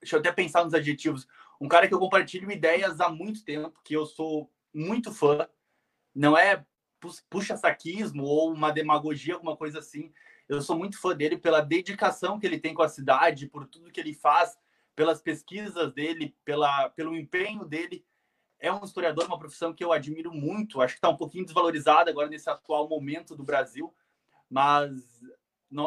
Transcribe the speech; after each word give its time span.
deixa 0.00 0.16
eu 0.16 0.20
até 0.20 0.32
pensar 0.32 0.64
nos 0.64 0.74
adjetivos, 0.74 1.28
um 1.60 1.68
cara 1.68 1.86
que 1.86 1.94
eu 1.94 1.98
compartilho 1.98 2.50
ideias 2.50 3.00
há 3.00 3.08
muito 3.08 3.44
tempo, 3.44 3.78
que 3.84 3.94
eu 3.94 4.06
sou 4.06 4.50
muito 4.72 5.12
fã, 5.12 5.46
não 6.14 6.36
é 6.36 6.64
puxa-saquismo 7.28 8.24
ou 8.24 8.52
uma 8.52 8.70
demagogia, 8.70 9.34
alguma 9.34 9.56
coisa 9.56 9.78
assim. 9.78 10.12
Eu 10.48 10.60
sou 10.60 10.76
muito 10.76 11.00
fã 11.00 11.14
dele 11.14 11.36
pela 11.36 11.60
dedicação 11.60 12.38
que 12.38 12.46
ele 12.46 12.58
tem 12.58 12.74
com 12.74 12.82
a 12.82 12.88
cidade, 12.88 13.46
por 13.46 13.66
tudo 13.66 13.90
que 13.90 14.00
ele 14.00 14.14
faz, 14.14 14.58
pelas 14.96 15.20
pesquisas 15.20 15.92
dele, 15.92 16.34
pela, 16.44 16.90
pelo 16.90 17.16
empenho 17.16 17.64
dele. 17.64 18.04
É 18.58 18.72
um 18.72 18.84
historiador, 18.84 19.26
uma 19.26 19.38
profissão 19.38 19.72
que 19.72 19.82
eu 19.82 19.92
admiro 19.92 20.32
muito. 20.32 20.80
Acho 20.80 20.94
que 20.94 20.98
está 20.98 21.08
um 21.08 21.16
pouquinho 21.16 21.44
desvalorizada 21.44 22.10
agora 22.10 22.28
nesse 22.28 22.50
atual 22.50 22.88
momento 22.88 23.34
do 23.34 23.44
Brasil, 23.44 23.94
mas 24.48 25.22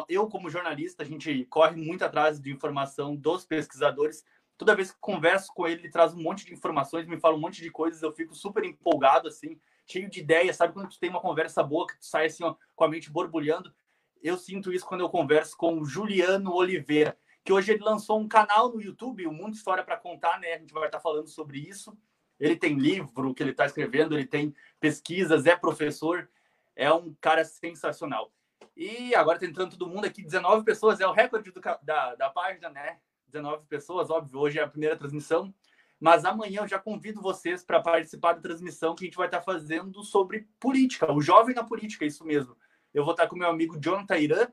eu, 0.08 0.28
como 0.28 0.50
jornalista, 0.50 1.02
a 1.02 1.06
gente 1.06 1.44
corre 1.46 1.76
muito 1.76 2.04
atrás 2.04 2.40
de 2.40 2.52
informação 2.52 3.14
dos 3.14 3.44
pesquisadores. 3.44 4.24
Toda 4.56 4.74
vez 4.74 4.92
que 4.92 4.98
converso 5.00 5.52
com 5.54 5.66
ele, 5.66 5.82
ele 5.82 5.90
traz 5.90 6.14
um 6.14 6.22
monte 6.22 6.46
de 6.46 6.54
informações, 6.54 7.06
me 7.06 7.18
fala 7.18 7.34
um 7.34 7.40
monte 7.40 7.60
de 7.60 7.70
coisas, 7.70 8.02
eu 8.02 8.12
fico 8.12 8.34
super 8.34 8.64
empolgado, 8.64 9.28
assim, 9.28 9.58
cheio 9.86 10.08
de 10.08 10.20
ideias. 10.20 10.56
Sabe 10.56 10.72
quando 10.72 10.88
tu 10.88 10.98
tem 10.98 11.10
uma 11.10 11.20
conversa 11.20 11.62
boa, 11.62 11.86
que 11.86 11.98
tu 11.98 12.06
sai 12.06 12.26
assim, 12.26 12.44
ó, 12.44 12.54
com 12.74 12.84
a 12.84 12.88
mente 12.88 13.10
borbulhando? 13.10 13.74
Eu 14.22 14.38
sinto 14.38 14.72
isso 14.72 14.86
quando 14.86 15.02
eu 15.02 15.10
converso 15.10 15.56
com 15.56 15.78
o 15.78 15.84
Juliano 15.84 16.54
Oliveira, 16.54 17.18
que 17.44 17.52
hoje 17.52 17.72
ele 17.72 17.84
lançou 17.84 18.18
um 18.18 18.26
canal 18.26 18.72
no 18.72 18.80
YouTube, 18.80 19.26
o 19.26 19.32
Mundo 19.32 19.54
História 19.54 19.84
para 19.84 19.98
Contar, 19.98 20.40
né? 20.40 20.54
A 20.54 20.58
gente 20.58 20.72
vai 20.72 20.86
estar 20.86 21.00
falando 21.00 21.28
sobre 21.28 21.58
isso. 21.58 21.94
Ele 22.40 22.56
tem 22.56 22.78
livro 22.78 23.34
que 23.34 23.42
ele 23.42 23.50
está 23.50 23.66
escrevendo, 23.66 24.14
ele 24.14 24.26
tem 24.26 24.54
pesquisas, 24.80 25.46
é 25.46 25.54
professor, 25.54 26.28
é 26.74 26.90
um 26.92 27.14
cara 27.20 27.44
sensacional. 27.44 28.32
E 28.76 29.14
agora 29.14 29.38
tá 29.38 29.46
entrando 29.46 29.76
todo 29.76 29.88
mundo 29.88 30.04
aqui, 30.04 30.22
19 30.22 30.64
pessoas, 30.64 31.00
é 31.00 31.06
o 31.06 31.12
recorde 31.12 31.50
do, 31.50 31.60
da, 31.82 32.14
da 32.14 32.30
página, 32.30 32.68
né? 32.68 32.98
19 33.28 33.66
pessoas, 33.66 34.10
óbvio, 34.10 34.38
hoje 34.38 34.58
é 34.58 34.62
a 34.62 34.68
primeira 34.68 34.96
transmissão. 34.96 35.54
Mas 36.00 36.24
amanhã 36.24 36.62
eu 36.62 36.68
já 36.68 36.78
convido 36.78 37.20
vocês 37.20 37.64
para 37.64 37.80
participar 37.80 38.34
da 38.34 38.40
transmissão 38.40 38.94
que 38.94 39.04
a 39.04 39.06
gente 39.06 39.16
vai 39.16 39.26
estar 39.26 39.38
tá 39.38 39.44
fazendo 39.44 40.02
sobre 40.02 40.48
política, 40.58 41.10
o 41.12 41.20
jovem 41.20 41.54
na 41.54 41.64
política, 41.64 42.04
isso 42.04 42.24
mesmo. 42.24 42.56
Eu 42.92 43.04
vou 43.04 43.12
estar 43.12 43.24
tá 43.24 43.28
com 43.28 43.36
meu 43.36 43.48
amigo 43.48 43.78
Jonathan 43.80 44.18
Irã, 44.18 44.48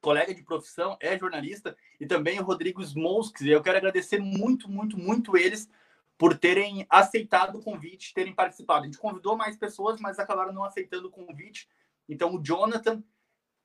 colega 0.00 0.34
de 0.34 0.42
profissão, 0.42 0.96
é 1.00 1.18
jornalista, 1.18 1.76
e 2.00 2.06
também 2.06 2.40
o 2.40 2.44
Rodrigo 2.44 2.80
Smolskis. 2.80 3.46
E 3.46 3.50
eu 3.50 3.62
quero 3.62 3.76
agradecer 3.76 4.18
muito, 4.18 4.70
muito, 4.70 4.96
muito 4.96 5.36
eles 5.36 5.68
por 6.16 6.36
terem 6.36 6.86
aceitado 6.88 7.58
o 7.58 7.62
convite, 7.62 8.14
terem 8.14 8.34
participado. 8.34 8.82
A 8.82 8.86
gente 8.86 8.98
convidou 8.98 9.36
mais 9.36 9.56
pessoas, 9.56 10.00
mas 10.00 10.18
acabaram 10.18 10.52
não 10.52 10.64
aceitando 10.64 11.08
o 11.08 11.10
convite. 11.10 11.68
Então, 12.10 12.34
o 12.34 12.42
Jonathan 12.42 13.02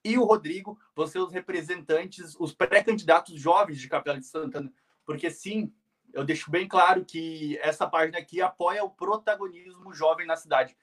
e 0.04 0.20
o 0.20 0.24
Rodrigo 0.24 0.80
vão 0.96 1.08
ser 1.08 1.18
os 1.18 1.34
representantes, 1.34 2.36
os 2.40 2.54
pré-candidatos 2.54 3.42
jovens 3.42 3.80
de 3.80 3.90
Capela 3.90 4.20
de 4.20 4.26
Santana. 4.28 4.72
Porque, 5.04 5.32
sim, 5.32 5.74
eu 6.14 6.24
deixo 6.24 6.52
bem 6.52 6.68
claro 6.68 7.04
que 7.04 7.58
essa 7.58 7.88
página 7.88 8.20
aqui 8.20 8.40
apoia 8.40 8.84
o 8.84 8.90
protagonismo 8.90 9.92
jovem 9.94 10.28
na 10.28 10.36
cidade. 10.36 10.78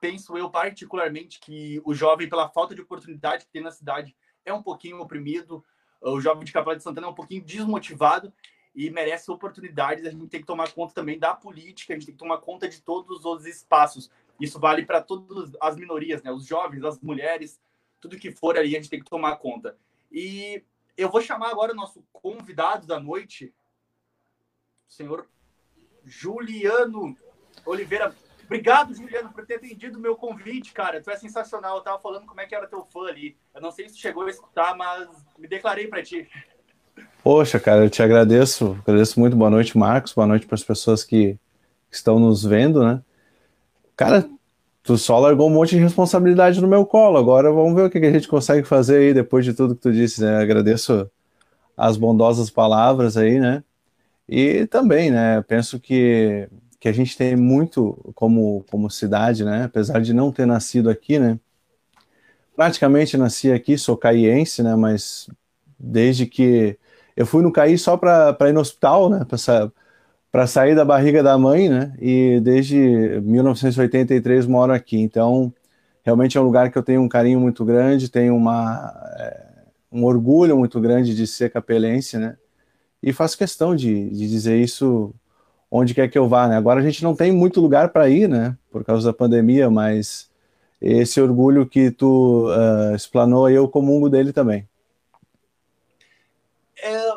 Penso 0.00 0.38
eu, 0.38 0.50
particularmente, 0.50 1.38
que 1.38 1.82
o 1.84 1.94
jovem, 1.94 2.28
pela 2.28 2.48
falta 2.48 2.74
de 2.74 2.80
oportunidade 2.80 3.44
que 3.44 3.52
tem 3.52 3.62
na 3.62 3.70
cidade, 3.70 4.16
é 4.42 4.52
um 4.52 4.62
pouquinho 4.62 4.98
oprimido. 5.00 5.62
O 6.00 6.18
jovem 6.18 6.44
de 6.44 6.52
Capela 6.52 6.76
de 6.76 6.82
Santana 6.82 7.06
é 7.06 7.10
um 7.10 7.14
pouquinho 7.14 7.44
desmotivado 7.44 8.32
e 8.74 8.90
merece 8.90 9.30
oportunidades. 9.30 10.06
A 10.06 10.10
gente 10.10 10.28
tem 10.28 10.40
que 10.40 10.46
tomar 10.46 10.72
conta 10.72 10.94
também 10.94 11.18
da 11.18 11.34
política, 11.34 11.92
a 11.92 11.96
gente 11.96 12.06
tem 12.06 12.14
que 12.14 12.18
tomar 12.18 12.38
conta 12.38 12.66
de 12.66 12.80
todos 12.80 13.24
os 13.24 13.44
espaços. 13.44 14.10
Isso 14.40 14.58
vale 14.58 14.84
para 14.84 15.00
todas 15.00 15.52
as 15.60 15.76
minorias, 15.76 16.22
né? 16.22 16.30
Os 16.30 16.44
jovens, 16.46 16.84
as 16.84 17.00
mulheres, 17.00 17.60
tudo 18.00 18.18
que 18.18 18.30
for 18.30 18.58
ali 18.58 18.74
a 18.74 18.78
gente 18.78 18.90
tem 18.90 19.00
que 19.00 19.10
tomar 19.10 19.36
conta. 19.36 19.76
E 20.10 20.62
eu 20.96 21.10
vou 21.10 21.20
chamar 21.20 21.50
agora 21.50 21.72
o 21.72 21.76
nosso 21.76 22.04
convidado 22.12 22.86
da 22.86 23.00
noite, 23.00 23.52
o 24.88 24.92
senhor 24.92 25.28
Juliano 26.04 27.16
Oliveira. 27.64 28.14
Obrigado, 28.44 28.94
Juliano, 28.94 29.32
por 29.32 29.44
ter 29.44 29.56
atendido 29.56 29.98
o 29.98 30.00
meu 30.00 30.14
convite, 30.14 30.72
cara. 30.72 31.02
Tu 31.02 31.10
é 31.10 31.16
sensacional. 31.16 31.78
Eu 31.78 31.82
tava 31.82 31.98
falando 31.98 32.26
como 32.26 32.40
é 32.40 32.46
que 32.46 32.54
era 32.54 32.68
teu 32.68 32.84
fã 32.84 33.08
ali. 33.08 33.36
Eu 33.52 33.60
não 33.60 33.72
sei 33.72 33.88
se 33.88 33.98
chegou 33.98 34.22
a 34.22 34.30
escutar, 34.30 34.76
mas 34.76 35.08
me 35.36 35.48
declarei 35.48 35.88
para 35.88 36.02
ti. 36.02 36.28
Poxa, 37.24 37.58
cara, 37.58 37.84
eu 37.84 37.90
te 37.90 38.00
agradeço. 38.02 38.78
Agradeço 38.82 39.18
muito. 39.18 39.36
Boa 39.36 39.50
noite, 39.50 39.76
Marcos. 39.76 40.12
Boa 40.12 40.28
noite 40.28 40.46
para 40.46 40.54
as 40.54 40.62
pessoas 40.62 41.02
que 41.02 41.36
estão 41.90 42.20
nos 42.20 42.44
vendo, 42.44 42.84
né? 42.84 43.02
Cara, 43.96 44.30
tu 44.86 44.96
só 44.96 45.18
largou 45.18 45.48
um 45.48 45.52
monte 45.52 45.70
de 45.70 45.82
responsabilidade 45.82 46.60
no 46.60 46.68
meu 46.68 46.86
colo. 46.86 47.18
Agora 47.18 47.50
vamos 47.50 47.74
ver 47.74 47.86
o 47.86 47.90
que 47.90 47.98
a 47.98 48.12
gente 48.12 48.28
consegue 48.28 48.66
fazer 48.66 48.98
aí 48.98 49.12
depois 49.12 49.44
de 49.44 49.52
tudo 49.52 49.74
que 49.74 49.82
tu 49.82 49.92
disse, 49.92 50.22
né? 50.22 50.36
Agradeço 50.36 51.10
as 51.76 51.96
bondosas 51.96 52.48
palavras 52.50 53.16
aí, 53.16 53.40
né? 53.40 53.64
E 54.28 54.66
também, 54.68 55.10
né? 55.10 55.42
Penso 55.42 55.80
que, 55.80 56.48
que 56.78 56.88
a 56.88 56.92
gente 56.92 57.16
tem 57.16 57.34
muito 57.34 57.98
como, 58.14 58.64
como 58.70 58.88
cidade, 58.88 59.44
né? 59.44 59.64
Apesar 59.64 60.00
de 60.00 60.14
não 60.14 60.30
ter 60.30 60.46
nascido 60.46 60.88
aqui, 60.88 61.18
né? 61.18 61.38
Praticamente 62.54 63.16
nasci 63.16 63.50
aqui, 63.50 63.76
sou 63.76 63.96
caiense, 63.96 64.62
né? 64.62 64.76
Mas 64.76 65.28
desde 65.78 66.26
que 66.26 66.78
eu 67.16 67.26
fui 67.26 67.42
no 67.42 67.52
CAI 67.52 67.76
só 67.76 67.96
para 67.96 68.36
ir 68.48 68.52
no 68.52 68.60
hospital, 68.60 69.10
né? 69.10 69.26
Pra, 69.28 69.36
para 70.36 70.46
sair 70.46 70.74
da 70.74 70.84
barriga 70.84 71.22
da 71.22 71.38
mãe, 71.38 71.66
né? 71.66 71.96
E 71.98 72.38
desde 72.40 72.76
1983 73.22 74.44
moro 74.44 74.70
aqui. 74.70 74.98
Então, 74.98 75.50
realmente 76.04 76.36
é 76.36 76.40
um 76.42 76.44
lugar 76.44 76.70
que 76.70 76.76
eu 76.76 76.82
tenho 76.82 77.00
um 77.00 77.08
carinho 77.08 77.40
muito 77.40 77.64
grande, 77.64 78.10
tenho 78.10 78.36
uma, 78.36 78.92
é, 79.18 79.46
um 79.90 80.04
orgulho 80.04 80.54
muito 80.54 80.78
grande 80.78 81.14
de 81.14 81.26
ser 81.26 81.50
capelense, 81.50 82.18
né? 82.18 82.36
E 83.02 83.14
faço 83.14 83.38
questão 83.38 83.74
de, 83.74 84.10
de 84.10 84.28
dizer 84.28 84.60
isso 84.60 85.14
onde 85.70 85.94
quer 85.94 86.06
que 86.08 86.18
eu 86.18 86.28
vá, 86.28 86.46
né? 86.46 86.58
Agora 86.58 86.80
a 86.80 86.82
gente 86.82 87.02
não 87.02 87.16
tem 87.16 87.32
muito 87.32 87.58
lugar 87.58 87.88
para 87.88 88.06
ir, 88.10 88.28
né? 88.28 88.54
Por 88.70 88.84
causa 88.84 89.10
da 89.10 89.16
pandemia, 89.16 89.70
mas 89.70 90.30
esse 90.82 91.18
orgulho 91.18 91.64
que 91.64 91.90
tu 91.90 92.50
uh, 92.50 92.94
explanou, 92.94 93.48
eu 93.48 93.66
comungo 93.66 94.10
dele 94.10 94.34
também. 94.34 94.68
É, 96.82 97.12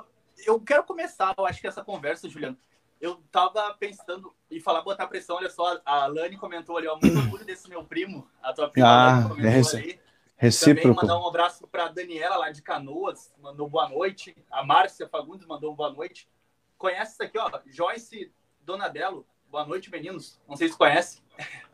eu 0.47 0.57
quero 0.61 0.83
começar, 0.83 1.35
eu 1.37 1.45
acho 1.45 1.59
que 1.59 1.67
essa 1.67 1.83
conversa, 1.83 2.29
Juliano, 2.29 2.55
eu 2.99 3.21
tava 3.31 3.73
pensando 3.75 4.33
e 4.51 4.59
falar, 4.59 4.81
botar 4.81 5.07
pressão, 5.07 5.37
olha 5.37 5.49
só, 5.49 5.79
a 5.85 6.07
Lani 6.07 6.37
comentou 6.37 6.77
ali, 6.77 6.87
ó, 6.87 6.97
muito 7.01 7.17
orgulho 7.19 7.45
desse 7.45 7.69
meu 7.69 7.83
primo, 7.83 8.27
a 8.41 8.53
tua 8.53 8.69
prima 8.69 8.87
ah, 8.87 9.29
comentou 9.29 9.49
é 9.51 9.81
ali. 9.81 9.99
Recíproco. 10.35 10.81
Também 10.81 10.95
mandar 10.95 11.19
um 11.19 11.27
abraço 11.27 11.67
para 11.67 11.85
a 11.85 11.89
Daniela 11.89 12.37
lá 12.37 12.49
de 12.49 12.61
Canoas, 12.61 13.33
mandou 13.41 13.69
boa 13.69 13.89
noite. 13.89 14.35
A 14.49 14.63
Márcia 14.63 15.07
Fagundes 15.07 15.45
mandou 15.45 15.75
boa 15.75 15.91
noite. 15.91 16.29
Conhece 16.77 17.13
isso 17.13 17.23
aqui, 17.23 17.37
ó, 17.37 17.51
Joyce 17.67 18.31
Donadelo. 18.61 19.25
Boa 19.51 19.65
noite, 19.65 19.91
meninos. 19.91 20.39
Não 20.47 20.55
sei 20.55 20.69
se 20.69 20.77
conhece. 20.77 21.21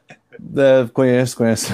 É, 0.10 0.88
conheço, 0.92 1.38
conheço. 1.38 1.68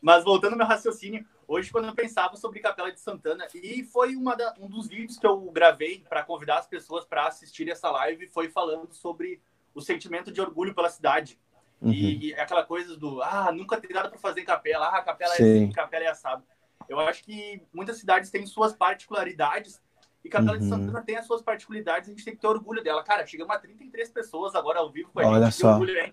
Mas 0.00 0.24
voltando 0.24 0.52
ao 0.52 0.58
meu 0.58 0.66
raciocínio, 0.66 1.26
hoje 1.48 1.72
quando 1.72 1.86
eu 1.86 1.94
pensava 1.94 2.36
sobre 2.36 2.60
Capela 2.60 2.92
de 2.92 3.00
Santana, 3.00 3.48
e 3.54 3.82
foi 3.82 4.14
uma 4.14 4.36
da, 4.36 4.54
um 4.60 4.68
dos 4.68 4.86
vídeos 4.86 5.18
que 5.18 5.26
eu 5.26 5.40
gravei 5.50 6.04
para 6.06 6.22
convidar 6.22 6.58
as 6.58 6.66
pessoas 6.66 7.06
para 7.06 7.26
assistir 7.26 7.68
essa 7.70 7.90
live, 7.90 8.28
foi 8.28 8.50
falando 8.50 8.92
sobre 8.92 9.40
o 9.74 9.80
sentimento 9.80 10.30
de 10.30 10.40
orgulho 10.40 10.74
pela 10.74 10.90
cidade. 10.90 11.40
Uhum. 11.80 11.92
E, 11.92 12.28
e, 12.28 12.34
aquela 12.34 12.64
coisa 12.64 12.96
do, 12.96 13.22
ah, 13.22 13.50
nunca 13.50 13.80
tem 13.80 13.90
nada 13.94 14.10
para 14.10 14.18
fazer 14.18 14.42
em 14.42 14.44
Capela, 14.44 14.88
ah, 14.88 15.02
Capela 15.02 15.34
Sim. 15.34 15.42
é 15.42 15.46
assim, 15.46 15.72
Capela 15.72 16.04
é 16.04 16.08
assado. 16.08 16.44
Eu 16.88 17.00
acho 17.00 17.24
que 17.24 17.62
muitas 17.72 17.98
cidades 17.98 18.30
têm 18.30 18.44
suas 18.44 18.74
particularidades 18.74 19.80
e 20.24 20.28
Capela 20.28 20.54
uhum. 20.54 20.58
de 20.58 20.68
Santana 20.68 21.02
tem 21.02 21.16
as 21.16 21.26
suas 21.26 21.40
particularidades, 21.40 22.08
a 22.08 22.12
gente 22.12 22.24
tem 22.24 22.34
que 22.34 22.40
ter 22.40 22.46
orgulho 22.46 22.82
dela. 22.82 23.02
Cara, 23.02 23.26
chegamos 23.26 23.54
a 23.54 23.58
33 23.58 24.10
pessoas 24.10 24.54
agora 24.54 24.80
ao 24.80 24.90
vivo 24.90 25.10
com 25.12 25.20
a 25.20 25.26
Olha 25.26 25.46
gente. 25.46 25.54
Só. 25.54 25.72
Orgulho, 25.72 25.98
hein? 25.98 26.12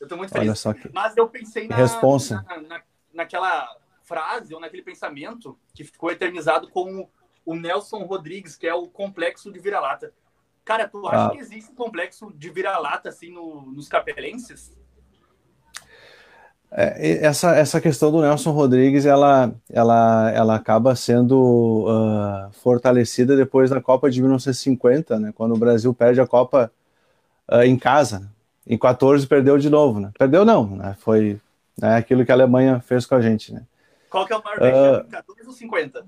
Eu 0.00 0.08
tô 0.08 0.16
muito 0.16 0.32
feliz. 0.32 0.48
Olha 0.48 0.56
só 0.56 0.74
que... 0.74 0.92
Mas 0.92 1.16
eu 1.16 1.28
pensei 1.28 1.68
na, 1.68 1.76
Responsa. 1.76 2.42
na, 2.42 2.60
na, 2.60 2.82
naquela 3.14 3.76
frase 4.12 4.52
ou 4.52 4.60
naquele 4.60 4.82
pensamento 4.82 5.58
que 5.74 5.84
ficou 5.84 6.10
eternizado 6.10 6.68
com 6.68 7.08
o 7.46 7.54
Nelson 7.54 8.04
Rodrigues, 8.04 8.56
que 8.56 8.66
é 8.66 8.74
o 8.74 8.86
complexo 8.86 9.50
de 9.50 9.58
vira-lata. 9.58 10.12
Cara, 10.66 10.86
tu 10.86 11.06
acha 11.08 11.28
ah. 11.28 11.30
que 11.30 11.38
existe 11.38 11.72
um 11.72 11.74
complexo 11.74 12.30
de 12.36 12.50
vira-lata 12.50 13.08
assim 13.08 13.32
no, 13.32 13.62
nos 13.62 13.88
capelenses? 13.88 14.76
É, 16.70 17.24
essa, 17.24 17.56
essa 17.56 17.80
questão 17.80 18.12
do 18.12 18.20
Nelson 18.20 18.50
Rodrigues, 18.50 19.06
ela, 19.06 19.50
ela, 19.70 20.30
ela 20.30 20.54
acaba 20.56 20.94
sendo 20.94 21.86
uh, 21.86 22.52
fortalecida 22.52 23.34
depois 23.34 23.70
da 23.70 23.80
Copa 23.80 24.10
de 24.10 24.20
1950, 24.20 25.18
né, 25.18 25.32
quando 25.34 25.54
o 25.54 25.58
Brasil 25.58 25.92
perde 25.94 26.20
a 26.20 26.26
Copa 26.26 26.70
uh, 27.50 27.62
em 27.62 27.78
casa. 27.78 28.20
Né. 28.20 28.28
Em 28.66 28.78
14 28.78 29.26
perdeu 29.26 29.56
de 29.56 29.70
novo, 29.70 30.00
né? 30.00 30.10
Perdeu 30.18 30.44
não, 30.44 30.76
né? 30.76 30.94
Foi 31.00 31.40
né, 31.80 31.96
aquilo 31.96 32.24
que 32.24 32.30
a 32.30 32.34
Alemanha 32.34 32.78
fez 32.78 33.04
com 33.06 33.14
a 33.16 33.20
gente, 33.20 33.52
né? 33.52 33.62
Qual 34.12 34.26
que 34.26 34.32
é 34.34 34.36
o 34.36 34.44
maior 34.44 35.00
uh, 35.00 35.08
14 35.08 35.46
ou 35.46 35.52
50? 35.52 36.06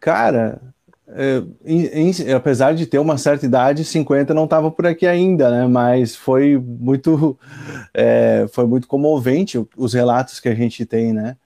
Cara, 0.00 0.60
é, 1.08 1.42
em, 1.64 2.10
em, 2.10 2.32
apesar 2.32 2.74
de 2.74 2.84
ter 2.86 2.98
uma 2.98 3.16
certa 3.16 3.46
idade, 3.46 3.84
50 3.84 4.34
não 4.34 4.44
estava 4.44 4.68
por 4.70 4.84
aqui 4.84 5.06
ainda, 5.06 5.48
né? 5.48 5.66
Mas 5.68 6.16
foi 6.16 6.58
muito, 6.58 7.38
é, 7.94 8.46
foi 8.52 8.66
muito 8.66 8.88
comovente 8.88 9.64
os 9.76 9.94
relatos 9.94 10.40
que 10.40 10.48
a 10.48 10.54
gente 10.54 10.84
tem, 10.84 11.12
né? 11.12 11.36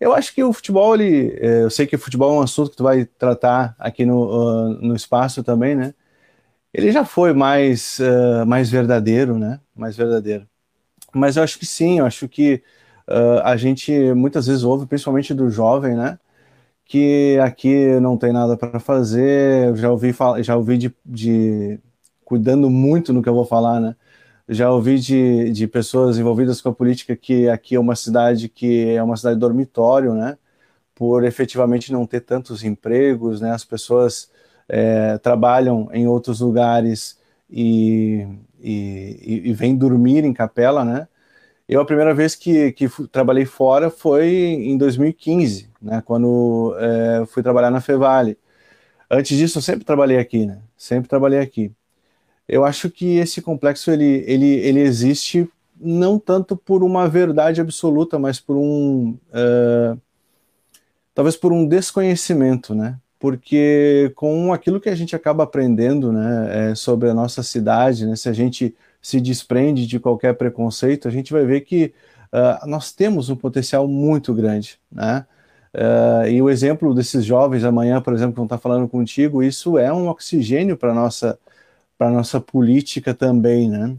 Eu 0.00 0.12
acho 0.12 0.34
que 0.34 0.42
o 0.42 0.52
futebol, 0.52 0.94
ele, 0.94 1.38
é, 1.40 1.62
eu 1.62 1.70
sei 1.70 1.86
que 1.86 1.94
o 1.94 1.98
futebol 1.98 2.34
é 2.34 2.38
um 2.38 2.42
assunto 2.42 2.70
que 2.70 2.76
tu 2.76 2.84
vai 2.84 3.04
tratar 3.04 3.76
aqui 3.78 4.04
no, 4.04 4.26
uh, 4.26 4.68
no 4.80 4.96
espaço 4.96 5.42
também, 5.44 5.76
né? 5.76 5.94
Ele 6.74 6.90
já 6.92 7.04
foi 7.04 7.32
mais, 7.32 7.98
uh, 8.00 8.44
mais 8.46 8.68
verdadeiro, 8.68 9.38
né? 9.38 9.60
Mais 9.74 9.96
verdadeiro. 9.96 10.46
Mas 11.14 11.36
eu 11.36 11.42
acho 11.42 11.58
que 11.58 11.66
sim, 11.66 12.00
eu 12.00 12.06
acho 12.06 12.28
que 12.28 12.62
uh, 13.08 13.40
a 13.44 13.56
gente 13.56 13.92
muitas 14.14 14.46
vezes 14.46 14.62
ouve, 14.64 14.86
principalmente 14.86 15.34
do 15.34 15.50
jovem, 15.50 15.96
né? 15.96 16.18
Que 16.84 17.38
aqui 17.42 18.00
não 18.00 18.16
tem 18.16 18.32
nada 18.32 18.56
para 18.56 18.80
fazer. 18.80 19.68
Eu 19.68 19.76
já 19.76 19.90
ouvi, 19.90 20.14
já 20.42 20.56
ouvi 20.56 20.78
de, 20.78 20.94
de, 21.04 21.80
cuidando 22.24 22.70
muito 22.70 23.12
no 23.12 23.22
que 23.22 23.28
eu 23.28 23.34
vou 23.34 23.44
falar, 23.46 23.80
né? 23.80 23.96
Já 24.48 24.70
ouvi 24.70 24.98
de, 24.98 25.50
de 25.52 25.66
pessoas 25.68 26.18
envolvidas 26.18 26.60
com 26.60 26.70
a 26.70 26.74
política 26.74 27.16
que 27.16 27.48
aqui 27.48 27.74
é 27.76 27.80
uma 27.80 27.96
cidade 27.96 28.48
que 28.48 28.90
é 28.90 29.02
uma 29.02 29.16
cidade 29.16 29.38
dormitório, 29.38 30.14
né? 30.14 30.38
Por 30.94 31.24
efetivamente 31.24 31.92
não 31.92 32.06
ter 32.06 32.20
tantos 32.22 32.64
empregos, 32.64 33.40
né? 33.40 33.52
As 33.52 33.64
pessoas 33.64 34.30
é, 34.68 35.18
trabalham 35.18 35.88
em 35.92 36.06
outros 36.08 36.40
lugares 36.40 37.18
e, 37.50 38.26
e, 38.60 39.42
e 39.46 39.52
vêm 39.54 39.76
dormir 39.76 40.24
em 40.24 40.32
capela, 40.32 40.84
né? 40.84 41.08
Eu, 41.68 41.80
a 41.82 41.84
primeira 41.84 42.14
vez 42.14 42.34
que, 42.34 42.72
que 42.72 42.88
trabalhei 43.12 43.44
fora 43.44 43.90
foi 43.90 44.26
em 44.26 44.78
2015, 44.78 45.68
né, 45.82 46.02
quando 46.04 46.74
é, 46.78 47.26
fui 47.26 47.42
trabalhar 47.42 47.70
na 47.70 47.80
Fevale. 47.80 48.38
Antes 49.10 49.36
disso, 49.36 49.58
eu 49.58 49.62
sempre 49.62 49.84
trabalhei 49.84 50.18
aqui, 50.18 50.46
né? 50.46 50.58
Sempre 50.76 51.08
trabalhei 51.08 51.40
aqui. 51.40 51.72
Eu 52.48 52.64
acho 52.64 52.90
que 52.90 53.16
esse 53.18 53.42
complexo 53.42 53.90
ele, 53.90 54.24
ele, 54.26 54.46
ele 54.46 54.80
existe 54.80 55.48
não 55.80 56.18
tanto 56.18 56.56
por 56.56 56.82
uma 56.82 57.08
verdade 57.08 57.60
absoluta, 57.60 58.18
mas 58.18 58.40
por 58.40 58.56
um 58.56 59.16
uh, 59.30 60.00
talvez 61.14 61.36
por 61.36 61.52
um 61.52 61.66
desconhecimento, 61.66 62.74
né? 62.74 62.98
Porque 63.18 64.12
com 64.16 64.52
aquilo 64.52 64.80
que 64.80 64.88
a 64.88 64.94
gente 64.94 65.16
acaba 65.16 65.44
aprendendo, 65.44 66.12
né, 66.12 66.70
é, 66.70 66.74
sobre 66.74 67.10
a 67.10 67.14
nossa 67.14 67.42
cidade, 67.42 68.06
né, 68.06 68.14
se 68.14 68.28
a 68.28 68.32
gente 68.32 68.74
se 69.00 69.20
desprende 69.20 69.86
de 69.86 69.98
qualquer 70.00 70.34
preconceito, 70.34 71.08
a 71.08 71.10
gente 71.10 71.32
vai 71.32 71.44
ver 71.44 71.62
que 71.62 71.92
uh, 72.32 72.66
nós 72.66 72.92
temos 72.92 73.28
um 73.30 73.36
potencial 73.36 73.86
muito 73.88 74.34
grande, 74.34 74.78
né? 74.90 75.26
Uh, 75.74 76.28
e 76.28 76.40
o 76.42 76.48
exemplo 76.48 76.94
desses 76.94 77.24
jovens 77.24 77.62
amanhã, 77.62 78.00
por 78.00 78.14
exemplo, 78.14 78.32
que 78.32 78.36
vão 78.38 78.46
estar 78.46 78.58
falando 78.58 78.88
contigo, 78.88 79.42
isso 79.42 79.78
é 79.78 79.92
um 79.92 80.08
oxigênio 80.08 80.76
para 80.76 80.94
nossa 80.94 81.38
para 81.96 82.10
nossa 82.10 82.40
política 82.40 83.12
também, 83.12 83.68
né? 83.68 83.96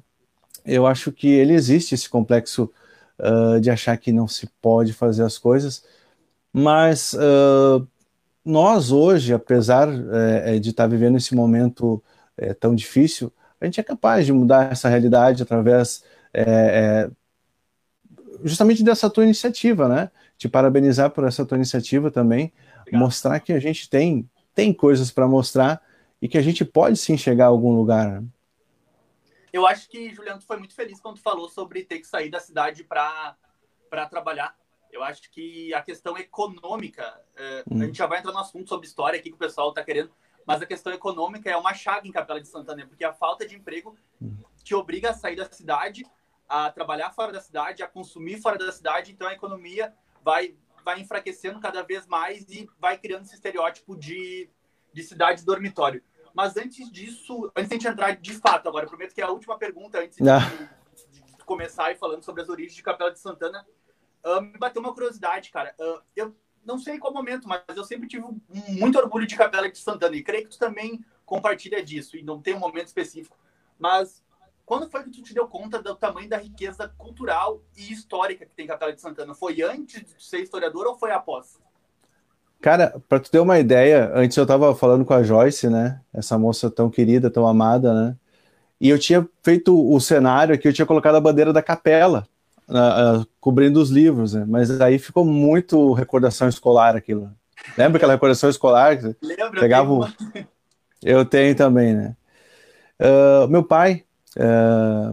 Eu 0.66 0.88
acho 0.88 1.12
que 1.12 1.28
ele 1.28 1.54
existe 1.54 1.94
esse 1.94 2.10
complexo 2.10 2.72
uh, 3.20 3.60
de 3.60 3.70
achar 3.70 3.98
que 3.98 4.12
não 4.12 4.28
se 4.28 4.48
pode 4.62 4.94
fazer 4.94 5.24
as 5.24 5.38
coisas, 5.38 5.84
mas 6.54 7.16
nós 8.44 8.92
hoje, 8.92 9.34
apesar 9.34 9.88
eh, 10.48 10.60
de 10.60 10.72
estar 10.72 10.88
vivendo 10.88 11.18
esse 11.18 11.36
momento 11.36 12.02
eh, 12.38 12.54
tão 12.54 12.74
difícil, 12.74 13.32
a 13.60 13.66
gente 13.66 13.80
é 13.80 13.84
capaz 13.84 14.26
de 14.26 14.34
mudar 14.34 14.72
essa 14.72 14.88
realidade 14.88 15.44
através 15.44 16.04
é, 16.34 16.44
é, 16.44 17.12
justamente 18.44 18.84
dessa 18.84 19.10
tua 19.10 19.24
iniciativa, 19.24 19.88
né? 19.88 20.12
Te 20.38 20.48
parabenizar 20.48 21.10
por 21.10 21.26
essa 21.26 21.46
tua 21.46 21.58
iniciativa 21.58 22.10
também, 22.10 22.54
Obrigado. 22.80 23.00
mostrar 23.00 23.40
que 23.40 23.52
a 23.52 23.60
gente 23.60 23.90
tem, 23.90 24.30
tem 24.56 24.74
coisas 24.74 25.12
para 25.12 25.28
mostrar 25.28 25.82
e 26.22 26.28
que 26.28 26.38
a 26.38 26.42
gente 26.42 26.64
pode 26.64 26.98
sim 26.98 27.18
chegar 27.18 27.46
a 27.46 27.50
algum 27.50 27.76
lugar. 27.76 28.22
Né? 28.22 28.28
Eu 29.52 29.68
acho 29.68 29.90
que, 29.90 30.14
Juliano, 30.14 30.42
foi 30.42 30.58
muito 30.58 30.74
feliz 30.74 31.00
quando 31.02 31.20
falou 31.20 31.50
sobre 31.50 31.84
ter 31.84 32.00
que 32.00 32.08
sair 32.08 32.30
da 32.30 32.40
cidade 32.40 32.84
para 32.84 33.36
trabalhar. 34.10 34.56
Eu 34.92 35.04
acho 35.04 35.30
que 35.32 35.74
a 35.74 35.82
questão 35.82 36.18
econômica, 36.18 37.04
é, 37.36 37.64
hum. 37.70 37.82
a 37.82 37.86
gente 37.86 37.98
já 37.98 38.08
vai 38.08 38.20
entrar 38.20 38.32
no 38.32 38.40
assunto 38.40 38.70
sobre 38.70 38.88
história 38.88 39.20
aqui 39.20 39.30
que 39.30 39.36
o 39.36 39.40
pessoal 39.40 39.70
está 39.70 39.84
querendo, 39.84 40.12
mas 40.50 40.64
a 40.64 40.66
questão 40.66 40.92
econômica 40.92 41.48
é 41.48 41.56
uma 41.56 41.76
chaga 41.76 42.08
em 42.08 42.12
Capela 42.12 42.42
de 42.42 42.48
Santana, 42.48 42.84
porque 42.88 43.04
a 43.04 43.14
falta 43.14 43.46
de 43.46 43.56
emprego 43.56 43.96
te 44.64 44.74
obriga 44.74 45.12
a 45.12 45.14
sair 45.14 45.36
da 45.36 45.46
cidade, 45.46 46.04
a 46.48 46.72
trabalhar 46.72 47.12
fora 47.12 47.32
da 47.32 47.40
cidade, 47.40 47.84
a 47.84 47.88
consumir 47.88 48.42
fora 48.42 48.58
da 48.58 48.72
cidade, 48.72 49.12
então 49.12 49.28
a 49.28 49.34
economia 49.34 49.94
vai, 50.24 50.56
vai 50.84 51.02
enfraquecendo 51.02 51.60
cada 51.60 51.84
vez 51.84 52.08
mais 52.08 52.50
e 52.50 52.68
vai 52.80 52.98
criando 52.98 53.26
esse 53.26 53.36
estereótipo 53.36 53.96
de, 53.96 54.50
de 54.92 55.04
cidade 55.04 55.46
dormitório. 55.46 56.02
Mas 56.34 56.58
antes 56.58 56.92
disso, 56.92 57.52
antes 57.56 57.70
de 57.70 57.76
a 57.76 57.78
gente 57.78 57.88
entrar 57.88 58.16
de 58.16 58.34
fato 58.34 58.68
agora, 58.68 58.88
prometo 58.88 59.14
que 59.14 59.22
é 59.22 59.26
a 59.26 59.30
última 59.30 59.56
pergunta 59.56 60.00
antes 60.00 60.18
de, 60.18 60.28
ah. 60.28 60.40
de, 61.12 61.22
de 61.22 61.46
começar 61.46 61.92
e 61.92 61.96
falando 61.96 62.24
sobre 62.24 62.42
as 62.42 62.50
origens 62.50 62.74
de 62.74 62.82
Capela 62.82 63.12
de 63.12 63.20
Santana, 63.20 63.64
uh, 64.26 64.42
me 64.42 64.58
bateu 64.58 64.82
uma 64.82 64.96
curiosidade, 64.96 65.52
cara. 65.52 65.76
Uh, 65.80 66.02
eu 66.16 66.36
não 66.66 66.78
sei 66.78 66.98
qual 66.98 67.14
momento, 67.14 67.48
mas 67.48 67.62
eu 67.76 67.84
sempre 67.84 68.08
tive 68.08 68.26
muito 68.50 68.98
orgulho 68.98 69.26
de 69.26 69.36
Capela 69.36 69.70
de 69.70 69.78
Santana 69.78 70.16
e 70.16 70.24
creio 70.24 70.44
que 70.44 70.52
tu 70.52 70.60
também 70.60 71.04
compartilha 71.26 71.84
disso 71.84 72.18
e 72.18 72.24
não 72.24 72.42
tem 72.42 72.56
um 72.56 72.60
momento 72.60 72.88
específico. 72.88 73.38
Mas 73.78 74.24
quando 74.66 74.90
foi 74.90 75.04
que 75.04 75.10
tu 75.10 75.22
te 75.22 75.34
deu 75.34 75.48
conta 75.48 75.82
do 75.82 75.96
tamanho 75.96 76.30
da 76.30 76.38
riqueza 76.38 76.88
cultural 76.98 77.62
e 77.76 77.92
histórica 77.92 78.46
que 78.46 78.54
tem 78.56 78.68
Capela 78.68 78.94
de 78.94 79.02
Santana? 79.02 79.34
Foi 79.34 79.62
antes 79.62 80.04
de 80.04 80.24
ser 80.24 80.42
historiador 80.42 80.86
ou 80.86 80.96
foi 80.96 81.12
após? 81.12 81.58
Cara, 82.62 83.02
para 83.08 83.20
tu 83.20 83.32
ter 83.32 83.40
uma 83.40 83.58
ideia, 83.58 84.12
antes 84.14 84.36
eu 84.36 84.44
estava 84.44 84.76
falando 84.76 85.06
com 85.06 85.14
a 85.14 85.24
Joyce, 85.24 85.70
né? 85.70 86.02
Essa 86.14 86.38
moça 86.38 86.70
tão 86.70 86.90
querida, 86.90 87.32
tão 87.32 87.48
amada, 87.48 87.94
né? 87.94 88.18
E 88.82 88.90
eu 88.90 89.00
tinha 89.00 89.28
feito 89.42 89.74
o 89.76 90.00
cenário 90.00 90.54
aqui, 90.54 90.68
eu 90.68 90.74
tinha 90.74 90.86
colocado 90.86 91.16
a 91.16 91.22
bandeira 91.22 91.52
da 91.52 91.62
capela 91.62 92.28
uh, 92.70 93.22
uh, 93.22 93.28
cobrindo 93.40 93.82
os 93.82 93.90
livros, 93.90 94.34
né? 94.34 94.46
mas 94.48 94.80
aí 94.80 95.00
ficou 95.00 95.26
muito 95.26 95.94
recordação 95.94 96.48
escolar 96.48 96.96
aquilo. 96.96 97.32
Lembra 97.78 97.98
aquela 97.98 98.14
recordação 98.14 98.50
escolar? 98.50 99.00
Lembra? 99.22 99.60
Pegava 99.60 99.92
eu 99.92 100.06
tenho, 100.32 100.48
eu 101.04 101.26
tenho 101.26 101.56
também, 101.56 101.94
né? 101.94 102.16
Uh, 103.02 103.48
meu 103.48 103.64
pai, 103.64 104.04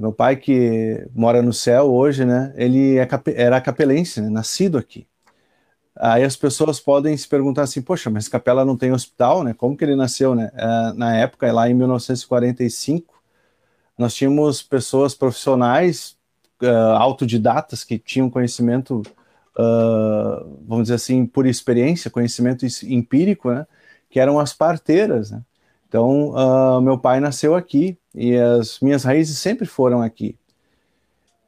meu 0.01 0.13
pai 0.13 0.37
que 0.37 1.09
mora 1.15 1.43
no 1.43 1.53
céu 1.53 1.93
hoje, 1.93 2.25
né? 2.25 2.53
Ele 2.57 2.99
é 2.99 3.09
era 3.35 3.61
capelense, 3.61 4.21
né? 4.21 4.29
nascido 4.29 4.79
aqui. 4.79 5.07
Aí 5.99 6.23
as 6.23 6.37
pessoas 6.37 6.79
podem 6.79 7.17
se 7.17 7.27
perguntar 7.27 7.63
assim, 7.63 7.81
poxa, 7.81 8.11
mas 8.11 8.29
Capela 8.29 8.65
não 8.65 8.77
tem 8.77 8.93
hospital, 8.93 9.43
né? 9.43 9.55
Como 9.55 9.77
que 9.77 9.83
ele 9.83 9.97
nasceu, 9.97 10.35
né? 10.35 10.51
na 10.95 11.17
época, 11.17 11.51
lá 11.51 11.69
em 11.69 11.75
1945, 11.75 13.15
nós 13.99 14.15
tínhamos 14.15 14.63
pessoas 14.63 15.15
profissionais 15.15 16.17
uh, 16.63 16.97
autodidatas 16.99 17.85
que 17.85 17.99
tinham 17.99 18.31
conhecimento, 18.31 19.03
uh, 19.59 20.59
vamos 20.67 20.85
dizer 20.85 20.95
assim, 20.95 21.27
por 21.27 21.47
experiência, 21.47 22.11
conhecimento 22.11 22.67
empírico, 22.85 23.51
né? 23.51 23.67
Que 24.11 24.21
eram 24.21 24.39
as 24.39 24.53
parteiras, 24.53 25.31
né? 25.31 25.43
Então, 25.89 26.31
uh, 26.31 26.81
meu 26.81 26.99
pai 26.99 27.21
nasceu 27.21 27.55
aqui 27.55 27.97
e 28.15 28.37
as 28.37 28.81
minhas 28.81 29.05
raízes 29.05 29.39
sempre 29.39 29.67
foram 29.67 30.03
aqui. 30.03 30.37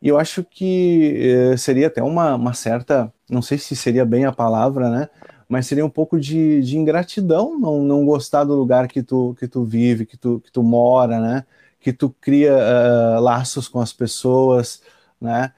E 0.01 0.09
eu 0.09 0.19
acho 0.19 0.45
que 0.45 1.51
eh, 1.53 1.57
seria 1.57 1.89
até 1.89 2.03
uma, 2.03 2.37
uma, 2.37 2.55
certa, 2.55 3.13
não 3.29 3.43
sei 3.43 3.59
se 3.59 3.75
seria 3.75 4.05
bem 4.05 4.25
a 4.25 4.33
palavra, 4.33 4.89
né? 4.91 5.09
Mas 5.49 5.67
seria 5.67 5.85
um 5.85 5.91
pouco 5.91 6.21
de, 6.21 6.63
de 6.63 6.79
ingratidão 6.79 7.59
não, 7.59 7.83
não 7.83 8.05
gostar 8.07 8.45
do 8.45 8.55
lugar 8.55 8.87
que 8.87 9.03
tu, 9.03 9.35
que 9.39 9.49
tu 9.49 9.65
vive, 9.65 10.07
que 10.07 10.17
tu, 10.17 10.41
que 10.41 10.53
tu 10.53 10.63
mora, 10.63 11.21
né? 11.21 11.45
Que 11.81 11.93
tu 11.93 12.15
cria 12.21 12.55
uh, 12.55 13.21
laços 13.21 13.67
com 13.67 13.81
as 13.81 13.93
pessoas, 13.93 14.83
né? 15.21 15.53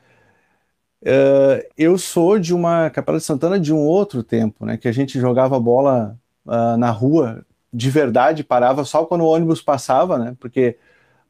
Uh, 1.03 1.65
eu 1.79 1.97
sou 1.97 2.39
de 2.39 2.55
uma 2.55 2.91
Capela 2.91 3.19
de 3.19 3.25
Santana 3.25 3.59
de 3.59 3.73
um 3.73 3.79
outro 3.79 4.23
tempo, 4.23 4.67
né? 4.67 4.77
Que 4.77 4.89
a 4.89 4.93
gente 4.93 5.19
jogava 5.19 5.59
bola 5.59 6.19
uh, 6.45 6.77
na 6.77 6.91
rua 6.91 7.45
de 7.73 7.89
verdade, 7.89 8.45
parava 8.45 8.85
só 8.85 9.05
quando 9.07 9.23
o 9.23 9.29
ônibus 9.29 9.63
passava, 9.63 10.19
né? 10.19 10.37
Porque 10.41 10.77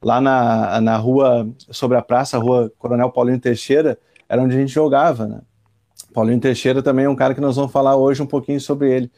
lá 0.02 0.20
na, 0.20 0.80
na 0.80 0.96
rua, 0.96 1.48
sobre 1.70 1.96
a 1.96 2.02
praça, 2.02 2.36
a 2.36 2.40
rua 2.40 2.72
Coronel 2.78 3.10
Paulinho 3.10 3.38
Teixeira, 3.38 3.98
era 4.28 4.42
onde 4.42 4.56
a 4.56 4.60
gente 4.60 4.72
jogava, 4.72 5.26
né? 5.26 5.40
Paulinho 6.14 6.40
Teixeira 6.40 6.82
também 6.82 7.04
é 7.04 7.08
um 7.08 7.16
cara 7.16 7.34
que 7.34 7.40
nós 7.40 7.56
vamos 7.56 7.72
falar 7.72 7.96
hoje 7.96 8.22
um 8.22 8.26
pouquinho 8.26 8.60
sobre 8.60 8.90
ele. 8.90 9.12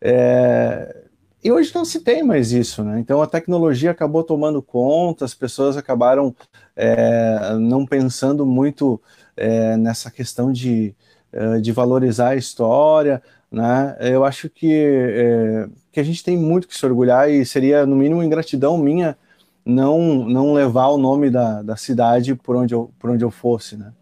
É... 0.00 1.05
E 1.46 1.52
hoje 1.52 1.72
não 1.72 1.84
se 1.84 2.00
tem 2.00 2.24
mais 2.24 2.50
isso, 2.50 2.82
né? 2.82 2.98
Então 2.98 3.22
a 3.22 3.26
tecnologia 3.28 3.92
acabou 3.92 4.24
tomando 4.24 4.60
conta, 4.60 5.24
as 5.24 5.32
pessoas 5.32 5.76
acabaram 5.76 6.34
é, 6.74 7.54
não 7.60 7.86
pensando 7.86 8.44
muito 8.44 9.00
é, 9.36 9.76
nessa 9.76 10.10
questão 10.10 10.50
de, 10.50 10.92
é, 11.32 11.60
de 11.60 11.70
valorizar 11.70 12.30
a 12.30 12.36
história, 12.36 13.22
né? 13.48 13.96
Eu 14.00 14.24
acho 14.24 14.50
que, 14.50 14.72
é, 14.74 15.68
que 15.92 16.00
a 16.00 16.02
gente 16.02 16.24
tem 16.24 16.36
muito 16.36 16.66
que 16.66 16.76
se 16.76 16.84
orgulhar 16.84 17.30
e 17.30 17.46
seria, 17.46 17.86
no 17.86 17.94
mínimo, 17.94 18.24
ingratidão 18.24 18.76
minha 18.76 19.16
não, 19.64 20.26
não 20.28 20.52
levar 20.52 20.88
o 20.88 20.98
nome 20.98 21.30
da, 21.30 21.62
da 21.62 21.76
cidade 21.76 22.34
por 22.34 22.56
onde, 22.56 22.74
eu, 22.74 22.90
por 22.98 23.10
onde 23.10 23.24
eu 23.24 23.30
fosse, 23.30 23.76
né? 23.76 23.92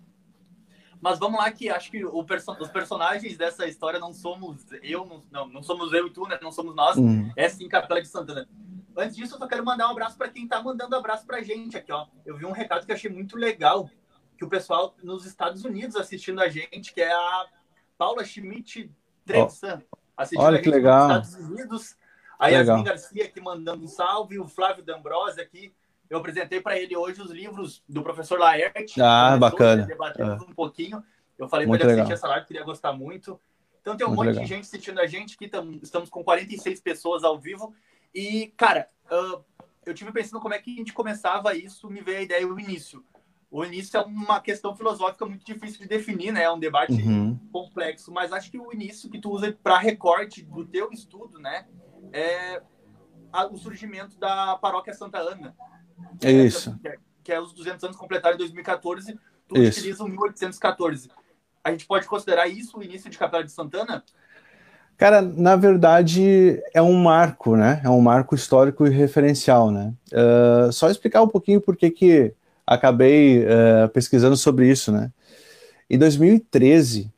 Mas 1.04 1.18
vamos 1.18 1.38
lá 1.38 1.52
que 1.52 1.68
acho 1.68 1.90
que 1.90 2.02
perso 2.26 2.56
os 2.58 2.70
personagens 2.70 3.36
dessa 3.36 3.66
história 3.68 4.00
não 4.00 4.14
somos 4.14 4.64
eu, 4.82 5.22
não, 5.30 5.46
não 5.46 5.62
somos 5.62 5.92
eu 5.92 6.06
e 6.06 6.10
tu, 6.10 6.26
né? 6.26 6.38
Não 6.40 6.50
somos 6.50 6.74
nós. 6.74 6.96
Hum. 6.96 7.30
É 7.36 7.46
sim 7.46 7.68
Capela 7.68 8.00
de 8.00 8.08
Santana. 8.08 8.48
Antes 8.96 9.14
disso, 9.14 9.34
eu 9.34 9.38
só 9.38 9.46
quero 9.46 9.62
mandar 9.62 9.86
um 9.86 9.90
abraço 9.90 10.16
para 10.16 10.30
quem 10.30 10.44
está 10.44 10.62
mandando 10.62 10.96
abraço 10.96 11.26
para 11.26 11.42
gente 11.42 11.76
aqui, 11.76 11.92
ó. 11.92 12.06
Eu 12.24 12.38
vi 12.38 12.46
um 12.46 12.52
recado 12.52 12.86
que 12.86 12.92
achei 12.92 13.10
muito 13.10 13.36
legal, 13.36 13.90
que 14.38 14.46
o 14.46 14.48
pessoal 14.48 14.96
nos 15.02 15.26
Estados 15.26 15.62
Unidos 15.62 15.94
assistindo 15.94 16.40
a 16.40 16.48
gente, 16.48 16.94
que 16.94 17.02
é 17.02 17.12
a 17.12 17.48
Paula 17.98 18.24
Schmidt 18.24 18.90
Trevisan. 19.26 19.82
Olha 20.38 20.58
que 20.58 20.70
legal. 20.70 21.02
Estados 21.02 21.34
Unidos. 21.34 21.96
A. 22.38 22.48
Yasmin 22.48 22.82
Garcia 22.82 23.26
aqui 23.26 23.42
mandando 23.42 23.84
um 23.84 23.88
salve. 23.88 24.38
O 24.38 24.48
Flávio 24.48 24.82
D'Ambrosio 24.82 25.42
aqui. 25.42 25.74
Eu 26.08 26.18
apresentei 26.18 26.60
para 26.60 26.78
ele 26.78 26.96
hoje 26.96 27.20
os 27.20 27.30
livros 27.30 27.82
do 27.88 28.02
professor 28.02 28.38
Laerte. 28.38 29.00
Ah, 29.00 29.36
bacana. 29.36 29.86
Debatemos 29.86 30.42
é. 30.42 30.44
um 30.44 30.54
pouquinho. 30.54 31.02
Eu 31.38 31.48
falei 31.48 31.66
para 31.66 31.82
ele 31.82 31.92
assistir 31.92 32.12
essa 32.12 32.28
live, 32.28 32.46
queria 32.46 32.64
gostar 32.64 32.92
muito. 32.92 33.40
Então 33.80 33.96
tem 33.96 34.06
um 34.06 34.10
muito 34.10 34.18
monte 34.18 34.26
legal. 34.28 34.44
de 34.44 34.48
gente 34.48 34.62
assistindo 34.62 35.00
a 35.00 35.06
gente 35.06 35.34
aqui. 35.34 35.50
Estamos 35.82 36.08
com 36.08 36.22
46 36.22 36.80
pessoas 36.80 37.24
ao 37.24 37.38
vivo. 37.38 37.74
E, 38.14 38.52
cara, 38.56 38.88
uh, 39.06 39.44
eu 39.84 39.94
tive 39.94 40.12
pensando 40.12 40.40
como 40.40 40.54
é 40.54 40.58
que 40.58 40.72
a 40.72 40.76
gente 40.76 40.92
começava 40.92 41.54
isso, 41.54 41.90
me 41.90 42.00
veio 42.00 42.18
a 42.18 42.22
ideia 42.22 42.46
o 42.46 42.58
início. 42.58 43.04
O 43.50 43.64
início 43.64 43.96
é 43.96 44.02
uma 44.02 44.40
questão 44.40 44.74
filosófica 44.74 45.24
muito 45.26 45.44
difícil 45.44 45.80
de 45.80 45.86
definir, 45.86 46.32
né? 46.32 46.42
É 46.42 46.50
um 46.50 46.58
debate 46.58 46.92
uhum. 46.92 47.38
complexo, 47.52 48.10
mas 48.10 48.32
acho 48.32 48.50
que 48.50 48.58
o 48.58 48.72
início 48.72 49.08
que 49.08 49.20
tu 49.20 49.30
usa 49.30 49.56
para 49.62 49.78
recorte 49.78 50.42
do 50.42 50.64
teu 50.64 50.90
estudo, 50.90 51.38
né, 51.38 51.64
é 52.12 52.60
o 53.50 53.56
surgimento 53.56 54.18
da 54.18 54.56
Paróquia 54.56 54.92
Santa 54.92 55.18
Ana. 55.18 55.54
É 56.22 56.30
isso. 56.30 56.78
Que 56.80 56.88
é, 56.88 56.96
que 57.24 57.32
é 57.32 57.40
os 57.40 57.52
200 57.52 57.84
anos 57.84 57.96
completados 57.96 58.36
em 58.36 58.38
2014, 58.38 59.18
tu 59.48 59.58
isso. 59.58 59.78
utiliza 59.78 60.04
o 60.04 60.08
1814. 60.08 61.10
A 61.62 61.70
gente 61.70 61.86
pode 61.86 62.06
considerar 62.06 62.46
isso 62.46 62.78
o 62.78 62.82
início 62.82 63.10
de 63.10 63.16
Capela 63.16 63.42
de 63.42 63.50
Santana? 63.50 64.04
Cara, 64.96 65.20
na 65.20 65.56
verdade 65.56 66.62
é 66.72 66.80
um 66.80 66.94
marco, 66.94 67.56
né? 67.56 67.80
É 67.82 67.90
um 67.90 68.00
marco 68.00 68.34
histórico 68.34 68.86
e 68.86 68.90
referencial, 68.90 69.70
né? 69.70 69.92
Uh, 70.12 70.72
só 70.72 70.88
explicar 70.88 71.22
um 71.22 71.28
pouquinho 71.28 71.60
por 71.60 71.76
que 71.76 71.90
que 71.90 72.32
acabei 72.66 73.44
uh, 73.44 73.88
pesquisando 73.92 74.36
sobre 74.36 74.70
isso, 74.70 74.92
né? 74.92 75.10
Em 75.90 75.98
2013, 75.98 77.10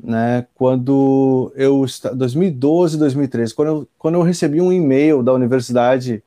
né? 0.00 0.46
Quando 0.54 1.52
eu 1.56 1.84
2012, 2.14 2.98
2013, 2.98 3.54
quando 3.54 3.68
eu, 3.68 3.88
quando 3.98 4.14
eu 4.14 4.22
recebi 4.22 4.60
um 4.60 4.72
e-mail 4.72 5.22
da 5.22 5.32
universidade 5.32 6.22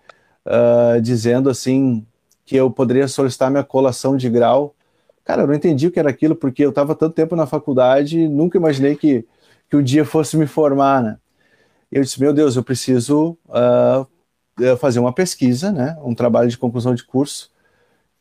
uh, 0.48 1.02
dizendo 1.02 1.50
assim 1.50 2.06
que 2.46 2.56
eu 2.56 2.72
poderia 2.72 3.08
solicitar 3.08 3.52
minha 3.52 3.64
colação 3.64 4.18
de 4.18 4.30
grau, 4.30 4.76
cara, 5.24 5.44
eu 5.44 5.48
não 5.48 5.54
entendi 5.54 5.88
o 5.88 5.92
que 5.92 6.00
era 6.00 6.10
aquilo 6.10 6.36
porque 6.36 6.64
eu 6.66 6.70
estava 6.70 6.96
tanto 6.96 7.14
tempo 7.14 7.36
na 7.36 7.46
faculdade, 7.46 8.28
nunca 8.28 8.58
imaginei 8.58 8.96
que 8.96 9.26
que 9.70 9.76
o 9.76 9.84
dia 9.84 10.06
fosse 10.06 10.38
me 10.38 10.48
formar, 10.48 11.04
né? 11.04 11.18
Eu 11.92 12.02
disse, 12.02 12.20
meu 12.20 12.34
Deus, 12.34 12.56
eu 12.56 12.64
preciso 12.64 13.38
uh, 13.48 14.78
fazer 14.78 15.00
uma 15.00 15.14
pesquisa, 15.14 15.72
né? 15.72 15.98
Um 16.04 16.16
trabalho 16.16 16.50
de 16.50 16.58
conclusão 16.58 16.94
de 16.96 17.04
curso, 17.04 17.52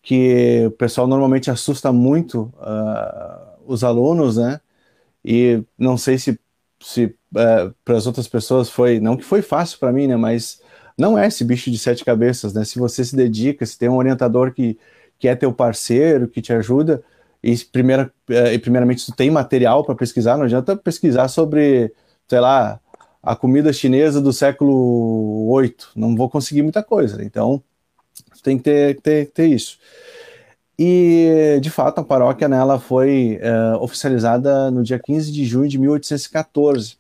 que 0.02 0.64
o 0.66 0.70
pessoal 0.72 1.06
normalmente 1.06 1.50
assusta 1.50 1.92
muito 1.92 2.52
uh, 2.58 3.62
os 3.66 3.82
alunos, 3.82 4.36
né? 4.36 4.60
E 5.24 5.62
não 5.78 5.96
sei 5.96 6.18
se, 6.18 6.38
se 6.80 7.04
uh, 7.06 7.74
para 7.84 7.96
as 7.96 8.06
outras 8.06 8.28
pessoas 8.28 8.70
foi, 8.70 9.00
não 9.00 9.16
que 9.16 9.24
foi 9.24 9.42
fácil 9.42 9.78
para 9.78 9.92
mim, 9.92 10.06
né? 10.06 10.16
Mas 10.16 10.60
não 10.96 11.18
é 11.18 11.26
esse 11.26 11.44
bicho 11.44 11.70
de 11.70 11.78
sete 11.78 12.04
cabeças, 12.04 12.52
né? 12.54 12.64
Se 12.64 12.78
você 12.78 13.04
se 13.04 13.14
dedica, 13.14 13.66
se 13.66 13.78
tem 13.78 13.88
um 13.88 13.96
orientador 13.96 14.52
que, 14.52 14.78
que 15.18 15.28
é 15.28 15.34
teu 15.34 15.52
parceiro, 15.52 16.28
que 16.28 16.42
te 16.42 16.52
ajuda, 16.52 17.02
e, 17.42 17.56
primeira, 17.66 18.12
é, 18.30 18.54
e 18.54 18.58
primeiramente 18.58 19.06
tu 19.06 19.12
tem 19.14 19.30
material 19.30 19.84
para 19.84 19.94
pesquisar, 19.94 20.36
não 20.36 20.44
adianta 20.44 20.76
pesquisar 20.76 21.28
sobre, 21.28 21.92
sei 22.28 22.40
lá, 22.40 22.80
a 23.22 23.36
comida 23.36 23.72
chinesa 23.72 24.20
do 24.20 24.32
século 24.32 25.60
VIII, 25.60 25.76
não 25.94 26.16
vou 26.16 26.30
conseguir 26.30 26.62
muita 26.62 26.82
coisa, 26.82 27.22
então 27.24 27.62
tem 28.42 28.56
que 28.56 28.64
ter, 28.64 29.00
ter, 29.00 29.26
ter 29.32 29.46
isso. 29.46 29.78
E, 30.78 31.58
de 31.62 31.70
fato, 31.70 32.00
a 32.00 32.04
paróquia 32.04 32.48
nela 32.48 32.78
foi 32.78 33.38
é, 33.40 33.76
oficializada 33.76 34.70
no 34.70 34.82
dia 34.82 34.98
15 34.98 35.32
de 35.32 35.44
junho 35.44 35.68
de 35.68 35.78
1814. 35.78 36.98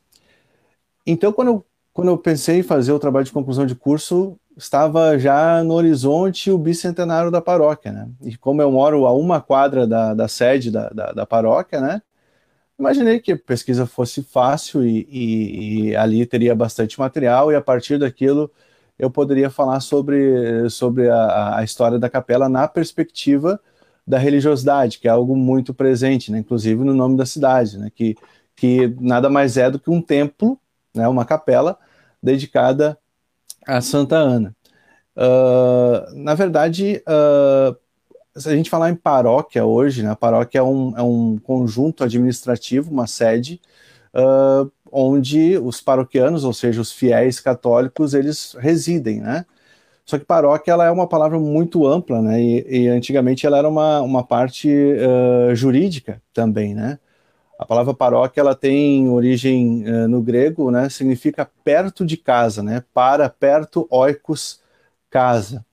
Então, 1.06 1.32
quando 1.32 1.48
eu, 1.48 1.66
quando 1.96 2.08
eu 2.08 2.18
pensei 2.18 2.58
em 2.58 2.62
fazer 2.62 2.92
o 2.92 2.98
trabalho 2.98 3.24
de 3.24 3.32
conclusão 3.32 3.64
de 3.64 3.74
curso, 3.74 4.38
estava 4.54 5.18
já 5.18 5.64
no 5.64 5.72
horizonte 5.72 6.50
o 6.50 6.58
bicentenário 6.58 7.30
da 7.30 7.40
paróquia, 7.40 7.90
né? 7.90 8.10
E 8.22 8.36
como 8.36 8.60
eu 8.60 8.70
moro 8.70 9.06
a 9.06 9.12
uma 9.16 9.40
quadra 9.40 9.86
da, 9.86 10.12
da 10.12 10.28
sede 10.28 10.70
da, 10.70 10.90
da, 10.90 11.12
da 11.12 11.24
paróquia, 11.24 11.80
né? 11.80 12.02
Imaginei 12.78 13.18
que 13.18 13.32
a 13.32 13.38
pesquisa 13.38 13.86
fosse 13.86 14.22
fácil 14.22 14.84
e, 14.86 15.08
e, 15.10 15.88
e, 15.88 15.96
ali 15.96 16.26
teria 16.26 16.54
bastante 16.54 16.98
material 17.00 17.50
e 17.50 17.56
a 17.56 17.62
partir 17.62 17.98
daquilo 17.98 18.50
eu 18.98 19.10
poderia 19.10 19.48
falar 19.48 19.80
sobre, 19.80 20.68
sobre 20.68 21.08
a, 21.08 21.56
a 21.56 21.64
história 21.64 21.98
da 21.98 22.10
capela 22.10 22.46
na 22.46 22.68
perspectiva 22.68 23.58
da 24.06 24.18
religiosidade, 24.18 24.98
que 24.98 25.08
é 25.08 25.10
algo 25.10 25.34
muito 25.34 25.72
presente, 25.72 26.30
né? 26.30 26.40
inclusive 26.40 26.84
no 26.84 26.92
nome 26.92 27.16
da 27.16 27.24
cidade, 27.24 27.78
né? 27.78 27.90
que, 27.94 28.14
que 28.54 28.94
nada 29.00 29.30
mais 29.30 29.56
é 29.56 29.70
do 29.70 29.78
que 29.80 29.88
um 29.88 30.02
templo, 30.02 30.60
né? 30.94 31.08
uma 31.08 31.24
capela 31.24 31.78
dedicada 32.26 32.98
a 33.66 33.80
Santa 33.80 34.16
Ana. 34.16 34.54
Uh, 35.16 36.14
na 36.14 36.34
verdade, 36.34 37.02
uh, 37.08 37.74
se 38.38 38.48
a 38.50 38.54
gente 38.54 38.68
falar 38.68 38.90
em 38.90 38.94
paróquia 38.94 39.64
hoje, 39.64 40.02
né, 40.02 40.14
paróquia 40.14 40.58
é 40.58 40.62
um, 40.62 40.92
é 40.96 41.02
um 41.02 41.38
conjunto 41.38 42.04
administrativo, 42.04 42.90
uma 42.90 43.06
sede, 43.06 43.60
uh, 44.14 44.70
onde 44.92 45.56
os 45.58 45.80
paroquianos, 45.80 46.44
ou 46.44 46.52
seja, 46.52 46.80
os 46.80 46.92
fiéis 46.92 47.40
católicos, 47.40 48.12
eles 48.12 48.54
residem, 48.58 49.20
né? 49.20 49.46
Só 50.04 50.18
que 50.18 50.24
paróquia 50.24 50.70
ela 50.70 50.84
é 50.84 50.90
uma 50.90 51.08
palavra 51.08 51.40
muito 51.40 51.86
ampla, 51.86 52.22
né? 52.22 52.40
E, 52.40 52.82
e 52.82 52.88
antigamente 52.88 53.44
ela 53.44 53.58
era 53.58 53.68
uma, 53.68 54.00
uma 54.02 54.22
parte 54.22 54.70
jurídica 55.54 56.22
também, 56.32 56.74
né? 56.74 56.98
A 57.58 57.64
palavra 57.64 57.94
paróquia 57.94 58.40
ela 58.40 58.54
tem 58.54 59.08
origem 59.08 59.84
uh, 59.88 60.06
no 60.08 60.20
grego, 60.20 60.70
né? 60.70 60.88
Significa 60.88 61.48
perto 61.64 62.04
de 62.04 62.16
casa, 62.16 62.62
né? 62.62 62.84
Para, 62.92 63.28
perto, 63.30 63.86
oikos, 63.90 64.60
casa. 65.08 65.64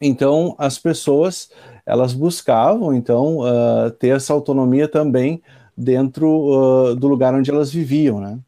Então 0.00 0.54
as 0.58 0.78
pessoas 0.78 1.50
elas 1.84 2.12
buscavam 2.12 2.94
então 2.94 3.38
uh, 3.38 3.90
ter 3.98 4.14
essa 4.14 4.32
autonomia 4.32 4.86
também 4.86 5.42
dentro 5.76 6.90
uh, 6.90 6.94
do 6.94 7.08
lugar 7.08 7.34
onde 7.34 7.50
elas 7.50 7.72
viviam, 7.72 8.20
né? 8.20 8.38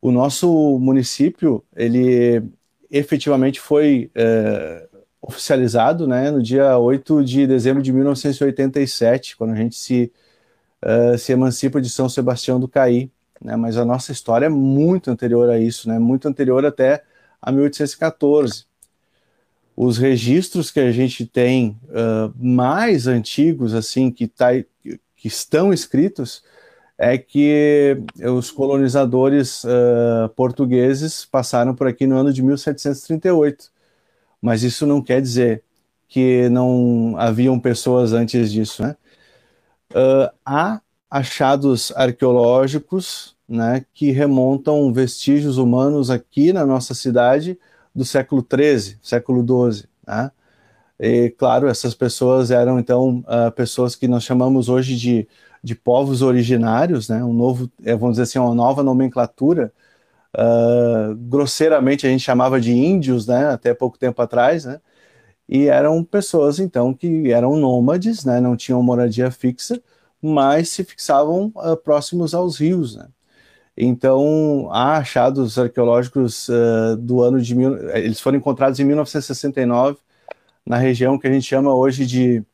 O 0.00 0.10
nosso 0.10 0.78
município 0.78 1.62
ele 1.74 2.42
efetivamente 2.90 3.60
foi 3.60 4.10
oficializado, 5.20 6.06
né? 6.06 6.30
No 6.30 6.40
dia 6.42 6.78
8 6.78 7.24
de 7.24 7.46
dezembro 7.46 7.82
de 7.82 7.92
1987, 7.92 9.36
quando 9.36 9.50
a 9.52 9.56
gente 9.56 9.74
se 9.74 10.12
uh, 10.86 11.18
se 11.18 11.32
emancipa 11.32 11.80
de 11.80 11.90
São 11.90 12.08
Sebastião 12.08 12.60
do 12.60 12.68
Caí, 12.68 13.10
né? 13.42 13.56
Mas 13.56 13.76
a 13.76 13.84
nossa 13.84 14.12
história 14.12 14.46
é 14.46 14.48
muito 14.48 15.10
anterior 15.10 15.50
a 15.50 15.58
isso, 15.58 15.88
né? 15.88 15.98
Muito 15.98 16.28
anterior 16.28 16.64
até 16.64 17.02
a 17.42 17.50
1814. 17.50 18.64
Os 19.76 19.98
registros 19.98 20.70
que 20.70 20.80
a 20.80 20.90
gente 20.90 21.26
tem 21.26 21.78
uh, 21.84 22.32
mais 22.38 23.06
antigos, 23.06 23.74
assim, 23.74 24.10
que, 24.10 24.26
tá, 24.26 24.48
que 24.82 25.28
estão 25.28 25.72
escritos, 25.72 26.42
é 26.96 27.18
que 27.18 27.98
os 28.34 28.50
colonizadores 28.50 29.64
uh, 29.64 30.30
portugueses 30.34 31.26
passaram 31.26 31.74
por 31.74 31.86
aqui 31.86 32.06
no 32.06 32.16
ano 32.16 32.32
de 32.32 32.42
1738. 32.42 33.70
Mas 34.40 34.62
isso 34.62 34.86
não 34.86 35.02
quer 35.02 35.20
dizer 35.20 35.62
que 36.08 36.48
não 36.48 37.14
haviam 37.18 37.58
pessoas 37.60 38.14
antes 38.14 38.50
disso, 38.50 38.82
né? 38.82 38.96
Uh, 39.92 40.30
há 40.44 40.80
achados 41.10 41.92
arqueológicos 41.96 43.36
né, 43.48 43.84
que 43.94 44.10
remontam 44.10 44.92
vestígios 44.92 45.56
humanos 45.56 46.10
aqui 46.10 46.52
na 46.52 46.66
nossa 46.66 46.94
cidade 46.94 47.58
do 47.94 48.04
século 48.04 48.44
XIII, 48.44 48.98
século 49.00 49.72
XII. 49.72 49.88
Né? 50.06 50.30
E, 50.98 51.30
claro, 51.30 51.68
essas 51.68 51.94
pessoas 51.94 52.50
eram, 52.50 52.78
então, 52.78 53.24
uh, 53.26 53.50
pessoas 53.52 53.94
que 53.94 54.08
nós 54.08 54.24
chamamos 54.24 54.68
hoje 54.68 54.96
de, 54.96 55.28
de 55.62 55.74
povos 55.74 56.22
originários, 56.22 57.08
né? 57.08 57.22
um 57.22 57.32
novo, 57.32 57.70
é, 57.84 57.94
vamos 57.94 58.14
dizer 58.14 58.24
assim, 58.24 58.38
uma 58.38 58.54
nova 58.54 58.82
nomenclatura. 58.82 59.72
Uh, 60.36 61.14
grosseiramente 61.14 62.06
a 62.06 62.10
gente 62.10 62.22
chamava 62.22 62.60
de 62.60 62.72
índios, 62.72 63.26
né? 63.26 63.48
até 63.48 63.72
pouco 63.72 63.98
tempo 63.98 64.20
atrás, 64.20 64.64
né? 64.64 64.80
E 65.48 65.66
eram 65.68 66.02
pessoas 66.02 66.58
então 66.58 66.92
que 66.92 67.30
eram 67.32 67.56
nômades, 67.56 68.24
né, 68.24 68.40
não 68.40 68.56
tinham 68.56 68.82
moradia 68.82 69.30
fixa, 69.30 69.80
mas 70.20 70.70
se 70.70 70.84
fixavam 70.84 71.52
uh, 71.56 71.76
próximos 71.76 72.34
aos 72.34 72.58
rios. 72.58 72.96
Né. 72.96 73.08
Então 73.76 74.68
há 74.72 74.96
achados 74.98 75.58
arqueológicos 75.58 76.48
uh, 76.48 76.96
do 76.98 77.22
ano 77.22 77.40
de 77.40 77.54
mil, 77.54 77.76
eles 77.90 78.20
foram 78.20 78.38
encontrados 78.38 78.80
em 78.80 78.84
1969 78.84 79.98
na 80.64 80.78
região 80.78 81.18
que 81.18 81.28
a 81.28 81.32
gente 81.32 81.46
chama 81.46 81.72
hoje 81.74 82.04
de, 82.04 82.44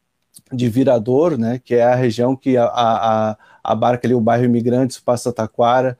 de 0.52 0.68
Virador, 0.68 1.38
né, 1.38 1.60
que 1.64 1.74
é 1.74 1.84
a 1.84 1.94
região 1.94 2.36
que 2.36 2.56
a, 2.56 2.66
a, 2.66 3.38
abarca 3.64 4.06
ali 4.06 4.14
o 4.14 4.20
bairro 4.20 4.44
Imigrantes, 4.44 5.00
Passa 5.00 5.32
Taquara, 5.32 5.98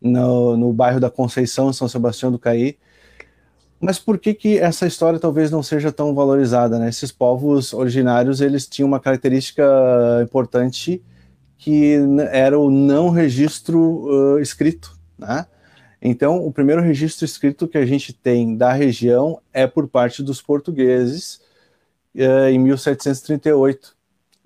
no, 0.00 0.56
no 0.56 0.72
bairro 0.72 0.98
da 0.98 1.10
Conceição, 1.10 1.72
São 1.72 1.86
Sebastião 1.88 2.32
do 2.32 2.38
Caí, 2.38 2.78
mas 3.80 3.98
por 3.98 4.18
que, 4.18 4.34
que 4.34 4.58
essa 4.58 4.86
história 4.86 5.18
talvez 5.18 5.50
não 5.50 5.62
seja 5.62 5.90
tão 5.90 6.14
valorizada? 6.14 6.78
Né? 6.78 6.88
Esses 6.90 7.10
povos 7.10 7.72
originários 7.72 8.40
eles 8.40 8.66
tinham 8.66 8.86
uma 8.86 9.00
característica 9.00 9.64
importante 10.22 11.02
que 11.56 11.96
era 12.30 12.58
o 12.58 12.70
não 12.70 13.10
registro 13.10 13.78
uh, 13.78 14.38
escrito, 14.38 14.98
né? 15.18 15.46
Então, 16.02 16.42
o 16.46 16.50
primeiro 16.50 16.80
registro 16.80 17.26
escrito 17.26 17.68
que 17.68 17.76
a 17.76 17.84
gente 17.84 18.14
tem 18.14 18.56
da 18.56 18.72
região 18.72 19.38
é 19.52 19.66
por 19.66 19.86
parte 19.86 20.22
dos 20.22 20.40
portugueses 20.40 21.42
uh, 22.14 22.48
em 22.50 22.58
1738. 22.58 23.94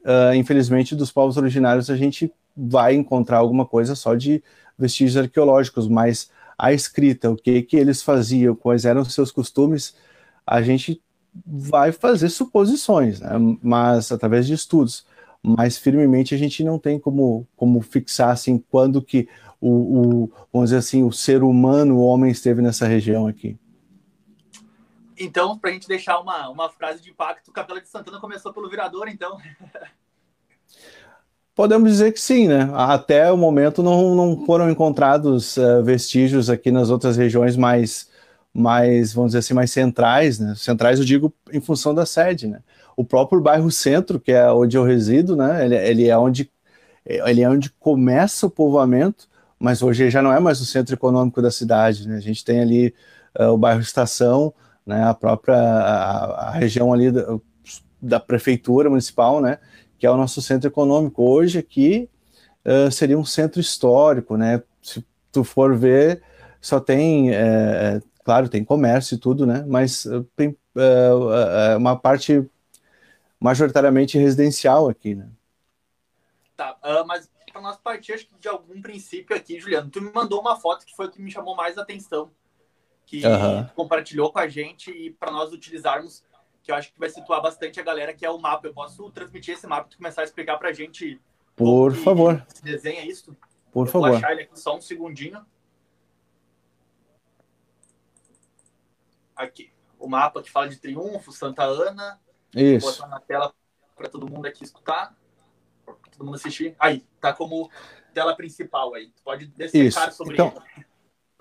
Uh, 0.04 0.34
infelizmente, 0.34 0.96
dos 0.96 1.12
povos 1.12 1.36
originários 1.36 1.88
a 1.88 1.96
gente 1.96 2.32
vai 2.56 2.94
encontrar 2.94 3.38
alguma 3.38 3.64
coisa 3.64 3.94
só 3.94 4.16
de 4.16 4.42
vestígios 4.76 5.16
arqueológicos, 5.16 5.86
mas 5.86 6.28
a 6.58 6.72
escrita, 6.72 7.30
o 7.30 7.36
que 7.36 7.62
que 7.62 7.76
eles 7.76 8.02
faziam, 8.02 8.54
quais 8.54 8.84
eram 8.84 9.04
seus 9.04 9.30
costumes, 9.30 9.94
a 10.46 10.62
gente 10.62 11.02
vai 11.46 11.90
fazer 11.90 12.28
suposições, 12.28 13.20
né? 13.20 13.30
mas 13.62 14.12
através 14.12 14.46
de 14.46 14.54
estudos. 14.54 15.06
Mas 15.42 15.76
firmemente 15.76 16.34
a 16.34 16.38
gente 16.38 16.64
não 16.64 16.78
tem 16.78 16.98
como, 16.98 17.46
como 17.54 17.80
fixar 17.82 18.30
assim 18.30 18.58
quando 18.70 19.02
que 19.02 19.28
o, 19.60 19.68
o 19.68 20.32
vamos 20.52 20.70
dizer 20.70 20.78
assim 20.78 21.02
o 21.02 21.12
ser 21.12 21.42
humano, 21.42 21.96
o 21.96 22.04
homem 22.04 22.30
esteve 22.30 22.62
nessa 22.62 22.86
região 22.86 23.26
aqui. 23.26 23.58
Então, 25.18 25.56
para 25.58 25.70
a 25.70 25.72
gente 25.72 25.86
deixar 25.86 26.18
uma, 26.18 26.48
uma 26.48 26.68
frase 26.70 27.00
de 27.02 27.10
impacto, 27.10 27.52
Capela 27.52 27.80
de 27.80 27.88
Santana 27.88 28.20
começou 28.20 28.52
pelo 28.52 28.68
virador, 28.68 29.08
então. 29.08 29.38
Podemos 31.54 31.90
dizer 31.90 32.12
que 32.12 32.20
sim, 32.20 32.48
né? 32.48 32.68
Até 32.74 33.30
o 33.30 33.36
momento 33.36 33.82
não, 33.82 34.14
não 34.14 34.44
foram 34.44 34.68
encontrados 34.68 35.56
uh, 35.56 35.84
vestígios 35.84 36.50
aqui 36.50 36.72
nas 36.72 36.90
outras 36.90 37.16
regiões 37.16 37.56
mais, 37.56 38.08
mais, 38.52 39.12
vamos 39.12 39.30
dizer 39.30 39.38
assim, 39.38 39.54
mais 39.54 39.70
centrais, 39.70 40.40
né? 40.40 40.54
Centrais 40.56 40.98
eu 40.98 41.04
digo 41.04 41.32
em 41.52 41.60
função 41.60 41.94
da 41.94 42.04
sede, 42.04 42.48
né? 42.48 42.60
O 42.96 43.04
próprio 43.04 43.40
bairro 43.40 43.70
Centro, 43.70 44.18
que 44.18 44.32
é 44.32 44.50
onde 44.50 44.76
eu 44.76 44.82
resido, 44.82 45.36
né? 45.36 45.64
Ele, 45.64 45.76
ele 45.76 46.08
é 46.08 46.18
onde 46.18 46.50
ele 47.06 47.42
é 47.42 47.48
onde 47.48 47.70
começa 47.70 48.46
o 48.46 48.50
povoamento, 48.50 49.28
mas 49.58 49.82
hoje 49.82 50.10
já 50.10 50.22
não 50.22 50.32
é 50.32 50.40
mais 50.40 50.60
o 50.60 50.64
centro 50.64 50.94
econômico 50.94 51.42
da 51.42 51.50
cidade, 51.50 52.08
né? 52.08 52.16
A 52.16 52.20
gente 52.20 52.44
tem 52.44 52.60
ali 52.60 52.94
uh, 53.38 53.48
o 53.48 53.58
bairro 53.58 53.80
Estação, 53.80 54.52
né? 54.86 55.04
A 55.04 55.14
própria 55.14 55.56
a, 55.56 56.48
a 56.48 56.50
região 56.52 56.92
ali 56.92 57.10
da, 57.12 57.38
da 58.00 58.20
prefeitura 58.20 58.88
municipal, 58.88 59.40
né? 59.40 59.58
Que 59.98 60.06
é 60.06 60.10
o 60.10 60.16
nosso 60.16 60.40
centro 60.42 60.68
econômico. 60.68 61.22
Hoje 61.22 61.58
aqui 61.58 62.08
uh, 62.64 62.90
seria 62.90 63.18
um 63.18 63.24
centro 63.24 63.60
histórico, 63.60 64.36
né? 64.36 64.62
Se 64.82 65.04
tu 65.32 65.44
for 65.44 65.76
ver, 65.76 66.22
só 66.60 66.78
tem, 66.78 67.34
é, 67.34 68.00
claro, 68.24 68.48
tem 68.48 68.64
comércio 68.64 69.16
e 69.16 69.18
tudo, 69.18 69.44
né? 69.46 69.64
Mas 69.66 70.06
tem 70.36 70.56
uma 71.78 71.96
parte 71.96 72.48
majoritariamente 73.40 74.16
residencial 74.16 74.88
aqui, 74.88 75.14
né? 75.14 75.28
Tá, 76.56 76.76
uh, 76.84 77.06
mas 77.06 77.28
para 77.52 77.62
nós 77.62 77.76
partir 77.76 78.14
acho 78.14 78.26
que 78.26 78.34
de 78.38 78.48
algum 78.48 78.82
princípio 78.82 79.36
aqui, 79.36 79.60
Juliano, 79.60 79.88
tu 79.88 80.00
me 80.00 80.10
mandou 80.12 80.40
uma 80.40 80.56
foto 80.56 80.84
que 80.84 80.94
foi 80.94 81.06
o 81.06 81.10
que 81.10 81.22
me 81.22 81.30
chamou 81.30 81.54
mais 81.54 81.78
atenção, 81.78 82.30
que 83.06 83.24
uhum. 83.24 83.64
compartilhou 83.76 84.32
com 84.32 84.40
a 84.40 84.48
gente 84.48 84.90
e 84.90 85.10
para 85.10 85.30
nós 85.30 85.52
utilizarmos 85.52 86.24
que 86.64 86.72
eu 86.72 86.74
acho 86.74 86.90
que 86.90 86.98
vai 86.98 87.10
situar 87.10 87.42
bastante 87.42 87.78
a 87.78 87.82
galera, 87.82 88.14
que 88.14 88.24
é 88.24 88.30
o 88.30 88.38
mapa. 88.38 88.66
Eu 88.66 88.72
posso 88.72 89.10
transmitir 89.10 89.54
esse 89.54 89.66
mapa 89.66 89.90
e 89.92 89.96
começar 89.96 90.22
a 90.22 90.24
explicar 90.24 90.56
para 90.56 90.70
a 90.70 90.72
gente. 90.72 91.20
Por 91.54 91.94
favor. 91.94 92.44
Se 92.48 92.64
desenha 92.64 93.04
isso? 93.04 93.36
Por 93.70 93.86
eu 93.86 93.92
favor. 93.92 94.08
Vou 94.08 94.16
achar 94.16 94.32
ele 94.32 94.42
aqui 94.42 94.58
só 94.58 94.74
um 94.74 94.80
segundinho. 94.80 95.44
Aqui. 99.36 99.70
O 99.98 100.08
mapa 100.08 100.42
que 100.42 100.50
fala 100.50 100.66
de 100.66 100.78
Triunfo, 100.78 101.32
Santa 101.32 101.64
Ana. 101.64 102.18
Isso. 102.54 102.86
Vou 102.86 102.94
botar 102.94 103.08
na 103.08 103.20
tela 103.20 103.54
para 103.94 104.08
todo 104.08 104.26
mundo 104.26 104.46
aqui 104.46 104.64
escutar. 104.64 105.14
Pra 105.84 105.94
todo 106.10 106.24
mundo 106.24 106.36
assistir. 106.36 106.74
Aí, 106.78 107.06
tá 107.20 107.34
como 107.34 107.70
tela 108.14 108.34
principal 108.34 108.94
aí. 108.94 109.10
Tu 109.10 109.22
pode 109.22 109.46
descer 109.48 109.92
sobre 110.12 110.32
então, 110.32 110.48
ele. 110.48 110.73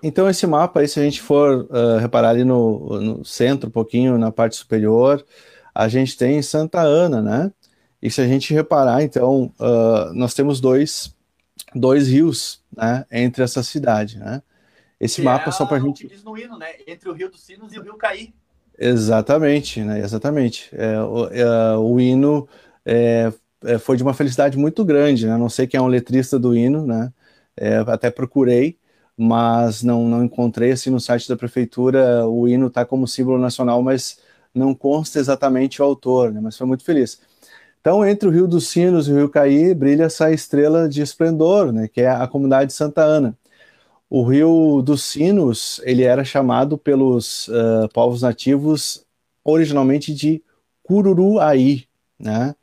Então, 0.06 0.28
esse 0.28 0.46
mapa 0.46 0.80
aí, 0.80 0.86
se 0.86 1.00
a 1.00 1.02
gente 1.02 1.22
for 1.22 1.66
uh, 1.70 1.96
reparar 1.98 2.28
ali 2.28 2.44
no, 2.44 3.00
no, 3.00 3.24
centro, 3.24 3.70
um 3.70 3.72
pouquinho 3.72 4.18
na 4.18 4.30
parte 4.30 4.54
superior, 4.54 5.24
a 5.74 5.88
gente 5.88 6.14
tem 6.14 6.42
Santa 6.42 6.82
Ana, 6.82 7.22
né? 7.22 7.50
E 8.02 8.10
se 8.10 8.20
a 8.20 8.26
gente 8.26 8.52
reparar, 8.52 9.02
então, 9.02 9.50
uh, 9.58 10.12
nós 10.12 10.34
temos 10.34 10.60
dois, 10.60 11.16
dois 11.74 12.06
rios 12.06 12.62
né, 12.76 13.06
entre 13.10 13.42
essa 13.42 13.62
cidade, 13.62 14.18
né? 14.18 14.42
Esse 15.00 15.16
que 15.16 15.22
mapa 15.22 15.48
é 15.48 15.52
só 15.52 15.64
para 15.64 15.78
a 15.78 15.80
gente. 15.80 16.06
diz 16.06 16.22
no 16.22 16.36
hino, 16.36 16.58
né? 16.58 16.66
Entre 16.86 17.08
o 17.08 17.14
Rio 17.14 17.30
dos 17.30 17.40
Sinos 17.42 17.72
e 17.72 17.78
o 17.78 17.82
Rio 17.82 17.96
Caí. 17.96 18.34
Exatamente, 18.78 19.80
né? 19.80 20.00
Exatamente. 20.00 20.68
É, 20.72 21.00
o, 21.00 21.28
é, 21.28 21.76
o 21.78 21.98
hino 21.98 22.46
é, 22.84 23.32
é, 23.64 23.78
foi 23.78 23.96
de 23.96 24.02
uma 24.02 24.12
felicidade 24.12 24.58
muito 24.58 24.84
grande, 24.84 25.26
né? 25.26 25.38
Não 25.38 25.48
sei 25.48 25.66
quem 25.66 25.78
é 25.78 25.82
um 25.82 25.86
letrista 25.86 26.38
do 26.38 26.54
hino, 26.54 26.86
né? 26.86 27.10
É, 27.56 27.78
até 27.86 28.10
procurei, 28.10 28.78
mas 29.16 29.82
não, 29.82 30.08
não 30.08 30.24
encontrei 30.24 30.72
assim 30.72 30.90
no 30.90 31.00
site 31.00 31.28
da 31.28 31.36
prefeitura 31.36 32.26
o 32.26 32.48
hino 32.48 32.66
está 32.66 32.84
como 32.84 33.06
símbolo 33.06 33.38
nacional, 33.38 33.82
mas 33.82 34.18
não 34.54 34.74
consta 34.74 35.18
exatamente 35.18 35.80
o 35.80 35.84
autor, 35.84 36.32
né? 36.32 36.40
mas 36.40 36.56
foi 36.56 36.66
muito 36.66 36.84
feliz. 36.84 37.20
Então, 37.84 38.02
entre 38.02 38.26
o 38.26 38.32
Rio 38.32 38.46
dos 38.48 38.68
Sinos 38.68 39.06
e 39.06 39.12
o 39.12 39.16
Rio 39.16 39.28
Caí, 39.28 39.74
brilha 39.74 40.04
essa 40.04 40.32
estrela 40.32 40.88
de 40.88 41.02
esplendor, 41.02 41.70
né, 41.70 41.86
que 41.86 42.00
é 42.00 42.08
a 42.08 42.26
comunidade 42.26 42.68
de 42.68 42.72
Santa 42.72 43.02
Ana. 43.02 43.36
O 44.08 44.22
Rio 44.24 44.80
dos 44.80 45.02
Sinos, 45.02 45.82
ele 45.84 46.02
era 46.02 46.24
chamado 46.24 46.78
pelos 46.78 47.48
uh, 47.48 47.86
povos 47.92 48.22
nativos 48.22 49.04
originalmente 49.44 50.14
de 50.14 50.42
Cururuaí, 50.82 51.84
né, 52.18 52.54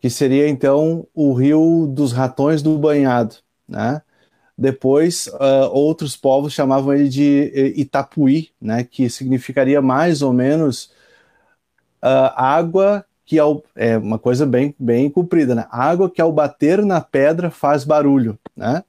que 0.00 0.08
seria 0.08 0.48
então 0.48 1.08
o 1.12 1.32
Rio 1.32 1.88
dos 1.88 2.12
Ratões 2.12 2.62
do 2.62 2.78
Banhado, 2.78 3.36
né, 3.68 4.00
depois, 4.56 5.26
uh, 5.26 5.70
outros 5.70 6.16
povos 6.16 6.52
chamavam 6.52 6.94
ele 6.94 7.08
de 7.08 7.52
eh, 7.54 7.80
Itapuí, 7.80 8.50
né, 8.60 8.84
que 8.84 9.10
significaria 9.10 9.82
mais 9.82 10.22
ou 10.22 10.32
menos 10.32 10.86
uh, 12.02 12.32
água 12.34 13.04
que 13.26 13.38
ao, 13.38 13.62
é 13.74 13.98
uma 13.98 14.18
coisa 14.18 14.46
bem 14.46 14.74
bem 14.78 15.10
comprida, 15.10 15.52
né? 15.54 15.66
Água 15.68 16.08
que 16.08 16.22
ao 16.22 16.32
bater 16.32 16.84
na 16.84 17.00
pedra 17.00 17.50
faz 17.50 17.82
barulho, 17.82 18.38
né? 18.56 18.84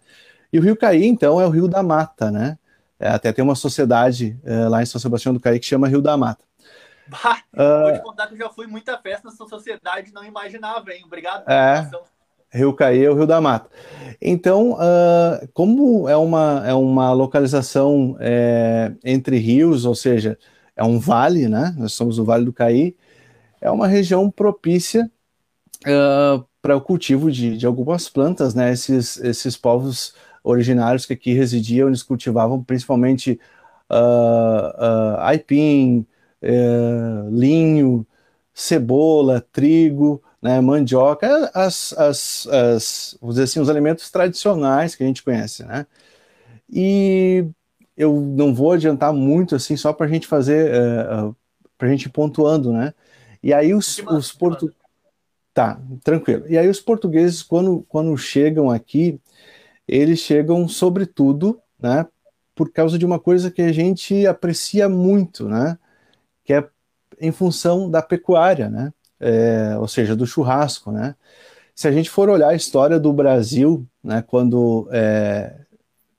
E 0.53 0.59
o 0.59 0.61
Rio 0.61 0.77
Caí, 0.77 1.05
então, 1.05 1.41
é 1.41 1.45
o 1.45 1.49
Rio 1.49 1.67
da 1.67 1.81
Mata, 1.81 2.29
né? 2.29 2.57
É, 2.99 3.09
até 3.09 3.33
tem 3.33 3.43
uma 3.43 3.55
sociedade 3.55 4.39
é, 4.43 4.67
lá 4.67 4.81
em 4.81 4.85
São 4.85 5.01
Sebastião 5.01 5.33
do 5.33 5.39
Caí 5.39 5.59
que 5.59 5.65
chama 5.65 5.87
Rio 5.87 6.01
da 6.01 6.15
Mata. 6.15 6.43
Bah, 7.07 7.41
uh, 7.53 7.83
vou 7.83 7.93
te 7.93 8.01
contar 8.01 8.27
que 8.27 8.33
eu 8.33 8.37
já 8.37 8.49
fui 8.49 8.67
muita 8.67 8.97
festa 8.99 9.29
nessa 9.29 9.45
sociedade, 9.47 10.13
não 10.13 10.23
imaginava, 10.23 10.91
hein? 10.91 11.03
Obrigado 11.05 11.45
pela 11.45 11.57
é, 11.57 11.79
informação. 11.79 12.16
Rio 12.51 12.73
Caí 12.73 13.03
é 13.03 13.09
o 13.09 13.15
Rio 13.15 13.27
da 13.27 13.41
Mata. 13.41 13.69
Então, 14.21 14.73
uh, 14.73 15.47
como 15.53 16.09
é 16.09 16.15
uma, 16.17 16.63
é 16.65 16.73
uma 16.73 17.11
localização 17.13 18.17
é, 18.19 18.91
entre 19.03 19.37
rios, 19.37 19.85
ou 19.85 19.93
seja, 19.93 20.37
é 20.75 20.83
um 20.83 20.99
vale, 20.99 21.47
né? 21.47 21.75
Nós 21.77 21.93
somos 21.93 22.17
o 22.17 22.23
Vale 22.23 22.45
do 22.45 22.53
Caí, 22.53 22.95
é 23.61 23.69
uma 23.69 23.87
região 23.87 24.29
propícia 24.31 25.09
uh, 25.85 26.43
para 26.61 26.75
o 26.75 26.81
cultivo 26.81 27.31
de, 27.31 27.57
de 27.57 27.65
algumas 27.65 28.09
plantas, 28.09 28.55
né? 28.55 28.71
Esses, 28.71 29.17
esses 29.17 29.55
povos 29.55 30.15
originários 30.43 31.05
que 31.05 31.13
aqui 31.13 31.33
residiam, 31.33 31.87
eles 31.87 32.03
cultivavam 32.03 32.63
principalmente 32.63 33.39
uh, 33.91 35.17
aipim, 35.19 36.05
eh, 36.41 37.27
linho, 37.31 38.05
cebola, 38.53 39.41
trigo, 39.51 40.21
né, 40.41 40.61
mandioca, 40.61 41.49
as, 41.53 41.93
as, 41.93 42.47
as, 42.47 43.17
vamos 43.19 43.35
dizer 43.35 43.43
assim, 43.43 43.59
os 43.59 43.69
alimentos 43.69 44.09
tradicionais 44.11 44.95
que 44.95 45.03
a 45.03 45.07
gente 45.07 45.23
conhece, 45.23 45.63
né? 45.63 45.85
E 46.69 47.45
eu 47.95 48.19
não 48.19 48.53
vou 48.53 48.73
adiantar 48.73 49.11
muito 49.13 49.55
assim, 49.55 49.75
só 49.75 49.91
para 49.91 50.05
a 50.05 50.09
gente 50.09 50.27
fazer, 50.27 50.71
uh, 50.71 50.75
eh, 50.75 51.23
uh, 51.23 51.29
eh, 51.29 51.33
para 51.77 51.87
a 51.87 51.91
gente 51.91 52.03
ir 52.03 52.09
pontuando, 52.09 52.71
né? 52.71 52.93
E 53.41 53.53
aí 53.53 53.73
os, 53.73 53.99
os 53.99 54.31
portugueses. 54.31 54.77
Tá, 55.53 55.79
tranquilo. 56.03 56.45
E 56.47 56.57
aí 56.57 56.67
os 56.67 56.79
portugueses, 56.79 57.41
quando, 57.41 57.83
quando 57.89 58.15
chegam 58.15 58.69
aqui, 58.69 59.19
eles 59.87 60.19
chegam 60.19 60.67
sobretudo, 60.67 61.59
né, 61.79 62.05
por 62.53 62.71
causa 62.71 62.97
de 62.97 63.05
uma 63.05 63.19
coisa 63.19 63.49
que 63.49 63.61
a 63.63 63.71
gente 63.71 64.27
aprecia 64.27 64.87
muito, 64.87 65.47
né, 65.49 65.77
que 66.43 66.53
é 66.53 66.67
em 67.19 67.31
função 67.31 67.89
da 67.89 68.01
pecuária, 68.01 68.69
né? 68.69 68.93
É, 69.19 69.75
ou 69.79 69.87
seja, 69.87 70.15
do 70.15 70.25
churrasco, 70.25 70.91
né? 70.91 71.15
Se 71.73 71.87
a 71.87 71.91
gente 71.91 72.09
for 72.09 72.29
olhar 72.29 72.49
a 72.49 72.55
história 72.55 72.99
do 72.99 73.13
Brasil, 73.13 73.85
né, 74.03 74.23
quando, 74.25 74.89
é, 74.91 75.59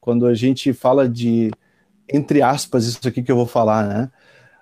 quando 0.01 0.27
a 0.27 0.35
gente 0.35 0.73
fala 0.73 1.09
de, 1.09 1.51
entre 2.09 2.41
aspas, 2.43 2.87
isso 2.87 3.09
aqui 3.09 3.23
que 3.23 3.33
eu 3.33 3.37
vou 3.37 3.47
falar, 3.47 3.87
né, 3.89 4.11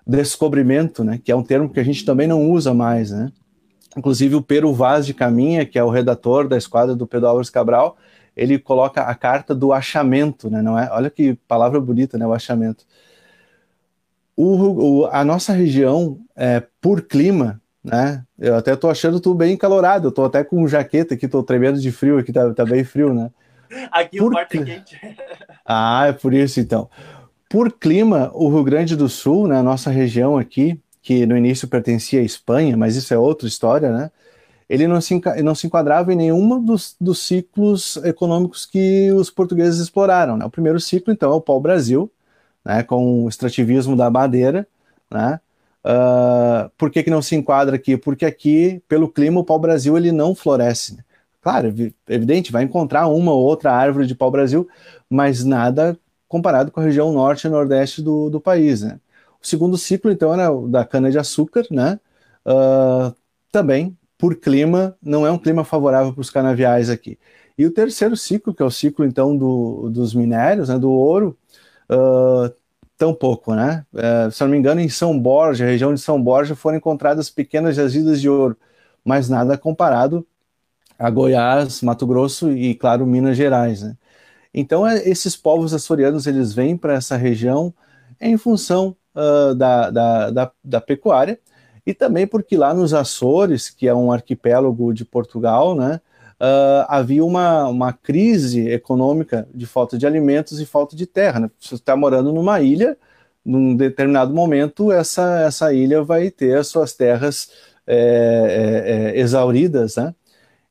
descobrimento, 0.07 1.05
né, 1.05 1.21
que 1.23 1.31
é 1.31 1.37
um 1.37 1.43
termo 1.43 1.69
que 1.69 1.81
a 1.81 1.85
gente 1.85 2.05
também 2.05 2.27
não 2.27 2.51
usa 2.51 2.73
mais, 2.73 3.11
né? 3.11 3.31
Inclusive 3.97 4.35
o 4.37 4.43
Pero 4.43 4.73
Vaz 4.73 5.07
de 5.07 5.15
Caminha, 5.15 5.67
que 5.67 5.79
é 5.79 5.85
o 5.85 5.91
redator 5.91 6.47
da 6.49 6.57
esquadra 6.57 6.95
do 6.95 7.07
Pedro 7.07 7.29
Álvares 7.29 7.51
Cabral, 7.51 7.97
ele 8.37 8.59
coloca 8.59 9.03
a 9.03 9.15
carta 9.15 9.55
do 9.55 9.73
achamento, 9.73 10.51
né? 10.51 10.61
Não 10.61 10.79
é? 10.79 10.91
Olha 10.93 11.09
que 11.11 11.35
palavra 11.49 11.81
bonita, 11.81 12.19
né? 12.19 12.27
O 12.27 12.33
achamento. 12.35 12.85
O, 14.37 15.01
o, 15.03 15.07
a 15.07 15.25
nossa 15.25 15.55
região, 15.55 16.21
é, 16.37 16.63
por 16.81 17.03
clima, 17.03 17.61
né? 17.87 18.25
Eu 18.37 18.57
até 18.57 18.75
tô 18.75 18.91
achando 18.91 19.21
tu 19.21 19.33
bem 19.33 19.57
calorado, 19.57 20.09
eu 20.09 20.13
tô 20.13 20.25
até 20.25 20.43
com 20.43 20.67
jaqueta 20.67 21.15
aqui, 21.15 21.29
tô 21.29 21.43
tremendo 21.43 21.81
de 21.81 21.93
frio 21.93 22.19
aqui, 22.19 22.33
tá, 22.33 22.53
tá 22.53 22.65
bem 22.65 22.83
frio, 22.83 23.15
né? 23.15 23.31
Aqui 23.93 24.19
por... 24.19 24.33
o 24.33 24.35
quarto 24.35 24.57
é 24.57 24.65
quente. 24.65 25.01
ah, 25.65 26.07
é 26.09 26.13
por 26.13 26.35
isso 26.35 26.59
então. 26.59 26.91
Por 27.49 27.73
clima, 27.73 28.31
o 28.35 28.49
Rio 28.49 28.65
Grande 28.65 28.97
do 28.97 29.09
Sul, 29.09 29.47
né, 29.47 29.59
a 29.59 29.63
nossa 29.63 29.89
região 29.89 30.37
aqui, 30.37 30.81
que 31.01 31.25
no 31.25 31.37
início 31.37 31.69
pertencia 31.69 32.21
à 32.21 32.25
Espanha, 32.25 32.77
mas 32.77 32.97
isso 32.97 33.15
é 33.15 33.19
outra 33.19 33.47
história, 33.47 33.93
né? 33.93 34.11
Ele 34.69 34.89
não 34.89 35.01
se, 35.01 35.21
não 35.45 35.55
se 35.55 35.69
enquadrava 35.69 36.13
em 36.13 36.17
nenhum 36.17 36.61
dos, 36.61 36.97
dos 37.01 37.21
ciclos 37.21 37.97
econômicos 37.99 38.67
que 38.67 39.13
os 39.13 39.31
portugueses 39.31 39.79
exploraram. 39.79 40.37
Né? 40.37 40.45
O 40.45 40.51
primeiro 40.51 40.81
ciclo, 40.81 41.13
então, 41.13 41.31
é 41.31 41.35
o 41.37 41.41
pau-brasil, 41.41 42.11
né, 42.65 42.83
com 42.83 43.23
o 43.25 43.29
extrativismo 43.29 43.97
da 43.97 44.11
madeira, 44.11 44.67
né? 45.09 45.39
Uh, 45.87 46.69
por 46.77 46.91
que, 46.91 47.05
que 47.05 47.11
não 47.11 47.23
se 47.23 47.37
enquadra 47.37 47.77
aqui? 47.77 47.97
Porque 47.97 48.27
aqui, 48.27 48.83
pelo 48.89 49.09
clima, 49.09 49.41
o 49.41 49.45
pau-brasil 49.45 49.97
ele 49.97 50.11
não 50.11 50.35
floresce. 50.35 50.97
Né? 50.97 51.05
Claro, 51.41 51.73
evidente, 52.09 52.51
vai 52.51 52.65
encontrar 52.65 53.07
uma 53.07 53.31
ou 53.33 53.45
outra 53.45 53.73
árvore 53.73 54.05
de 54.05 54.15
pau-brasil, 54.15 54.69
mas 55.09 55.45
nada 55.45 55.97
comparado 56.27 56.73
com 56.73 56.81
a 56.81 56.83
região 56.83 57.13
norte 57.13 57.47
e 57.47 57.51
nordeste 57.51 58.03
do, 58.03 58.29
do 58.29 58.41
país. 58.41 58.83
Né? 58.83 58.99
O 59.41 59.47
segundo 59.47 59.79
ciclo, 59.79 60.11
então, 60.11 60.35
era 60.35 60.51
o 60.51 60.67
da 60.67 60.85
cana-de-açúcar, 60.85 61.65
né? 61.71 62.01
Uh, 62.45 63.15
também, 63.53 63.97
por 64.19 64.35
clima, 64.35 64.97
não 65.01 65.25
é 65.25 65.31
um 65.31 65.39
clima 65.39 65.63
favorável 65.63 66.13
para 66.13 66.21
os 66.21 66.31
canaviais 66.31 66.91
aqui. 66.91 67.17
E 67.57 67.65
o 67.65 67.71
terceiro 67.71 68.17
ciclo, 68.17 68.53
que 68.53 68.63
é 68.63 68.67
o 68.67 68.71
ciclo, 68.71 69.05
então, 69.05 69.37
do, 69.37 69.89
dos 69.89 70.15
minérios, 70.15 70.69
né, 70.69 70.79
do 70.79 70.91
ouro, 70.91 71.39
uh, 71.89 72.53
tão 72.97 73.15
pouco, 73.15 73.55
né? 73.55 73.85
Uh, 73.93 74.31
se 74.31 74.43
não 74.43 74.51
me 74.51 74.57
engano, 74.59 74.81
em 74.81 74.89
São 74.89 75.19
Borja, 75.19 75.65
região 75.65 75.93
de 75.93 76.01
São 76.01 76.23
Borja, 76.23 76.55
foram 76.55 76.79
encontradas 76.79 77.31
pequenas 77.31 77.77
jazidas 77.77 78.21
de 78.21 78.29
ouro, 78.29 78.57
mas 79.05 79.29
nada 79.29 79.59
comparado 79.59 80.27
a 80.99 81.11
Goiás, 81.11 81.83
Mato 81.83 82.07
Grosso 82.07 82.51
e, 82.51 82.75
claro, 82.75 83.07
Minas 83.07 83.37
Gerais, 83.37 83.83
né? 83.83 83.97
Então, 84.55 84.87
é, 84.87 85.07
esses 85.07 85.37
povos 85.37 85.75
açorianos, 85.75 86.27
eles 86.27 86.55
vêm 86.55 86.77
para 86.77 86.95
essa 86.95 87.17
região 87.17 87.75
em 88.21 88.39
função 88.39 88.97
uh, 89.15 89.55
da, 89.55 89.91
da, 89.91 90.31
da, 90.31 90.53
da, 90.65 90.81
pecuária 90.81 91.39
e 91.87 91.93
também 91.93 92.27
porque 92.27 92.57
lá 92.57 92.73
nos 92.73 92.95
Açores, 92.95 93.69
que 93.69 93.87
é 93.87 93.95
um 93.95 94.11
arquipélago 94.11 94.95
de 94.95 95.05
Portugal, 95.05 95.75
né, 95.75 96.01
uh, 96.41 96.87
havia 96.89 97.25
uma, 97.25 97.67
uma 97.69 97.93
crise 97.93 98.69
econômica 98.69 99.49
de 99.55 99.67
falta 99.67 99.99
de 99.99 100.07
alimentos 100.07 100.61
e 100.61 100.67
falta 100.67 100.97
de 100.97 101.07
terra. 101.07 101.41
Né? 101.41 101.51
Você 101.59 101.75
está 101.75 101.97
morando 101.97 102.33
numa 102.33 102.61
ilha, 102.61 102.97
num 103.45 103.77
determinado 103.77 104.35
momento, 104.35 104.91
essa, 104.91 105.41
essa 105.41 105.73
ilha 105.73 106.03
vai 106.03 106.31
ter 106.31 106.59
as 106.59 106.67
suas 106.67 106.93
terras 106.93 107.51
é, 107.87 109.13
é, 109.15 109.21
exauridas, 109.21 109.97
né? 109.97 110.15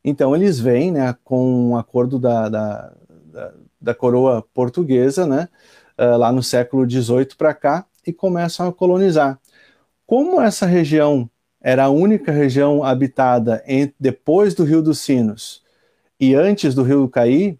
Então 0.04 0.36
eles 0.36 0.60
vêm, 0.60 0.92
né, 0.92 1.16
com 1.24 1.72
um 1.72 1.78
acordo 1.78 2.20
da, 2.20 2.48
da, 2.48 2.94
da, 3.10 3.54
da 3.82 3.96
coroa 3.96 4.46
portuguesa, 4.54 5.26
né, 5.26 5.50
uh, 5.98 6.18
lá 6.18 6.32
no 6.32 6.44
século 6.44 6.88
XVIII 6.88 7.30
para 7.36 7.56
cá, 7.56 7.86
e 8.06 8.14
começam 8.14 8.68
a 8.68 8.74
colonizar. 8.74 9.40
Como 10.06 10.40
essa 10.40 10.68
região 10.68 11.28
era 11.66 11.86
a 11.86 11.90
única 11.90 12.32
região 12.32 12.84
habitada 12.84 13.64
em, 13.66 13.92
depois 14.00 14.54
do 14.54 14.64
Rio 14.64 14.84
dos 14.84 15.00
Sinos 15.00 15.64
e 16.20 16.36
antes 16.36 16.76
do 16.76 16.84
Rio 16.84 17.10
Caí, 17.10 17.58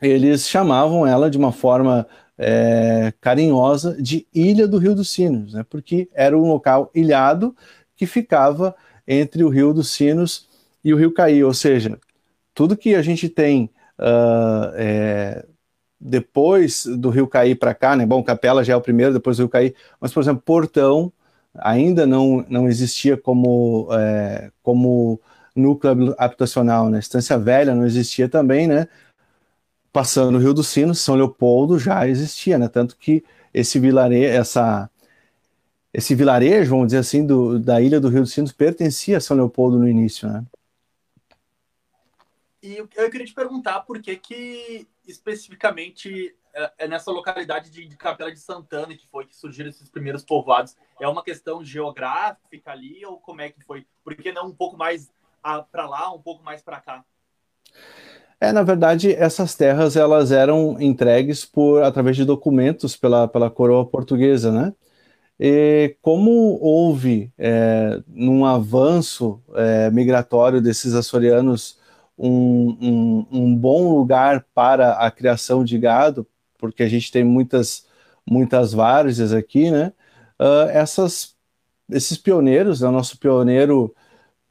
eles 0.00 0.48
chamavam 0.48 1.06
ela 1.06 1.30
de 1.30 1.36
uma 1.36 1.52
forma 1.52 2.06
é, 2.38 3.12
carinhosa 3.20 4.00
de 4.00 4.26
Ilha 4.34 4.66
do 4.66 4.78
Rio 4.78 4.94
dos 4.94 5.10
Sinos, 5.10 5.52
né, 5.52 5.62
porque 5.68 6.08
era 6.14 6.38
um 6.38 6.48
local 6.48 6.90
ilhado 6.94 7.54
que 7.94 8.06
ficava 8.06 8.74
entre 9.06 9.44
o 9.44 9.50
Rio 9.50 9.74
dos 9.74 9.90
Sinos 9.90 10.48
e 10.82 10.94
o 10.94 10.96
Rio 10.96 11.12
Caí, 11.12 11.44
ou 11.44 11.52
seja, 11.52 12.00
tudo 12.54 12.78
que 12.78 12.94
a 12.94 13.02
gente 13.02 13.28
tem 13.28 13.68
uh, 13.98 14.72
é, 14.74 15.44
depois 16.00 16.86
do 16.86 17.10
Rio 17.10 17.28
Caí 17.28 17.54
para 17.54 17.74
cá, 17.74 17.94
né? 17.94 18.06
Bom, 18.06 18.22
Capela 18.22 18.64
já 18.64 18.72
é 18.72 18.76
o 18.76 18.80
primeiro, 18.80 19.12
depois 19.12 19.36
do 19.36 19.40
Rio 19.40 19.50
Caí, 19.50 19.74
mas, 20.00 20.14
por 20.14 20.22
exemplo, 20.22 20.42
Portão 20.42 21.12
ainda 21.54 22.06
não, 22.06 22.44
não 22.48 22.68
existia 22.68 23.16
como, 23.16 23.88
é, 23.92 24.50
como 24.62 25.20
núcleo 25.54 26.14
habitacional, 26.18 26.88
né? 26.88 26.98
Estância 26.98 27.38
Velha 27.38 27.74
não 27.74 27.84
existia 27.84 28.28
também, 28.28 28.66
né? 28.66 28.88
Passando 29.92 30.36
o 30.36 30.38
Rio 30.38 30.54
dos 30.54 30.68
Sinos, 30.68 31.00
São 31.00 31.14
Leopoldo 31.14 31.78
já 31.78 32.08
existia, 32.08 32.58
né? 32.58 32.68
Tanto 32.68 32.96
que 32.96 33.22
esse 33.52 33.78
vilarejo, 33.78 34.32
essa, 34.32 34.90
esse 35.92 36.14
vilarejo, 36.14 36.70
vamos 36.70 36.86
dizer 36.86 36.98
assim, 36.98 37.26
do, 37.26 37.58
da 37.58 37.80
ilha 37.80 38.00
do 38.00 38.08
Rio 38.08 38.22
dos 38.22 38.32
Sinos 38.32 38.52
pertencia 38.52 39.18
a 39.18 39.20
São 39.20 39.36
Leopoldo 39.36 39.78
no 39.78 39.88
início, 39.88 40.28
né? 40.28 40.44
E 42.62 42.76
eu 42.76 42.86
queria 42.86 43.26
te 43.26 43.34
perguntar 43.34 43.80
por 43.80 44.00
que 44.00 44.16
que 44.16 44.86
especificamente 45.06 46.34
é, 46.54 46.72
é 46.78 46.88
nessa 46.88 47.10
localidade 47.10 47.70
de, 47.70 47.86
de, 47.86 47.96
Capela 47.96 48.30
de 48.30 48.38
Santana 48.38 48.94
que 48.94 49.06
foi 49.08 49.26
que 49.26 49.36
surgiram 49.36 49.70
esses 49.70 49.88
primeiros 49.88 50.24
povoados. 50.24 50.76
É 51.00 51.08
uma 51.08 51.22
questão 51.22 51.64
geográfica 51.64 52.70
ali 52.70 53.04
ou 53.04 53.18
como 53.18 53.40
é 53.40 53.50
que 53.50 53.62
foi? 53.64 53.86
Por 54.04 54.14
que 54.14 54.32
não 54.32 54.46
um 54.46 54.54
pouco 54.54 54.76
mais 54.76 55.10
para 55.70 55.88
lá, 55.88 56.12
um 56.12 56.20
pouco 56.20 56.44
mais 56.44 56.62
para 56.62 56.80
cá? 56.80 57.04
É, 58.40 58.52
na 58.52 58.62
verdade, 58.62 59.14
essas 59.14 59.54
terras 59.54 59.96
elas 59.96 60.32
eram 60.32 60.76
entregues 60.80 61.44
por 61.44 61.82
através 61.82 62.16
de 62.16 62.24
documentos 62.24 62.96
pela, 62.96 63.28
pela 63.28 63.48
coroa 63.48 63.86
portuguesa, 63.86 64.50
né? 64.50 64.74
E 65.38 65.96
como 66.02 66.58
houve 66.60 67.32
é, 67.38 68.00
num 68.06 68.44
avanço 68.44 69.40
é, 69.54 69.90
migratório 69.90 70.60
desses 70.60 70.94
açorianos 70.94 71.78
um, 72.18 72.76
um, 72.80 73.26
um, 73.32 73.56
bom 73.56 73.96
lugar 73.96 74.44
para 74.54 74.92
a 74.92 75.10
criação 75.10 75.64
de 75.64 75.78
gado, 75.78 76.26
porque 76.62 76.84
a 76.84 76.88
gente 76.88 77.10
tem 77.10 77.24
muitas, 77.24 77.84
muitas 78.24 78.72
várzeas 78.72 79.32
aqui, 79.32 79.68
né? 79.68 79.92
Uh, 80.40 80.70
essas, 80.70 81.34
esses 81.90 82.16
pioneiros, 82.16 82.80
né? 82.80 82.88
o 82.88 82.92
nosso 82.92 83.18
pioneiro 83.18 83.92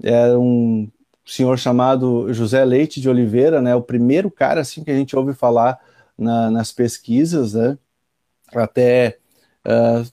é 0.03 0.35
um 0.35 0.91
senhor 1.25 1.57
chamado 1.57 2.33
José 2.33 2.65
Leite 2.65 2.99
de 2.99 3.07
Oliveira, 3.09 3.61
né? 3.61 3.73
O 3.73 3.81
primeiro 3.81 4.29
cara 4.29 4.59
assim 4.59 4.83
que 4.83 4.91
a 4.91 4.95
gente 4.95 5.15
ouve 5.15 5.33
falar 5.33 5.79
na, 6.17 6.51
nas 6.51 6.73
pesquisas, 6.73 7.53
né? 7.53 7.77
Até 8.53 9.17
uh, 9.65 10.05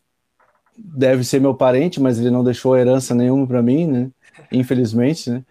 deve 0.76 1.24
ser 1.24 1.40
meu 1.40 1.54
parente, 1.54 2.00
mas 2.00 2.20
ele 2.20 2.30
não 2.30 2.44
deixou 2.44 2.76
herança 2.76 3.12
nenhuma 3.12 3.44
para 3.44 3.60
mim, 3.60 3.88
né? 3.88 4.10
Infelizmente, 4.52 5.30
né? 5.30 5.44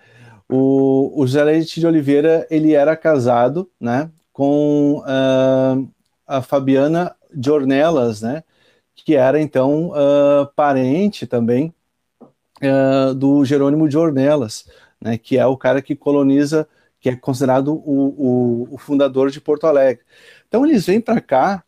O, 0.47 1.11
o 1.21 1.27
José 1.27 1.43
Leite 1.43 1.81
de 1.81 1.85
Oliveira, 1.85 2.47
ele 2.49 2.73
era 2.73 2.95
casado, 2.95 3.69
né, 3.77 4.09
com 4.31 5.03
uh, 5.03 5.89
a 6.27 6.41
Fabiana 6.41 7.15
de 7.33 7.49
Ornelas, 7.49 8.21
né, 8.21 8.43
que 8.95 9.15
era, 9.15 9.39
então, 9.39 9.89
uh, 9.91 10.47
parente 10.55 11.25
também 11.25 11.73
uh, 12.61 13.13
do 13.15 13.45
Jerônimo 13.45 13.87
de 13.87 13.97
Ornelas, 13.97 14.67
né, 15.01 15.17
que 15.17 15.37
é 15.37 15.45
o 15.45 15.55
cara 15.55 15.81
que 15.81 15.95
coloniza, 15.95 16.67
que 16.99 17.09
é 17.09 17.15
considerado 17.15 17.73
o, 17.73 18.67
o, 18.67 18.67
o 18.71 18.77
fundador 18.77 19.29
de 19.29 19.39
Porto 19.39 19.65
Alegre. 19.65 20.03
Então, 20.47 20.65
eles 20.65 20.85
vêm 20.85 20.99
para 20.99 21.21
cá 21.21 21.63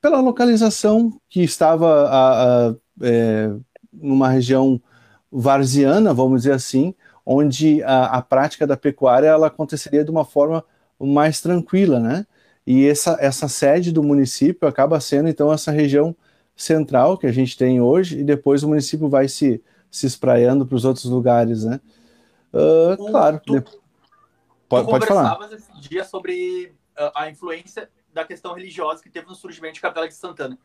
pela 0.00 0.20
localização 0.20 1.18
que 1.28 1.42
estava 1.42 2.08
a, 2.08 2.68
a, 2.68 2.74
é, 3.02 3.50
numa 3.92 4.28
região 4.28 4.80
varziana, 5.32 6.14
vamos 6.14 6.42
dizer 6.42 6.52
assim, 6.52 6.94
onde 7.24 7.82
a, 7.82 8.04
a 8.06 8.22
prática 8.22 8.66
da 8.66 8.76
pecuária 8.76 9.26
ela 9.26 9.48
aconteceria 9.48 10.04
de 10.04 10.10
uma 10.10 10.24
forma 10.24 10.64
mais 11.00 11.40
tranquila, 11.40 11.98
né? 11.98 12.26
E 12.66 12.86
essa, 12.88 13.16
essa 13.20 13.48
sede 13.48 13.92
do 13.92 14.02
município 14.02 14.66
acaba 14.66 14.98
sendo, 15.00 15.28
então, 15.28 15.52
essa 15.52 15.70
região 15.70 16.16
central 16.56 17.16
que 17.16 17.26
a 17.26 17.32
gente 17.32 17.56
tem 17.56 17.80
hoje, 17.80 18.18
e 18.20 18.24
depois 18.24 18.62
o 18.62 18.68
município 18.68 19.08
vai 19.08 19.28
se, 19.28 19.62
se 19.90 20.06
espraiando 20.06 20.66
para 20.66 20.74
os 20.74 20.84
outros 20.84 21.04
lugares, 21.04 21.64
né? 21.64 21.80
Uh, 22.52 23.06
claro. 23.10 23.40
Tu, 23.44 23.52
de... 23.52 23.60
pode, 24.68 24.86
tu 24.86 24.90
pode 24.90 25.06
falar. 25.06 25.38
esse 25.52 25.70
dia 25.80 26.04
sobre 26.04 26.74
a 27.14 27.30
influência 27.30 27.88
da 28.12 28.24
questão 28.24 28.54
religiosa 28.54 29.02
que 29.02 29.10
teve 29.10 29.26
no 29.26 29.34
surgimento 29.34 29.74
de 29.74 29.80
Capela 29.80 30.08
de 30.08 30.14
Santana. 30.14 30.58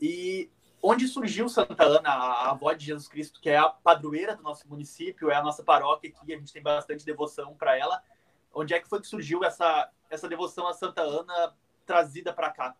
E 0.00 0.50
onde 0.82 1.06
surgiu 1.06 1.48
Santa 1.48 1.84
Ana, 1.84 2.08
a 2.08 2.50
avó 2.50 2.72
de 2.72 2.86
Jesus 2.86 3.08
Cristo, 3.08 3.40
que 3.40 3.48
é 3.48 3.56
a 3.56 3.68
padroeira 3.68 4.36
do 4.36 4.42
nosso 4.42 4.68
município, 4.68 5.30
é 5.30 5.36
a 5.36 5.42
nossa 5.42 5.62
paróquia 5.62 6.10
aqui, 6.10 6.34
a 6.34 6.38
gente 6.38 6.52
tem 6.52 6.62
bastante 6.62 7.04
devoção 7.04 7.54
para 7.54 7.76
ela. 7.76 8.02
Onde 8.54 8.74
é 8.74 8.80
que 8.80 8.88
foi 8.88 9.00
que 9.00 9.06
surgiu 9.06 9.44
essa, 9.44 9.88
essa 10.10 10.28
devoção 10.28 10.66
a 10.66 10.72
Santa 10.72 11.02
Ana 11.02 11.52
trazida 11.86 12.32
para 12.32 12.50
cá? 12.50 12.74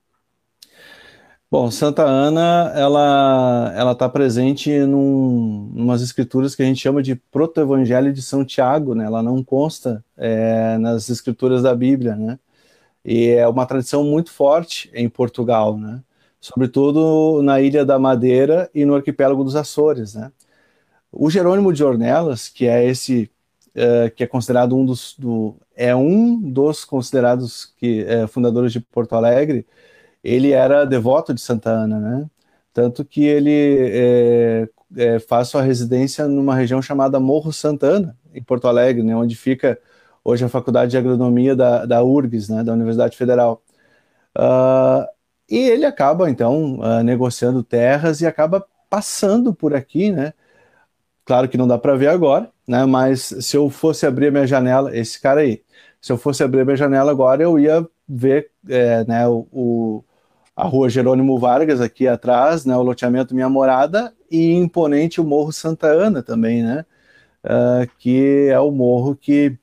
Bom, 1.51 1.71
Santa 1.71 2.03
Ana, 2.03 2.73
ela 2.75 3.73
ela 3.75 3.93
está 3.93 4.09
presente 4.09 4.71
num, 4.81 5.73
umas 5.75 6.03
escrituras 6.03 6.55
que 6.55 6.63
a 6.63 6.67
gente 6.67 6.81
chama 6.81 7.03
de 7.03 7.15
proto-evangelho 7.15 8.13
de 8.13 8.21
São 8.21 8.45
Tiago, 8.45 8.95
né? 8.95 9.05
Ela 9.05 9.23
não 9.23 9.43
consta 9.43 10.05
é, 10.17 10.77
nas 10.79 11.09
escrituras 11.09 11.63
da 11.63 11.75
Bíblia, 11.75 12.15
né? 12.17 12.39
E 13.05 13.29
é 13.31 13.49
uma 13.49 13.65
tradição 13.67 14.05
muito 14.05 14.31
forte 14.31 14.91
em 14.93 15.09
Portugal, 15.09 15.79
né? 15.79 16.03
sobretudo 16.41 17.43
na 17.43 17.61
Ilha 17.61 17.85
da 17.85 17.99
Madeira 17.99 18.71
e 18.75 18.85
no 18.85 18.95
arquipélago 18.95 19.45
dos 19.45 19.57
Açores, 19.57 20.15
né? 20.15 20.31
O 21.11 21.31
Jerônimo 21.31 21.73
de 21.73 21.83
Ornelas, 21.83 22.49
que 22.49 22.67
é 22.67 22.85
esse 22.87 23.31
uh, 23.79 24.11
que 24.15 24.25
é 24.25 24.27
considerado 24.27 24.77
um 24.77 24.85
dos 24.85 25.15
do, 25.19 25.57
é 25.75 25.95
um 25.95 26.41
dos 26.41 26.85
considerados 26.85 27.67
que 27.77 28.05
é, 28.05 28.27
fundadores 28.27 28.73
de 28.73 28.81
Porto 28.81 29.15
Alegre, 29.15 29.67
ele 30.23 30.53
era 30.53 30.85
devoto 30.85 31.33
de 31.35 31.41
Santa 31.41 31.71
Ana, 31.71 31.99
né? 32.01 32.31
Tanto 32.73 33.05
que 33.05 33.25
ele 33.25 33.51
é, 33.51 34.69
é, 34.97 35.19
faz 35.19 35.49
sua 35.49 35.63
residência 35.63 36.27
numa 36.29 36.55
região 36.55 36.81
chamada 36.83 37.19
Morro 37.21 37.53
Santana, 37.53 38.17
em 38.33 38.43
Porto 38.43 38.69
Alegre, 38.69 39.03
né, 39.03 39.17
onde 39.17 39.35
fica 39.37 39.79
hoje 40.25 40.45
a 40.45 40.49
Faculdade 40.49 40.93
de 40.93 40.99
Agronomia 40.99 41.57
da, 41.57 41.85
da 41.87 42.03
URGS, 42.05 42.49
né, 42.51 42.63
da 42.63 42.73
Universidade 42.73 43.17
Federal. 43.17 43.63
Uh, 44.37 45.07
e 45.51 45.59
ele 45.59 45.87
acaba, 45.87 46.31
então, 46.31 46.79
uh, 46.81 47.03
negociando 47.03 47.63
terras 47.63 48.21
e 48.21 48.27
acaba 48.27 48.65
passando 48.89 49.55
por 49.55 49.75
aqui, 49.75 50.13
né? 50.13 50.33
Claro 51.29 51.47
que 51.47 51.59
não 51.59 51.69
dá 51.69 51.77
para 51.77 51.95
ver 51.95 52.07
agora, 52.07 52.51
né? 52.67 52.87
Mas 52.87 53.35
se 53.41 53.55
eu 53.55 53.69
fosse 53.69 54.07
abrir 54.07 54.29
a 54.29 54.31
minha 54.31 54.47
janela, 54.47 54.97
esse 54.97 55.21
cara 55.21 55.43
aí, 55.43 55.63
se 56.01 56.11
eu 56.11 56.17
fosse 56.17 56.43
abrir 56.43 56.63
a 56.63 56.65
minha 56.65 56.77
janela 56.77 57.11
agora, 57.11 57.43
eu 57.43 57.59
ia 57.59 57.87
ver, 58.09 58.51
é, 58.67 59.05
né? 59.05 59.29
O, 59.29 59.47
o, 59.53 60.05
a 60.57 60.65
rua 60.65 60.89
Jerônimo 60.89 61.39
Vargas 61.39 61.83
aqui 61.83 62.09
atrás, 62.09 62.65
né? 62.65 62.75
O 62.75 62.83
loteamento 62.83 63.35
Minha 63.35 63.51
Morada 63.51 64.11
e 64.31 64.55
imponente 64.55 65.21
o 65.21 65.25
Morro 65.25 65.53
Santa 65.53 65.89
Ana 65.89 66.23
também, 66.23 66.63
né? 66.63 66.87
Uh, 67.45 67.87
que 67.99 68.49
é 68.51 68.59
o 68.59 68.71
morro 68.71 69.15
que 69.15 69.59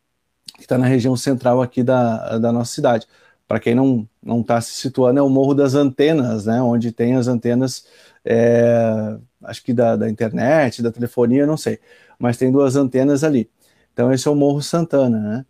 está 0.59 0.77
na 0.77 0.85
região 0.85 1.17
central 1.17 1.63
aqui 1.63 1.81
da, 1.81 2.37
da 2.37 2.51
nossa 2.51 2.75
cidade. 2.75 3.07
Para 3.47 3.59
quem 3.59 3.73
não 3.73 4.07
não 4.21 4.41
está 4.41 4.61
se 4.61 4.73
situando, 4.75 5.19
é 5.19 5.23
o 5.23 5.29
Morro 5.29 5.55
das 5.55 5.73
Antenas, 5.73 6.45
né? 6.45 6.61
Onde 6.61 6.91
tem 6.91 7.15
as 7.15 7.27
antenas, 7.27 7.87
é, 8.23 9.17
acho 9.45 9.63
que 9.63 9.73
da, 9.73 9.95
da 9.95 10.09
internet, 10.09 10.81
da 10.81 10.91
telefonia, 10.91 11.45
não 11.45 11.57
sei, 11.57 11.79
mas 12.19 12.37
tem 12.37 12.51
duas 12.51 12.75
antenas 12.75 13.23
ali. 13.23 13.49
Então 13.93 14.11
esse 14.11 14.27
é 14.27 14.31
o 14.31 14.35
Morro 14.35 14.61
Santana, 14.61 15.19
né? 15.19 15.45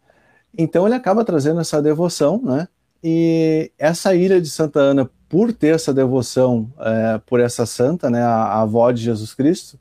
Então 0.58 0.86
ele 0.86 0.96
acaba 0.96 1.26
trazendo 1.26 1.60
essa 1.60 1.82
devoção, 1.82 2.42
né? 2.44 2.68
E 3.04 3.72
essa 3.78 4.16
ilha 4.16 4.42
de 4.42 4.50
Santa 4.50 4.80
Ana, 4.80 5.10
por 5.30 5.54
ter 5.54 5.76
essa 5.76 5.94
devoção 5.94 6.72
é, 6.80 7.20
por 7.26 7.40
essa 7.40 7.66
santa, 7.66 8.10
né, 8.10 8.22
a, 8.22 8.46
a, 8.46 8.62
avó 8.62 8.90
de 8.92 9.02
Jesus 9.04 9.34
Cristo, 9.34 9.80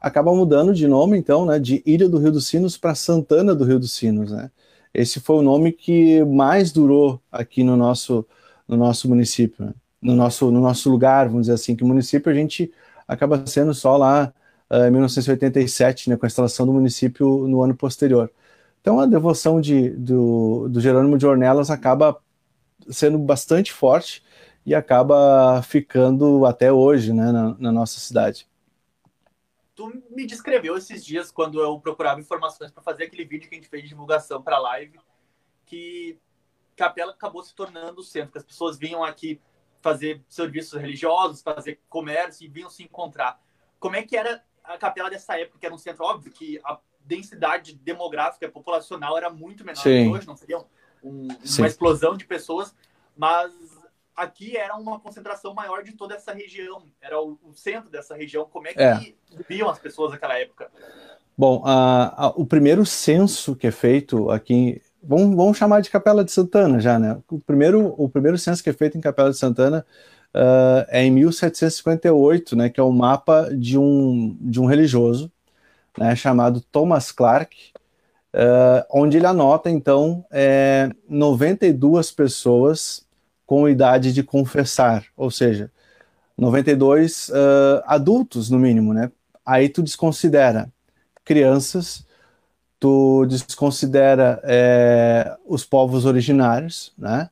acaba 0.00 0.34
mudando 0.34 0.74
de 0.74 0.88
nome, 0.88 1.16
então, 1.16 1.46
né, 1.46 1.58
de 1.58 1.82
Ilha 1.86 2.08
do 2.08 2.18
Rio 2.18 2.32
dos 2.32 2.46
Sinos 2.46 2.76
para 2.76 2.94
Santana 2.94 3.54
do 3.54 3.64
Rio 3.64 3.78
dos 3.78 3.92
Sinos, 3.92 4.32
né? 4.32 4.50
Esse 4.92 5.20
foi 5.20 5.36
o 5.36 5.42
nome 5.42 5.72
que 5.72 6.24
mais 6.24 6.72
durou 6.72 7.20
aqui 7.30 7.64
no 7.64 7.76
nosso, 7.76 8.26
no 8.66 8.76
nosso 8.76 9.08
município, 9.08 9.66
né? 9.66 9.72
no, 10.04 10.14
nosso, 10.14 10.50
no 10.50 10.60
nosso 10.60 10.90
lugar, 10.90 11.28
vamos 11.28 11.42
dizer 11.42 11.54
assim, 11.54 11.74
que 11.74 11.82
município 11.82 12.30
a 12.30 12.34
gente 12.34 12.70
acaba 13.06 13.46
sendo 13.46 13.74
só 13.74 13.96
lá 13.96 14.32
uh, 14.70 14.84
em 14.86 14.90
1987, 14.90 16.10
né, 16.10 16.16
com 16.16 16.26
a 16.26 16.28
instalação 16.28 16.66
do 16.66 16.72
município 16.72 17.46
no 17.48 17.62
ano 17.62 17.74
posterior. 17.74 18.30
Então 18.80 19.00
a 19.00 19.06
devoção 19.06 19.60
de, 19.60 19.90
do, 19.90 20.68
do 20.68 20.80
Jerônimo 20.80 21.16
de 21.16 21.26
Ornelas 21.26 21.70
acaba 21.70 22.18
sendo 22.90 23.18
bastante 23.18 23.72
forte 23.72 24.22
e 24.66 24.74
acaba 24.74 25.62
ficando 25.62 26.44
até 26.44 26.72
hoje 26.72 27.12
né, 27.12 27.32
na, 27.32 27.56
na 27.58 27.72
nossa 27.72 27.98
cidade 28.00 28.46
tu 29.74 29.92
me 30.10 30.26
descreveu 30.26 30.76
esses 30.76 31.04
dias 31.04 31.30
quando 31.30 31.60
eu 31.60 31.78
procurava 31.80 32.20
informações 32.20 32.70
para 32.70 32.82
fazer 32.82 33.04
aquele 33.04 33.24
vídeo 33.24 33.48
que 33.48 33.54
a 33.54 33.58
gente 33.58 33.68
fez 33.68 33.82
de 33.82 33.88
divulgação 33.88 34.40
para 34.40 34.56
a 34.56 34.60
live, 34.60 34.98
que 35.66 36.18
Capela 36.76 37.12
acabou 37.12 37.42
se 37.42 37.54
tornando 37.54 38.00
o 38.00 38.04
centro, 38.04 38.32
que 38.32 38.38
as 38.38 38.44
pessoas 38.44 38.78
vinham 38.78 39.02
aqui 39.02 39.40
fazer 39.84 40.24
serviços 40.30 40.80
religiosos, 40.80 41.42
fazer 41.42 41.78
comércio 41.90 42.42
e 42.42 42.48
vinham 42.48 42.70
se 42.70 42.82
encontrar. 42.82 43.38
Como 43.78 43.94
é 43.94 44.02
que 44.02 44.16
era 44.16 44.42
a 44.64 44.78
Capela 44.78 45.10
dessa 45.10 45.38
época, 45.38 45.58
que 45.58 45.66
era 45.66 45.74
um 45.74 45.78
centro 45.78 46.06
óbvio 46.06 46.32
que 46.32 46.58
a 46.64 46.78
densidade 47.00 47.74
demográfica 47.74 48.48
populacional 48.48 49.18
era 49.18 49.28
muito 49.28 49.62
menor 49.62 49.82
Sim. 49.82 50.04
que 50.04 50.08
hoje, 50.08 50.26
não 50.26 50.38
seria 50.38 50.58
um, 51.02 51.28
uma 51.58 51.66
explosão 51.66 52.16
de 52.16 52.24
pessoas, 52.24 52.74
mas 53.14 53.52
aqui 54.16 54.56
era 54.56 54.74
uma 54.74 54.98
concentração 54.98 55.52
maior 55.52 55.82
de 55.82 55.92
toda 55.92 56.14
essa 56.14 56.32
região, 56.32 56.86
era 56.98 57.20
o, 57.20 57.38
o 57.42 57.52
centro 57.52 57.90
dessa 57.90 58.16
região. 58.16 58.48
Como 58.50 58.66
é 58.66 58.72
que 58.72 58.80
é. 58.80 59.14
viviam 59.36 59.68
as 59.68 59.78
pessoas 59.78 60.12
naquela 60.12 60.38
época? 60.38 60.72
Bom, 61.36 61.62
a, 61.66 62.28
a, 62.28 62.28
o 62.28 62.46
primeiro 62.46 62.86
censo 62.86 63.54
que 63.54 63.66
é 63.66 63.70
feito 63.70 64.30
aqui, 64.30 64.80
vamos, 65.06 65.36
vamos, 65.36 65.56
chamar 65.56 65.80
de 65.80 65.90
Capela 65.90 66.24
de 66.24 66.32
Santana 66.32 66.80
já, 66.80 66.98
né? 66.98 67.18
O 67.30 67.38
primeiro, 67.38 67.94
o 67.98 68.08
primeiro 68.08 68.38
censo 68.38 68.62
que 68.62 68.70
é 68.70 68.72
feito 68.72 68.96
em 68.98 69.00
Capela 69.00 69.30
de 69.30 69.38
Santana 69.38 69.84
uh, 70.34 70.84
é 70.88 71.04
em 71.04 71.10
1758, 71.10 72.56
né? 72.56 72.68
Que 72.70 72.80
é 72.80 72.82
o 72.82 72.88
um 72.88 72.92
mapa 72.92 73.48
de 73.54 73.78
um, 73.78 74.36
de 74.40 74.60
um 74.60 74.66
religioso, 74.66 75.30
né? 75.98 76.16
Chamado 76.16 76.60
Thomas 76.60 77.12
Clark, 77.12 77.56
uh, 78.34 78.84
onde 78.90 79.16
ele 79.16 79.26
anota, 79.26 79.70
então, 79.70 80.24
é, 80.30 80.90
92 81.08 82.10
pessoas 82.10 83.06
com 83.46 83.68
idade 83.68 84.12
de 84.12 84.22
confessar, 84.22 85.04
ou 85.16 85.30
seja, 85.30 85.70
92 86.36 87.28
uh, 87.28 87.82
adultos 87.86 88.50
no 88.50 88.58
mínimo, 88.58 88.92
né? 88.92 89.10
Aí 89.46 89.68
tu 89.68 89.82
desconsidera 89.82 90.72
crianças, 91.24 92.03
tu 92.78 93.24
desconsidera 93.26 94.40
é, 94.44 95.36
os 95.46 95.64
povos 95.64 96.04
originários, 96.04 96.92
né? 96.98 97.30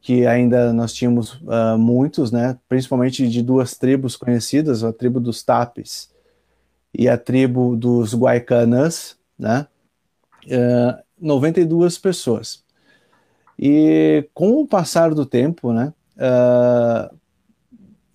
Que 0.00 0.26
ainda 0.26 0.72
nós 0.72 0.92
tínhamos 0.92 1.34
uh, 1.34 1.76
muitos, 1.76 2.30
né? 2.30 2.56
Principalmente 2.68 3.28
de 3.28 3.42
duas 3.42 3.76
tribos 3.76 4.16
conhecidas, 4.16 4.84
a 4.84 4.92
tribo 4.92 5.20
dos 5.20 5.42
Tapes 5.42 6.10
e 6.94 7.08
a 7.08 7.18
tribo 7.18 7.76
dos 7.76 8.14
Guaicanas, 8.14 9.16
né? 9.38 9.66
Uh, 10.46 11.02
92 11.20 11.98
pessoas. 11.98 12.62
E 13.58 14.28
com 14.32 14.60
o 14.60 14.66
passar 14.66 15.12
do 15.12 15.26
tempo, 15.26 15.72
né, 15.72 15.92
uh, 16.16 17.14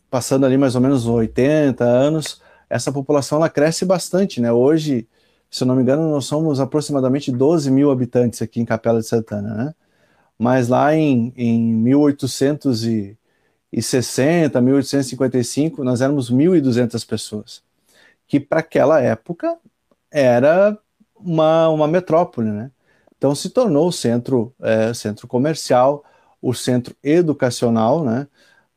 passando 0.10 0.46
ali 0.46 0.58
mais 0.58 0.74
ou 0.76 0.82
menos 0.82 1.06
80 1.06 1.84
anos, 1.84 2.42
essa 2.70 2.92
população 2.92 3.38
ela 3.38 3.50
cresce 3.50 3.84
bastante, 3.86 4.40
né? 4.40 4.52
Hoje, 4.52 5.08
se 5.54 5.64
eu 5.64 5.68
não 5.68 5.76
me 5.76 5.84
engano, 5.84 6.10
nós 6.10 6.26
somos 6.26 6.60
aproximadamente 6.60 7.32
12 7.32 7.70
mil 7.70 7.92
habitantes 7.92 8.42
aqui 8.42 8.60
em 8.60 8.66
Capela 8.66 9.00
de 9.00 9.06
Santana, 9.08 9.54
né? 9.54 9.76
Mas 10.38 10.68
lá 10.68 10.94
em, 10.96 11.32
em 11.38 11.74
1860, 11.76 14.60
1855, 14.60 15.84
nós 15.84 16.02
éramos 16.02 16.32
1.200 16.32 17.08
pessoas, 17.08 17.64
que 18.28 18.40
para 18.40 18.62
aquela 18.62 19.00
época 19.00 19.56
era 20.12 20.76
uma, 21.16 21.70
uma 21.70 21.88
metrópole, 21.88 22.50
né? 22.50 22.72
Então 23.16 23.36
se 23.36 23.52
tornou 23.52 23.90
o 23.90 23.92
centro, 23.92 24.56
é, 24.60 24.92
centro 24.94 25.28
comercial, 25.28 26.04
o 26.42 26.52
centro 26.54 26.96
educacional, 27.04 28.04
né? 28.04 28.28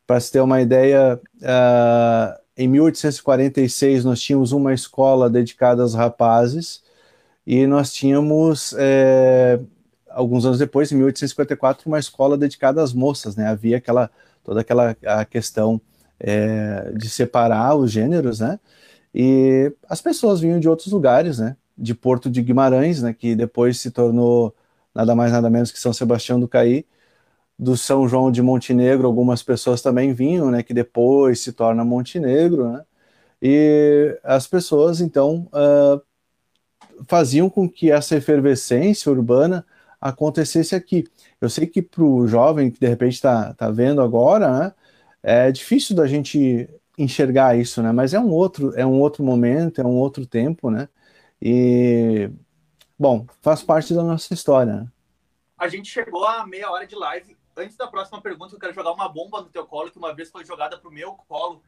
Para 0.05 0.19
se 0.19 0.31
ter 0.31 0.41
uma 0.41 0.61
ideia, 0.61 1.19
uh, 1.37 2.39
em 2.57 2.67
1846 2.67 4.03
nós 4.05 4.19
tínhamos 4.21 4.51
uma 4.51 4.73
escola 4.73 5.29
dedicada 5.29 5.81
aos 5.81 5.93
rapazes 5.93 6.83
e 7.45 7.65
nós 7.67 7.93
tínhamos, 7.93 8.73
é, 8.77 9.59
alguns 10.09 10.45
anos 10.45 10.59
depois, 10.59 10.91
em 10.91 10.95
1854, 10.95 11.87
uma 11.87 11.99
escola 11.99 12.37
dedicada 12.37 12.81
às 12.83 12.93
moças, 12.93 13.35
né? 13.35 13.47
Havia 13.47 13.77
aquela 13.77 14.09
toda 14.43 14.61
aquela 14.61 14.95
a 15.05 15.25
questão 15.25 15.79
é, 16.19 16.91
de 16.95 17.09
separar 17.09 17.75
os 17.75 17.91
gêneros, 17.91 18.39
né? 18.39 18.59
E 19.13 19.73
as 19.89 20.01
pessoas 20.01 20.39
vinham 20.41 20.59
de 20.59 20.69
outros 20.69 20.91
lugares, 20.91 21.39
né? 21.39 21.55
de 21.77 21.93
Porto 21.93 22.29
de 22.29 22.41
Guimarães, 22.41 23.01
né, 23.01 23.13
que 23.13 23.35
depois 23.35 23.79
se 23.79 23.91
tornou 23.91 24.55
nada 24.95 25.15
mais 25.15 25.31
nada 25.31 25.49
menos 25.49 25.71
que 25.71 25.79
São 25.79 25.93
Sebastião 25.93 26.39
do 26.39 26.47
Caí, 26.47 26.85
do 27.57 27.75
São 27.77 28.07
João 28.07 28.31
de 28.31 28.41
Montenegro, 28.41 29.07
algumas 29.07 29.41
pessoas 29.43 29.81
também 29.81 30.13
vinham, 30.13 30.51
né, 30.51 30.63
que 30.63 30.73
depois 30.73 31.39
se 31.41 31.51
torna 31.53 31.83
Montenegro, 31.83 32.71
né, 32.71 32.85
e 33.41 34.19
as 34.23 34.47
pessoas 34.47 35.01
então 35.01 35.49
uh, 35.53 36.01
faziam 37.07 37.49
com 37.49 37.69
que 37.69 37.91
essa 37.91 38.15
efervescência 38.15 39.11
urbana 39.11 39.65
acontecesse 39.99 40.75
aqui. 40.75 41.05
Eu 41.41 41.49
sei 41.49 41.67
que 41.67 41.81
para 41.81 42.03
o 42.03 42.27
jovem 42.27 42.71
que 42.71 42.79
de 42.79 42.87
repente 42.87 43.13
está 43.15 43.53
tá 43.53 43.69
vendo 43.71 44.01
agora, 44.01 44.59
né, 44.59 44.73
é 45.23 45.51
difícil 45.51 45.95
da 45.95 46.07
gente 46.07 46.69
enxergar 46.97 47.57
isso, 47.57 47.81
né? 47.83 47.91
Mas 47.91 48.13
é 48.13 48.19
um 48.19 48.31
outro, 48.31 48.73
é 48.75 48.85
um 48.85 48.99
outro 48.99 49.23
momento, 49.23 49.79
é 49.79 49.85
um 49.85 49.95
outro 49.97 50.25
tempo, 50.25 50.71
né? 50.71 50.89
E, 51.41 52.29
bom, 52.97 53.27
faz 53.41 53.61
parte 53.61 53.93
da 53.93 54.03
nossa 54.03 54.33
história. 54.33 54.73
Né? 54.73 54.87
A 55.57 55.67
gente 55.67 55.91
chegou 55.91 56.25
a 56.25 56.45
meia 56.47 56.71
hora 56.71 56.87
de 56.87 56.95
live. 56.95 57.36
Antes 57.57 57.75
da 57.75 57.87
próxima 57.87 58.21
pergunta, 58.21 58.53
eu 58.53 58.59
quero 58.59 58.73
jogar 58.73 58.91
uma 58.91 59.09
bomba 59.09 59.41
no 59.41 59.49
teu 59.49 59.65
colo, 59.65 59.89
que 59.89 59.97
uma 59.97 60.13
vez 60.13 60.29
foi 60.29 60.45
jogada 60.45 60.77
pro 60.77 60.91
meu 60.91 61.13
colo. 61.27 61.63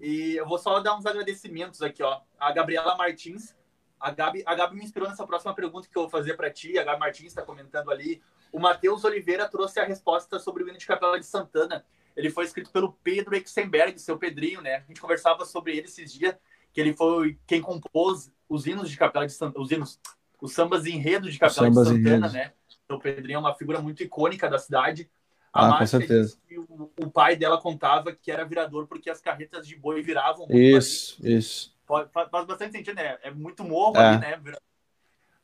E 0.00 0.34
eu 0.36 0.44
vou 0.44 0.58
só 0.58 0.80
dar 0.80 0.96
uns 0.96 1.06
agradecimentos 1.06 1.80
aqui, 1.80 2.02
ó. 2.02 2.20
A 2.40 2.50
Gabriela 2.50 2.96
Martins. 2.96 3.56
A 4.00 4.10
Gabi, 4.10 4.42
a 4.46 4.54
Gabi 4.54 4.76
me 4.76 4.84
inspirou 4.84 5.08
nessa 5.08 5.26
próxima 5.26 5.54
pergunta 5.54 5.88
que 5.88 5.96
eu 5.96 6.02
vou 6.02 6.10
fazer 6.10 6.34
para 6.34 6.50
ti. 6.50 6.76
A 6.76 6.84
Gabi 6.84 6.98
Martins 6.98 7.28
está 7.28 7.42
comentando 7.42 7.90
ali. 7.90 8.20
O 8.52 8.58
Matheus 8.58 9.04
Oliveira 9.04 9.48
trouxe 9.48 9.78
a 9.78 9.84
resposta 9.84 10.40
sobre 10.40 10.64
o 10.64 10.68
hino 10.68 10.78
de 10.78 10.86
Capela 10.86 11.18
de 11.18 11.26
Santana. 11.26 11.84
Ele 12.16 12.30
foi 12.30 12.44
escrito 12.44 12.70
pelo 12.70 12.92
Pedro 12.92 13.36
Exenberg, 13.36 13.96
seu 14.00 14.18
Pedrinho, 14.18 14.60
né? 14.60 14.76
A 14.76 14.80
gente 14.80 15.00
conversava 15.00 15.44
sobre 15.44 15.76
ele 15.76 15.86
esses 15.86 16.12
dias, 16.12 16.34
que 16.72 16.80
ele 16.80 16.96
foi 16.96 17.38
quem 17.46 17.60
compôs 17.60 18.32
os 18.48 18.66
hinos 18.66 18.90
de 18.90 18.96
Capela 18.96 19.26
de 19.26 19.32
Santana, 19.32 19.64
os 19.64 19.70
hinos, 19.70 20.00
os 20.40 20.52
sambas 20.52 20.84
enredo 20.86 21.30
de 21.30 21.38
Capela 21.38 21.70
de 21.70 21.76
Santana, 21.76 22.28
né? 22.28 22.52
Então, 22.84 22.96
o 22.96 23.00
Pedrinho 23.00 23.36
é 23.36 23.40
uma 23.40 23.54
figura 23.54 23.80
muito 23.80 24.02
icônica 24.02 24.48
da 24.48 24.58
cidade. 24.58 25.10
A 25.58 25.74
ah, 25.74 25.78
com 25.78 25.86
certeza. 25.88 26.38
O, 26.56 26.88
o, 27.02 27.10
pai 27.10 27.34
dela 27.34 27.60
contava 27.60 28.12
que 28.12 28.30
era 28.30 28.44
virador 28.44 28.86
porque 28.86 29.10
as 29.10 29.20
carretas 29.20 29.66
de 29.66 29.74
boi 29.74 30.00
viravam. 30.02 30.46
Isso, 30.48 31.18
isso. 31.20 31.76
Faz, 31.84 32.08
faz 32.12 32.46
bastante 32.46 32.70
sentido, 32.70 32.94
né? 32.94 33.18
É 33.22 33.30
muito 33.32 33.64
morro 33.64 33.96
é. 33.96 34.06
ali, 34.06 34.20
né? 34.20 34.40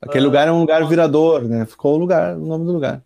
Aquele 0.00 0.24
uh, 0.24 0.28
lugar 0.28 0.46
é 0.46 0.52
um 0.52 0.60
lugar 0.60 0.86
virador, 0.86 1.42
né? 1.42 1.66
Ficou 1.66 1.96
o 1.96 1.98
lugar, 1.98 2.36
o 2.36 2.46
nome 2.46 2.64
do 2.64 2.72
lugar. 2.72 3.02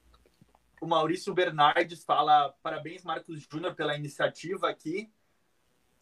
O 0.82 0.86
Maurício 0.86 1.32
Bernardes 1.32 2.04
fala: 2.04 2.54
parabéns, 2.62 3.02
Marcos 3.04 3.46
Júnior, 3.50 3.74
pela 3.74 3.96
iniciativa 3.96 4.68
aqui. 4.68 5.10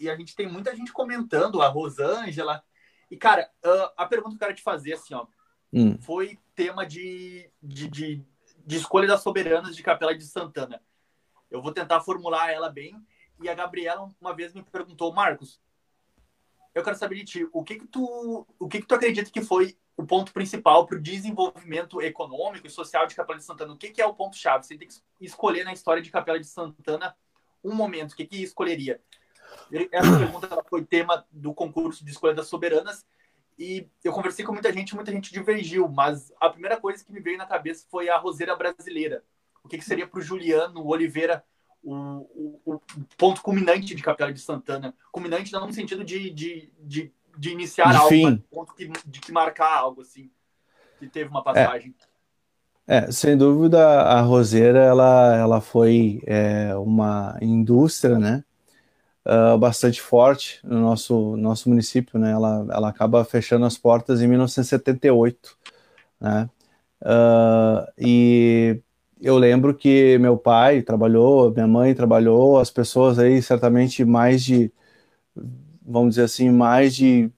E 0.01 0.11
a 0.11 0.16
gente 0.16 0.35
tem 0.35 0.51
muita 0.51 0.75
gente 0.75 0.92
comentando, 0.92 1.62
a 1.62 1.69
Rosângela. 1.69 2.64
E, 3.09 3.16
cara, 3.16 3.49
uh, 3.64 3.92
a 3.97 4.07
pergunta 4.07 4.31
que 4.31 4.42
eu 4.42 4.47
quero 4.49 4.57
te 4.57 4.62
fazer, 4.62 4.95
assim, 4.95 5.14
ó, 5.14 5.25
hum. 5.73 5.97
foi 6.01 6.37
tema 6.57 6.85
de, 6.85 7.49
de, 7.62 7.88
de, 7.88 8.25
de 8.66 8.77
escolha 8.77 9.07
das 9.07 9.23
soberanas 9.23 9.77
de 9.77 9.85
Capela 9.85 10.16
de 10.16 10.25
Santana. 10.25 10.83
Eu 11.57 11.62
vou 11.62 11.73
tentar 11.73 12.01
formular 12.01 12.51
ela 12.51 12.69
bem. 12.71 12.95
E 13.42 13.49
a 13.49 13.55
Gabriela 13.55 14.09
uma 14.21 14.35
vez 14.35 14.55
me 14.55 14.62
perguntou, 14.62 15.12
Marcos, 15.12 15.61
eu 16.75 16.83
quero 16.83 16.97
saber 16.97 17.16
de 17.16 17.25
ti, 17.25 17.49
o 17.53 17.62
que 17.62 17.77
que 17.77 17.87
tu, 17.87 18.47
o 18.59 18.69
que 18.69 18.81
que 18.81 18.87
tu 18.87 18.95
acredita 18.95 19.31
que 19.31 19.40
foi 19.40 19.77
o 19.97 20.05
ponto 20.05 20.33
principal 20.33 20.87
para 20.87 20.99
o 20.99 21.03
desenvolvimento 21.03 22.03
econômico 22.03 22.66
e 22.66 22.71
social 22.71 23.07
de 23.07 23.14
Capela 23.14 23.38
de 23.38 23.45
Santana? 23.45 23.73
O 23.73 23.79
que 23.79 23.90
que 23.90 24.01
é 24.01 24.07
o 24.07 24.14
ponto 24.14 24.37
chave? 24.37 24.66
Você 24.66 24.77
tem 24.77 24.88
que 24.88 24.95
escolher 25.21 25.64
na 25.64 25.73
história 25.73 26.03
de 26.03 26.11
Capela 26.11 26.38
de 26.38 26.47
Santana 26.47 27.16
um 27.64 27.75
momento. 27.75 28.12
O 28.12 28.16
que 28.16 28.27
que 28.27 28.42
escolheria? 28.42 29.01
Essa 29.90 30.19
pergunta 30.19 30.64
foi 30.69 30.85
tema 30.85 31.27
do 31.31 31.55
concurso 31.55 32.05
de 32.05 32.11
escolha 32.11 32.35
das 32.35 32.49
soberanas 32.49 33.07
e 33.59 33.88
eu 34.05 34.12
conversei 34.12 34.45
com 34.45 34.53
muita 34.53 34.73
gente, 34.73 34.95
muita 34.95 35.11
gente 35.11 35.33
divergiu, 35.33 35.88
mas 35.88 36.33
a 36.38 36.51
primeira 36.51 36.79
coisa 36.79 37.03
que 37.03 37.12
me 37.12 37.21
veio 37.21 37.38
na 37.38 37.47
cabeça 37.47 37.87
foi 37.90 38.09
a 38.09 38.19
roseira 38.19 38.55
brasileira. 38.55 39.25
O 39.66 39.68
que, 39.68 39.79
que 39.79 39.85
seria 39.85 40.07
para 40.07 40.20
o 40.20 40.22
Juliano 40.22 40.87
Oliveira 40.87 41.44
o, 41.83 41.92
o, 41.94 42.61
o, 42.64 42.81
ponto 43.18 43.42
culminante 43.42 43.96
de 43.96 44.02
Capela 44.02 44.33
de 44.33 44.40
Santana? 44.40 44.94
Culminante 45.11 45.52
não 45.52 45.66
no 45.66 45.72
sentido 45.72 46.05
de, 46.05 46.31
de, 46.31 46.72
de, 46.81 47.12
de 47.37 47.50
iniciar 47.50 47.90
de 47.90 47.96
algo, 47.96 48.09
fim. 48.09 48.44
ponto 48.48 48.74
que, 48.74 48.90
de 49.05 49.20
que 49.20 49.33
marcar 49.33 49.76
algo, 49.76 50.02
assim, 50.02 50.31
que 51.00 51.09
teve 51.09 51.29
uma 51.29 51.42
passagem. 51.42 51.94
É. 52.00 52.16
É, 52.88 53.11
sem 53.11 53.37
dúvida, 53.37 54.02
a 54.02 54.20
roseira 54.20 54.79
ela, 54.79 55.37
ela 55.37 55.61
foi 55.61 56.22
é, 56.24 56.72
uma 56.76 57.37
indústria, 57.42 58.16
né, 58.16 58.44
uh, 59.26 59.59
bastante 59.59 60.00
forte 60.00 60.61
no 60.62 60.81
nosso, 60.81 61.37
nosso 61.37 61.68
município, 61.68 62.16
né? 62.16 62.31
Ela, 62.31 62.64
ela 62.70 62.88
acaba 62.88 63.24
fechando 63.24 63.66
as 63.66 63.76
portas 63.76 64.22
em 64.22 64.29
1978, 64.29 65.59
né? 66.20 66.48
Uh, 67.02 67.92
e 67.98 68.81
eu 69.20 69.38
lembro 69.38 69.74
que 69.74 70.18
meu 70.18 70.37
pai 70.37 70.83
trabalhou, 70.83 71.50
minha 71.52 71.66
mãe 71.66 71.94
trabalhou, 71.94 72.59
as 72.59 72.70
pessoas 72.70 73.18
aí 73.18 73.40
certamente 73.42 74.05
mais 74.05 74.42
de, 74.44 74.70
vamos 75.85 76.11
dizer 76.11 76.24
assim, 76.24 76.50
mais 76.50 76.94
de 76.94 77.31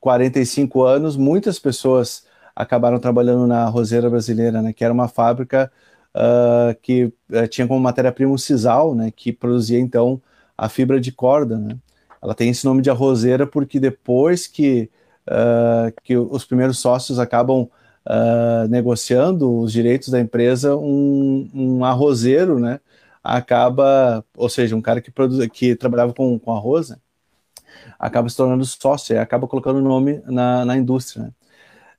45 0.00 0.82
anos, 0.82 1.16
muitas 1.16 1.58
pessoas 1.58 2.24
acabaram 2.54 2.98
trabalhando 2.98 3.46
na 3.46 3.66
Roseira 3.68 4.08
Brasileira, 4.08 4.62
né, 4.62 4.72
que 4.72 4.84
era 4.84 4.94
uma 4.94 5.08
fábrica 5.08 5.70
uh, 6.14 6.74
que 6.80 7.04
uh, 7.30 7.48
tinha 7.48 7.66
como 7.66 7.80
matéria-prima 7.80 8.32
o 8.32 8.38
sisal, 8.38 8.94
né, 8.94 9.10
que 9.14 9.32
produzia 9.32 9.78
então 9.80 10.20
a 10.56 10.68
fibra 10.68 11.00
de 11.00 11.12
corda, 11.12 11.58
né? 11.58 11.76
Ela 12.22 12.34
tem 12.34 12.50
esse 12.50 12.64
nome 12.64 12.82
de 12.82 12.90
arrozeira 12.90 13.46
porque 13.46 13.78
depois 13.78 14.46
que, 14.46 14.90
uh, 15.28 15.92
que 16.02 16.16
os 16.16 16.44
primeiros 16.44 16.78
sócios 16.78 17.18
acabam 17.18 17.68
uh, 18.06 18.68
negociando 18.68 19.60
os 19.60 19.72
direitos 19.72 20.08
da 20.08 20.20
empresa, 20.20 20.76
um, 20.76 21.48
um, 21.54 21.84
arrozeiro, 21.84 22.58
né? 22.58 22.80
Acaba, 23.22 24.24
ou 24.36 24.48
seja, 24.48 24.76
um 24.76 24.82
cara 24.82 25.00
que, 25.00 25.10
produz, 25.10 25.46
que 25.48 25.74
trabalhava 25.74 26.14
com, 26.14 26.38
com 26.38 26.52
arroz, 26.52 26.90
né? 26.90 26.96
acaba 27.98 28.28
se 28.28 28.36
tornando 28.36 28.64
sócio 28.64 29.20
acaba 29.20 29.46
colocando 29.46 29.78
o 29.78 29.82
nome 29.82 30.22
na, 30.26 30.64
na 30.64 30.76
indústria. 30.76 31.24
Né? 31.24 31.30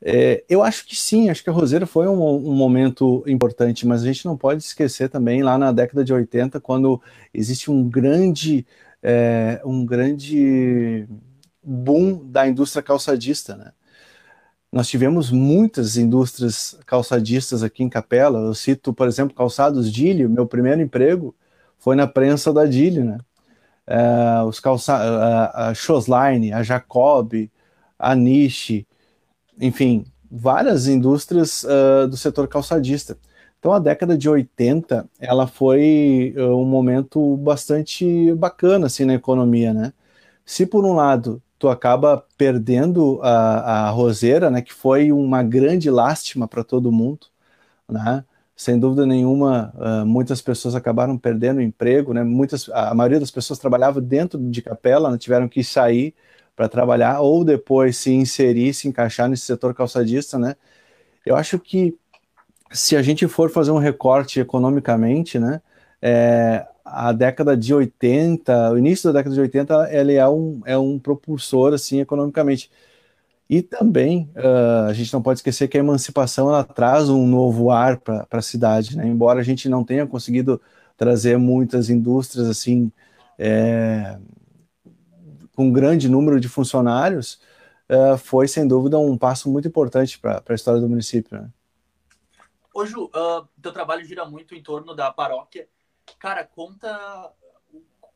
É, 0.01 0.43
eu 0.47 0.61
acho 0.61 0.85
que 0.85 0.95
sim, 0.95 1.29
acho 1.29 1.43
que 1.43 1.49
a 1.49 1.53
Roseira 1.53 1.85
foi 1.85 2.07
um, 2.07 2.21
um, 2.21 2.53
momento 2.53 3.23
importante, 3.27 3.85
mas 3.87 4.03
a 4.03 4.05
gente 4.05 4.25
não 4.25 4.37
pode 4.37 4.63
esquecer 4.63 5.09
também 5.09 5.41
lá 5.41 5.57
na 5.57 5.71
década 5.71 6.03
de 6.03 6.13
80, 6.13 6.59
quando 6.61 7.01
existe 7.33 7.71
um 7.71 7.87
grande, 7.89 8.65
é, 9.01 9.59
um 9.65 9.85
grande 9.85 11.07
boom 11.63 12.23
da 12.25 12.47
indústria 12.47 12.83
calçadista, 12.83 13.55
né? 13.55 13.71
Nós 14.71 14.87
tivemos 14.87 15.31
muitas 15.31 15.97
indústrias 15.97 16.77
calçadistas 16.85 17.63
aqui 17.63 17.83
em 17.83 17.89
Capela. 17.89 18.39
Eu 18.39 18.53
cito, 18.53 18.93
por 18.93 19.07
exemplo, 19.07 19.35
calçados 19.35 19.91
Dílio. 19.91 20.29
Meu 20.29 20.45
primeiro 20.45 20.81
emprego 20.81 21.35
foi 21.79 21.95
na 21.95 22.05
prensa 22.07 22.51
da 22.53 22.65
Dílio, 22.65 23.05
né? 23.05 23.17
É, 23.87 24.43
os 24.43 24.59
calçados, 24.59 25.07
a, 25.07 25.69
a 25.69 26.59
a 26.59 26.63
Jacob, 26.63 27.49
a 27.97 28.15
Niche, 28.15 28.85
enfim, 29.59 30.05
várias 30.29 30.87
indústrias 30.87 31.63
uh, 31.63 32.07
do 32.07 32.17
setor 32.17 32.47
calçadista. 32.47 33.17
Então, 33.59 33.71
a 33.73 33.79
década 33.79 34.17
de 34.17 34.29
80, 34.29 35.09
ela 35.19 35.47
foi 35.47 36.33
uh, 36.37 36.55
um 36.55 36.65
momento 36.65 37.37
bastante 37.37 38.33
bacana, 38.35 38.87
assim, 38.87 39.05
na 39.05 39.13
economia, 39.15 39.73
né? 39.73 39.93
Se, 40.45 40.65
por 40.65 40.85
um 40.85 40.93
lado, 40.93 41.41
tu 41.59 41.69
acaba 41.69 42.23
perdendo 42.37 43.19
a, 43.23 43.87
a 43.87 43.89
roseira, 43.89 44.49
né, 44.49 44.61
que 44.61 44.73
foi 44.73 45.11
uma 45.11 45.41
grande 45.43 45.89
lástima 45.89 46.47
para 46.47 46.63
todo 46.63 46.91
mundo, 46.91 47.27
né? 47.89 48.23
Sem 48.55 48.79
dúvida 48.79 49.05
nenhuma, 49.05 49.71
uh, 49.75 50.05
muitas 50.05 50.41
pessoas 50.41 50.73
acabaram 50.73 51.15
perdendo 51.17 51.57
o 51.57 51.61
emprego, 51.61 52.13
né? 52.13 52.23
Muitas, 52.23 52.67
a 52.69 52.93
maioria 52.93 53.19
das 53.19 53.29
pessoas 53.29 53.59
trabalhava 53.59 54.01
dentro 54.01 54.39
de 54.39 54.61
capela, 54.63 55.11
né? 55.11 55.17
tiveram 55.17 55.47
que 55.47 55.63
sair 55.63 56.15
para 56.55 56.67
trabalhar 56.67 57.21
ou 57.21 57.43
depois 57.43 57.97
se 57.97 58.11
inserir, 58.11 58.73
se 58.73 58.87
encaixar 58.87 59.29
nesse 59.29 59.43
setor 59.45 59.75
calçadista, 59.75 60.39
né? 60.39 60.55
Eu 61.23 61.35
acho 61.35 61.59
que 61.59 61.95
se 62.71 62.95
a 62.95 63.01
gente 63.01 63.27
for 63.27 63.49
fazer 63.49 63.71
um 63.71 63.77
recorte 63.77 64.39
economicamente, 64.39 65.39
né, 65.39 65.61
é, 66.01 66.65
a 66.89 67.11
década 67.11 67.55
de 67.55 67.73
80, 67.73 68.71
o 68.71 68.77
início 68.77 69.11
da 69.11 69.19
década 69.19 69.35
de 69.35 69.41
80, 69.41 69.89
ele 69.91 70.13
é 70.15 70.27
um, 70.27 70.61
é 70.65 70.77
um 70.77 70.97
propulsor, 70.97 71.73
assim, 71.73 71.99
economicamente. 71.99 72.71
E 73.49 73.61
também, 73.61 74.29
uh, 74.35 74.89
a 74.89 74.93
gente 74.93 75.13
não 75.13 75.21
pode 75.21 75.39
esquecer 75.39 75.67
que 75.67 75.77
a 75.77 75.79
emancipação, 75.79 76.49
ela 76.49 76.63
traz 76.63 77.09
um 77.09 77.25
novo 77.25 77.71
ar 77.71 77.97
para 77.97 78.27
a 78.29 78.41
cidade, 78.41 78.97
né? 78.97 79.07
Embora 79.07 79.39
a 79.39 79.43
gente 79.43 79.69
não 79.69 79.83
tenha 79.83 80.05
conseguido 80.05 80.61
trazer 80.97 81.37
muitas 81.37 81.89
indústrias, 81.89 82.47
assim, 82.49 82.91
é, 83.37 84.17
com 85.55 85.67
um 85.67 85.71
grande 85.71 86.09
número 86.09 86.39
de 86.39 86.49
funcionários, 86.49 87.39
uh, 87.89 88.17
foi 88.17 88.47
sem 88.47 88.67
dúvida 88.67 88.99
um 88.99 89.17
passo 89.17 89.49
muito 89.49 89.67
importante 89.67 90.19
para 90.19 90.43
a 90.47 90.53
história 90.53 90.81
do 90.81 90.89
município. 90.89 91.39
Né? 91.39 91.49
Ô 92.73 92.85
Ju, 92.85 93.05
uh, 93.05 93.47
teu 93.61 93.71
trabalho 93.71 94.03
gira 94.03 94.25
muito 94.25 94.55
em 94.55 94.61
torno 94.61 94.93
da 94.93 95.11
paróquia. 95.11 95.67
Cara, 96.19 96.43
conta 96.43 97.31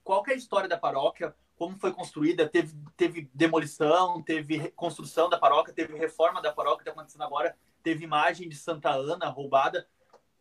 qual 0.03 0.23
é 0.27 0.31
a 0.31 0.35
história 0.35 0.67
da 0.67 0.77
paróquia, 0.77 1.33
como 1.57 1.77
foi 1.77 1.91
construída, 1.91 2.47
teve, 2.47 2.73
teve 2.97 3.29
demolição, 3.33 4.21
teve 4.21 4.71
construção 4.71 5.29
da 5.29 5.37
paróquia, 5.37 5.73
teve 5.73 5.95
reforma 5.95 6.41
da 6.41 6.51
paróquia, 6.51 6.81
está 6.81 6.91
acontecendo 6.91 7.23
agora, 7.23 7.55
teve 7.83 8.03
imagem 8.03 8.49
de 8.49 8.55
Santa 8.55 8.89
Ana 8.89 9.27
roubada. 9.27 9.87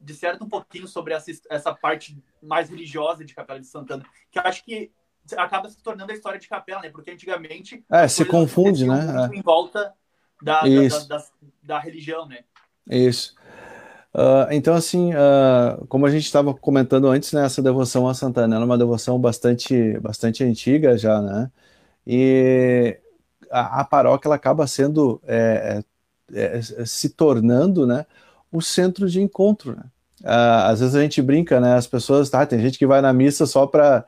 Disserta 0.01 0.43
um 0.43 0.49
pouquinho 0.49 0.89
sobre 0.89 1.13
essa, 1.13 1.31
essa 1.51 1.75
parte 1.75 2.17
mais 2.43 2.71
religiosa 2.71 3.23
de 3.23 3.35
Capela 3.35 3.61
de 3.61 3.67
Santana, 3.67 4.03
que 4.31 4.39
eu 4.39 4.43
acho 4.45 4.65
que 4.65 4.91
acaba 5.37 5.69
se 5.69 5.83
tornando 5.83 6.11
a 6.11 6.15
história 6.15 6.39
de 6.39 6.49
capela, 6.49 6.81
né? 6.81 6.91
Porque 6.91 7.11
antigamente. 7.11 7.85
É, 7.91 8.09
se 8.09 8.25
confunde, 8.25 8.87
né? 8.87 9.29
Em 9.33 9.43
volta 9.43 9.95
da, 10.43 10.63
da, 10.63 10.99
da, 11.07 11.25
da, 11.63 11.79
religião, 11.79 12.27
né? 12.27 12.45
Isso. 12.89 13.35
Uh, 14.15 14.51
então, 14.51 14.75
assim, 14.75 15.13
uh, 15.15 15.87
como 15.87 16.07
a 16.07 16.11
gente 16.11 16.25
estava 16.25 16.53
comentando 16.53 17.07
antes, 17.09 17.33
né, 17.33 17.45
essa 17.45 17.63
devoção 17.63 18.09
a 18.09 18.15
Santana 18.15 18.57
é 18.57 18.59
uma 18.59 18.79
devoção 18.79 19.19
bastante, 19.21 19.99
bastante 20.01 20.43
antiga 20.43 20.99
já, 20.99 21.21
né? 21.23 21.51
E 22.07 22.99
a, 23.51 23.81
a 23.81 23.85
paróquia 23.85 24.29
ela 24.29 24.37
acaba 24.37 24.67
sendo, 24.67 25.21
é, 25.27 25.83
é, 26.33 26.59
é, 26.59 26.85
se 26.85 27.11
tornando, 27.11 27.87
né, 27.87 28.07
o 28.53 28.61
centro 28.61 29.09
de 29.09 29.21
encontro, 29.23 29.77
né? 29.77 29.85
Uh, 30.23 30.67
às 30.67 30.81
vezes 30.81 30.95
a 30.95 31.03
gente 31.03 31.23
brinca, 31.23 31.61
né? 31.61 31.75
As 31.77 31.87
pessoas, 31.87 32.29
tá, 32.31 32.45
tem 32.47 32.61
gente 32.61 32.79
que 32.79 32.87
vai 32.87 33.01
na 33.01 33.13
missa 33.13 33.47
só 33.47 33.67
para 33.67 34.07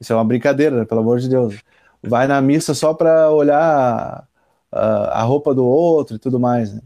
isso 0.00 0.12
é 0.12 0.16
uma 0.16 0.24
brincadeira, 0.24 0.76
né? 0.78 0.84
pelo 0.84 1.00
amor 1.00 1.18
de 1.20 1.28
Deus. 1.28 1.62
Vai 2.02 2.26
na 2.26 2.40
missa 2.40 2.74
só 2.74 2.94
para 2.94 3.30
olhar 3.30 4.28
a, 4.72 5.20
a, 5.20 5.22
roupa 5.22 5.54
do 5.54 5.64
outro 5.64 6.16
e 6.16 6.18
tudo 6.18 6.38
mais, 6.38 6.74
né? 6.74 6.82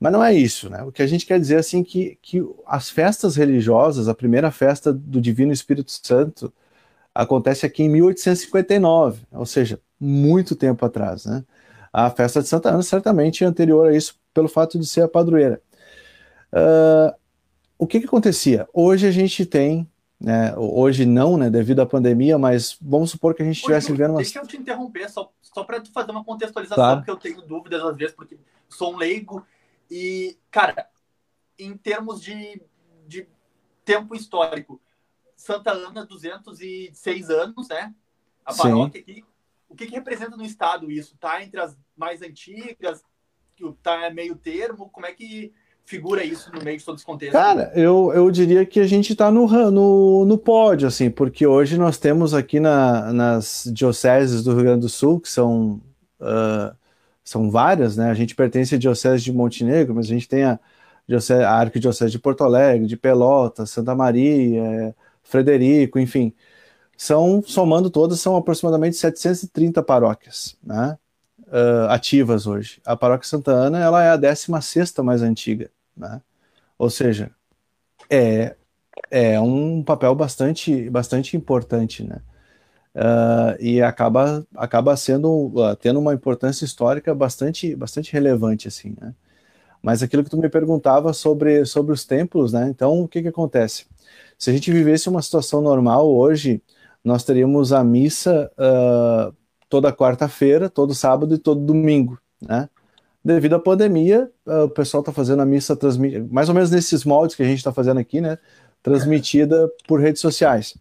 Mas 0.00 0.12
não 0.12 0.22
é 0.22 0.32
isso, 0.32 0.70
né? 0.70 0.82
O 0.82 0.92
que 0.92 1.02
a 1.02 1.06
gente 1.06 1.26
quer 1.26 1.40
dizer 1.40 1.56
assim 1.56 1.82
que, 1.82 2.18
que 2.22 2.40
as 2.66 2.88
festas 2.88 3.34
religiosas, 3.34 4.06
a 4.08 4.14
primeira 4.14 4.50
festa 4.50 4.92
do 4.92 5.20
Divino 5.20 5.52
Espírito 5.52 5.90
Santo 5.90 6.52
acontece 7.14 7.66
aqui 7.66 7.82
em 7.82 7.88
1859, 7.88 9.22
ou 9.32 9.44
seja, 9.44 9.80
muito 9.98 10.54
tempo 10.54 10.86
atrás, 10.86 11.26
né? 11.26 11.44
A 11.92 12.10
festa 12.10 12.40
de 12.40 12.48
Santa 12.48 12.68
Ana 12.68 12.82
certamente 12.82 13.42
é 13.42 13.46
anterior 13.46 13.88
a 13.88 13.96
isso, 13.96 14.14
pelo 14.32 14.48
fato 14.48 14.78
de 14.78 14.86
ser 14.86 15.02
a 15.02 15.08
padroeira. 15.08 15.60
Uh, 16.52 17.12
o 17.76 17.86
que, 17.86 17.98
que 17.98 18.06
acontecia? 18.06 18.68
Hoje 18.72 19.06
a 19.06 19.10
gente 19.10 19.44
tem, 19.44 19.88
né, 20.20 20.54
hoje 20.56 21.04
não, 21.04 21.36
né, 21.36 21.50
devido 21.50 21.80
à 21.80 21.86
pandemia, 21.86 22.38
mas 22.38 22.76
vamos 22.80 23.10
supor 23.10 23.34
que 23.34 23.42
a 23.42 23.44
gente 23.44 23.56
estivesse 23.56 23.90
vivendo 23.90 24.10
uma... 24.10 24.18
Deixa 24.18 24.38
eu 24.38 24.46
te 24.46 24.56
interromper, 24.56 25.08
só, 25.08 25.32
só 25.40 25.64
para 25.64 25.82
fazer 25.86 26.10
uma 26.10 26.22
contextualização, 26.22 26.82
claro. 26.82 26.98
porque 26.98 27.10
eu 27.10 27.16
tenho 27.16 27.42
dúvidas 27.42 27.82
às 27.82 27.96
vezes, 27.96 28.14
porque 28.14 28.38
sou 28.68 28.94
um 28.94 28.96
leigo, 28.96 29.44
e, 29.90 30.38
cara, 30.50 30.88
em 31.58 31.76
termos 31.76 32.22
de, 32.22 32.62
de 33.06 33.26
tempo 33.84 34.14
histórico, 34.14 34.80
Santa 35.36 35.72
Ana, 35.72 36.04
206 36.04 37.30
anos, 37.30 37.68
né? 37.68 37.94
A 38.44 38.54
paróquia 38.54 39.02
Sim. 39.04 39.12
aqui. 39.12 39.24
O 39.68 39.74
que, 39.74 39.86
que, 39.86 39.94
representa 39.94 40.36
no 40.36 40.44
estado 40.44 40.90
isso? 40.90 41.16
Tá 41.18 41.42
entre 41.42 41.60
as 41.60 41.76
mais 41.96 42.22
antigas? 42.22 43.02
Tá 43.82 44.10
meio 44.10 44.34
termo? 44.34 44.88
Como 44.90 45.06
é 45.06 45.12
que 45.12 45.52
figura 45.84 46.22
isso 46.22 46.52
no 46.52 46.62
meio 46.62 46.78
de 46.78 46.84
todo 46.84 46.96
esse 46.96 47.04
contexto? 47.04 47.32
Cara, 47.32 47.72
eu, 47.74 48.12
eu 48.14 48.30
diria 48.30 48.64
que 48.66 48.80
a 48.80 48.86
gente 48.86 49.12
está 49.12 49.30
no, 49.30 49.46
no, 49.70 50.24
no 50.24 50.38
pódio, 50.38 50.88
assim, 50.88 51.10
porque 51.10 51.46
hoje 51.46 51.78
nós 51.78 51.98
temos 51.98 52.34
aqui 52.34 52.60
na, 52.60 53.12
nas 53.12 53.70
dioceses 53.72 54.42
do 54.42 54.54
Rio 54.54 54.64
Grande 54.64 54.82
do 54.82 54.88
Sul, 54.88 55.20
que 55.20 55.28
são, 55.28 55.80
uh, 56.20 56.76
são 57.28 57.50
várias, 57.50 57.96
né? 57.96 58.10
A 58.10 58.14
gente 58.14 58.34
pertence 58.34 58.74
à 58.74 58.78
diocese 58.78 59.22
de 59.24 59.32
Montenegro, 59.32 59.94
mas 59.94 60.06
a 60.06 60.08
gente 60.08 60.28
tem 60.28 60.44
a, 60.44 60.58
diocese, 61.06 61.42
a 61.42 61.52
arquidiocese 61.52 62.12
de 62.12 62.18
Porto 62.18 62.42
Alegre, 62.44 62.86
de 62.86 62.96
Pelotas, 62.96 63.70
Santa 63.70 63.94
Maria, 63.94 64.94
Frederico, 65.22 65.98
enfim. 65.98 66.32
São, 66.96 67.42
somando 67.46 67.90
todas, 67.90 68.20
são 68.20 68.36
aproximadamente 68.36 68.96
730 68.96 69.82
paróquias, 69.82 70.56
né? 70.64 70.98
Uh, 71.48 71.88
ativas 71.90 72.46
hoje. 72.46 72.80
A 72.84 72.96
paróquia 72.96 73.28
Santa 73.28 73.52
Ana 73.52 73.78
ela 73.80 74.02
é 74.04 74.10
a 74.10 74.16
16 74.16 74.94
mais 75.02 75.22
antiga 75.22 75.70
né? 75.96 76.20
Ou 76.78 76.90
seja, 76.90 77.30
é, 78.10 78.56
é 79.10 79.40
um 79.40 79.82
papel 79.82 80.14
bastante, 80.14 80.88
bastante 80.90 81.36
importante, 81.36 82.04
né? 82.04 82.20
Uh, 82.98 83.54
e 83.60 83.80
acaba, 83.80 84.44
acaba 84.56 84.96
sendo 84.96 85.52
uh, 85.54 85.76
tendo 85.76 86.00
uma 86.00 86.12
importância 86.12 86.64
histórica 86.64 87.14
bastante, 87.14 87.76
bastante 87.76 88.12
relevante, 88.12 88.66
assim, 88.66 88.96
né? 89.00 89.14
Mas 89.80 90.02
aquilo 90.02 90.24
que 90.24 90.30
tu 90.30 90.36
me 90.36 90.48
perguntava 90.48 91.12
sobre, 91.12 91.64
sobre 91.64 91.92
os 91.92 92.04
templos, 92.04 92.52
né? 92.52 92.68
Então, 92.68 93.00
o 93.00 93.06
que 93.06 93.22
que 93.22 93.28
acontece? 93.28 93.86
Se 94.36 94.50
a 94.50 94.52
gente 94.52 94.72
vivesse 94.72 95.08
uma 95.08 95.22
situação 95.22 95.60
normal 95.62 96.12
hoje, 96.12 96.60
nós 97.04 97.22
teríamos 97.22 97.72
a 97.72 97.84
missa 97.84 98.50
uh, 98.58 99.32
toda 99.68 99.92
quarta-feira, 99.92 100.68
todo 100.68 100.92
sábado 100.92 101.36
e 101.36 101.38
todo 101.38 101.60
domingo, 101.64 102.18
né? 102.42 102.68
devido 103.24 103.54
à 103.56 103.58
pandemia, 103.58 104.30
o 104.46 104.68
pessoal 104.70 105.02
está 105.02 105.12
fazendo 105.12 105.42
a 105.42 105.46
missa 105.46 105.78
mais 106.30 106.48
ou 106.48 106.54
menos 106.54 106.70
nesses 106.70 107.04
moldes 107.04 107.36
que 107.36 107.42
a 107.42 107.46
gente 107.46 107.58
está 107.58 107.72
fazendo 107.72 108.00
aqui, 108.00 108.20
né? 108.22 108.38
Transmitida 108.82 109.70
por 109.86 110.00
redes 110.00 110.22
sociais. 110.22 110.74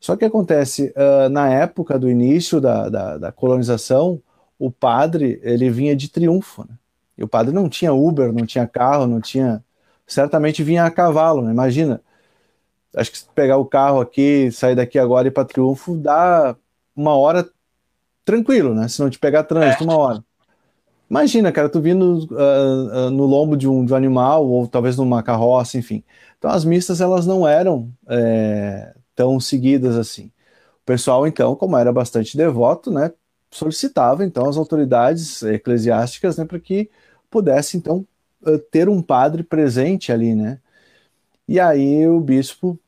Só 0.00 0.16
que 0.16 0.24
acontece, 0.24 0.94
uh, 0.96 1.28
na 1.28 1.50
época 1.50 1.98
do 1.98 2.08
início 2.08 2.58
da, 2.58 2.88
da, 2.88 3.18
da, 3.18 3.32
colonização, 3.32 4.20
o 4.58 4.70
padre 4.70 5.38
ele 5.42 5.68
vinha 5.68 5.94
de 5.94 6.08
triunfo. 6.08 6.62
Né? 6.66 6.74
E 7.18 7.22
o 7.22 7.28
padre 7.28 7.52
não 7.52 7.68
tinha 7.68 7.92
Uber, 7.92 8.32
não 8.32 8.46
tinha 8.46 8.66
carro, 8.66 9.06
não 9.06 9.20
tinha. 9.20 9.62
Certamente 10.06 10.62
vinha 10.62 10.84
a 10.84 10.90
cavalo, 10.90 11.42
né? 11.42 11.52
imagina. 11.52 12.00
Acho 12.96 13.12
que 13.12 13.18
se 13.18 13.26
pegar 13.34 13.58
o 13.58 13.66
carro 13.66 14.00
aqui, 14.00 14.50
sair 14.50 14.74
daqui 14.74 14.98
agora 14.98 15.28
e 15.28 15.30
ir 15.30 15.32
para 15.32 15.44
Triunfo, 15.44 15.96
dá 15.96 16.56
uma 16.96 17.14
hora 17.14 17.48
tranquilo, 18.24 18.74
né? 18.74 18.88
Se 18.88 19.00
não 19.00 19.08
te 19.08 19.18
pegar 19.18 19.44
trânsito, 19.44 19.84
uma 19.84 19.96
hora. 19.96 20.24
Imagina, 21.08 21.52
cara, 21.52 21.68
tu 21.68 21.80
vindo 21.80 22.26
uh, 22.32 23.06
uh, 23.06 23.10
no 23.10 23.26
lombo 23.26 23.56
de 23.56 23.68
um, 23.68 23.84
de 23.84 23.92
um 23.92 23.96
animal, 23.96 24.46
ou 24.46 24.66
talvez 24.66 24.96
numa 24.96 25.22
carroça, 25.22 25.78
enfim. 25.78 26.02
Então 26.38 26.50
as 26.50 26.64
missas 26.64 27.00
elas 27.00 27.26
não 27.26 27.46
eram 27.46 27.92
é, 28.08 28.94
tão 29.20 29.38
seguidas 29.40 29.96
assim. 29.96 30.26
O 30.82 30.86
pessoal, 30.86 31.26
então, 31.26 31.54
como 31.56 31.76
era 31.76 31.92
bastante 31.92 32.36
devoto, 32.36 32.90
né, 32.90 33.12
solicitava 33.50 34.24
então 34.24 34.48
as 34.48 34.56
autoridades 34.56 35.42
eclesiásticas 35.42 36.36
né, 36.38 36.44
para 36.44 36.58
que 36.58 36.90
pudesse 37.30 37.76
então 37.76 38.06
ter 38.70 38.88
um 38.88 39.02
padre 39.02 39.42
presente 39.42 40.12
ali, 40.12 40.34
né? 40.34 40.58
E 41.46 41.60
aí 41.60 42.06
o 42.08 42.20
bispo 42.20 42.78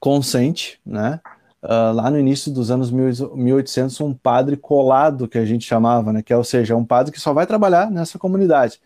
consente, 0.00 0.80
né? 0.86 1.20
uh, 1.62 1.92
lá 1.92 2.10
no 2.10 2.18
início 2.18 2.52
dos 2.52 2.70
anos 2.70 2.90
1800, 2.90 4.00
um 4.00 4.14
padre 4.14 4.56
colado, 4.56 5.28
que 5.28 5.38
a 5.38 5.44
gente 5.44 5.64
chamava, 5.64 6.12
né? 6.12 6.22
Que 6.22 6.32
é, 6.32 6.36
ou 6.36 6.44
seja, 6.44 6.76
um 6.76 6.84
padre 6.84 7.12
que 7.12 7.20
só 7.20 7.32
vai 7.32 7.46
trabalhar 7.46 7.90
nessa 7.90 8.18
comunidade. 8.18 8.80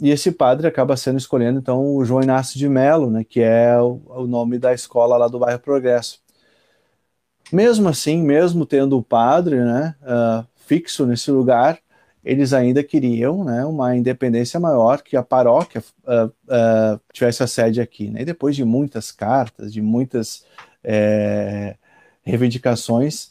E 0.00 0.10
esse 0.10 0.30
padre 0.30 0.66
acaba 0.66 0.96
sendo 0.96 1.18
escolhendo, 1.18 1.58
então, 1.58 1.96
o 1.96 2.04
João 2.04 2.22
Inácio 2.22 2.58
de 2.58 2.68
Melo, 2.68 3.10
né? 3.10 3.24
Que 3.24 3.40
é 3.40 3.80
o, 3.80 4.02
o 4.06 4.26
nome 4.26 4.58
da 4.58 4.74
escola 4.74 5.16
lá 5.16 5.28
do 5.28 5.38
bairro 5.38 5.58
Progresso. 5.58 6.20
Mesmo 7.52 7.88
assim, 7.88 8.22
mesmo 8.22 8.66
tendo 8.66 8.98
o 8.98 9.02
padre, 9.02 9.56
né? 9.64 9.94
Uh, 10.02 10.46
fixo 10.56 11.06
nesse 11.06 11.30
lugar, 11.30 11.78
eles 12.26 12.52
ainda 12.52 12.82
queriam 12.82 13.44
né, 13.44 13.64
uma 13.64 13.96
independência 13.96 14.58
maior, 14.58 15.00
que 15.00 15.16
a 15.16 15.22
paróquia 15.22 15.80
uh, 16.04 16.26
uh, 16.26 17.00
tivesse 17.12 17.42
a 17.44 17.46
sede 17.46 17.80
aqui. 17.80 18.10
Né? 18.10 18.22
E 18.22 18.24
depois 18.24 18.56
de 18.56 18.64
muitas 18.64 19.12
cartas, 19.12 19.72
de 19.72 19.80
muitas 19.80 20.44
é, 20.82 21.76
reivindicações, 22.24 23.30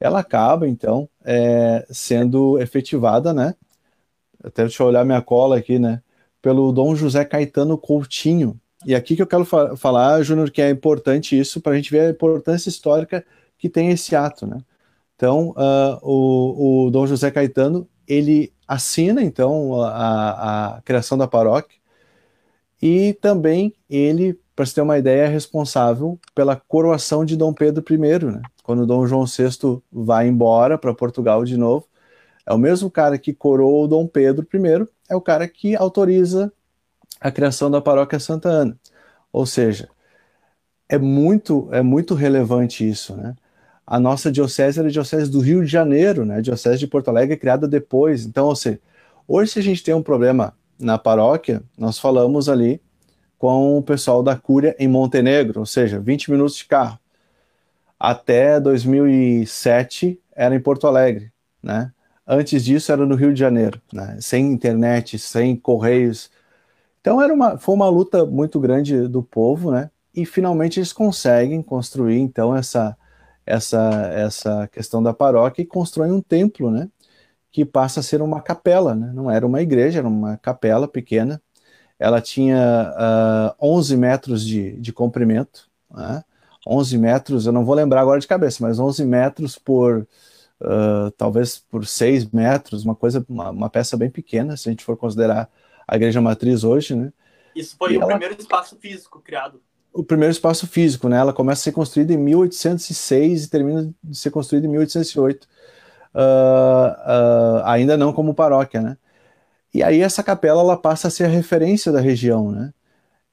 ela 0.00 0.20
acaba, 0.20 0.66
então, 0.66 1.06
é, 1.22 1.86
sendo 1.90 2.58
efetivada, 2.58 3.34
né? 3.34 3.54
Até 4.42 4.62
deixa 4.62 4.82
eu 4.82 4.86
olhar 4.86 5.04
minha 5.04 5.22
cola 5.22 5.58
aqui, 5.58 5.78
né? 5.78 6.02
Pelo 6.40 6.72
Dom 6.72 6.94
José 6.94 7.24
Caetano 7.24 7.76
Coutinho. 7.76 8.58
E 8.86 8.94
aqui 8.94 9.14
que 9.14 9.22
eu 9.22 9.26
quero 9.26 9.44
fa 9.44 9.76
falar, 9.76 10.22
Júnior, 10.22 10.50
que 10.50 10.62
é 10.62 10.70
importante 10.70 11.38
isso 11.38 11.60
para 11.60 11.72
a 11.72 11.76
gente 11.76 11.90
ver 11.90 12.00
a 12.00 12.10
importância 12.10 12.68
histórica 12.68 13.24
que 13.58 13.68
tem 13.68 13.90
esse 13.90 14.16
ato, 14.16 14.46
né? 14.46 14.58
Então, 15.16 15.50
uh, 15.50 15.98
o, 16.02 16.86
o 16.86 16.90
Dom 16.90 17.06
José 17.06 17.30
Caetano, 17.30 17.86
ele 18.08 18.52
assina, 18.66 19.22
então, 19.22 19.82
a, 19.82 20.76
a 20.76 20.82
criação 20.82 21.18
da 21.18 21.28
paróquia 21.28 21.78
e 22.80 23.12
também 23.20 23.74
ele 23.88 24.38
para 24.60 24.66
se 24.66 24.74
ter 24.74 24.82
uma 24.82 24.98
ideia, 24.98 25.22
é 25.22 25.26
responsável 25.26 26.18
pela 26.34 26.54
coroação 26.54 27.24
de 27.24 27.34
Dom 27.34 27.50
Pedro 27.50 27.82
I, 27.90 28.26
né? 28.26 28.42
Quando 28.62 28.86
Dom 28.86 29.06
João 29.06 29.24
VI 29.24 29.80
vai 29.90 30.28
embora 30.28 30.76
para 30.76 30.92
Portugal 30.92 31.46
de 31.46 31.56
novo, 31.56 31.86
é 32.50 32.52
o 32.52 32.58
mesmo 32.58 32.90
cara 32.90 33.16
que 33.16 33.32
coroou 33.32 33.86
Dom 33.86 34.08
Pedro 34.08 34.44
I, 34.52 34.84
é 35.08 35.14
o 35.14 35.20
cara 35.20 35.46
que 35.46 35.76
autoriza 35.76 36.52
a 37.20 37.30
criação 37.30 37.70
da 37.70 37.80
paróquia 37.80 38.18
Santa 38.18 38.48
Ana. 38.48 38.76
Ou 39.32 39.46
seja, 39.46 39.88
é 40.88 40.98
muito, 40.98 41.68
é 41.70 41.80
muito 41.80 42.12
relevante 42.12 42.88
isso, 42.88 43.14
né? 43.14 43.36
A 43.86 44.00
nossa 44.00 44.32
diocese 44.32 44.80
era 44.80 44.88
a 44.88 44.90
diocese 44.90 45.30
do 45.30 45.38
Rio 45.38 45.64
de 45.64 45.70
Janeiro, 45.70 46.24
né? 46.24 46.38
A 46.38 46.40
diocese 46.40 46.80
de 46.80 46.88
Porto 46.88 47.06
Alegre 47.06 47.34
é 47.34 47.36
criada 47.36 47.68
depois. 47.68 48.26
Então, 48.26 48.46
ou 48.46 48.56
seja, 48.56 48.80
hoje 49.28 49.52
se 49.52 49.60
a 49.60 49.62
gente 49.62 49.84
tem 49.84 49.94
um 49.94 50.02
problema 50.02 50.52
na 50.76 50.98
paróquia, 50.98 51.62
nós 51.78 52.00
falamos 52.00 52.48
ali 52.48 52.80
com 53.38 53.78
o 53.78 53.82
pessoal 53.82 54.24
da 54.24 54.34
Cúria 54.34 54.74
em 54.76 54.88
Montenegro, 54.88 55.60
ou 55.60 55.66
seja, 55.66 56.00
20 56.00 56.32
minutos 56.32 56.56
de 56.56 56.64
carro. 56.64 56.98
Até 57.96 58.58
2007 58.58 60.18
era 60.34 60.52
em 60.52 60.60
Porto 60.60 60.88
Alegre, 60.88 61.32
né? 61.62 61.92
Antes 62.26 62.64
disso 62.64 62.92
era 62.92 63.04
no 63.06 63.14
Rio 63.14 63.32
de 63.34 63.40
Janeiro, 63.40 63.80
né? 63.92 64.18
Sem 64.20 64.52
internet, 64.52 65.18
sem 65.18 65.56
correios. 65.56 66.30
Então 67.00 67.20
era 67.22 67.32
uma, 67.32 67.58
foi 67.58 67.74
uma 67.74 67.88
luta 67.88 68.26
muito 68.26 68.60
grande 68.60 69.08
do 69.08 69.22
povo, 69.22 69.70
né? 69.72 69.90
E 70.14 70.26
finalmente 70.26 70.80
eles 70.80 70.92
conseguem 70.92 71.62
construir 71.62 72.18
então 72.18 72.56
essa 72.56 72.96
essa 73.46 73.78
essa 74.14 74.68
questão 74.68 75.02
da 75.02 75.12
paróquia 75.14 75.62
e 75.62 75.66
constroem 75.66 76.12
um 76.12 76.20
templo, 76.22 76.70
né? 76.70 76.88
Que 77.50 77.64
passa 77.64 78.00
a 78.00 78.02
ser 78.02 78.22
uma 78.22 78.40
capela, 78.42 78.94
né? 78.94 79.12
Não 79.14 79.30
era 79.30 79.46
uma 79.46 79.62
igreja, 79.62 80.00
era 80.00 80.08
uma 80.08 80.36
capela 80.38 80.88
pequena 80.88 81.42
ela 82.00 82.20
tinha 82.22 82.56
uh, 82.56 82.94
ah, 82.96 83.56
11 83.60 83.96
metros 83.96 84.44
de, 84.44 84.72
de 84.80 84.92
comprimento, 84.92 85.68
né? 85.90 86.24
11 86.66 86.96
metros, 86.98 87.46
eu 87.46 87.52
não 87.52 87.64
vou 87.64 87.74
lembrar 87.74 88.00
agora 88.00 88.20
de 88.20 88.26
cabeça, 88.26 88.58
mas 88.62 88.78
11 88.78 89.04
metros 89.04 89.58
por, 89.58 90.08
uh, 90.60 91.10
talvez 91.12 91.58
por 91.58 91.86
6 91.86 92.30
metros, 92.30 92.84
uma 92.84 92.94
coisa, 92.94 93.24
uma, 93.28 93.50
uma, 93.50 93.70
peça 93.70 93.96
bem 93.96 94.10
pequena, 94.10 94.56
se 94.56 94.68
a 94.68 94.72
gente 94.72 94.84
for 94.84 94.96
considerar 94.96 95.48
a 95.86 95.96
igreja 95.96 96.20
matriz 96.20 96.64
hoje, 96.64 96.94
né? 96.94 97.12
Isso 97.54 97.76
foi 97.76 97.94
e 97.94 97.98
o 97.98 98.02
ela, 98.02 98.08
primeiro 98.08 98.36
espaço 98.38 98.76
físico 98.76 99.20
criado. 99.20 99.60
O 99.92 100.04
primeiro 100.04 100.30
espaço 100.30 100.66
físico, 100.66 101.08
né? 101.08 101.18
Ela 101.18 101.32
começa 101.32 101.62
a 101.62 101.64
ser 101.64 101.72
construída 101.72 102.12
em 102.12 102.16
1806 102.16 103.44
e 103.44 103.50
termina 103.50 103.92
de 104.02 104.16
ser 104.16 104.30
construída 104.30 104.66
em 104.66 104.70
1808. 104.70 105.48
Uh, 106.14 106.18
uh, 106.18 107.62
ainda 107.64 107.96
não 107.96 108.12
como 108.12 108.34
paróquia, 108.34 108.80
né? 108.80 108.96
E 109.72 109.82
aí 109.82 110.00
essa 110.00 110.22
capela 110.22 110.60
ela 110.60 110.76
passa 110.76 111.08
a 111.08 111.10
ser 111.10 111.24
a 111.24 111.28
referência 111.28 111.92
da 111.92 112.00
região, 112.00 112.50
né? 112.50 112.72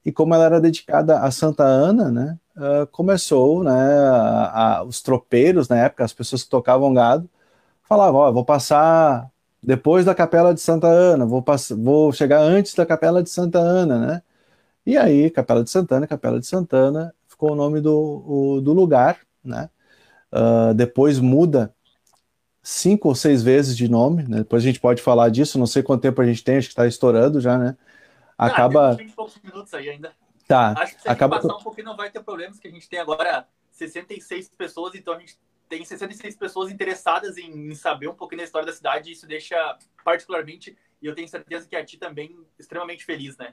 E 0.04 0.12
como 0.12 0.34
ela 0.34 0.44
era 0.44 0.60
dedicada 0.60 1.20
a 1.20 1.30
Santa 1.30 1.64
Ana, 1.64 2.10
né? 2.10 2.38
Uh, 2.58 2.86
começou, 2.88 3.62
né? 3.62 3.70
A, 3.70 4.78
a, 4.78 4.82
os 4.82 5.00
tropeiros 5.00 5.68
na 5.68 5.78
época, 5.78 6.04
as 6.04 6.12
pessoas 6.12 6.42
que 6.42 6.50
tocavam 6.50 6.92
gado, 6.92 7.30
falavam: 7.84 8.20
ó, 8.20 8.32
vou 8.32 8.44
passar 8.44 9.30
depois 9.62 10.04
da 10.04 10.14
Capela 10.14 10.52
de 10.52 10.60
Santa 10.60 10.88
Ana, 10.88 11.24
vou, 11.24 11.44
vou 11.78 12.12
chegar 12.12 12.40
antes 12.40 12.74
da 12.74 12.84
Capela 12.84 13.22
de 13.22 13.30
Santa 13.30 13.58
Ana, 13.58 13.98
né? 13.98 14.22
E 14.84 14.96
aí, 14.96 15.30
Capela 15.30 15.62
de 15.62 15.70
Santana, 15.70 16.06
Capela 16.06 16.40
de 16.40 16.46
Santana, 16.46 17.14
ficou 17.28 17.52
o 17.52 17.54
nome 17.54 17.80
do, 17.80 17.94
o, 18.26 18.60
do 18.60 18.72
lugar, 18.72 19.20
né? 19.44 19.70
Uh, 20.32 20.74
depois 20.74 21.20
muda 21.20 21.72
cinco 22.62 23.08
ou 23.08 23.14
seis 23.14 23.42
vezes 23.42 23.76
de 23.76 23.88
nome, 23.88 24.24
né? 24.24 24.38
Depois 24.38 24.62
a 24.62 24.66
gente 24.66 24.80
pode 24.80 25.00
falar 25.00 25.28
disso, 25.28 25.58
não 25.58 25.66
sei 25.66 25.82
quanto 25.82 26.02
tempo 26.02 26.20
a 26.20 26.26
gente 26.26 26.42
tem, 26.42 26.56
acho 26.56 26.68
que 26.68 26.72
está 26.72 26.86
estourando 26.86 27.40
já, 27.40 27.56
né? 27.56 27.76
Acaba. 28.36 28.90
Ah, 28.90 28.96
tem 28.96 29.08
poucos 29.08 29.38
minutos 29.42 29.72
aí 29.74 29.88
ainda. 29.90 30.10
Tá. 30.48 30.74
Acho 30.78 30.96
que 30.96 31.02
se 31.02 31.08
acaba... 31.08 31.36
a 31.36 31.38
gente 31.38 31.46
passar 31.46 31.60
um 31.60 31.62
pouquinho 31.62 31.86
não 31.86 31.96
vai 31.96 32.10
ter 32.10 32.22
problemas, 32.22 32.58
que 32.58 32.66
a 32.66 32.70
gente 32.70 32.88
tem 32.88 32.98
agora 32.98 33.46
66 33.70 34.48
pessoas, 34.56 34.94
então 34.94 35.12
a 35.12 35.18
gente 35.18 35.38
tem 35.68 35.84
66 35.84 36.36
pessoas 36.36 36.72
interessadas 36.72 37.36
em, 37.36 37.70
em 37.70 37.74
saber 37.74 38.08
um 38.08 38.14
pouquinho 38.14 38.38
da 38.38 38.44
história 38.44 38.66
da 38.66 38.72
cidade, 38.72 39.10
e 39.10 39.12
isso 39.12 39.26
deixa 39.26 39.54
particularmente, 40.02 40.74
e 41.02 41.06
eu 41.06 41.14
tenho 41.14 41.28
certeza 41.28 41.68
que 41.68 41.76
a 41.76 41.84
ti 41.84 41.98
também, 41.98 42.34
extremamente 42.58 43.04
feliz, 43.04 43.36
né? 43.36 43.52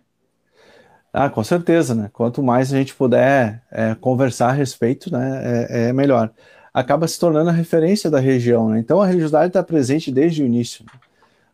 Ah, 1.12 1.30
com 1.30 1.44
certeza, 1.44 1.94
né? 1.94 2.10
Quanto 2.14 2.42
mais 2.42 2.74
a 2.74 2.78
gente 2.78 2.96
puder 2.96 3.62
é, 3.70 3.94
conversar 3.96 4.50
a 4.50 4.54
respeito, 4.54 5.12
né, 5.12 5.68
é, 5.70 5.90
é, 5.90 5.94
melhor. 5.94 6.34
Acaba 6.74 7.08
se 7.10 7.20
tornando 7.20 7.50
a 7.50 7.54
referência 7.54 8.10
da 8.10 8.20
região, 8.20 8.70
né? 8.70 8.80
Então 8.80 9.02
a 9.02 9.06
religiosidade 9.06 9.48
está 9.48 9.62
presente 9.62 10.12
desde 10.12 10.44
o 10.44 10.46
início, 10.46 10.86
né? 10.86 11.00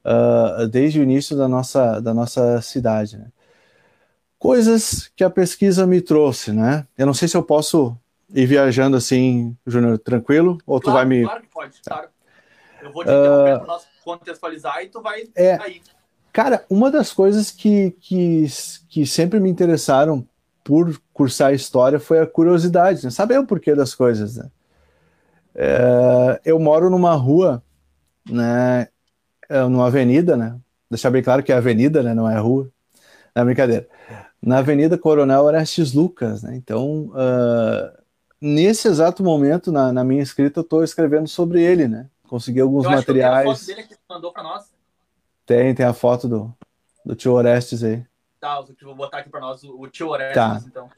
uh, 0.06 0.68
desde 0.68 1.00
o 1.00 1.04
início 1.04 1.36
da 1.36 1.48
nossa, 1.48 2.00
da 2.00 2.14
nossa 2.14 2.62
cidade, 2.62 3.18
né? 3.18 3.26
Coisas 4.42 5.12
que 5.16 5.24
a 5.24 5.30
pesquisa 5.30 5.86
me 5.86 6.02
trouxe, 6.02 6.52
né? 6.52 6.88
Eu 6.98 7.06
não 7.06 7.14
sei 7.14 7.28
se 7.28 7.38
eu 7.38 7.44
posso 7.44 7.96
ir 8.34 8.48
viajando 8.48 8.98
assim, 8.98 9.56
Júnior, 9.68 10.00
tranquilo, 10.00 10.58
ou 10.66 10.80
tu 10.80 10.92
vai 10.92 11.06
me... 11.06 11.22
Claro 11.22 11.42
que 11.44 11.48
pode, 11.48 11.80
claro. 11.86 12.08
Eu 12.82 12.92
vou 12.92 13.04
te 13.04 13.12
interromper 13.12 13.54
uh, 13.54 13.58
para 13.60 13.68
nós 13.68 13.84
contextualizar 14.04 14.82
e 14.82 14.88
tu 14.88 15.00
vai 15.00 15.30
é, 15.36 15.62
aí. 15.62 15.80
Cara, 16.34 16.66
uma 16.72 16.90
das 16.90 17.14
coisas 17.14 17.52
que, 17.52 17.92
que, 18.02 18.48
que 18.90 19.06
sempre 19.06 19.40
me 19.40 19.48
interessaram 19.48 20.28
por 20.64 21.00
cursar 21.14 21.54
história 21.54 22.00
foi 22.00 22.18
a 22.18 22.26
curiosidade, 22.26 23.04
né? 23.04 23.12
saber 23.12 23.38
o 23.38 23.46
porquê 23.46 23.76
das 23.76 23.94
coisas. 23.94 24.38
Né? 24.38 24.50
É, 25.54 26.42
eu 26.44 26.58
moro 26.60 26.90
numa 26.90 27.14
rua, 27.14 27.62
né, 28.28 28.88
é, 29.48 29.62
numa 29.66 29.86
avenida, 29.86 30.36
né? 30.36 30.58
Deixar 30.90 31.12
bem 31.12 31.22
claro 31.22 31.44
que 31.44 31.52
é 31.52 31.56
avenida, 31.56 32.02
né? 32.02 32.16
Não 32.16 32.28
é 32.28 32.40
rua. 32.40 32.68
Não 33.36 33.44
é 33.44 33.46
brincadeira. 33.46 33.88
Na 34.42 34.58
Avenida 34.58 34.98
Coronel 34.98 35.44
Orestes 35.44 35.94
Lucas, 35.94 36.42
né? 36.42 36.56
Então, 36.56 37.12
uh, 37.12 38.02
nesse 38.42 38.88
exato 38.88 39.24
momento, 39.24 39.72
na, 39.72 39.94
na 39.94 40.04
minha 40.04 40.24
escrita, 40.24 40.60
eu 40.60 40.64
estou 40.64 40.84
escrevendo 40.84 41.28
sobre 41.28 41.62
ele, 41.62 41.88
né? 41.88 42.10
Consegui 42.28 42.60
alguns 42.60 42.86
eu 42.86 42.92
materiais. 42.92 43.44
Que 43.44 43.50
a 43.50 43.56
foto 43.56 43.66
dele 43.66 43.84
que 43.88 43.96
mandou 44.10 44.32
para 44.32 44.44
nós. 44.44 44.66
Tem, 45.46 45.76
tem 45.76 45.86
a 45.86 45.94
foto 45.94 46.28
do, 46.28 46.54
do 47.06 47.16
tio 47.16 47.34
Orestes 47.34 47.84
aí. 47.84 48.04
Tá, 48.40 48.60
vou 48.82 48.96
botar 48.96 49.20
aqui 49.20 49.30
para 49.30 49.42
nós 49.42 49.64
o 49.64 49.86
tio 49.88 50.10
Orestes, 50.10 50.34
tá. 50.34 50.64
então. 50.66 50.90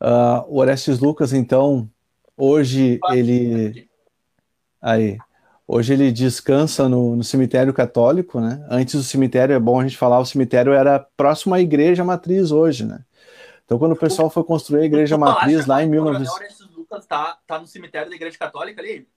Uh, 0.00 0.44
o 0.48 0.58
Orestes 0.58 0.98
Lucas, 0.98 1.32
então, 1.32 1.88
hoje 2.36 2.98
ele. 3.10 3.88
Aí. 4.80 5.18
Hoje 5.66 5.94
ele 5.94 6.12
descansa 6.12 6.88
no, 6.88 7.16
no, 7.16 7.24
cemitério 7.24 7.72
católico, 7.72 8.38
né? 8.38 8.64
Antes 8.68 8.94
o 8.94 9.02
cemitério, 9.02 9.54
é 9.54 9.58
bom 9.58 9.80
a 9.80 9.82
gente 9.82 9.96
falar, 9.96 10.18
o 10.18 10.26
cemitério 10.26 10.74
era 10.74 11.00
próximo 11.16 11.54
à 11.54 11.60
igreja 11.60 12.04
matriz 12.04 12.50
hoje, 12.50 12.84
né? 12.84 13.02
Então 13.64 13.78
quando 13.78 13.92
o 13.92 13.96
pessoal 13.96 14.28
foi 14.28 14.44
construir 14.44 14.82
a 14.82 14.84
igreja 14.84 15.16
matriz 15.16 15.64
lá 15.64 15.82
em 15.82 15.88
1900... 15.88 16.60
O 16.60 16.80
Lucas 16.80 17.06
tá, 17.06 17.38
tá 17.46 17.58
no 17.58 17.66
cemitério 17.66 18.10
da 18.10 18.14
igreja 18.14 18.36
católica 18.36 18.82
ali? 18.82 19.08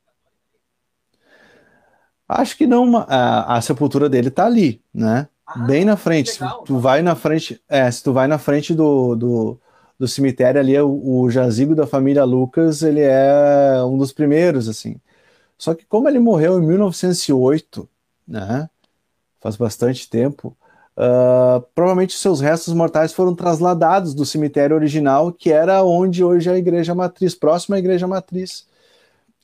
Acho 2.29 2.57
que 2.57 2.65
não, 2.65 3.05
a, 3.07 3.57
a 3.57 3.61
sepultura 3.61 4.09
dele 4.09 4.31
tá 4.31 4.45
ali, 4.45 4.81
né? 4.93 5.27
Ah, 5.45 5.59
Bem 5.59 5.83
na 5.83 5.97
frente. 5.97 6.41
Legal, 6.41 6.63
tu 6.63 6.77
vai 6.77 7.01
na 7.01 7.15
frente, 7.15 7.61
é, 7.67 7.89
se 7.91 8.03
tu 8.03 8.13
vai 8.13 8.27
na 8.27 8.37
frente 8.37 8.73
do, 8.73 9.15
do, 9.15 9.61
do 9.99 10.07
cemitério 10.07 10.59
ali, 10.59 10.77
o, 10.79 11.21
o 11.21 11.29
jazigo 11.29 11.75
da 11.75 11.87
família 11.87 12.23
Lucas, 12.23 12.83
ele 12.83 13.01
é 13.01 13.81
um 13.83 13.97
dos 13.97 14.13
primeiros, 14.13 14.69
assim. 14.69 14.99
Só 15.57 15.73
que 15.73 15.85
como 15.85 16.07
ele 16.07 16.19
morreu 16.19 16.59
em 16.59 16.65
1908, 16.65 17.89
né? 18.27 18.69
Faz 19.39 19.55
bastante 19.55 20.09
tempo. 20.09 20.55
Uh, 20.97 21.61
provavelmente 21.75 22.17
seus 22.17 22.41
restos 22.41 22.73
mortais 22.73 23.13
foram 23.13 23.35
trasladados 23.35 24.13
do 24.15 24.25
cemitério 24.25 24.75
original, 24.75 25.31
que 25.31 25.51
era 25.51 25.83
onde 25.83 26.23
hoje 26.23 26.49
é 26.49 26.53
a 26.53 26.57
igreja 26.57 26.95
matriz, 26.95 27.35
próxima 27.35 27.75
à 27.75 27.79
igreja 27.79 28.07
matriz. 28.07 28.67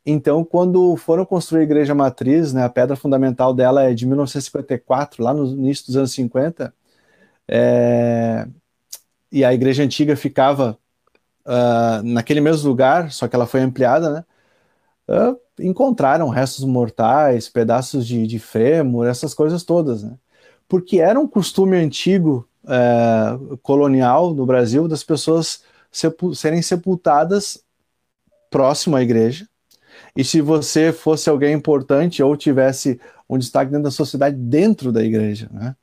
Então, 0.06 0.44
quando 0.44 0.96
foram 0.98 1.26
construir 1.26 1.62
a 1.62 1.64
igreja 1.64 1.96
matriz, 1.96 2.54
né, 2.54 2.64
a 2.64 2.70
pedra 2.70 2.96
fundamental 2.96 3.54
dela 3.54 3.84
é 3.84 3.94
de 3.94 4.06
1954, 4.06 5.24
lá 5.24 5.34
no 5.34 5.46
início 5.46 5.86
dos 5.86 5.96
anos 5.96 6.12
50, 6.12 6.74
é, 7.48 8.48
e 9.32 9.46
a 9.46 9.54
igreja 9.54 9.84
antiga 9.84 10.16
ficava 10.16 10.78
uh, 11.46 12.04
naquele 12.04 12.42
mesmo 12.42 12.68
lugar, 12.70 13.12
só 13.12 13.28
que 13.28 13.36
ela 13.36 13.46
foi 13.46 13.62
ampliada, 13.62 14.10
né? 14.10 14.26
Uh, 15.08 15.40
encontraram 15.60 16.30
restos 16.30 16.66
mortais, 16.66 17.50
pedaços 17.50 18.08
de, 18.08 18.26
de 18.28 18.40
fêmur, 18.40 19.08
essas 19.08 19.34
coisas 19.34 19.64
todas, 19.64 20.04
né? 20.04 20.18
Porque 20.68 21.00
era 21.00 21.20
um 21.20 21.28
costume 21.28 21.78
antigo 21.78 22.48
uh, 22.64 23.58
colonial 23.58 24.34
no 24.34 24.46
Brasil 24.46 24.88
das 24.88 25.04
pessoas 25.04 25.64
serem 26.34 26.62
sepultadas 26.62 27.64
próximo 28.50 28.96
à 28.96 29.04
igreja, 29.04 29.48
e 30.16 30.24
se 30.24 30.42
você 30.42 30.92
fosse 30.92 31.30
alguém 31.30 31.54
importante 31.54 32.22
ou 32.22 32.36
tivesse 32.36 33.00
um 33.30 33.38
destaque 33.38 33.72
dentro 33.72 33.86
da 33.86 33.92
sociedade, 33.92 34.36
dentro 34.36 34.92
da 34.92 35.04
igreja, 35.04 35.50
né? 35.52 35.76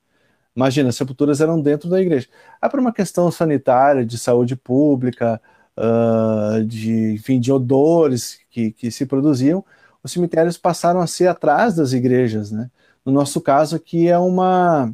Imagina, 0.55 0.89
as 0.89 0.97
sepulturas 0.97 1.41
eram 1.41 1.61
dentro 1.61 1.89
da 1.89 2.01
igreja. 2.01 2.29
É 2.61 2.69
por 2.69 2.81
uma 2.81 2.93
questão 2.93 3.31
sanitária, 3.31 4.05
de 4.05 4.19
saúde 4.19 4.57
pública, 4.57 5.41
uh, 5.79 6.65
de, 6.65 7.13
enfim, 7.15 7.39
de 7.39 7.53
odores 7.53 8.40
que, 8.51 8.73
que 8.73 8.91
se 8.91 9.07
produziam, 9.07 9.65
os 10.03 10.13
cemitérios 10.13 10.59
passaram 10.59 11.01
a 11.01 11.07
ser 11.07 11.29
atrás 11.29 11.77
das 11.77 11.93
igrejas, 11.93 12.51
né? 12.51 12.71
No 13.05 13.13
nosso 13.13 13.41
caso 13.41 13.77
aqui 13.77 14.09
é 14.09 14.19
uma 14.19 14.93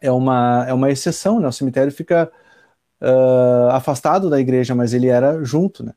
é 0.00 0.10
uma 0.12 0.66
é 0.68 0.74
uma 0.74 0.90
exceção, 0.90 1.40
né? 1.40 1.48
O 1.48 1.52
cemitério 1.52 1.92
fica 1.92 2.30
uh, 3.02 3.70
afastado 3.72 4.30
da 4.30 4.40
igreja, 4.40 4.74
mas 4.74 4.94
ele 4.94 5.08
era 5.08 5.42
junto, 5.44 5.84
né? 5.84 5.92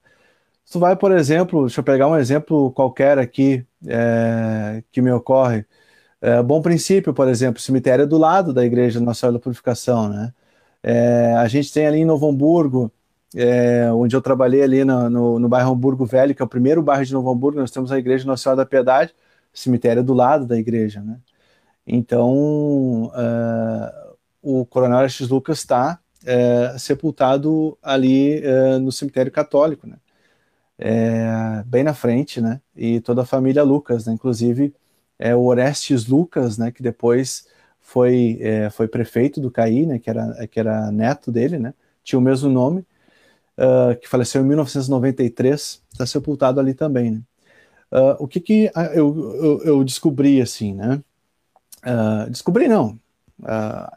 Se 0.65 0.73
tu 0.73 0.79
vai, 0.79 0.95
por 0.95 1.11
exemplo, 1.11 1.61
deixa 1.67 1.79
eu 1.81 1.83
pegar 1.83 2.07
um 2.07 2.17
exemplo 2.17 2.71
qualquer 2.73 3.19
aqui 3.19 3.65
é, 3.87 4.83
que 4.91 5.01
me 5.01 5.11
ocorre. 5.11 5.65
É, 6.21 6.41
Bom 6.43 6.61
Princípio, 6.61 7.13
por 7.13 7.27
exemplo, 7.27 7.61
cemitério 7.61 8.03
é 8.03 8.05
do 8.07 8.17
lado 8.17 8.53
da 8.53 8.65
Igreja 8.65 8.99
Nossa 8.99 9.21
Senhora 9.21 9.37
da 9.37 9.43
Purificação, 9.43 10.09
né? 10.09 10.33
É, 10.83 11.33
a 11.35 11.47
gente 11.47 11.73
tem 11.73 11.87
ali 11.87 11.99
em 11.99 12.05
Novo 12.05 12.29
Hamburgo, 12.29 12.91
é, 13.33 13.91
onde 13.91 14.15
eu 14.15 14.21
trabalhei 14.21 14.61
ali 14.61 14.83
no, 14.83 15.09
no, 15.09 15.39
no, 15.39 15.49
bairro 15.49 15.71
Hamburgo 15.71 16.05
Velho, 16.05 16.35
que 16.35 16.41
é 16.41 16.45
o 16.45 16.47
primeiro 16.47 16.81
bairro 16.81 17.05
de 17.05 17.13
Novo 17.13 17.31
Hamburgo, 17.31 17.59
nós 17.59 17.71
temos 17.71 17.91
a 17.91 17.97
Igreja 17.97 18.25
Nossa 18.25 18.43
Senhora 18.43 18.57
da 18.57 18.65
Piedade, 18.65 19.13
cemitério 19.53 20.01
é 20.01 20.03
do 20.03 20.13
lado 20.13 20.45
da 20.45 20.57
igreja, 20.57 21.01
né? 21.01 21.17
Então, 21.87 23.05
uh, 23.05 24.15
o 24.41 24.65
Coronel 24.65 25.07
X 25.07 25.29
Lucas 25.29 25.59
está 25.59 25.99
uh, 26.23 26.79
sepultado 26.79 27.77
ali 27.81 28.41
uh, 28.45 28.79
no 28.79 28.91
cemitério 28.91 29.31
católico, 29.31 29.87
né? 29.87 29.95
é, 30.77 31.63
bem 31.65 31.83
na 31.83 31.93
frente, 31.93 32.41
né? 32.41 32.61
E 32.75 32.99
toda 33.01 33.21
a 33.21 33.25
família 33.25 33.63
Lucas, 33.63 34.05
né? 34.05 34.13
Inclusive 34.13 34.73
é, 35.17 35.35
o 35.35 35.43
Orestes 35.45 36.07
Lucas, 36.07 36.57
né? 36.57 36.71
Que 36.71 36.83
depois 36.83 37.47
foi, 37.79 38.37
é, 38.41 38.69
foi 38.69 38.87
prefeito 38.87 39.39
do 39.39 39.51
Caí, 39.51 39.85
né? 39.85 39.99
Que 39.99 40.09
era, 40.09 40.47
que 40.47 40.59
era 40.59 40.91
neto 40.91 41.31
dele, 41.31 41.57
né? 41.59 41.73
Tinha 42.03 42.19
o 42.19 42.21
mesmo 42.21 42.49
nome, 42.49 42.85
uh, 43.57 43.95
que 43.99 44.07
faleceu 44.07 44.41
em 44.41 44.45
1993, 44.45 45.81
está 45.91 46.05
sepultado 46.05 46.59
ali 46.59 46.73
também, 46.73 47.11
né? 47.11 47.21
Uh, 47.91 48.23
o 48.23 48.27
que 48.27 48.39
que 48.39 48.71
eu, 48.93 49.35
eu, 49.41 49.63
eu 49.63 49.83
descobri, 49.83 50.41
assim, 50.41 50.73
né? 50.73 51.01
Uh, 51.85 52.29
descobri 52.29 52.67
não, 52.67 52.99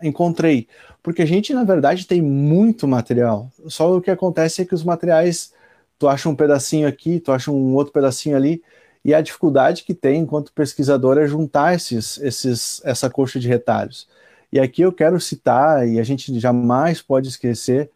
encontrei, 0.03 0.69
porque 1.03 1.23
a 1.23 1.27
gente, 1.27 1.55
na 1.55 1.65
verdade, 1.65 2.07
tem 2.07 2.21
muito 2.21 2.87
material, 2.87 3.51
só 3.67 3.97
o 3.97 4.01
que 4.01 4.11
acontece 4.11 4.63
é 4.63 4.65
que 4.65 4.75
os 4.75 4.85
materiais 4.85 5.53
tu 5.99 6.07
acha 6.09 6.29
um 6.29 6.37
pedacinho 6.37 6.87
aqui, 6.87 7.19
tu 7.19 7.33
acha 7.33 7.51
um 7.51 7.75
outro 7.75 7.93
pedacinho 7.93 8.37
ali, 8.37 8.63
e 9.05 9.15
a 9.15 9.21
dificuldade 9.21 9.85
que 9.85 9.95
tem 9.95 10.21
enquanto 10.21 10.53
pesquisador 10.53 11.19
é 11.19 11.27
juntar 11.27 11.75
esses, 11.75 12.19
esses, 12.19 12.81
essa 12.85 13.11
coxa 13.11 13.41
de 13.41 13.49
retalhos. 13.49 14.09
E 14.53 14.61
aqui 14.61 14.83
eu 14.83 14.93
quero 14.93 15.21
citar, 15.21 15.89
e 15.89 15.99
a 15.99 16.03
gente 16.03 16.39
jamais 16.39 17.03
pode 17.03 17.29
esquecer, 17.29 17.91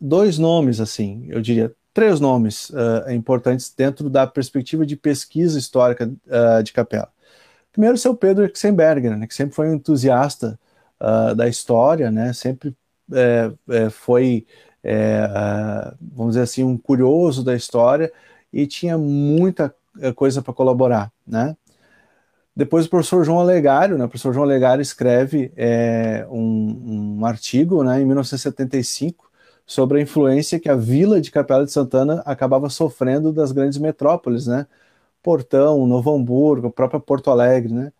dois 0.00 0.38
nomes, 0.38 0.80
assim, 0.80 1.26
eu 1.28 1.40
diria, 1.40 1.74
três 1.96 2.20
nomes 2.20 2.68
uh, 2.70 3.10
importantes 3.10 3.72
dentro 3.74 4.10
da 4.10 4.26
perspectiva 4.26 4.84
de 4.84 4.96
pesquisa 4.96 5.58
histórica 5.58 6.12
uh, 6.26 6.62
de 6.62 6.72
Capela. 6.72 7.10
Primeiro, 7.72 7.96
seu 7.96 8.14
Pedro 8.14 8.44
Exenberger, 8.44 9.16
né, 9.16 9.26
que 9.26 9.34
sempre 9.34 9.54
foi 9.54 9.68
um 9.68 9.74
entusiasta 9.74 10.58
da 11.36 11.46
história, 11.46 12.10
né, 12.10 12.32
sempre 12.32 12.74
é, 13.12 13.52
é, 13.68 13.90
foi 13.90 14.46
é, 14.82 15.28
vamos 16.00 16.32
dizer 16.32 16.42
assim, 16.42 16.64
um 16.64 16.78
curioso 16.78 17.44
da 17.44 17.54
história 17.54 18.10
e 18.50 18.66
tinha 18.66 18.96
muita 18.96 19.74
coisa 20.14 20.40
para 20.40 20.54
colaborar, 20.54 21.12
né? 21.26 21.56
Depois 22.54 22.86
o 22.86 22.90
professor 22.90 23.24
João 23.24 23.40
Alegário, 23.40 23.98
né, 23.98 24.06
o 24.06 24.08
professor 24.08 24.32
João 24.32 24.44
Alegário 24.44 24.80
escreve 24.80 25.52
um, 26.30 27.18
um, 27.18 27.26
artigo 27.26 27.84
né, 27.84 28.00
em 28.00 28.06
1975 28.06 29.25
sobre 29.66 29.98
a 29.98 30.02
influência 30.02 30.60
que 30.60 30.68
a 30.68 30.76
vila 30.76 31.20
de 31.20 31.30
Capela 31.30 31.64
de 31.64 31.72
Santana 31.72 32.22
acabava 32.24 32.68
sofrendo 32.70 33.32
das 33.32 33.52
grandes 33.52 33.78
metrópoles, 33.78 34.46
né? 34.46 34.66
Portão, 35.22 35.86
Novo 35.86 36.14
Hamburgo, 36.14 36.68
a 36.68 36.70
própria 36.72 37.00
Porto 37.00 37.30
Alegre, 37.30 37.72
né? 37.74 37.92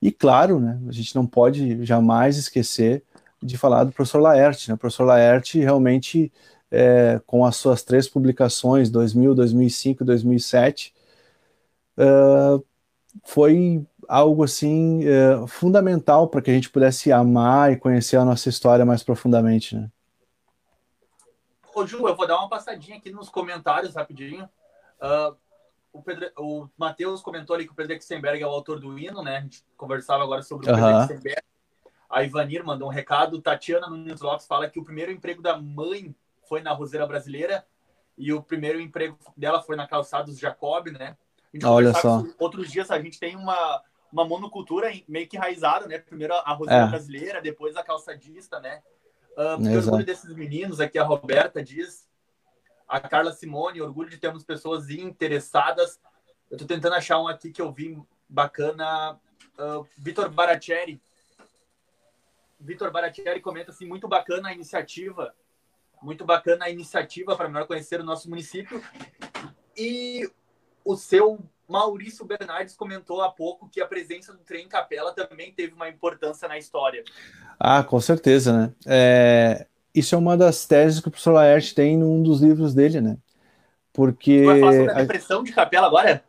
E 0.00 0.12
claro, 0.12 0.60
né, 0.60 0.80
a 0.88 0.92
gente 0.92 1.14
não 1.16 1.26
pode 1.26 1.84
jamais 1.84 2.36
esquecer 2.38 3.02
de 3.42 3.58
falar 3.58 3.84
do 3.84 3.92
professor 3.92 4.20
Laerte, 4.20 4.68
né? 4.68 4.74
O 4.74 4.78
professor 4.78 5.04
Laerte 5.04 5.58
realmente, 5.60 6.32
é, 6.70 7.20
com 7.26 7.44
as 7.44 7.56
suas 7.56 7.82
três 7.82 8.08
publicações, 8.08 8.90
2000, 8.90 9.34
2005, 9.34 10.04
2007, 10.04 10.94
uh, 11.98 12.64
foi 13.24 13.84
algo 14.08 14.44
assim 14.44 15.04
é, 15.04 15.46
fundamental 15.48 16.28
para 16.28 16.42
que 16.42 16.50
a 16.50 16.54
gente 16.54 16.70
pudesse 16.70 17.12
amar 17.12 17.72
e 17.72 17.76
conhecer 17.76 18.16
a 18.16 18.24
nossa 18.24 18.48
história 18.48 18.84
mais 18.84 19.02
profundamente, 19.02 19.76
né? 19.76 19.90
Ô, 21.78 21.86
Ju, 21.86 22.08
eu 22.08 22.16
vou 22.16 22.26
dar 22.26 22.38
uma 22.38 22.48
passadinha 22.48 22.96
aqui 22.96 23.08
nos 23.10 23.28
comentários 23.28 23.94
rapidinho. 23.94 24.48
Uh, 25.00 25.36
o, 25.92 26.02
Pedro, 26.02 26.28
o 26.36 26.68
Matheus 26.76 27.22
comentou 27.22 27.54
ali 27.54 27.66
que 27.66 27.72
o 27.72 27.74
Pedro 27.74 27.92
Exenberg 27.92 28.42
é 28.42 28.46
o 28.46 28.50
autor 28.50 28.80
do 28.80 28.98
hino, 28.98 29.22
né? 29.22 29.36
A 29.36 29.40
gente 29.42 29.64
conversava 29.76 30.24
agora 30.24 30.42
sobre 30.42 30.68
o 30.68 30.74
Pedro 30.74 30.90
Exenberg. 31.02 31.42
A 32.10 32.24
Ivanir 32.24 32.64
mandou 32.64 32.88
um 32.88 32.90
recado. 32.90 33.40
Tatiana 33.40 33.88
Nunes 33.88 34.20
Lopes 34.20 34.46
fala 34.46 34.68
que 34.68 34.80
o 34.80 34.84
primeiro 34.84 35.12
emprego 35.12 35.40
da 35.40 35.56
mãe 35.56 36.12
foi 36.48 36.62
na 36.62 36.72
Roseira 36.72 37.06
Brasileira 37.06 37.64
e 38.16 38.32
o 38.32 38.42
primeiro 38.42 38.80
emprego 38.80 39.16
dela 39.36 39.62
foi 39.62 39.76
na 39.76 39.86
Calçados 39.86 40.36
Jacob, 40.36 40.88
né? 40.88 41.16
Olha 41.62 41.94
só. 41.94 42.24
Outros 42.40 42.72
dias 42.72 42.90
a 42.90 43.00
gente 43.00 43.20
tem 43.20 43.36
uma, 43.36 43.82
uma 44.12 44.24
monocultura 44.24 44.90
meio 45.06 45.28
que 45.28 45.36
enraizada, 45.36 45.86
né? 45.86 45.98
Primeiro 45.98 46.34
a 46.34 46.52
roseira 46.54 46.86
é. 46.86 46.88
brasileira, 46.88 47.40
depois 47.40 47.76
a 47.76 47.84
calçadista, 47.84 48.58
né? 48.58 48.82
Uh, 49.38 49.76
orgulho 49.76 50.04
desses 50.04 50.34
meninos, 50.34 50.80
aqui 50.80 50.98
a 50.98 51.04
Roberta 51.04 51.62
diz, 51.62 52.08
a 52.88 52.98
Carla 52.98 53.32
Simone, 53.32 53.80
orgulho 53.80 54.10
de 54.10 54.18
termos 54.18 54.42
pessoas 54.42 54.90
interessadas. 54.90 56.00
Eu 56.50 56.58
tô 56.58 56.66
tentando 56.66 56.94
achar 56.94 57.20
um 57.20 57.28
aqui 57.28 57.52
que 57.52 57.62
eu 57.62 57.70
vi 57.70 57.96
bacana. 58.28 59.16
Uh, 59.56 59.86
Vitor 59.96 60.28
Baratieri. 60.28 61.00
Vitor 62.58 62.90
Baratieri 62.90 63.40
comenta 63.40 63.70
assim, 63.70 63.86
muito 63.86 64.08
bacana 64.08 64.48
a 64.48 64.52
iniciativa, 64.52 65.32
muito 66.02 66.24
bacana 66.24 66.64
a 66.64 66.70
iniciativa 66.70 67.36
para 67.36 67.48
melhor 67.48 67.68
conhecer 67.68 68.00
o 68.00 68.04
nosso 68.04 68.28
município. 68.28 68.82
E 69.76 70.28
o 70.84 70.96
seu 70.96 71.38
Maurício 71.68 72.24
Bernardes 72.24 72.74
comentou 72.74 73.22
há 73.22 73.30
pouco 73.30 73.68
que 73.68 73.80
a 73.80 73.86
presença 73.86 74.32
do 74.32 74.38
trem 74.38 74.66
Capela 74.66 75.12
também 75.12 75.52
teve 75.52 75.74
uma 75.74 75.88
importância 75.88 76.48
na 76.48 76.58
história. 76.58 77.04
Ah, 77.58 77.82
com 77.82 78.00
certeza, 78.00 78.52
né? 78.52 78.70
É, 78.86 79.66
isso 79.94 80.14
é 80.14 80.18
uma 80.18 80.36
das 80.36 80.64
teses 80.66 81.00
que 81.00 81.08
o 81.08 81.10
professor 81.10 81.32
Laerte 81.32 81.74
tem 81.74 81.96
num 81.96 82.22
dos 82.22 82.40
livros 82.40 82.74
dele, 82.74 83.00
né? 83.00 83.16
Porque. 83.92 84.40
Você 84.40 84.46
vai 84.46 84.60
falar 84.60 84.72
sobre 84.72 84.90
a 84.90 84.94
depressão 84.94 85.42
de 85.42 85.52
Capela 85.52 85.86
agora? 85.86 86.22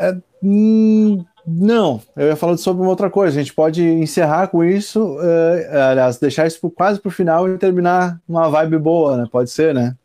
É, 0.00 0.16
hum, 0.42 1.24
não, 1.46 2.00
eu 2.16 2.28
ia 2.28 2.36
falar 2.36 2.56
sobre 2.56 2.82
uma 2.82 2.90
outra 2.90 3.10
coisa. 3.10 3.38
A 3.38 3.42
gente 3.42 3.54
pode 3.54 3.82
encerrar 3.82 4.48
com 4.48 4.62
isso, 4.62 5.16
uh, 5.16 5.78
aliás, 5.90 6.18
deixar 6.18 6.46
isso 6.46 6.70
quase 6.70 7.00
para 7.00 7.08
o 7.08 7.12
final 7.12 7.48
e 7.48 7.58
terminar 7.58 8.20
uma 8.28 8.48
vibe 8.48 8.78
boa, 8.78 9.16
né? 9.16 9.28
Pode 9.30 9.50
ser, 9.50 9.74
né? 9.74 9.96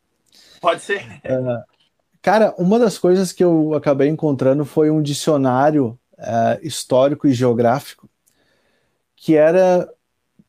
Pode 0.59 0.81
ser. 0.81 1.03
Uh, 1.25 1.63
Cara, 2.21 2.53
uma 2.57 2.77
das 2.77 2.97
coisas 2.97 3.31
que 3.31 3.43
eu 3.43 3.73
acabei 3.73 4.09
encontrando 4.09 4.65
foi 4.65 4.89
um 4.89 5.01
dicionário 5.01 5.97
uh, 6.17 6.59
histórico 6.61 7.27
e 7.27 7.33
geográfico 7.33 8.09
que 9.15 9.35
era. 9.35 9.87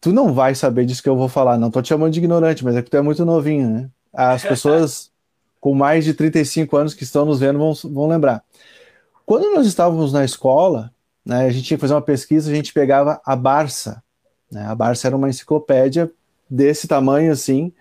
Tu 0.01 0.13
não 0.13 0.33
vai 0.33 0.55
saber 0.55 0.87
disso 0.87 1.03
que 1.03 1.09
eu 1.09 1.17
vou 1.17 1.29
falar, 1.29 1.59
não 1.59 1.71
tô 1.71 1.83
te 1.83 1.89
chamando 1.89 2.13
de 2.13 2.19
ignorante, 2.19 2.65
mas 2.65 2.75
é 2.75 2.83
que 2.83 2.91
tu 2.91 2.97
é 2.97 3.03
muito 3.03 3.25
novinho, 3.25 3.69
né? 3.69 3.91
As 4.13 4.43
pessoas 4.43 5.11
com 5.61 5.75
mais 5.75 6.05
de 6.05 6.15
35 6.15 6.77
anos 6.77 6.95
que 6.95 7.05
estão 7.05 7.25
nos 7.25 7.41
vendo 7.41 7.59
vão, 7.59 7.75
vão 7.93 8.09
lembrar. 8.09 8.43
Quando 9.27 9.55
nós 9.55 9.67
estávamos 9.67 10.13
na 10.13 10.25
escola, 10.25 10.91
né, 11.25 11.47
a 11.47 11.51
gente 11.51 11.65
tinha 11.65 11.77
que 11.77 11.83
fazer 11.83 11.95
uma 11.95 12.03
pesquisa, 12.03 12.51
a 12.51 12.55
gente 12.55 12.73
pegava 12.73 13.21
a 13.25 13.37
Barça. 13.37 14.03
Né? 14.51 14.65
A 14.67 14.75
Barça 14.75 15.07
era 15.07 15.17
uma 15.17 15.29
enciclopédia 15.29 16.11
desse 16.49 16.89
tamanho 16.89 17.31
assim, 17.31 17.73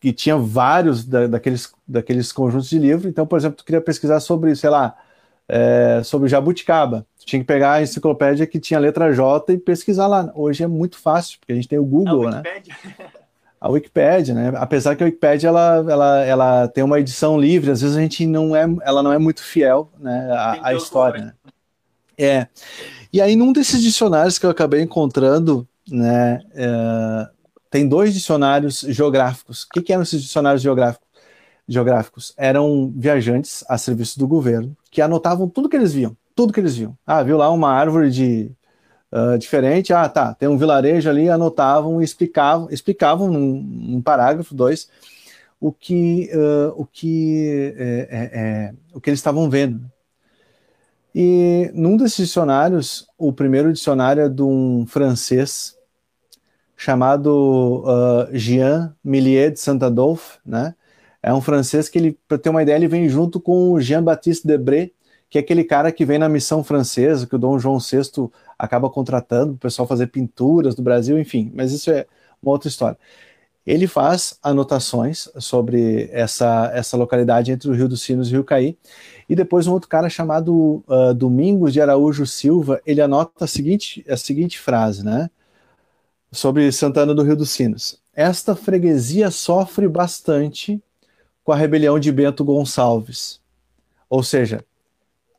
que 0.00 0.12
tinha 0.12 0.36
vários 0.36 1.04
da, 1.04 1.26
daqueles, 1.26 1.72
daqueles 1.86 2.32
conjuntos 2.32 2.68
de 2.68 2.78
livros. 2.78 3.06
Então, 3.06 3.26
por 3.26 3.38
exemplo, 3.38 3.58
tu 3.58 3.64
queria 3.64 3.80
pesquisar 3.80 4.20
sobre, 4.20 4.54
sei 4.56 4.70
lá, 4.70 4.96
é, 5.48 6.00
sobre 6.04 6.28
jabuticaba. 6.28 7.06
Tinha 7.24 7.40
que 7.40 7.46
pegar 7.46 7.74
a 7.74 7.82
enciclopédia 7.82 8.46
que 8.46 8.58
tinha 8.58 8.78
a 8.78 8.80
letra 8.80 9.12
J 9.12 9.52
e 9.52 9.58
pesquisar 9.58 10.06
lá. 10.06 10.30
Hoje 10.34 10.62
é 10.64 10.66
muito 10.66 10.98
fácil, 10.98 11.38
porque 11.38 11.52
a 11.52 11.54
gente 11.56 11.68
tem 11.68 11.78
o 11.78 11.84
Google, 11.84 12.28
a 12.28 12.30
né? 12.30 12.42
A 13.60 13.68
Wikipédia, 13.68 14.34
né? 14.34 14.52
Apesar 14.56 14.96
que 14.96 15.04
a 15.04 15.06
Wikipédia 15.06 15.46
ela, 15.46 15.84
ela, 15.88 16.24
ela 16.24 16.68
tem 16.68 16.82
uma 16.82 16.98
edição 16.98 17.40
livre, 17.40 17.70
às 17.70 17.80
vezes 17.80 17.96
a 17.96 18.00
gente 18.00 18.26
não 18.26 18.56
é, 18.56 18.66
ela 18.82 19.04
não 19.04 19.12
é 19.12 19.18
muito 19.18 19.40
fiel, 19.40 19.88
né, 20.00 20.28
à, 20.32 20.68
à 20.68 20.74
história. 20.74 21.26
Né? 21.26 21.32
É. 22.18 22.46
E 23.12 23.20
aí, 23.20 23.36
num 23.36 23.52
desses 23.52 23.80
dicionários 23.80 24.36
que 24.36 24.44
eu 24.44 24.50
acabei 24.50 24.80
encontrando, 24.82 25.66
né, 25.88 26.40
é, 26.54 27.28
tem 27.70 27.86
dois 27.86 28.12
dicionários 28.12 28.80
geográficos. 28.80 29.62
O 29.62 29.68
que, 29.68 29.82
que 29.82 29.92
eram 29.92 30.02
esses 30.02 30.20
dicionários 30.20 30.60
geográficos? 30.60 31.06
geográficos? 31.68 32.34
Eram 32.36 32.92
viajantes 32.94 33.64
a 33.68 33.78
serviço 33.78 34.18
do 34.18 34.26
governo 34.26 34.76
que 34.90 35.00
anotavam 35.00 35.48
tudo 35.48 35.68
que 35.68 35.76
eles 35.76 35.92
viam, 35.92 36.16
tudo 36.34 36.52
que 36.52 36.60
eles 36.60 36.76
viam. 36.76 36.96
Ah, 37.06 37.22
viu 37.22 37.36
lá 37.36 37.50
uma 37.50 37.70
árvore 37.70 38.10
de 38.10 38.52
uh, 39.12 39.38
diferente, 39.38 39.92
ah, 39.92 40.08
tá, 40.08 40.34
tem 40.34 40.48
um 40.48 40.56
vilarejo 40.56 41.08
ali, 41.08 41.28
anotavam 41.28 42.00
e 42.00 42.04
explicavam, 42.04 42.68
explicavam 42.70 43.30
num, 43.30 43.62
num 43.62 44.02
parágrafo, 44.02 44.54
dois, 44.54 44.88
o 45.60 45.72
que, 45.72 46.30
uh, 46.34 46.72
o 46.76 46.84
que, 46.84 47.74
é, 47.76 48.08
é, 48.10 48.40
é, 48.40 48.74
o 48.92 49.00
que 49.00 49.10
eles 49.10 49.20
estavam 49.20 49.48
vendo. 49.48 49.80
E 51.14 51.70
num 51.74 51.96
desses 51.96 52.26
dicionários, 52.26 53.06
o 53.18 53.32
primeiro 53.32 53.72
dicionário 53.72 54.22
é 54.22 54.28
de 54.28 54.42
um 54.42 54.86
francês 54.86 55.76
chamado 56.74 57.84
uh, 57.84 58.36
Jean 58.36 58.96
Millier 59.04 59.52
de 59.52 59.60
Saint-Adolphe, 59.60 60.38
né? 60.44 60.74
É 61.22 61.32
um 61.32 61.40
francês 61.40 61.88
que 61.88 61.96
ele, 61.96 62.18
para 62.26 62.38
ter 62.38 62.48
uma 62.48 62.62
ideia, 62.62 62.74
ele 62.74 62.88
vem 62.88 63.08
junto 63.08 63.38
com 63.38 63.78
Jean-Baptiste 63.78 64.44
Debré, 64.44 64.90
que 65.32 65.38
é 65.38 65.40
aquele 65.40 65.64
cara 65.64 65.90
que 65.90 66.04
vem 66.04 66.18
na 66.18 66.28
missão 66.28 66.62
francesa, 66.62 67.26
que 67.26 67.34
o 67.34 67.38
Dom 67.38 67.58
João 67.58 67.78
VI 67.78 68.28
acaba 68.58 68.90
contratando 68.90 69.54
o 69.54 69.56
pessoal 69.56 69.88
fazer 69.88 70.08
pinturas 70.08 70.74
do 70.74 70.82
Brasil, 70.82 71.18
enfim, 71.18 71.50
mas 71.54 71.72
isso 71.72 71.90
é 71.90 72.04
uma 72.42 72.52
outra 72.52 72.68
história. 72.68 72.98
Ele 73.66 73.86
faz 73.86 74.38
anotações 74.42 75.30
sobre 75.38 76.10
essa, 76.12 76.70
essa 76.74 76.98
localidade 76.98 77.50
entre 77.50 77.70
o 77.70 77.72
Rio 77.72 77.88
dos 77.88 78.02
Sinos 78.02 78.28
e 78.28 78.32
o 78.32 78.34
Rio 78.34 78.44
Caí, 78.44 78.76
e 79.26 79.34
depois 79.34 79.66
um 79.66 79.72
outro 79.72 79.88
cara 79.88 80.10
chamado 80.10 80.84
uh, 80.86 81.14
Domingos 81.14 81.72
de 81.72 81.80
Araújo 81.80 82.26
Silva, 82.26 82.82
ele 82.84 83.00
anota 83.00 83.46
a 83.46 83.48
seguinte, 83.48 84.04
a 84.06 84.18
seguinte 84.18 84.58
frase, 84.58 85.02
né? 85.02 85.30
sobre 86.30 86.70
Santana 86.70 87.14
do 87.14 87.22
Rio 87.22 87.36
dos 87.36 87.50
Sinos. 87.50 87.98
Esta 88.12 88.54
freguesia 88.54 89.30
sofre 89.30 89.88
bastante 89.88 90.78
com 91.42 91.52
a 91.52 91.56
rebelião 91.56 91.98
de 91.98 92.12
Bento 92.12 92.44
Gonçalves. 92.44 93.40
Ou 94.10 94.22
seja, 94.22 94.62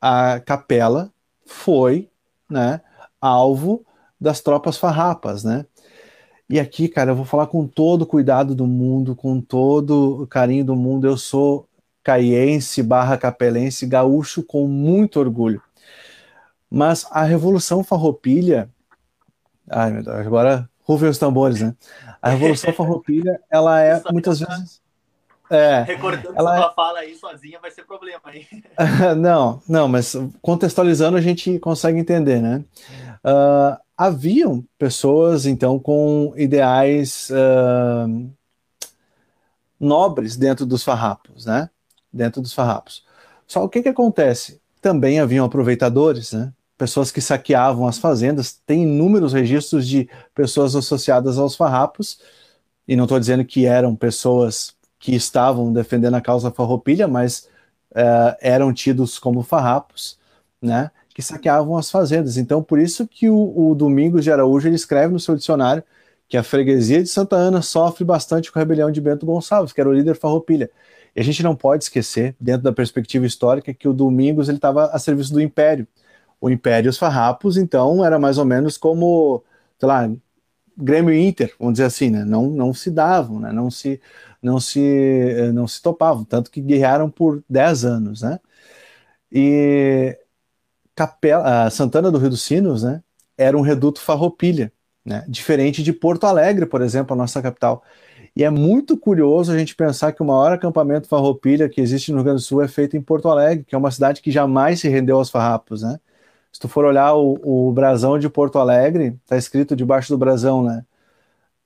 a 0.06 0.38
capela 0.38 1.10
foi 1.46 2.10
né, 2.50 2.82
alvo 3.18 3.86
das 4.20 4.42
tropas 4.42 4.76
farrapas, 4.76 5.42
né? 5.42 5.64
E 6.46 6.60
aqui, 6.60 6.88
cara, 6.88 7.12
eu 7.12 7.16
vou 7.16 7.24
falar 7.24 7.46
com 7.46 7.66
todo 7.66 8.02
o 8.02 8.06
cuidado 8.06 8.54
do 8.54 8.66
mundo, 8.66 9.16
com 9.16 9.40
todo 9.40 10.22
o 10.22 10.26
carinho 10.26 10.62
do 10.62 10.76
mundo. 10.76 11.06
Eu 11.06 11.16
sou 11.16 11.66
caiense 12.02 12.82
barra 12.82 13.16
capelense, 13.16 13.86
gaúcho 13.86 14.42
com 14.42 14.68
muito 14.68 15.18
orgulho. 15.18 15.62
Mas 16.70 17.06
a 17.10 17.22
Revolução 17.22 17.82
Farroupilha... 17.82 18.68
Ai, 19.70 19.90
meu 19.90 20.02
Deus, 20.02 20.18
agora 20.18 20.68
rufem 20.82 21.08
os 21.08 21.16
tambores, 21.16 21.62
né? 21.62 21.74
A 22.20 22.28
Revolução 22.28 22.70
Farroupilha, 22.76 23.40
ela 23.50 23.80
é 23.80 24.02
muitas 24.12 24.40
vezes... 24.40 24.83
É, 25.50 25.82
Recordando 25.82 26.34
ela 26.36 26.56
ela 26.56 26.70
é 26.70 26.74
fala 26.74 26.98
aí 27.00 27.14
sozinha 27.16 27.58
vai 27.60 27.70
ser 27.70 27.84
problema 27.84 28.20
aí. 28.24 28.46
não, 29.16 29.62
não, 29.68 29.86
mas 29.86 30.16
contextualizando 30.40 31.16
a 31.16 31.20
gente 31.20 31.58
consegue 31.58 31.98
entender, 31.98 32.40
né? 32.40 32.64
Uh, 33.24 33.78
haviam 33.96 34.64
pessoas, 34.78 35.46
então, 35.46 35.78
com 35.78 36.32
ideais 36.36 37.28
uh, 37.30 38.30
nobres 39.78 40.36
dentro 40.36 40.64
dos 40.64 40.82
farrapos, 40.82 41.44
né? 41.44 41.68
Dentro 42.12 42.40
dos 42.40 42.52
farrapos. 42.52 43.04
Só 43.46 43.62
o 43.62 43.68
que 43.68 43.82
que 43.82 43.88
acontece? 43.88 44.60
Também 44.80 45.20
haviam 45.20 45.44
aproveitadores, 45.44 46.32
né? 46.32 46.52
pessoas 46.76 47.10
que 47.10 47.20
saqueavam 47.20 47.86
as 47.86 47.98
fazendas. 47.98 48.60
Tem 48.66 48.82
inúmeros 48.82 49.32
registros 49.32 49.86
de 49.86 50.08
pessoas 50.34 50.74
associadas 50.74 51.38
aos 51.38 51.56
farrapos, 51.56 52.20
e 52.86 52.96
não 52.96 53.04
estou 53.04 53.18
dizendo 53.18 53.44
que 53.44 53.64
eram 53.66 53.96
pessoas 53.96 54.73
que 55.04 55.14
estavam 55.14 55.70
defendendo 55.70 56.14
a 56.14 56.20
causa 56.20 56.50
farroupilha, 56.50 57.06
mas 57.06 57.46
uh, 57.90 58.34
eram 58.40 58.72
tidos 58.72 59.18
como 59.18 59.42
farrapos, 59.42 60.18
né? 60.62 60.90
que 61.10 61.20
saqueavam 61.20 61.76
as 61.76 61.90
fazendas. 61.90 62.38
Então, 62.38 62.62
por 62.62 62.78
isso 62.78 63.06
que 63.06 63.28
o, 63.28 63.52
o 63.54 63.74
Domingos 63.74 64.24
de 64.24 64.32
Araújo 64.32 64.66
ele 64.66 64.76
escreve 64.76 65.12
no 65.12 65.20
seu 65.20 65.36
dicionário 65.36 65.84
que 66.26 66.38
a 66.38 66.42
freguesia 66.42 67.02
de 67.02 67.08
Santa 67.10 67.36
Ana 67.36 67.60
sofre 67.60 68.02
bastante 68.02 68.50
com 68.50 68.58
a 68.58 68.62
rebelião 68.62 68.90
de 68.90 68.98
Bento 68.98 69.26
Gonçalves, 69.26 69.74
que 69.74 69.80
era 69.80 69.90
o 69.90 69.92
líder 69.92 70.16
farroupilha. 70.16 70.70
E 71.14 71.20
a 71.20 71.22
gente 71.22 71.42
não 71.42 71.54
pode 71.54 71.84
esquecer, 71.84 72.34
dentro 72.40 72.62
da 72.62 72.72
perspectiva 72.72 73.26
histórica, 73.26 73.74
que 73.74 73.86
o 73.86 73.92
Domingos 73.92 74.48
ele 74.48 74.56
estava 74.56 74.86
a 74.86 74.98
serviço 74.98 75.34
do 75.34 75.40
Império. 75.40 75.86
O 76.40 76.48
Império 76.48 76.88
e 76.88 76.90
os 76.90 76.96
farrapos, 76.96 77.58
então, 77.58 78.02
era 78.02 78.18
mais 78.18 78.38
ou 78.38 78.46
menos 78.46 78.78
como, 78.78 79.44
sei 79.78 79.86
lá, 79.86 80.10
Grêmio 80.76 81.14
Inter, 81.14 81.54
vamos 81.58 81.74
dizer 81.74 81.84
assim, 81.84 82.10
né? 82.10 82.24
Não, 82.24 82.46
não 82.48 82.74
se 82.74 82.90
davam, 82.90 83.38
né? 83.38 83.52
Não 83.52 83.70
se, 83.70 84.00
não 84.44 84.60
se, 84.60 84.80
eh, 84.80 85.52
não 85.52 85.66
se 85.66 85.80
topavam, 85.82 86.24
tanto 86.24 86.50
que 86.50 86.60
guerrearam 86.60 87.10
por 87.10 87.42
10 87.48 87.84
anos, 87.84 88.22
né? 88.22 88.38
E 89.32 90.18
Capela, 90.94 91.70
Santana 91.70 92.10
do 92.10 92.18
Rio 92.18 92.30
dos 92.30 92.42
Sinos, 92.42 92.82
né? 92.84 93.02
Era 93.38 93.56
um 93.58 93.62
reduto 93.62 94.00
farroupilha, 94.00 94.72
né? 95.04 95.24
Diferente 95.28 95.82
de 95.82 95.92
Porto 95.92 96.24
Alegre, 96.26 96.66
por 96.66 96.82
exemplo, 96.82 97.14
a 97.14 97.16
nossa 97.16 97.42
capital. 97.42 97.82
E 98.36 98.44
é 98.44 98.50
muito 98.50 98.96
curioso 98.98 99.52
a 99.52 99.58
gente 99.58 99.74
pensar 99.76 100.12
que 100.12 100.22
o 100.22 100.26
maior 100.26 100.52
acampamento 100.52 101.08
farroupilha 101.08 101.68
que 101.68 101.80
existe 101.80 102.10
no 102.12 102.18
Rio 102.18 102.24
Grande 102.24 102.42
do 102.42 102.44
Sul 102.44 102.62
é 102.62 102.68
feito 102.68 102.96
em 102.96 103.02
Porto 103.02 103.28
Alegre, 103.28 103.64
que 103.64 103.74
é 103.74 103.78
uma 103.78 103.90
cidade 103.90 104.20
que 104.22 104.30
jamais 104.30 104.80
se 104.80 104.88
rendeu 104.88 105.16
aos 105.18 105.30
farrapos, 105.30 105.82
né? 105.82 105.98
Se 106.52 106.60
tu 106.60 106.68
for 106.68 106.84
olhar 106.84 107.14
o, 107.14 107.68
o 107.68 107.72
brasão 107.72 108.18
de 108.18 108.28
Porto 108.28 108.58
Alegre, 108.58 109.18
está 109.24 109.36
escrito 109.36 109.76
debaixo 109.76 110.10
do 110.10 110.18
brasão, 110.18 110.62
né? 110.64 110.84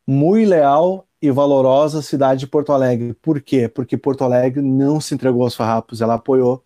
Muito 0.07 0.49
leal 0.51 1.08
e 1.21 1.31
valorosa 1.31 2.03
cidade 2.03 2.41
de 2.41 2.47
Porto 2.47 2.73
Alegre. 2.73 3.15
Por 3.15 3.41
quê? 3.41 3.69
Porque 3.69 3.97
Porto 3.97 4.25
Alegre 4.25 4.63
não 4.63 5.01
se 5.01 5.15
entregou 5.15 5.43
aos 5.43 5.55
farrapos, 5.55 6.01
ela 6.01 6.15
apoiou 6.15 6.65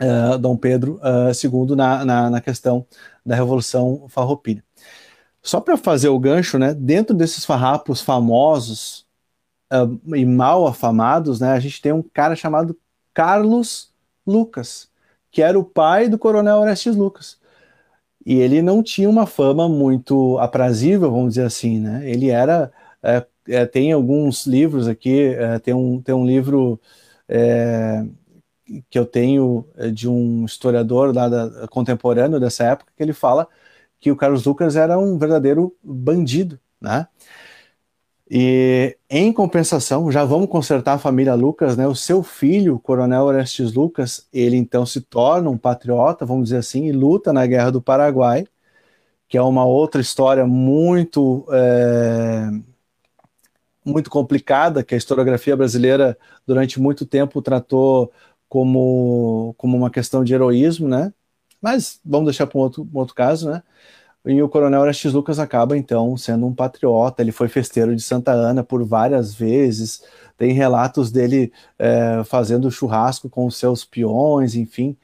uh, 0.00 0.38
Dom 0.38 0.56
Pedro 0.56 1.00
II 1.02 1.76
na, 1.76 2.04
na, 2.04 2.30
na, 2.30 2.40
questão 2.40 2.86
da 3.24 3.34
Revolução 3.34 4.06
Farroupilha. 4.08 4.62
Só 5.42 5.60
para 5.60 5.76
fazer 5.76 6.08
o 6.08 6.18
gancho, 6.18 6.58
né? 6.58 6.74
Dentro 6.74 7.14
desses 7.14 7.44
farrapos 7.44 8.00
famosos 8.00 9.06
uh, 9.72 10.16
e 10.16 10.24
mal 10.24 10.66
afamados, 10.66 11.40
né? 11.40 11.52
A 11.52 11.60
gente 11.60 11.80
tem 11.80 11.92
um 11.92 12.02
cara 12.02 12.36
chamado 12.36 12.78
Carlos 13.12 13.92
Lucas 14.26 14.88
que 15.34 15.42
era 15.42 15.58
o 15.58 15.64
pai 15.64 16.08
do 16.08 16.16
coronel 16.16 16.58
Orestes 16.58 16.94
Lucas. 16.94 17.38
E 18.24 18.36
ele 18.36 18.62
não 18.62 18.82
tinha 18.82 19.10
uma 19.10 19.26
fama 19.26 19.68
muito 19.68 20.38
aprazível, 20.38 21.10
vamos 21.10 21.30
dizer 21.30 21.46
assim, 21.46 21.80
né? 21.80 22.08
Ele 22.08 22.30
era. 22.30 22.72
É, 23.02 23.26
é, 23.48 23.66
tem 23.66 23.92
alguns 23.92 24.46
livros 24.46 24.88
aqui, 24.88 25.34
é, 25.34 25.58
tem, 25.58 25.74
um, 25.74 26.00
tem 26.00 26.14
um 26.14 26.26
livro 26.26 26.80
é, 27.28 28.04
que 28.90 28.98
eu 28.98 29.06
tenho 29.06 29.66
é, 29.76 29.90
de 29.90 30.08
um 30.08 30.44
historiador 30.44 31.14
lá 31.14 31.28
da, 31.28 31.68
contemporâneo 31.68 32.40
dessa 32.40 32.64
época, 32.64 32.92
que 32.96 33.02
ele 33.02 33.12
fala 33.12 33.48
que 34.00 34.10
o 34.10 34.16
Carlos 34.16 34.44
Lucas 34.44 34.76
era 34.76 34.98
um 34.98 35.18
verdadeiro 35.18 35.74
bandido, 35.82 36.58
né? 36.80 37.06
E 38.30 38.96
em 39.08 39.32
compensação, 39.32 40.10
já 40.10 40.24
vamos 40.24 40.48
consertar 40.48 40.94
a 40.94 40.98
família 40.98 41.34
Lucas, 41.34 41.76
né? 41.76 41.86
O 41.86 41.94
seu 41.94 42.22
filho, 42.22 42.76
o 42.76 42.80
Coronel 42.80 43.22
Orestes 43.24 43.74
Lucas, 43.74 44.26
ele 44.32 44.56
então 44.56 44.86
se 44.86 45.00
torna 45.00 45.50
um 45.50 45.58
patriota, 45.58 46.24
vamos 46.24 46.44
dizer 46.44 46.58
assim, 46.58 46.86
e 46.86 46.92
luta 46.92 47.32
na 47.32 47.46
Guerra 47.46 47.70
do 47.70 47.82
Paraguai, 47.82 48.46
que 49.28 49.36
é 49.36 49.42
uma 49.42 49.64
outra 49.64 50.00
história 50.00 50.46
muito 50.46 51.46
é, 51.50 52.50
muito 53.84 54.10
complicada 54.10 54.82
que 54.82 54.94
a 54.94 54.98
historiografia 54.98 55.56
brasileira 55.56 56.18
durante 56.46 56.80
muito 56.80 57.06
tempo 57.06 57.42
tratou 57.42 58.12
como 58.48 59.54
como 59.58 59.76
uma 59.76 59.90
questão 59.90 60.24
de 60.24 60.34
heroísmo, 60.34 60.88
né? 60.88 61.12
Mas 61.60 62.00
vamos 62.04 62.26
deixar 62.26 62.46
para 62.46 62.58
um 62.58 62.62
outro, 62.62 62.88
um 62.92 62.98
outro 62.98 63.14
caso, 63.14 63.50
né? 63.50 63.62
E 64.26 64.42
o 64.42 64.48
Coronel 64.48 64.80
Orestes 64.82 65.12
Lucas 65.12 65.38
acaba, 65.38 65.76
então, 65.76 66.16
sendo 66.16 66.46
um 66.46 66.54
patriota. 66.54 67.22
Ele 67.22 67.32
foi 67.32 67.48
festeiro 67.48 67.94
de 67.94 68.02
Santa 68.02 68.32
Ana 68.32 68.64
por 68.64 68.82
várias 68.84 69.34
vezes. 69.34 70.02
Tem 70.36 70.52
relatos 70.52 71.10
dele 71.10 71.52
é, 71.78 72.22
fazendo 72.24 72.70
churrasco 72.70 73.28
com 73.28 73.46
os 73.46 73.56
seus 73.56 73.84
peões, 73.84 74.54
enfim. 74.54 74.96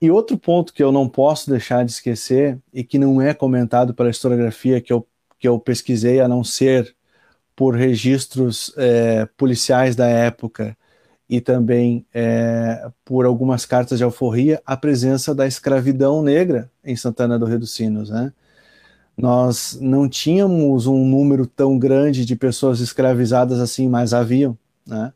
E 0.00 0.10
outro 0.10 0.38
ponto 0.38 0.72
que 0.72 0.82
eu 0.82 0.92
não 0.92 1.08
posso 1.08 1.50
deixar 1.50 1.84
de 1.84 1.92
esquecer, 1.92 2.58
e 2.72 2.84
que 2.84 2.98
não 2.98 3.20
é 3.20 3.34
comentado 3.34 3.94
pela 3.94 4.10
historiografia 4.10 4.80
que 4.80 4.92
eu, 4.92 5.06
que 5.38 5.48
eu 5.48 5.58
pesquisei, 5.60 6.20
a 6.20 6.28
não 6.28 6.42
ser 6.44 6.95
por 7.56 7.74
registros 7.74 8.72
é, 8.76 9.26
policiais 9.36 9.96
da 9.96 10.06
época, 10.06 10.76
e 11.28 11.40
também 11.40 12.06
é, 12.14 12.88
por 13.04 13.24
algumas 13.24 13.66
cartas 13.66 13.98
de 13.98 14.04
alforria 14.04 14.62
a 14.64 14.76
presença 14.76 15.34
da 15.34 15.46
escravidão 15.46 16.22
negra 16.22 16.70
em 16.84 16.94
Santana 16.94 17.38
do 17.38 17.46
Rio 17.46 17.58
dos 17.58 17.74
Sinos, 17.74 18.10
né? 18.10 18.32
Nós 19.16 19.78
não 19.80 20.08
tínhamos 20.08 20.86
um 20.86 21.04
número 21.04 21.46
tão 21.46 21.78
grande 21.78 22.24
de 22.24 22.36
pessoas 22.36 22.80
escravizadas 22.80 23.58
assim, 23.60 23.88
mas 23.88 24.12
haviam, 24.12 24.56
né? 24.86 25.12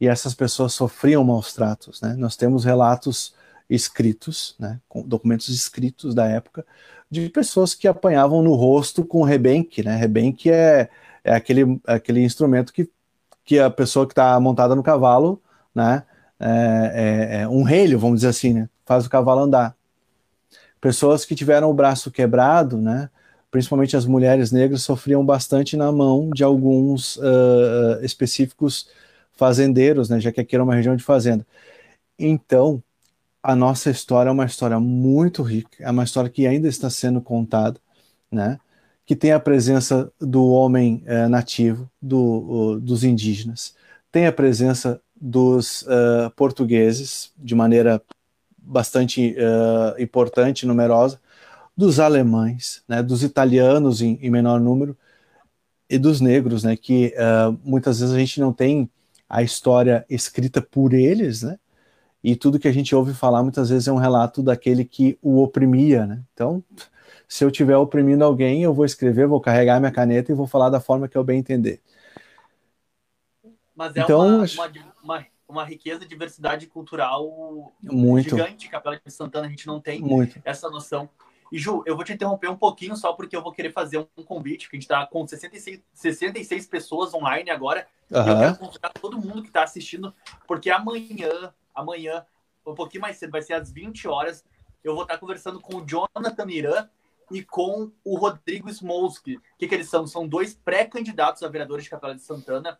E 0.00 0.06
essas 0.06 0.34
pessoas 0.34 0.74
sofriam 0.74 1.24
maus 1.24 1.54
tratos, 1.54 2.02
né? 2.02 2.14
Nós 2.18 2.36
temos 2.36 2.64
relatos 2.64 3.34
escritos, 3.68 4.54
né, 4.60 4.78
documentos 5.06 5.48
escritos 5.48 6.14
da 6.14 6.26
época, 6.26 6.64
de 7.10 7.28
pessoas 7.30 7.74
que 7.74 7.88
apanhavam 7.88 8.42
no 8.42 8.54
rosto 8.54 9.04
com 9.04 9.22
rebenque, 9.22 9.82
né? 9.82 9.96
Rebenque 9.96 10.50
é, 10.50 10.90
é 11.26 11.34
aquele, 11.34 11.80
aquele 11.86 12.22
instrumento 12.22 12.72
que, 12.72 12.88
que 13.44 13.58
a 13.58 13.70
pessoa 13.70 14.06
que 14.06 14.12
está 14.12 14.38
montada 14.40 14.74
no 14.74 14.82
cavalo 14.82 15.42
né? 15.76 16.04
É, 16.40 16.48
é, 16.48 17.42
é, 17.42 17.48
um 17.48 17.62
relho, 17.62 17.98
vamos 17.98 18.20
dizer 18.20 18.28
assim, 18.28 18.54
né? 18.54 18.68
Faz 18.86 19.04
o 19.04 19.10
cavalo 19.10 19.42
andar. 19.42 19.76
Pessoas 20.80 21.24
que 21.26 21.34
tiveram 21.34 21.70
o 21.70 21.74
braço 21.74 22.10
quebrado, 22.10 22.78
né? 22.78 23.10
Principalmente 23.50 23.96
as 23.96 24.06
mulheres 24.06 24.50
negras 24.50 24.82
sofriam 24.82 25.24
bastante 25.24 25.76
na 25.76 25.92
mão 25.92 26.30
de 26.30 26.42
alguns 26.42 27.16
uh, 27.16 28.02
específicos 28.02 28.88
fazendeiros, 29.34 30.08
né? 30.08 30.18
Já 30.18 30.32
que 30.32 30.40
aqui 30.40 30.54
era 30.56 30.64
uma 30.64 30.74
região 30.74 30.96
de 30.96 31.04
fazenda. 31.04 31.46
Então, 32.18 32.82
a 33.42 33.54
nossa 33.54 33.90
história 33.90 34.30
é 34.30 34.32
uma 34.32 34.46
história 34.46 34.80
muito 34.80 35.42
rica, 35.42 35.76
é 35.80 35.90
uma 35.90 36.04
história 36.04 36.30
que 36.30 36.46
ainda 36.46 36.68
está 36.68 36.88
sendo 36.88 37.20
contada, 37.20 37.78
né? 38.30 38.58
Que 39.06 39.16
tem 39.16 39.32
a 39.32 39.40
presença 39.40 40.12
do 40.20 40.46
homem 40.46 41.02
uh, 41.06 41.28
nativo, 41.28 41.88
do, 42.02 42.80
dos 42.80 43.04
indígenas, 43.04 43.74
tem 44.10 44.26
a 44.26 44.32
presença 44.32 45.00
dos 45.20 45.82
uh, 45.82 46.30
portugueses, 46.36 47.32
de 47.38 47.54
maneira 47.54 48.02
bastante 48.58 49.36
uh, 49.38 50.00
importante, 50.00 50.66
numerosa, 50.66 51.20
dos 51.76 52.00
alemães, 52.00 52.82
né, 52.88 53.02
dos 53.02 53.22
italianos 53.22 54.00
em, 54.02 54.18
em, 54.20 54.30
menor 54.30 54.58
número, 54.60 54.96
e 55.88 55.98
dos 55.98 56.20
negros, 56.20 56.64
né, 56.64 56.76
que 56.76 57.14
uh, 57.16 57.58
muitas 57.62 58.00
vezes 58.00 58.14
a 58.14 58.18
gente 58.18 58.40
não 58.40 58.52
tem 58.52 58.90
a 59.28 59.42
história 59.42 60.04
escrita 60.08 60.60
por 60.60 60.92
eles, 60.92 61.42
né, 61.42 61.58
e 62.24 62.34
tudo 62.34 62.58
que 62.58 62.66
a 62.66 62.72
gente 62.72 62.94
ouve 62.94 63.14
falar 63.14 63.42
muitas 63.42 63.70
vezes 63.70 63.86
é 63.86 63.92
um 63.92 63.96
relato 63.96 64.42
daquele 64.42 64.84
que 64.84 65.16
o 65.22 65.42
oprimia, 65.42 66.06
né, 66.06 66.22
então 66.32 66.64
se 67.28 67.44
eu 67.44 67.48
estiver 67.48 67.76
oprimindo 67.76 68.24
alguém, 68.24 68.62
eu 68.62 68.72
vou 68.72 68.84
escrever, 68.84 69.26
vou 69.26 69.40
carregar 69.40 69.80
minha 69.80 69.92
caneta 69.92 70.30
e 70.30 70.34
vou 70.34 70.46
falar 70.46 70.70
da 70.70 70.80
forma 70.80 71.08
que 71.08 71.16
eu 71.16 71.24
bem 71.24 71.38
entender. 71.38 71.80
Mas 73.74 73.94
é 73.96 74.00
então, 74.00 74.38
uma, 74.38 74.72
uma, 75.02 75.26
uma, 75.48 75.64
riqueza 75.64 76.00
de 76.00 76.08
diversidade 76.08 76.66
cultural 76.66 77.72
muito. 77.82 78.30
gigante. 78.30 78.68
Capela 78.70 78.98
de 79.04 79.12
Santana, 79.12 79.46
a 79.46 79.50
gente 79.50 79.66
não 79.66 79.80
tem 79.80 80.00
muito. 80.00 80.40
essa 80.44 80.70
noção. 80.70 81.10
E 81.52 81.58
Ju, 81.58 81.82
eu 81.86 81.94
vou 81.94 82.04
te 82.04 82.12
interromper 82.12 82.48
um 82.48 82.56
pouquinho 82.56 82.96
só 82.96 83.12
porque 83.12 83.36
eu 83.36 83.42
vou 83.42 83.52
querer 83.52 83.72
fazer 83.72 83.98
um 83.98 84.22
convite, 84.22 84.68
que 84.68 84.76
a 84.76 84.78
gente 84.78 84.84
está 84.84 85.06
com 85.06 85.26
66, 85.26 85.80
66 85.92 86.66
pessoas 86.66 87.12
online 87.12 87.50
agora. 87.50 87.86
Uhum. 88.10 88.18
Eu 88.18 88.38
quero 88.38 88.58
convidar 88.58 88.90
todo 89.00 89.20
mundo 89.20 89.42
que 89.42 89.48
está 89.48 89.62
assistindo, 89.62 90.14
porque 90.46 90.70
amanhã, 90.70 91.52
amanhã, 91.74 92.24
um 92.66 92.74
pouquinho 92.74 93.02
mais 93.02 93.16
cedo, 93.16 93.30
vai 93.30 93.42
ser 93.42 93.52
às 93.52 93.70
20 93.70 94.08
horas, 94.08 94.44
eu 94.82 94.94
vou 94.94 95.02
estar 95.02 95.18
conversando 95.18 95.60
com 95.60 95.76
o 95.76 95.86
Jonathan 95.86 96.46
Miran 96.46 96.88
e 97.30 97.42
com 97.42 97.90
o 98.04 98.16
Rodrigo 98.16 98.68
Smolski. 98.70 99.36
O 99.36 99.42
que, 99.58 99.66
que 99.66 99.74
eles 99.74 99.88
são? 99.88 100.06
São 100.06 100.26
dois 100.26 100.54
pré-candidatos 100.54 101.42
a 101.42 101.48
vereadores 101.48 101.84
de 101.84 101.90
Capela 101.90 102.14
de 102.14 102.22
Santana 102.22 102.78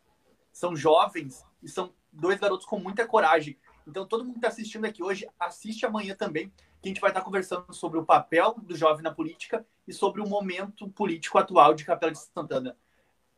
são 0.56 0.74
jovens 0.74 1.44
e 1.62 1.68
são 1.68 1.92
dois 2.10 2.40
garotos 2.40 2.64
com 2.64 2.78
muita 2.78 3.06
coragem. 3.06 3.58
Então, 3.86 4.06
todo 4.06 4.24
mundo 4.24 4.34
que 4.34 4.38
está 4.38 4.48
assistindo 4.48 4.86
aqui 4.86 5.02
hoje, 5.02 5.28
assiste 5.38 5.84
amanhã 5.84 6.16
também, 6.16 6.48
que 6.80 6.88
a 6.88 6.88
gente 6.88 7.00
vai 7.00 7.10
estar 7.10 7.20
tá 7.20 7.24
conversando 7.24 7.72
sobre 7.74 7.98
o 7.98 8.06
papel 8.06 8.54
do 8.62 8.74
jovem 8.74 9.02
na 9.02 9.12
política 9.12 9.66
e 9.86 9.92
sobre 9.92 10.22
o 10.22 10.26
momento 10.26 10.88
político 10.88 11.36
atual 11.36 11.74
de 11.74 11.84
Capela 11.84 12.10
de 12.10 12.18
Santana. 12.18 12.74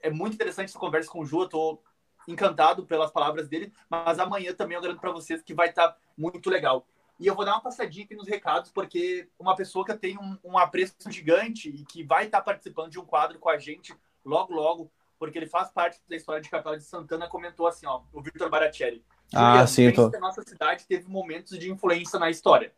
É 0.00 0.10
muito 0.10 0.34
interessante 0.34 0.68
essa 0.68 0.78
conversa 0.78 1.10
com 1.10 1.20
o 1.20 1.26
Ju, 1.26 1.40
eu 1.40 1.44
estou 1.46 1.82
encantado 2.28 2.86
pelas 2.86 3.10
palavras 3.10 3.48
dele, 3.48 3.72
mas 3.90 4.20
amanhã 4.20 4.54
também 4.54 4.76
eu 4.76 4.82
garanto 4.82 5.00
para 5.00 5.10
vocês 5.10 5.42
que 5.42 5.54
vai 5.54 5.70
estar 5.70 5.88
tá 5.88 5.98
muito 6.16 6.48
legal. 6.48 6.86
E 7.18 7.26
eu 7.26 7.34
vou 7.34 7.44
dar 7.44 7.54
uma 7.54 7.60
passadinha 7.60 8.04
aqui 8.04 8.14
nos 8.14 8.28
recados, 8.28 8.70
porque 8.70 9.28
uma 9.38 9.56
pessoa 9.56 9.84
que 9.84 9.90
eu 9.90 9.98
tenho 9.98 10.20
um, 10.20 10.38
um 10.44 10.58
apreço 10.58 10.94
gigante 11.10 11.68
e 11.68 11.84
que 11.84 12.04
vai 12.04 12.26
estar 12.26 12.38
tá 12.38 12.44
participando 12.44 12.92
de 12.92 12.98
um 12.98 13.04
quadro 13.04 13.38
com 13.38 13.48
a 13.48 13.58
gente 13.58 13.94
logo, 14.24 14.54
logo, 14.54 14.90
porque 15.18 15.36
ele 15.36 15.46
faz 15.46 15.70
parte 15.70 16.00
da 16.08 16.14
história 16.14 16.40
de 16.40 16.48
Capela 16.48 16.76
de 16.76 16.84
Santana, 16.84 17.28
comentou 17.28 17.66
assim, 17.66 17.86
ó, 17.86 18.02
o 18.12 18.22
Victor 18.22 18.48
Baratieri. 18.48 19.04
Ah, 19.34 19.66
sim, 19.66 19.90
tô... 19.92 20.06
a 20.14 20.20
nossa 20.20 20.42
cidade 20.42 20.86
teve 20.86 21.08
momentos 21.08 21.58
de 21.58 21.70
influência 21.70 22.18
na 22.18 22.30
história. 22.30 22.72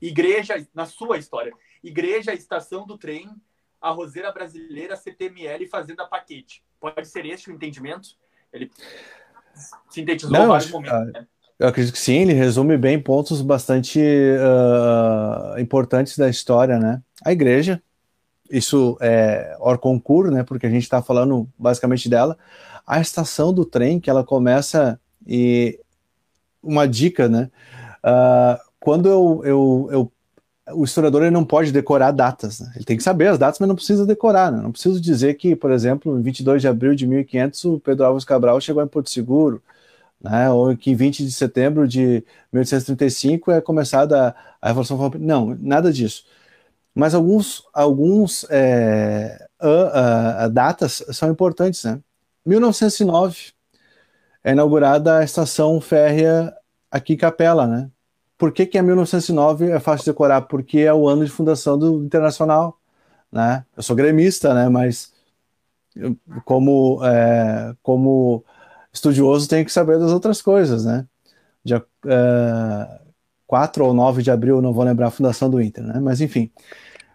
igreja, 0.00 0.66
na 0.74 0.86
sua 0.86 1.18
história, 1.18 1.52
igreja, 1.82 2.32
estação 2.32 2.86
do 2.86 2.96
trem, 2.96 3.30
a 3.80 3.90
roseira 3.90 4.32
brasileira, 4.32 4.96
CTML, 4.96 5.68
fazenda 5.68 6.06
paquete. 6.06 6.64
Pode 6.80 7.06
ser 7.06 7.26
esse 7.26 7.50
o 7.50 7.52
entendimento? 7.52 8.16
Ele 8.52 8.70
sintetizou 9.90 10.32
Não, 10.32 10.48
vários 10.48 10.70
momentos, 10.70 11.12
né? 11.12 11.26
Eu 11.58 11.68
acredito 11.68 11.94
que 11.94 11.98
sim, 11.98 12.18
ele 12.18 12.34
resume 12.34 12.76
bem 12.76 13.00
pontos 13.00 13.40
bastante 13.40 13.98
uh, 13.98 15.58
importantes 15.58 16.18
da 16.18 16.28
história, 16.28 16.78
né? 16.78 17.00
A 17.24 17.32
igreja, 17.32 17.82
isso 18.50 18.98
é 19.00 19.56
or 19.58 19.78
concurso, 19.78 20.30
né? 20.30 20.42
Porque 20.42 20.66
a 20.66 20.70
gente 20.70 20.82
está 20.82 21.00
falando 21.02 21.48
basicamente 21.58 22.08
dela. 22.08 22.36
A 22.86 23.00
estação 23.00 23.54
do 23.54 23.64
trem, 23.64 23.98
que 23.98 24.10
ela 24.10 24.22
começa 24.22 25.00
e 25.26 25.80
uma 26.62 26.86
dica, 26.86 27.28
né? 27.28 27.50
Uh, 28.04 28.60
quando 28.78 29.08
eu, 29.08 29.42
eu, 29.44 29.88
eu, 29.90 30.12
o 30.74 30.84
historiador 30.84 31.22
ele 31.22 31.30
não 31.30 31.44
pode 31.44 31.72
decorar 31.72 32.10
datas, 32.10 32.60
né? 32.60 32.70
ele 32.76 32.84
tem 32.84 32.96
que 32.96 33.02
saber 33.02 33.28
as 33.28 33.38
datas, 33.38 33.58
mas 33.58 33.68
não 33.68 33.74
precisa 33.74 34.06
decorar, 34.06 34.52
né? 34.52 34.62
não 34.62 34.70
preciso 34.70 35.00
dizer 35.00 35.34
que, 35.34 35.56
por 35.56 35.72
exemplo, 35.72 36.16
em 36.16 36.22
22 36.22 36.62
de 36.62 36.68
abril 36.68 36.94
de 36.94 37.04
1500 37.04 37.64
o 37.64 37.80
Pedro 37.80 38.04
Alves 38.04 38.24
Cabral 38.24 38.60
chegou 38.60 38.80
em 38.80 38.86
Porto 38.86 39.10
Seguro, 39.10 39.60
né? 40.20 40.50
ou 40.50 40.76
que 40.76 40.90
em 40.90 40.94
20 40.94 41.24
de 41.24 41.32
setembro 41.32 41.86
de 41.86 42.24
1835 42.52 43.52
é 43.52 43.60
começada 43.60 44.34
a, 44.60 44.68
Revolução 44.68 44.96
Farroupilha. 44.96 45.24
Não, 45.24 45.56
nada 45.60 45.92
disso. 45.92 46.24
Mas 46.94 47.14
alguns, 47.14 47.64
alguns 47.72 48.46
é, 48.50 49.46
a, 49.60 50.44
a, 50.44 50.48
datas 50.48 51.04
são 51.12 51.30
importantes. 51.30 51.84
Né? 51.84 52.00
1909 52.44 53.52
é 54.42 54.52
inaugurada 54.52 55.18
a 55.18 55.24
estação 55.24 55.80
férrea 55.80 56.54
aqui 56.90 57.14
em 57.14 57.16
Capela. 57.16 57.66
Né? 57.66 57.90
Por 58.38 58.52
que, 58.52 58.66
que 58.66 58.78
é 58.78 58.82
1909 58.82 59.70
é 59.70 59.80
fácil 59.80 60.04
de 60.04 60.10
decorar? 60.12 60.42
Porque 60.42 60.78
é 60.80 60.92
o 60.92 61.08
ano 61.08 61.24
de 61.24 61.30
fundação 61.30 61.78
do 61.78 62.04
Internacional. 62.04 62.78
Né? 63.30 63.64
Eu 63.76 63.82
sou 63.82 63.94
gremista, 63.94 64.54
né? 64.54 64.68
mas 64.68 65.12
como, 66.44 67.00
é, 67.04 67.74
como 67.82 68.44
estudioso 68.96 69.48
tem 69.48 69.64
que 69.64 69.72
saber 69.72 69.98
das 69.98 70.10
outras 70.10 70.42
coisas, 70.42 70.84
né? 70.84 71.06
Dia 71.64 71.84
é, 72.06 73.00
4 73.46 73.84
ou 73.84 73.94
9 73.94 74.22
de 74.22 74.30
abril, 74.30 74.60
não 74.60 74.72
vou 74.72 74.84
lembrar 74.84 75.08
a 75.08 75.10
fundação 75.10 75.48
do 75.48 75.60
Inter, 75.60 75.84
né? 75.84 76.00
Mas 76.00 76.20
enfim, 76.20 76.50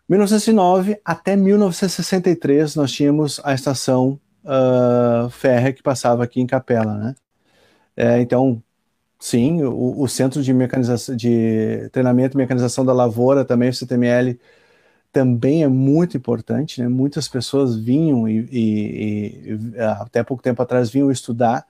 1909 0.07 0.99
até 1.03 1.35
1963 1.35 2.75
nós 2.75 2.91
tínhamos 2.91 3.41
a 3.43 3.53
estação 3.53 4.19
uh, 4.43 5.29
férrea 5.29 5.73
que 5.73 5.83
passava 5.83 6.23
aqui 6.23 6.39
em 6.41 6.47
Capela, 6.47 6.93
né? 6.95 7.15
É, 7.95 8.21
então, 8.21 8.63
sim, 9.19 9.63
o, 9.63 10.01
o, 10.01 10.07
centro 10.07 10.41
de 10.41 10.53
mecanização, 10.53 11.15
de 11.15 11.89
treinamento 11.91 12.35
e 12.35 12.37
mecanização 12.37 12.85
da 12.85 12.93
lavoura 12.93 13.43
também, 13.45 13.69
o 13.69 13.73
CTML, 13.73 14.39
também 15.11 15.63
é 15.63 15.67
muito 15.67 16.15
importante, 16.15 16.81
né? 16.81 16.87
Muitas 16.87 17.27
pessoas 17.27 17.75
vinham 17.75 18.27
e, 18.27 18.47
e, 18.51 19.57
e, 19.75 19.79
até 19.79 20.23
pouco 20.23 20.41
tempo 20.41 20.61
atrás 20.61 20.89
vinham 20.89 21.11
estudar, 21.11 21.65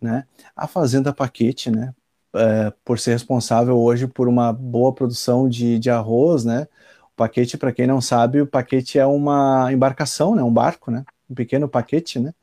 né? 0.00 0.24
A 0.56 0.66
fazenda 0.66 1.12
Paquete, 1.12 1.70
né? 1.70 1.94
É, 2.34 2.72
por 2.84 2.98
ser 2.98 3.12
responsável 3.12 3.78
hoje 3.78 4.06
por 4.06 4.28
uma 4.28 4.52
boa 4.52 4.92
produção 4.92 5.48
de, 5.48 5.78
de 5.78 5.90
arroz, 5.90 6.44
né? 6.44 6.66
O 7.02 7.16
paquete, 7.16 7.56
para 7.56 7.72
quem 7.72 7.86
não 7.86 8.00
sabe, 8.00 8.42
o 8.42 8.46
paquete 8.46 8.98
é 8.98 9.06
uma 9.06 9.72
embarcação, 9.72 10.34
né? 10.34 10.42
Um 10.42 10.52
barco, 10.52 10.90
né? 10.90 11.04
Um 11.30 11.34
pequeno 11.34 11.68
paquete, 11.68 12.18
né? 12.18 12.34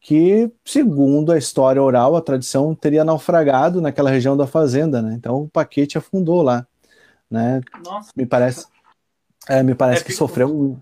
Que, 0.00 0.50
segundo 0.64 1.32
a 1.32 1.38
história 1.38 1.82
oral, 1.82 2.16
a 2.16 2.22
tradição 2.22 2.74
teria 2.74 3.04
naufragado 3.04 3.80
naquela 3.80 4.10
região 4.10 4.36
da 4.36 4.46
fazenda, 4.46 5.02
né? 5.02 5.14
Então 5.14 5.42
o 5.42 5.48
paquete 5.48 5.98
afundou 5.98 6.40
lá, 6.40 6.66
né? 7.30 7.60
Nossa. 7.84 8.10
Me 8.16 8.24
parece 8.24 8.66
é, 9.48 9.62
me 9.62 9.74
parece 9.74 10.02
é, 10.02 10.04
que 10.06 10.12
sofreu 10.12 10.48
um, 10.48 10.80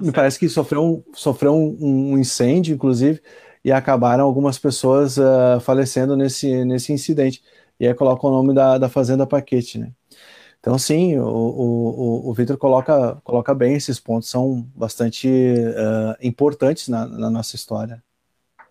me 0.00 0.12
parece 0.12 0.38
que 0.38 0.48
sofreu 0.48 1.04
sofreu 1.12 1.54
um, 1.54 2.12
um, 2.12 2.18
incêndio, 2.18 2.74
inclusive, 2.74 3.20
e 3.64 3.70
acabaram 3.70 4.24
algumas 4.24 4.58
pessoas 4.58 5.18
uh, 5.18 5.60
falecendo 5.60 6.16
nesse, 6.16 6.64
nesse 6.64 6.92
incidente. 6.92 7.42
E 7.78 7.86
aí 7.86 7.94
coloca 7.94 8.26
o 8.26 8.30
nome 8.30 8.54
da, 8.54 8.78
da 8.78 8.88
Fazenda 8.88 9.26
Paquete, 9.26 9.78
né? 9.78 9.92
Então, 10.60 10.78
sim, 10.78 11.18
o, 11.18 11.26
o, 11.26 12.28
o 12.28 12.34
Vitor 12.34 12.58
coloca, 12.58 13.18
coloca 13.24 13.54
bem 13.54 13.74
esses 13.74 13.98
pontos, 13.98 14.28
são 14.28 14.62
bastante 14.76 15.26
uh, 15.26 16.14
importantes 16.20 16.88
na, 16.88 17.06
na, 17.06 17.30
nossa 17.30 17.56
história. 17.56 18.02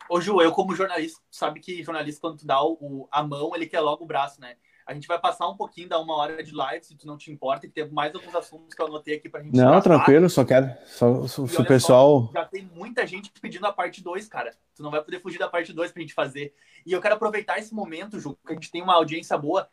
Ô, 0.08 0.22
Ju, 0.22 0.40
eu 0.40 0.52
como 0.52 0.76
jornalista, 0.76 1.20
sabe 1.32 1.60
que 1.60 1.82
jornalista, 1.82 2.22
quando 2.22 2.38
tu 2.38 2.46
dá 2.46 2.64
o, 2.64 3.08
a 3.12 3.24
mão, 3.24 3.56
ele 3.56 3.66
quer 3.66 3.80
logo 3.80 4.04
o 4.04 4.08
braço, 4.08 4.40
né? 4.40 4.56
A 4.90 4.94
gente 4.96 5.08
vai 5.08 5.20
passar 5.20 5.48
um 5.48 5.56
pouquinho, 5.56 5.88
dar 5.88 6.00
uma 6.00 6.16
hora 6.16 6.42
de 6.42 6.52
live, 6.52 6.84
se 6.84 6.96
tu 6.96 7.06
não 7.06 7.16
te 7.16 7.32
importa, 7.32 7.68
que 7.68 7.74
tem 7.74 7.88
mais 7.92 8.12
alguns 8.16 8.34
assuntos 8.34 8.74
que 8.74 8.82
eu 8.82 8.88
anotei 8.88 9.18
aqui 9.18 9.30
pra 9.30 9.40
gente. 9.40 9.56
Não, 9.56 9.80
tratar. 9.80 9.82
tranquilo, 9.84 10.28
só 10.28 10.44
quero. 10.44 10.68
Só, 10.88 11.28
se 11.28 11.40
o 11.62 11.64
pessoal. 11.64 12.26
Só, 12.26 12.34
já 12.34 12.46
tem 12.46 12.68
muita 12.74 13.06
gente 13.06 13.32
pedindo 13.40 13.68
a 13.68 13.72
parte 13.72 14.02
2, 14.04 14.28
cara. 14.28 14.50
Tu 14.76 14.82
não 14.82 14.90
vai 14.90 15.04
poder 15.04 15.22
fugir 15.22 15.38
da 15.38 15.48
parte 15.48 15.72
2 15.72 15.92
pra 15.92 16.02
gente 16.02 16.16
fazer. 16.16 16.56
E 16.84 16.92
eu 16.92 17.00
quero 17.00 17.14
aproveitar 17.14 17.60
esse 17.60 17.72
momento, 17.72 18.20
Ju, 18.20 18.36
que 18.44 18.52
a 18.52 18.56
gente 18.56 18.72
tem 18.72 18.82
uma 18.82 18.96
audiência 18.96 19.38
boa, 19.38 19.70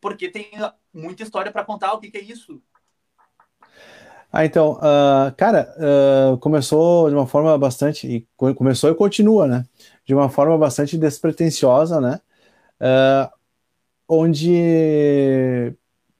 porque 0.00 0.28
tem 0.30 0.52
muita 0.94 1.24
história 1.24 1.50
para 1.50 1.64
contar. 1.64 1.92
O 1.94 1.98
que, 1.98 2.08
que, 2.08 2.18
é 2.18 2.22
isso? 2.22 2.62
Ah, 4.32 4.44
então, 4.44 4.74
uh, 4.74 5.34
cara, 5.36 5.74
uh, 5.78 6.38
começou 6.38 7.08
de 7.08 7.16
uma 7.16 7.26
forma 7.26 7.58
bastante. 7.58 8.06
E 8.06 8.28
começou 8.54 8.88
e 8.88 8.94
continua, 8.94 9.48
né? 9.48 9.66
De 10.04 10.14
uma 10.14 10.28
forma 10.28 10.56
bastante 10.56 10.96
despretensiosa, 10.96 12.00
né? 12.00 12.20
Uh, 12.80 13.39
onde, 14.12 15.72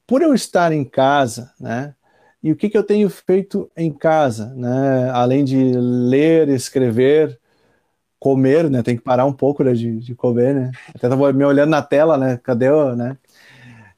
por 0.07 0.23
eu 0.23 0.33
estar 0.33 0.71
em 0.71 0.85
casa, 0.85 1.53
né, 1.59 1.93
e 2.41 2.53
o 2.53 2.57
que, 2.57 2.71
que 2.71 2.79
eu 2.79 2.85
tenho 2.85 3.11
feito 3.11 3.69
em 3.77 3.93
casa, 3.93 4.55
né, 4.55 5.11
além 5.13 5.45
de 5.45 5.73
ler, 5.73 6.49
escrever, 6.51 7.37
comer, 8.17 8.71
né, 8.71 8.81
tem 8.85 8.97
que 8.97 9.03
parar 9.03 9.27
um 9.27 9.33
pouco 9.33 9.65
né, 9.65 9.73
de, 9.73 9.99
de 9.99 10.15
comer, 10.15 10.55
né, 10.55 10.71
até 10.91 11.09
estava 11.09 11.33
me 11.33 11.45
olhando 11.45 11.71
na 11.71 11.83
tela, 11.83 12.17
né, 12.17 12.39
cadê 12.41 12.71
o, 12.71 12.95
né, 12.95 13.19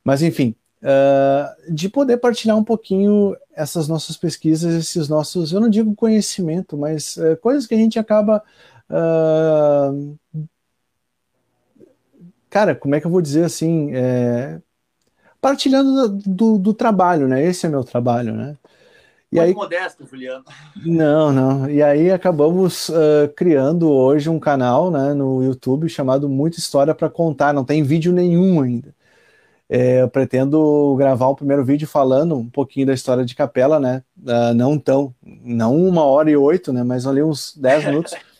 mas 0.03 0.22
enfim, 0.22 0.57
uh, 0.82 1.74
de 1.74 1.90
poder 1.90 2.16
partilhar 2.16 2.57
um 2.57 2.64
pouquinho 2.64 3.36
essas 3.55 3.88
nossas 3.88 4.16
pesquisas, 4.16 4.74
esses 4.74 5.07
nossos, 5.07 5.53
eu 5.53 5.61
não 5.61 5.68
digo 5.68 5.95
conhecimento, 5.95 6.78
mas 6.78 7.18
uh, 7.18 7.36
coisas 7.43 7.66
que 7.66 7.74
a 7.74 7.78
gente 7.78 7.99
acaba 7.99 8.43
uh, 8.88 10.18
cara, 12.53 12.74
como 12.74 12.94
é 12.94 13.00
que 13.00 13.07
eu 13.07 13.11
vou 13.11 13.22
dizer 13.22 13.44
assim, 13.44 13.92
é, 13.94 14.61
partilhando 15.40 16.11
do, 16.11 16.59
do, 16.59 16.74
trabalho, 16.74 17.26
né? 17.26 17.42
Esse 17.42 17.64
é 17.64 17.68
meu 17.68 17.82
trabalho, 17.82 18.34
né? 18.34 18.59
E 19.32 19.36
Muito 19.36 19.48
aí, 19.48 19.55
modesto, 19.55 20.07
Juliano. 20.07 20.44
Não, 20.84 21.32
não. 21.32 21.70
E 21.70 21.82
aí 21.82 22.11
acabamos 22.11 22.90
uh, 22.90 23.32
criando 23.34 23.90
hoje 23.90 24.28
um 24.28 24.38
canal 24.38 24.90
né, 24.90 25.14
no 25.14 25.42
YouTube 25.42 25.88
chamado 25.88 26.28
Muita 26.28 26.59
História 26.59 26.94
para 26.94 27.09
Contar. 27.09 27.55
Não 27.55 27.64
tem 27.64 27.82
vídeo 27.82 28.12
nenhum 28.12 28.61
ainda. 28.61 28.94
É, 29.70 30.03
eu 30.03 30.09
pretendo 30.11 30.94
gravar 30.98 31.28
o 31.28 31.34
primeiro 31.34 31.64
vídeo 31.64 31.88
falando 31.88 32.36
um 32.36 32.50
pouquinho 32.50 32.88
da 32.88 32.92
história 32.92 33.24
de 33.24 33.34
Capela, 33.34 33.80
né? 33.80 34.03
Uh, 34.18 34.53
não 34.55 34.78
tão, 34.78 35.14
não 35.22 35.74
uma 35.74 36.05
hora 36.05 36.30
e 36.30 36.36
oito, 36.36 36.70
né? 36.74 36.84
Mas 36.84 37.07
ali 37.07 37.22
uns 37.22 37.57
dez 37.57 37.86
minutos. 37.86 38.14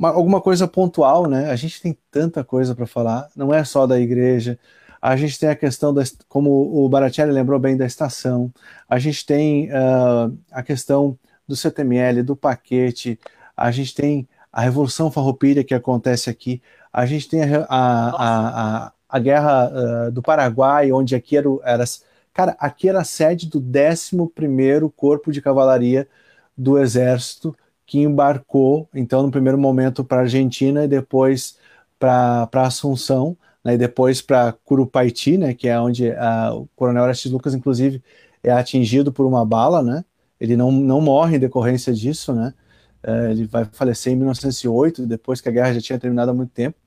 uma, 0.00 0.08
alguma 0.08 0.40
coisa 0.40 0.66
pontual, 0.66 1.28
né? 1.28 1.50
A 1.50 1.56
gente 1.56 1.82
tem 1.82 1.96
tanta 2.10 2.42
coisa 2.42 2.74
para 2.74 2.86
falar, 2.86 3.28
não 3.36 3.52
é 3.52 3.62
só 3.62 3.86
da 3.86 4.00
igreja. 4.00 4.58
A 5.00 5.14
gente 5.14 5.38
tem 5.38 5.50
a 5.50 5.54
questão, 5.54 5.92
da, 5.92 6.02
como 6.26 6.50
o 6.50 6.88
Baratelli 6.88 7.30
lembrou 7.30 7.58
bem, 7.58 7.76
da 7.76 7.84
estação. 7.84 8.50
A 8.88 8.98
gente 8.98 9.26
tem 9.26 9.68
uh, 9.70 10.34
a 10.50 10.62
questão 10.62 11.18
do 11.46 11.54
CTML, 11.54 12.22
do 12.22 12.34
paquete. 12.34 13.20
A 13.54 13.70
gente 13.70 13.94
tem 13.94 14.26
a 14.50 14.62
Revolução 14.62 15.10
Farroupilha 15.10 15.62
que 15.62 15.74
acontece 15.74 16.30
aqui. 16.30 16.62
A 16.90 17.04
gente 17.04 17.28
tem 17.28 17.42
a, 17.42 17.66
a, 17.68 18.86
a, 18.86 18.92
a 19.06 19.18
Guerra 19.18 19.70
uh, 19.70 20.10
do 20.10 20.22
Paraguai, 20.22 20.90
onde 20.92 21.14
aqui 21.14 21.36
era, 21.36 21.48
era... 21.62 21.84
Cara, 22.32 22.56
aqui 22.58 22.88
era 22.88 23.00
a 23.00 23.04
sede 23.04 23.48
do 23.48 23.60
11º 23.60 24.90
Corpo 24.96 25.30
de 25.30 25.42
Cavalaria 25.42 26.08
do 26.56 26.78
Exército, 26.78 27.54
que 27.90 27.98
embarcou, 27.98 28.88
então, 28.94 29.20
no 29.20 29.32
primeiro 29.32 29.58
momento 29.58 30.04
para 30.04 30.18
a 30.18 30.20
Argentina 30.20 30.84
e 30.84 30.88
depois 30.88 31.58
para 31.98 32.48
Assunção, 32.52 33.36
né, 33.64 33.74
e 33.74 33.76
depois 33.76 34.22
para 34.22 34.52
Curupaiti, 34.52 35.36
né, 35.36 35.54
que 35.54 35.66
é 35.66 35.76
onde 35.80 36.12
a, 36.12 36.54
o 36.54 36.68
coronel 36.76 37.02
Orestes 37.02 37.32
Lucas, 37.32 37.52
inclusive, 37.52 38.00
é 38.44 38.52
atingido 38.52 39.12
por 39.12 39.26
uma 39.26 39.44
bala, 39.44 39.82
né, 39.82 40.04
ele 40.40 40.56
não, 40.56 40.70
não 40.70 41.00
morre 41.00 41.34
em 41.34 41.40
decorrência 41.40 41.92
disso, 41.92 42.32
né, 42.32 42.54
é, 43.02 43.32
ele 43.32 43.44
vai 43.44 43.64
falecer 43.64 44.12
em 44.12 44.16
1908, 44.16 45.04
depois 45.04 45.40
que 45.40 45.48
a 45.48 45.52
guerra 45.52 45.74
já 45.74 45.80
tinha 45.80 45.98
terminado 45.98 46.30
há 46.30 46.34
muito 46.34 46.52
tempo. 46.52 46.78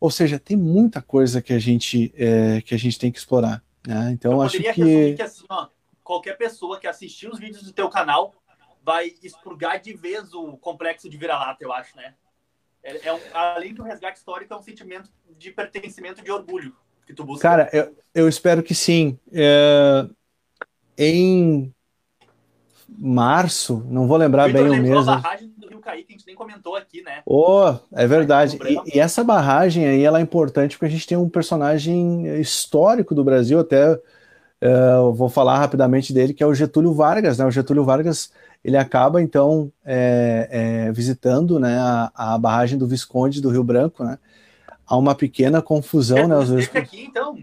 Ou 0.00 0.10
seja, 0.10 0.36
tem 0.36 0.56
muita 0.56 1.00
coisa 1.00 1.40
que 1.40 1.52
a 1.52 1.60
gente, 1.60 2.12
é, 2.16 2.60
que 2.62 2.74
a 2.74 2.78
gente 2.78 2.98
tem 2.98 3.12
que 3.12 3.20
explorar. 3.20 3.62
Né? 3.86 4.10
Então, 4.14 4.32
Eu 4.32 4.42
acho 4.42 4.58
que... 4.58 5.14
que 5.14 5.22
assim, 5.22 5.44
ó, 5.48 5.68
qualquer 6.02 6.36
pessoa 6.36 6.80
que 6.80 6.88
assistiu 6.88 7.30
os 7.30 7.38
vídeos 7.38 7.62
do 7.62 7.72
teu 7.72 7.88
canal 7.88 8.34
vai 8.88 9.12
expurgar 9.22 9.78
de 9.78 9.92
vez 9.92 10.32
o 10.32 10.56
complexo 10.56 11.10
de 11.10 11.18
vira-lata, 11.18 11.62
eu 11.62 11.70
acho, 11.70 11.94
né? 11.94 12.14
É, 12.82 13.08
é 13.08 13.12
um, 13.12 13.20
além 13.34 13.74
do 13.74 13.82
resgate 13.82 14.16
histórico, 14.16 14.54
é 14.54 14.56
um 14.56 14.62
sentimento 14.62 15.10
de 15.36 15.50
pertencimento, 15.50 16.24
de 16.24 16.30
orgulho. 16.32 16.74
que 17.06 17.12
tu 17.12 17.22
busca? 17.22 17.46
Cara, 17.46 17.68
eu, 17.70 17.94
eu 18.14 18.26
espero 18.26 18.62
que 18.62 18.74
sim. 18.74 19.18
É, 19.30 20.08
em 20.96 21.70
março, 22.88 23.84
não 23.90 24.08
vou 24.08 24.16
lembrar 24.16 24.50
bem 24.50 24.70
o 24.70 24.82
mês. 24.82 25.06
A 25.06 25.16
barragem 25.16 25.52
do 25.58 25.68
Rio 25.68 25.80
Caí, 25.80 26.02
que 26.02 26.14
a 26.14 26.16
gente 26.16 26.26
nem 26.26 26.34
comentou 26.34 26.74
aqui, 26.74 27.02
né? 27.02 27.20
Oh, 27.26 27.74
é 27.92 28.06
verdade. 28.06 28.58
E, 28.64 28.96
e, 28.96 28.98
essa 28.98 29.22
barragem 29.22 29.86
aí, 29.86 30.02
ela 30.02 30.18
é 30.18 30.22
importante 30.22 30.78
porque 30.78 30.86
a 30.86 30.96
gente 30.96 31.06
tem 31.06 31.18
um 31.18 31.28
personagem 31.28 32.40
histórico 32.40 33.14
do 33.14 33.22
Brasil, 33.22 33.60
até 33.60 33.92
uh, 33.92 35.12
vou 35.12 35.28
falar 35.28 35.58
rapidamente 35.58 36.10
dele, 36.14 36.32
que 36.32 36.42
é 36.42 36.46
o 36.46 36.54
Getúlio 36.54 36.94
Vargas, 36.94 37.36
né? 37.36 37.44
O 37.44 37.50
Getúlio 37.50 37.84
Vargas, 37.84 38.32
ele 38.64 38.76
acaba, 38.76 39.22
então, 39.22 39.72
é, 39.84 40.48
é, 40.88 40.92
visitando 40.92 41.58
né, 41.58 41.78
a, 41.78 42.10
a, 42.14 42.38
barragem 42.38 42.78
do 42.78 42.86
Visconde 42.86 43.40
do 43.40 43.50
Rio 43.50 43.64
Branco, 43.64 44.04
né? 44.04 44.18
Há 44.86 44.96
uma 44.96 45.14
pequena 45.14 45.62
confusão, 45.62 46.18
é, 46.18 46.26
né? 46.26 46.36
Aqui, 46.74 47.04
então? 47.04 47.38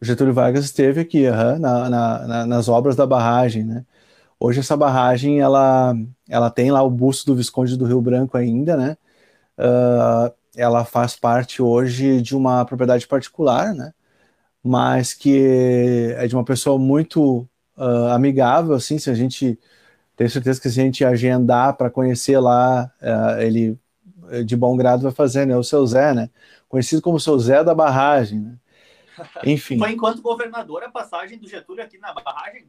O 0.00 0.04
Getúlio 0.04 0.34
Vargas 0.34 0.64
esteve 0.64 1.00
aqui, 1.00 1.28
na, 1.30 1.58
na, 1.58 2.26
na, 2.26 2.46
nas 2.46 2.68
obras 2.68 2.96
da 2.96 3.06
barragem, 3.06 3.64
né? 3.64 3.84
Hoje 4.40 4.60
essa 4.60 4.76
barragem, 4.76 5.40
ela, 5.40 5.94
ela 6.28 6.50
tem 6.50 6.70
lá 6.70 6.82
o 6.82 6.90
busto 6.90 7.26
do 7.26 7.36
Visconde 7.36 7.76
do 7.76 7.84
Rio 7.84 8.00
Branco 8.00 8.36
ainda, 8.36 8.76
né? 8.76 8.96
Uh, 9.58 10.32
ela 10.56 10.84
faz 10.84 11.16
parte 11.16 11.60
hoje 11.60 12.22
de 12.22 12.36
uma 12.36 12.64
propriedade 12.64 13.06
particular, 13.06 13.74
né? 13.74 13.92
Mas 14.62 15.12
que 15.14 16.14
é 16.16 16.26
de 16.26 16.36
uma 16.36 16.44
pessoa 16.44 16.78
muito 16.78 17.48
uh, 17.76 18.08
amigável, 18.12 18.74
assim, 18.74 18.98
se 18.98 19.10
a 19.10 19.14
gente 19.14 19.58
tem 20.18 20.28
certeza 20.28 20.60
que 20.60 20.68
se 20.68 20.80
a 20.80 20.82
gente 20.82 21.04
agendar 21.04 21.76
para 21.76 21.88
conhecer 21.88 22.40
lá, 22.40 22.90
uh, 23.00 23.40
ele 23.40 23.78
de 24.44 24.56
bom 24.56 24.76
grado 24.76 25.02
vai 25.02 25.12
fazer, 25.12 25.46
né? 25.46 25.56
O 25.56 25.62
seu 25.62 25.86
Zé, 25.86 26.12
né? 26.12 26.28
Conhecido 26.68 27.00
como 27.00 27.16
o 27.16 27.20
seu 27.20 27.38
Zé 27.38 27.62
da 27.62 27.72
barragem, 27.72 28.40
né? 28.40 28.58
Enfim. 29.46 29.78
Foi 29.78 29.92
enquanto 29.92 30.20
governador 30.20 30.82
a 30.82 30.90
passagem 30.90 31.38
do 31.38 31.48
Getúlio 31.48 31.84
aqui 31.84 31.98
na 31.98 32.12
barragem? 32.12 32.66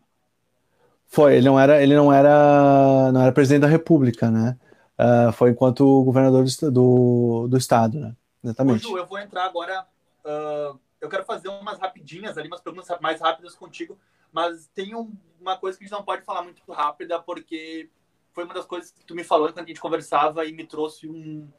Foi, 1.08 1.38
ele 1.38 1.48
não 1.48 1.60
era, 1.60 1.82
ele 1.82 1.96
não 1.96 2.14
era, 2.14 3.12
não 3.12 3.24
era 3.24 3.32
presidente 3.32 3.62
da 3.62 3.68
República, 3.68 4.30
né? 4.30 4.56
Uh, 5.00 5.32
foi 5.32 5.50
enquanto 5.50 6.04
governador 6.04 6.46
do, 6.46 6.72
do, 6.72 7.48
do 7.48 7.58
estado, 7.58 8.00
né? 8.00 8.16
Exatamente. 8.44 8.84
Ju, 8.84 8.96
eu 8.96 9.08
vou 9.08 9.18
entrar 9.18 9.46
agora. 9.46 9.88
Uh, 10.24 10.80
eu 11.02 11.10
quero 11.10 11.26
fazer 11.26 11.48
umas 11.48 11.80
rapidinhas 11.80 12.38
ali, 12.38 12.48
umas 12.48 12.62
perguntas 12.62 12.96
mais 13.02 13.20
rápidas 13.20 13.56
contigo, 13.56 13.98
mas 14.32 14.68
tem 14.68 14.96
um, 14.96 15.16
uma 15.40 15.58
coisa 15.58 15.78
que 15.78 15.84
a 15.84 15.88
gente 15.88 15.98
não 15.98 16.04
pode 16.04 16.24
falar 16.24 16.44
muito 16.44 16.62
rápida, 16.72 17.22
porque 17.22 17.90
foi 18.32 18.44
uma 18.44 18.54
das 18.54 18.66
coisas 18.66 18.92
que 18.92 19.04
tu 19.06 19.16
me 19.16 19.24
falou 19.24 19.52
quando 19.52 19.66
a 19.66 19.68
gente 19.68 19.82
conversava 19.82 20.46
e 20.46 20.54
me 20.54 20.66
trouxe 20.66 21.10
um. 21.10 21.52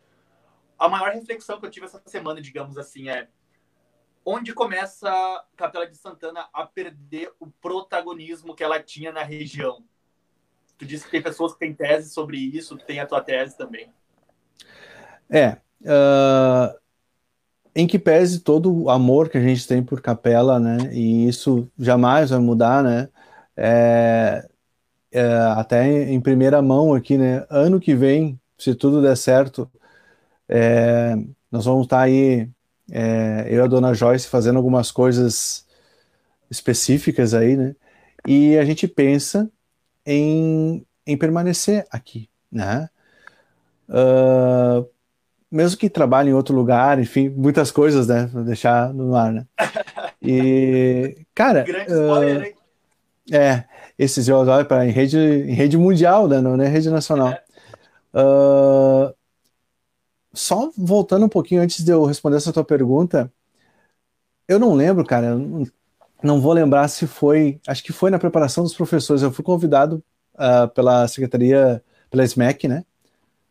A 0.79 0.89
maior 0.89 1.13
reflexão 1.13 1.61
que 1.61 1.67
eu 1.67 1.71
tive 1.71 1.87
essa 1.87 2.03
semana, 2.07 2.41
digamos 2.41 2.79
assim, 2.79 3.09
é 3.11 3.29
onde 4.25 4.55
começa 4.55 5.11
a 5.11 5.45
Capela 5.57 5.87
de 5.87 5.97
Santana 5.97 6.49
a 6.53 6.67
perder 6.67 7.33
o 7.39 7.47
protagonismo 7.49 8.55
que 8.55 8.65
ela 8.65 8.83
tinha 8.83 9.13
na 9.13 9.23
região? 9.23 9.85
Tu 10.79 10.87
disse 10.87 11.05
que 11.05 11.11
tem 11.11 11.23
pessoas 11.23 11.53
que 11.53 11.59
têm 11.59 11.75
tese 11.75 12.11
sobre 12.11 12.39
isso, 12.39 12.79
tem 12.79 13.01
a 13.01 13.07
tua 13.07 13.21
tese 13.21 13.57
também. 13.57 13.93
É. 15.29 15.61
Uh, 15.83 16.80
em 17.75 17.87
que 17.87 17.99
pese 17.99 18.41
todo 18.41 18.73
o 18.85 18.91
amor 18.91 19.29
que 19.29 19.39
a 19.39 19.41
gente 19.41 19.67
tem 19.67 19.83
por 19.83 20.01
Capela, 20.01 20.59
né? 20.59 20.93
E 20.93 21.29
isso 21.29 21.69
jamais 21.79 22.31
vai 22.31 22.39
mudar, 22.41 22.83
né? 22.83 23.09
É, 23.57 24.49
é, 25.13 25.25
até 25.57 26.11
em 26.11 26.21
primeira 26.21 26.61
mão 26.63 26.95
aqui, 26.95 27.17
né? 27.19 27.47
Ano 27.51 27.81
que 27.81 27.95
vem, 27.95 28.41
se 28.59 28.75
tudo 28.75 29.03
der 29.03 29.17
certo, 29.17 29.71
é, 30.49 31.17
nós 31.51 31.65
vamos 31.65 31.87
estar 31.87 32.01
aí 32.03 32.49
é, 32.91 33.47
eu 33.49 33.59
e 33.59 33.61
a 33.61 33.67
dona 33.67 33.95
Joyce 33.95 34.27
fazendo 34.29 34.57
algumas 34.57 34.91
coisas 34.91 35.67
específicas 36.51 37.35
aí, 37.35 37.57
né? 37.57 37.77
E 38.27 38.59
a 38.59 38.65
gente 38.65 38.89
pensa 38.89 39.51
em, 40.05 40.85
em 41.07 41.17
permanecer 41.17 41.87
aqui, 41.91 42.29
né? 42.51 42.89
Uh, 43.89 44.89
mesmo 45.51 45.79
que 45.79 45.91
trabalhe 45.91 46.31
em 46.31 46.35
outro 46.35 46.55
lugar, 46.55 46.99
enfim, 46.99 47.29
muitas 47.29 47.71
coisas, 47.71 48.07
né? 48.07 48.27
Vou 48.27 48.45
deixar 48.45 48.95
no 48.95 49.15
ar, 49.17 49.33
né? 49.33 49.47
E, 50.23 51.17
cara. 51.35 51.63
Grande 51.63 51.91
spoiler, 51.91 52.41
uh, 52.41 52.45
hein? 52.45 52.55
É, 53.33 53.65
esses 53.99 54.29
olho 54.29 54.65
para 54.67 54.87
em 54.87 54.91
rede, 54.91 55.19
em 55.19 55.53
rede 55.53 55.77
mundial, 55.77 56.29
né? 56.29 56.41
Não 56.41 56.61
é 56.61 56.69
rede 56.69 56.91
nacional. 56.91 57.31
É. 57.31 57.43
Uh, 58.15 59.15
só 60.33 60.71
voltando 60.77 61.27
um 61.27 61.29
pouquinho 61.29 61.63
antes 61.63 61.85
de 61.85 61.93
eu 61.93 62.05
responder 62.05 62.37
essa 62.37 62.53
tua 62.53 62.65
pergunta, 62.65 63.33
eu 64.49 64.59
não 64.59 64.75
lembro, 64.75 65.05
cara, 65.05 65.37
não 66.23 66.41
vou 66.41 66.53
lembrar 66.53 66.89
se 66.89 67.07
foi, 67.07 67.61
acho 67.67 67.83
que 67.83 67.93
foi 67.93 68.11
na 68.11 68.19
preparação 68.19 68.65
dos 68.65 68.75
professores. 68.75 69.23
Eu 69.23 69.33
fui 69.33 69.45
convidado 69.45 70.03
uh, 70.35 70.69
pela 70.75 71.07
Secretaria, 71.09 71.83
pela 72.11 72.25
SMEC, 72.25 72.69
né? 72.69 72.85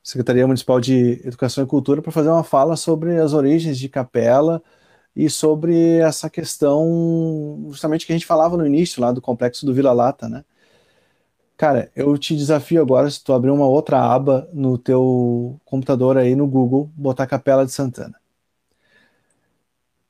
Secretaria 0.01 0.47
Municipal 0.47 0.79
de 0.79 1.21
Educação 1.25 1.63
e 1.63 1.67
Cultura, 1.67 2.01
para 2.01 2.11
fazer 2.11 2.29
uma 2.29 2.43
fala 2.43 2.75
sobre 2.75 3.17
as 3.17 3.33
origens 3.33 3.77
de 3.77 3.89
capela 3.89 4.61
e 5.15 5.29
sobre 5.29 5.97
essa 5.97 6.29
questão, 6.29 7.67
justamente 7.69 8.05
que 8.05 8.13
a 8.13 8.15
gente 8.15 8.25
falava 8.25 8.55
no 8.55 8.65
início 8.65 9.01
lá 9.01 9.11
do 9.11 9.21
complexo 9.21 9.65
do 9.65 9.73
Vila 9.73 9.91
Lata, 9.91 10.29
né? 10.29 10.43
Cara, 11.57 11.91
eu 11.93 12.17
te 12.17 12.37
desafio 12.37 12.81
agora, 12.81 13.09
se 13.09 13.21
tu 13.21 13.33
abrir 13.33 13.51
uma 13.51 13.67
outra 13.67 13.99
aba 14.01 14.47
no 14.53 14.77
teu 14.77 15.59
computador 15.65 16.17
aí 16.17 16.33
no 16.33 16.47
Google, 16.47 16.89
botar 16.95 17.27
Capela 17.27 17.65
de 17.65 17.73
Santana. 17.73 18.15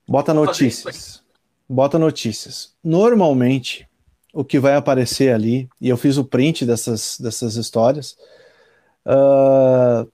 Bota 0.08 0.32
notícias. 0.32 1.24
Bota 1.68 1.98
notícias. 1.98 2.74
Normalmente, 2.84 3.90
o 4.32 4.44
que 4.44 4.60
vai 4.60 4.76
aparecer 4.76 5.34
ali, 5.34 5.68
e 5.82 5.90
eu 5.90 5.98
fiz 5.98 6.18
o 6.18 6.24
print 6.24 6.66
dessas, 6.66 7.18
dessas 7.20 7.56
histórias, 7.56 8.16
uh, 9.10 10.10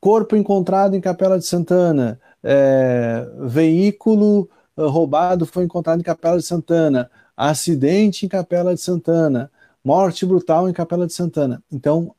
corpo 0.00 0.36
encontrado 0.36 0.94
em 0.94 1.00
Capela 1.00 1.38
de 1.38 1.46
Santana, 1.46 2.20
é, 2.42 3.26
veículo 3.40 4.48
uh, 4.76 4.88
roubado 4.88 5.46
foi 5.46 5.64
encontrado 5.64 6.00
em 6.00 6.04
Capela 6.04 6.38
de 6.38 6.44
Santana, 6.44 7.10
acidente 7.36 8.26
em 8.26 8.28
Capela 8.28 8.74
de 8.74 8.80
Santana, 8.80 9.50
morte 9.84 10.26
brutal 10.26 10.68
em 10.68 10.72
Capela 10.72 11.06
de 11.06 11.12
Santana. 11.12 11.62
Então, 11.70 12.14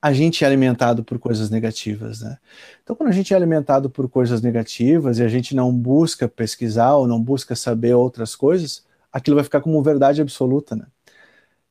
a 0.00 0.12
gente 0.12 0.44
é 0.44 0.46
alimentado 0.46 1.02
por 1.02 1.18
coisas 1.18 1.48
negativas, 1.48 2.20
né? 2.20 2.36
Então, 2.82 2.94
quando 2.94 3.08
a 3.08 3.12
gente 3.12 3.32
é 3.32 3.36
alimentado 3.36 3.88
por 3.88 4.06
coisas 4.08 4.42
negativas 4.42 5.18
e 5.18 5.22
a 5.22 5.28
gente 5.28 5.56
não 5.56 5.72
busca 5.72 6.28
pesquisar 6.28 6.94
ou 6.96 7.06
não 7.06 7.18
busca 7.18 7.56
saber 7.56 7.94
outras 7.94 8.36
coisas, 8.36 8.84
aquilo 9.10 9.36
vai 9.36 9.44
ficar 9.44 9.62
como 9.62 9.82
verdade 9.82 10.20
absoluta, 10.20 10.76
né? 10.76 10.84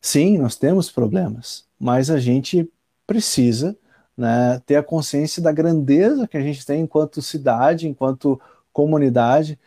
Sim, 0.01 0.39
nós 0.39 0.55
temos 0.55 0.89
problemas, 0.89 1.65
mas 1.79 2.09
a 2.09 2.19
gente 2.19 2.67
precisa 3.05 3.77
né, 4.17 4.61
ter 4.65 4.75
a 4.75 4.83
consciência 4.83 5.41
da 5.41 5.51
grandeza 5.51 6.27
que 6.27 6.37
a 6.37 6.41
gente 6.41 6.65
tem 6.65 6.81
enquanto 6.81 7.21
cidade, 7.21 7.87
enquanto 7.87 8.39
comunidade, 8.71 9.59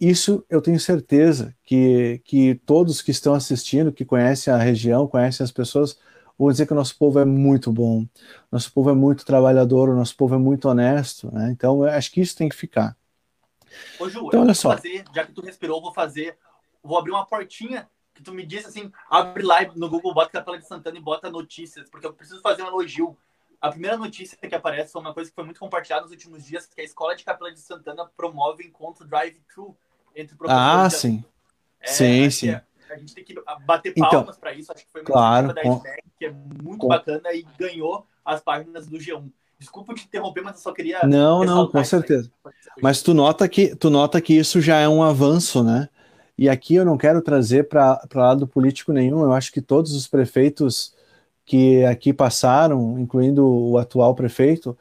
isso 0.00 0.44
eu 0.48 0.62
tenho 0.62 0.80
certeza 0.80 1.54
que, 1.62 2.22
que 2.24 2.54
todos 2.64 3.02
que 3.02 3.10
estão 3.10 3.34
assistindo, 3.34 3.92
que 3.92 4.04
conhecem 4.04 4.52
a 4.52 4.56
região, 4.56 5.06
conhecem 5.06 5.44
as 5.44 5.52
pessoas, 5.52 5.98
vão 6.38 6.50
dizer 6.50 6.66
que 6.66 6.72
o 6.72 6.76
nosso 6.76 6.96
povo 6.96 7.18
é 7.18 7.24
muito 7.24 7.70
bom, 7.70 8.06
nosso 8.50 8.72
povo 8.72 8.88
é 8.88 8.94
muito 8.94 9.26
trabalhador, 9.26 9.90
o 9.90 9.94
nosso 9.94 10.16
povo 10.16 10.34
é 10.34 10.38
muito 10.38 10.68
honesto, 10.68 11.30
né? 11.34 11.50
Então, 11.52 11.84
eu 11.84 11.90
acho 11.90 12.10
que 12.10 12.20
isso 12.22 12.34
tem 12.34 12.48
que 12.48 12.56
ficar. 12.56 12.96
Ô, 13.98 14.08
Ju, 14.08 14.26
então, 14.26 14.40
olha 14.40 14.54
só. 14.54 14.70
Fazer, 14.70 15.04
já 15.14 15.26
que 15.26 15.32
tu 15.32 15.42
respirou, 15.42 15.82
vou 15.82 15.92
fazer, 15.92 16.38
vou 16.82 16.98
abrir 16.98 17.10
uma 17.10 17.26
portinha 17.26 17.86
que 18.20 18.24
tu 18.24 18.34
me 18.34 18.44
disse 18.44 18.68
assim, 18.68 18.92
abre 19.08 19.42
live 19.42 19.78
no 19.78 19.88
Google, 19.88 20.12
bota 20.12 20.30
Capela 20.30 20.58
de 20.58 20.66
Santana 20.66 20.98
e 20.98 21.00
bota 21.00 21.30
notícias, 21.30 21.88
porque 21.88 22.06
eu 22.06 22.12
preciso 22.12 22.40
fazer 22.42 22.62
um 22.62 22.66
elogio. 22.66 23.16
A 23.60 23.70
primeira 23.70 23.96
notícia 23.96 24.36
que 24.36 24.54
aparece 24.54 24.92
foi 24.92 25.00
uma 25.00 25.14
coisa 25.14 25.30
que 25.30 25.34
foi 25.34 25.44
muito 25.44 25.58
compartilhada 25.58 26.02
nos 26.02 26.12
últimos 26.12 26.44
dias, 26.44 26.66
que 26.66 26.80
a 26.80 26.84
Escola 26.84 27.16
de 27.16 27.24
Capela 27.24 27.50
de 27.50 27.60
Santana 27.60 28.06
promove 28.16 28.64
encontro 28.64 29.06
drive-thru 29.06 29.76
entre 30.14 30.36
professores. 30.36 30.66
Ah, 30.66 30.90
sim. 30.90 31.24
É, 31.80 31.88
sim, 31.88 32.30
sim. 32.30 32.50
É, 32.50 32.62
a 32.90 32.96
gente 32.96 33.14
tem 33.14 33.24
que 33.24 33.34
bater 33.64 33.92
então, 33.96 34.08
palmas 34.08 34.36
então, 34.36 34.40
para 34.40 34.52
isso. 34.52 34.72
Acho 34.72 34.84
que 34.84 34.92
foi 34.92 35.00
uma 35.00 35.06
claro, 35.06 35.54
da 35.54 35.62
SMEC, 35.62 36.02
que 36.18 36.26
é 36.26 36.30
muito 36.30 36.80
com... 36.80 36.88
bacana 36.88 37.32
e 37.32 37.46
ganhou 37.58 38.06
as 38.24 38.40
páginas 38.42 38.86
do 38.86 38.98
G1. 38.98 39.30
Desculpa 39.58 39.94
te 39.94 40.04
interromper, 40.04 40.42
mas 40.42 40.56
eu 40.56 40.62
só 40.62 40.72
queria. 40.72 41.00
Não, 41.04 41.44
não, 41.44 41.68
com 41.68 41.84
certeza. 41.84 42.30
Mas 42.82 43.02
tu 43.02 43.12
nota 43.12 43.46
que 43.46 43.76
tu 43.76 43.90
nota 43.90 44.20
que 44.20 44.34
isso 44.34 44.58
já 44.60 44.78
é 44.78 44.88
um 44.88 45.02
avanço, 45.02 45.62
né? 45.62 45.88
E 46.40 46.48
aqui 46.48 46.74
eu 46.76 46.86
não 46.86 46.96
quero 46.96 47.20
trazer 47.20 47.68
para 47.68 48.00
lado 48.14 48.48
político 48.48 48.94
nenhum. 48.94 49.22
Eu 49.22 49.32
acho 49.34 49.52
que 49.52 49.60
todos 49.60 49.94
os 49.94 50.08
prefeitos 50.08 50.94
que 51.44 51.84
aqui 51.84 52.14
passaram, 52.14 52.98
incluindo 52.98 53.46
o 53.46 53.76
atual 53.76 54.14
prefeito, 54.14 54.76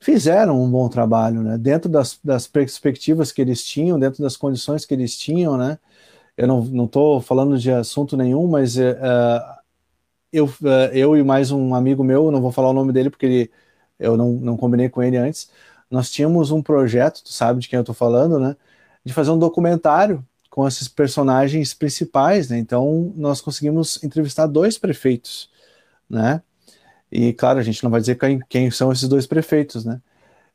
fizeram 0.00 0.62
um 0.62 0.70
bom 0.70 0.88
trabalho, 0.88 1.42
né? 1.42 1.58
Dentro 1.58 1.90
das, 1.90 2.18
das 2.24 2.46
perspectivas 2.46 3.30
que 3.30 3.42
eles 3.42 3.62
tinham, 3.62 3.98
dentro 4.00 4.22
das 4.22 4.38
condições 4.38 4.86
que 4.86 4.94
eles 4.94 5.14
tinham, 5.18 5.58
né? 5.58 5.78
Eu 6.36 6.46
não 6.48 6.86
estou 6.86 7.20
falando 7.20 7.58
de 7.58 7.70
assunto 7.70 8.16
nenhum, 8.16 8.46
mas 8.48 8.78
uh, 8.78 8.82
eu, 10.32 10.46
uh, 10.46 10.92
eu 10.92 11.16
e 11.16 11.22
mais 11.22 11.50
um 11.50 11.74
amigo 11.74 12.02
meu, 12.02 12.30
não 12.30 12.40
vou 12.40 12.52
falar 12.52 12.70
o 12.70 12.72
nome 12.72 12.92
dele 12.92 13.10
porque 13.10 13.26
ele, 13.26 13.50
eu 13.98 14.16
não, 14.16 14.32
não 14.32 14.56
combinei 14.56 14.88
com 14.88 15.02
ele 15.02 15.18
antes, 15.18 15.50
nós 15.90 16.10
tínhamos 16.10 16.50
um 16.50 16.62
projeto, 16.62 17.22
tu 17.22 17.32
sabe 17.32 17.60
de 17.60 17.68
quem 17.68 17.76
eu 17.76 17.82
estou 17.82 17.94
falando, 17.94 18.38
né? 18.40 18.56
de 19.04 19.12
fazer 19.12 19.30
um 19.30 19.38
documentário 19.38 20.24
com 20.52 20.68
esses 20.68 20.86
personagens 20.86 21.72
principais, 21.72 22.50
né? 22.50 22.58
Então 22.58 23.10
nós 23.16 23.40
conseguimos 23.40 24.04
entrevistar 24.04 24.46
dois 24.46 24.76
prefeitos, 24.76 25.48
né? 26.08 26.42
E 27.10 27.32
claro, 27.32 27.58
a 27.58 27.62
gente 27.62 27.82
não 27.82 27.90
vai 27.90 28.02
dizer 28.02 28.16
quem, 28.16 28.38
quem 28.50 28.70
são 28.70 28.92
esses 28.92 29.08
dois 29.08 29.26
prefeitos, 29.26 29.86
né? 29.86 29.98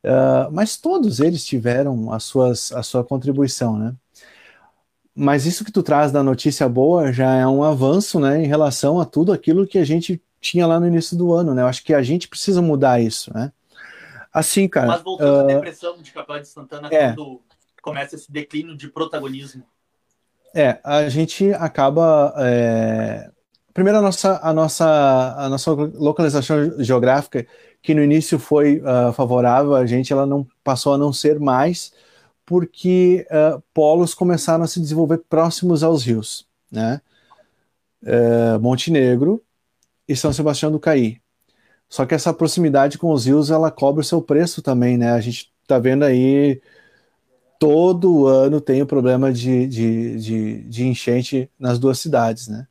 Uh, 0.04 0.52
mas 0.52 0.78
todos 0.78 1.20
eles 1.20 1.44
tiveram 1.44 2.14
as 2.14 2.26
suas, 2.26 2.72
a 2.74 2.84
sua 2.84 3.04
contribuição, 3.04 3.76
né? 3.76 3.96
Mas 5.16 5.48
isso 5.48 5.66
que 5.66 5.72
tu 5.72 5.82
traz 5.82 6.12
da 6.12 6.22
notícia 6.22 6.70
boa 6.70 7.12
já 7.12 7.34
é 7.34 7.48
um 7.48 7.64
avanço, 7.64 8.20
né, 8.20 8.40
em 8.40 8.46
relação 8.46 9.00
a 9.00 9.06
tudo 9.06 9.34
aquilo 9.34 9.66
que 9.66 9.80
a 9.80 9.84
gente 9.84 10.22
tinha 10.40 10.68
lá 10.68 10.80
no 10.80 10.86
início 10.86 11.18
do 11.18 11.34
ano, 11.34 11.56
né? 11.56 11.64
Eu 11.64 11.68
acho 11.68 11.84
que 11.84 11.96
a 11.96 12.04
gente 12.04 12.28
precisa 12.28 12.62
mudar 12.62 13.02
isso, 13.02 13.34
né? 13.34 13.52
Assim, 14.32 14.68
cara. 14.68 14.86
Mas 14.86 15.02
voltando 15.02 15.38
uh, 15.38 15.40
à 15.40 15.42
ah, 15.42 15.56
depressão 15.56 15.98
de 15.98 16.12
Capela 16.12 16.40
de 16.40 16.48
Santana, 16.48 16.88
é, 16.92 17.16
quando 17.16 17.42
começa 17.82 18.14
esse 18.14 18.32
declínio 18.32 18.78
de 18.78 18.90
protagonismo. 18.90 19.66
É, 20.56 20.80
a 20.84 21.08
gente 21.10 21.52
acaba. 21.54 22.34
É... 22.38 23.30
Primeiro, 23.74 24.00
a 24.00 24.02
nossa, 24.02 24.40
a, 24.42 24.54
nossa, 24.54 25.36
a 25.38 25.50
nossa 25.50 25.72
localização 25.72 26.82
geográfica, 26.84 27.46
que 27.82 27.94
no 27.94 28.04
início 28.04 28.40
foi 28.40 28.82
uh, 28.82 29.14
favorável 29.14 29.76
a 29.76 29.86
gente, 29.86 30.12
ela 30.12 30.26
não 30.26 30.48
passou 30.64 30.96
a 30.96 30.98
não 30.98 31.14
ser 31.14 31.40
mais, 31.40 31.94
porque 32.44 33.28
uh, 33.30 33.62
polos 33.74 34.16
começaram 34.16 34.64
a 34.64 34.68
se 34.68 34.80
desenvolver 34.80 35.20
próximos 35.30 35.84
aos 35.84 36.04
rios, 36.04 36.48
né? 36.72 37.02
Uh, 38.02 38.60
Montenegro 38.60 39.44
e 40.08 40.16
São 40.16 40.34
Sebastião 40.34 40.72
do 40.72 40.80
Caí. 40.80 41.22
Só 41.90 42.06
que 42.06 42.16
essa 42.16 42.34
proximidade 42.34 42.98
com 42.98 43.12
os 43.12 43.26
rios, 43.26 43.52
ela 43.52 43.72
cobra 43.72 44.02
o 44.02 44.04
seu 44.06 44.22
preço 44.22 44.62
também, 44.62 44.98
né? 44.98 45.12
A 45.12 45.22
gente 45.22 45.52
tá 45.68 45.78
vendo 45.80 46.04
aí 46.04 46.62
todo 47.60 48.28
ano 48.28 48.62
tem 48.62 48.82
o 48.82 48.86
problema 48.86 49.32
de, 49.32 49.68
de, 49.68 50.20
de, 50.20 50.62
de 50.64 50.88
enchente 50.88 51.50
nas 51.60 51.80
duas 51.80 52.00
cidades, 52.00 52.48
né? 52.48 52.68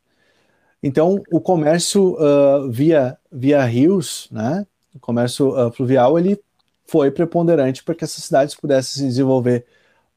Então, 0.83 1.23
o 1.31 1.41
comércio 1.41 2.15
uh, 2.15 2.71
via, 2.71 3.19
via 3.33 3.65
rios, 3.65 4.29
né? 4.31 4.67
O 4.95 5.01
comércio 5.01 5.49
uh, 5.49 5.73
fluvial, 5.73 6.19
ele 6.19 6.41
foi 6.87 7.11
preponderante 7.11 7.83
para 7.83 7.95
que 7.95 8.05
essas 8.05 8.25
cidades 8.25 8.55
pudessem 8.55 9.03
se 9.03 9.09
desenvolver 9.09 9.67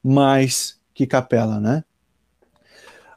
mais 0.02 0.78
que 0.94 1.06
Capela, 1.06 1.58
né? 1.58 1.84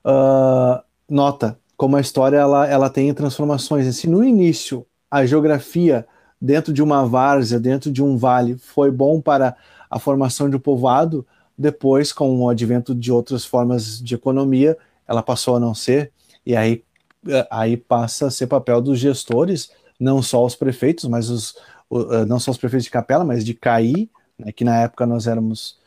Uh, 0.05 0.83
nota 1.09 1.57
como 1.77 1.97
a 1.97 2.01
história 2.01 2.37
ela, 2.37 2.67
ela 2.67 2.89
tem 2.89 3.13
transformações. 3.13 3.93
Se 3.95 4.07
no 4.07 4.23
início 4.23 4.85
a 5.09 5.25
geografia 5.25 6.07
dentro 6.41 6.73
de 6.73 6.81
uma 6.81 7.05
várzea, 7.05 7.59
dentro 7.59 7.91
de 7.91 8.01
um 8.01 8.17
vale, 8.17 8.57
foi 8.57 8.91
bom 8.91 9.21
para 9.21 9.55
a 9.89 9.99
formação 9.99 10.49
de 10.49 10.55
um 10.55 10.59
povoado, 10.59 11.25
depois, 11.57 12.11
com 12.11 12.39
o 12.39 12.49
advento 12.49 12.95
de 12.95 13.11
outras 13.11 13.45
formas 13.45 14.01
de 14.01 14.15
economia, 14.15 14.77
ela 15.07 15.21
passou 15.21 15.55
a 15.55 15.59
não 15.59 15.73
ser, 15.73 16.11
e 16.45 16.55
aí, 16.55 16.83
eh, 17.27 17.47
aí 17.51 17.77
passa 17.77 18.27
a 18.27 18.31
ser 18.31 18.47
papel 18.47 18.81
dos 18.81 18.99
gestores, 18.99 19.71
não 19.99 20.21
só 20.21 20.43
os 20.45 20.55
prefeitos, 20.55 21.05
mas 21.05 21.29
os, 21.29 21.55
eh, 21.91 22.25
não 22.25 22.39
só 22.39 22.51
os 22.51 22.57
prefeitos 22.57 22.85
de 22.85 22.91
Capela, 22.91 23.23
mas 23.23 23.45
de 23.45 23.53
Caí, 23.53 24.09
né, 24.37 24.51
que 24.51 24.63
na 24.63 24.81
época 24.81 25.05
nós 25.05 25.27
éramos, 25.27 25.77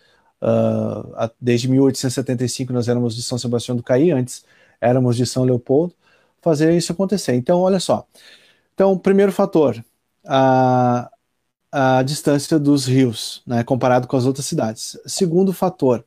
uh, 0.40 1.30
desde 1.40 1.68
1875 1.68 2.72
nós 2.72 2.88
éramos 2.88 3.14
de 3.16 3.22
São 3.22 3.38
Sebastião 3.38 3.76
do 3.76 3.82
Caí, 3.82 4.10
antes 4.10 4.44
éramos 4.80 5.16
de 5.16 5.26
São 5.26 5.44
Leopoldo, 5.44 5.94
fazer 6.40 6.76
isso 6.76 6.92
acontecer. 6.92 7.34
Então, 7.34 7.60
olha 7.60 7.80
só. 7.80 8.06
Então, 8.74 8.96
primeiro 8.98 9.32
fator, 9.32 9.82
a, 10.24 11.10
a 11.78 12.02
distância 12.02 12.58
dos 12.58 12.86
rios, 12.86 13.42
né, 13.46 13.62
comparado 13.62 14.08
com 14.08 14.16
as 14.16 14.24
outras 14.24 14.46
cidades. 14.46 14.98
Segundo 15.04 15.52
fator, 15.52 16.02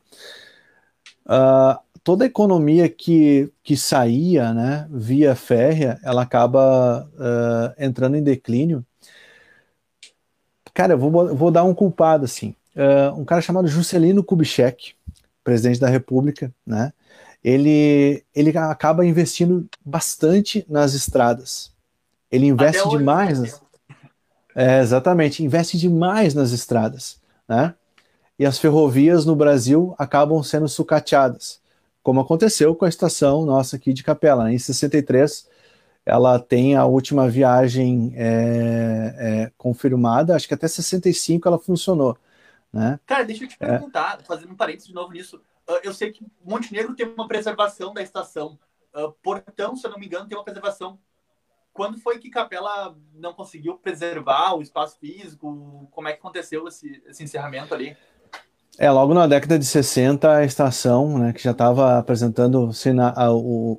uh, 1.26 1.78
toda 2.02 2.24
a 2.24 2.26
economia 2.26 2.88
que, 2.88 3.52
que 3.62 3.76
saía 3.76 4.52
né, 4.52 4.88
via 4.90 5.36
férrea, 5.36 6.00
ela 6.02 6.22
acaba 6.22 7.08
uh, 7.14 7.72
entrando 7.80 8.16
em 8.16 8.22
declínio. 8.22 8.84
Cara, 10.74 10.94
eu 10.94 10.98
vou, 10.98 11.36
vou 11.36 11.52
dar 11.52 11.62
um 11.62 11.72
culpado, 11.72 12.24
assim. 12.24 12.52
Uh, 12.74 13.20
um 13.20 13.24
cara 13.24 13.40
chamado 13.40 13.68
Juscelino 13.68 14.24
Kubitschek, 14.24 14.94
presidente 15.44 15.78
da 15.78 15.88
República, 15.88 16.52
né? 16.66 16.92
Ele, 17.44 18.24
ele 18.34 18.56
acaba 18.58 19.06
investindo 19.06 19.68
bastante 19.84 20.66
nas 20.68 20.94
estradas. 20.94 21.72
Ele 22.30 22.46
investe 22.46 22.88
demais. 22.88 23.38
Nas, 23.38 23.62
é, 24.54 24.80
exatamente, 24.80 25.44
investe 25.44 25.78
demais 25.78 26.34
nas 26.34 26.50
estradas, 26.52 27.20
né? 27.48 27.74
E 28.38 28.46
as 28.46 28.58
ferrovias 28.58 29.26
no 29.26 29.36
Brasil 29.36 29.94
acabam 29.98 30.42
sendo 30.42 30.66
sucateadas, 30.66 31.60
como 32.02 32.20
aconteceu 32.20 32.74
com 32.74 32.86
a 32.86 32.88
estação 32.88 33.44
nossa 33.44 33.76
aqui 33.76 33.92
de 33.92 34.02
Capela. 34.02 34.44
Né? 34.44 34.54
Em 34.54 34.58
63, 34.58 35.46
ela 36.06 36.38
tem 36.38 36.74
a 36.74 36.86
última 36.86 37.28
viagem 37.28 38.14
é, 38.16 39.14
é, 39.18 39.52
confirmada, 39.58 40.34
acho 40.34 40.48
que 40.48 40.54
até 40.54 40.66
65 40.66 41.46
ela 41.46 41.58
funcionou. 41.58 42.16
Né? 42.72 42.98
Cara, 43.04 43.24
deixa 43.24 43.44
eu 43.44 43.48
te 43.48 43.58
perguntar, 43.58 44.18
é. 44.20 44.24
fazendo 44.24 44.52
um 44.52 44.56
parênteses 44.56 44.88
de 44.88 44.94
novo 44.94 45.12
nisso. 45.12 45.40
Ah, 45.68 45.80
eu 45.82 45.92
sei 45.92 46.10
que 46.10 46.26
Montenegro 46.42 46.94
tem 46.94 47.06
uma 47.06 47.28
preservação 47.28 47.92
da 47.92 48.02
estação. 48.02 48.58
Uh, 48.94 49.12
Portão, 49.22 49.76
se 49.76 49.86
eu 49.86 49.90
não 49.90 49.98
me 49.98 50.06
engano, 50.06 50.26
tem 50.26 50.36
uma 50.36 50.44
preservação 50.44 50.98
quando 51.80 51.98
foi 51.98 52.18
que 52.18 52.28
Capela 52.28 52.94
não 53.14 53.32
conseguiu 53.32 53.72
preservar 53.72 54.52
o 54.52 54.60
espaço 54.60 54.98
físico? 54.98 55.88
Como 55.90 56.08
é 56.08 56.12
que 56.12 56.18
aconteceu 56.18 56.68
esse, 56.68 57.02
esse 57.06 57.24
encerramento 57.24 57.72
ali? 57.72 57.96
É, 58.78 58.90
logo 58.90 59.14
na 59.14 59.26
década 59.26 59.58
de 59.58 59.64
60, 59.64 60.30
a 60.30 60.44
estação, 60.44 61.16
né, 61.18 61.32
que 61.32 61.42
já 61.42 61.52
estava 61.52 61.98
apresentando 61.98 62.70
sina 62.74 63.14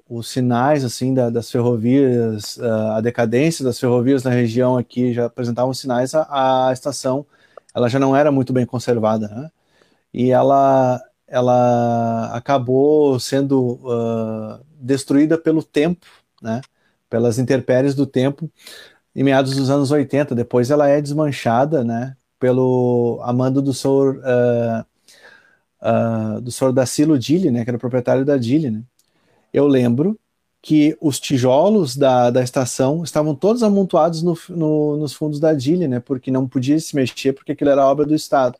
os 0.10 0.30
sinais 0.32 0.84
assim 0.84 1.14
da, 1.14 1.30
das 1.30 1.52
ferrovias, 1.52 2.60
a 2.60 3.02
decadência 3.02 3.64
das 3.64 3.80
ferrovias 3.80 4.24
na 4.24 4.32
região 4.32 4.80
aqui 4.80 5.14
já 5.14 5.28
apresentavam 5.28 5.72
sinais, 5.72 6.16
a, 6.16 6.70
a 6.70 6.74
estação 6.74 7.24
ela 7.72 7.88
já 7.88 8.00
não 8.00 8.16
era 8.16 8.32
muito 8.32 8.52
bem 8.52 8.66
conservada, 8.66 9.28
né? 9.28 9.52
e 10.12 10.32
ela, 10.32 11.00
ela 11.28 12.32
acabou 12.34 13.20
sendo 13.20 13.80
uh, 13.84 14.66
destruída 14.80 15.38
pelo 15.38 15.62
tempo, 15.62 16.08
né? 16.42 16.62
Pelas 17.12 17.38
intempéries 17.38 17.94
do 17.94 18.08
tempo 18.08 18.50
em 19.14 19.24
meados 19.24 19.56
dos 19.56 19.70
anos 19.70 19.92
80. 19.92 20.34
Depois 20.34 20.72
ela 20.72 20.88
é 20.88 21.02
desmanchada, 21.02 21.84
né, 21.84 22.16
pelo 22.40 23.20
amando 23.24 23.62
do 23.62 23.74
senhor 23.74 24.20
uh, 24.20 24.86
uh, 26.38 26.42
do 26.42 26.50
senhor 26.52 26.72
Dacilo 26.72 27.20
Dille, 27.20 27.52
né, 27.52 27.64
que 27.64 27.70
era 27.70 27.78
o 27.78 27.80
proprietário 27.80 28.26
da 28.26 28.38
Dille. 28.38 28.72
Né. 28.72 28.82
Eu 29.54 29.68
lembro 29.68 30.18
que 30.62 30.98
os 31.02 31.20
tijolos 31.20 31.98
da, 31.98 32.30
da 32.30 32.42
estação 32.42 33.04
estavam 33.04 33.36
todos 33.36 33.62
amontoados 33.62 34.24
no, 34.24 34.38
no, 34.50 34.98
nos 34.98 35.14
fundos 35.14 35.40
da 35.40 35.54
Dille, 35.54 35.88
né, 35.88 36.00
porque 36.00 36.32
não 36.32 36.48
podia 36.48 36.80
se 36.80 36.96
mexer 36.96 37.34
porque 37.34 37.52
aquilo 37.52 37.72
era 37.72 37.86
obra 37.86 38.06
do 38.06 38.16
Estado. 38.16 38.58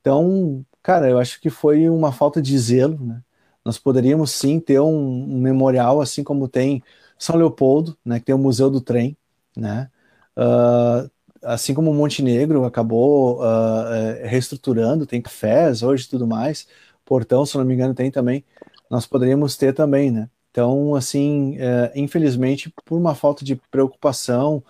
Então, 0.00 0.64
cara, 0.82 1.08
eu 1.08 1.18
acho 1.20 1.40
que 1.40 1.50
foi 1.50 1.88
uma 1.88 2.12
falta 2.12 2.42
de 2.42 2.58
zelo, 2.58 2.98
né. 3.00 3.22
Nós 3.64 3.78
poderíamos 3.78 4.30
sim 4.30 4.60
ter 4.60 4.80
um, 4.80 5.36
um 5.36 5.40
memorial, 5.40 6.00
assim 6.00 6.22
como 6.22 6.46
tem 6.48 6.82
são 7.18 7.36
Leopoldo, 7.36 7.96
né, 8.04 8.18
que 8.18 8.26
tem 8.26 8.34
o 8.34 8.38
Museu 8.38 8.70
do 8.70 8.80
Trem, 8.80 9.16
né, 9.56 9.90
uh, 10.36 11.10
assim 11.42 11.74
como 11.74 11.94
Montenegro 11.94 12.64
acabou 12.64 13.40
uh, 13.40 14.24
reestruturando, 14.24 15.06
tem 15.06 15.22
cafés 15.22 15.82
hoje 15.82 16.04
e 16.06 16.08
tudo 16.08 16.26
mais, 16.26 16.66
Portão, 17.04 17.46
se 17.46 17.56
não 17.56 17.64
me 17.64 17.74
engano, 17.74 17.94
tem 17.94 18.10
também, 18.10 18.44
nós 18.90 19.06
poderíamos 19.06 19.56
ter 19.56 19.72
também, 19.74 20.10
né, 20.10 20.28
então, 20.50 20.94
assim, 20.94 21.56
uh, 21.58 21.90
infelizmente, 21.94 22.72
por 22.86 22.96
uma 22.98 23.14
falta 23.14 23.44
de 23.44 23.56
preocupação, 23.70 24.62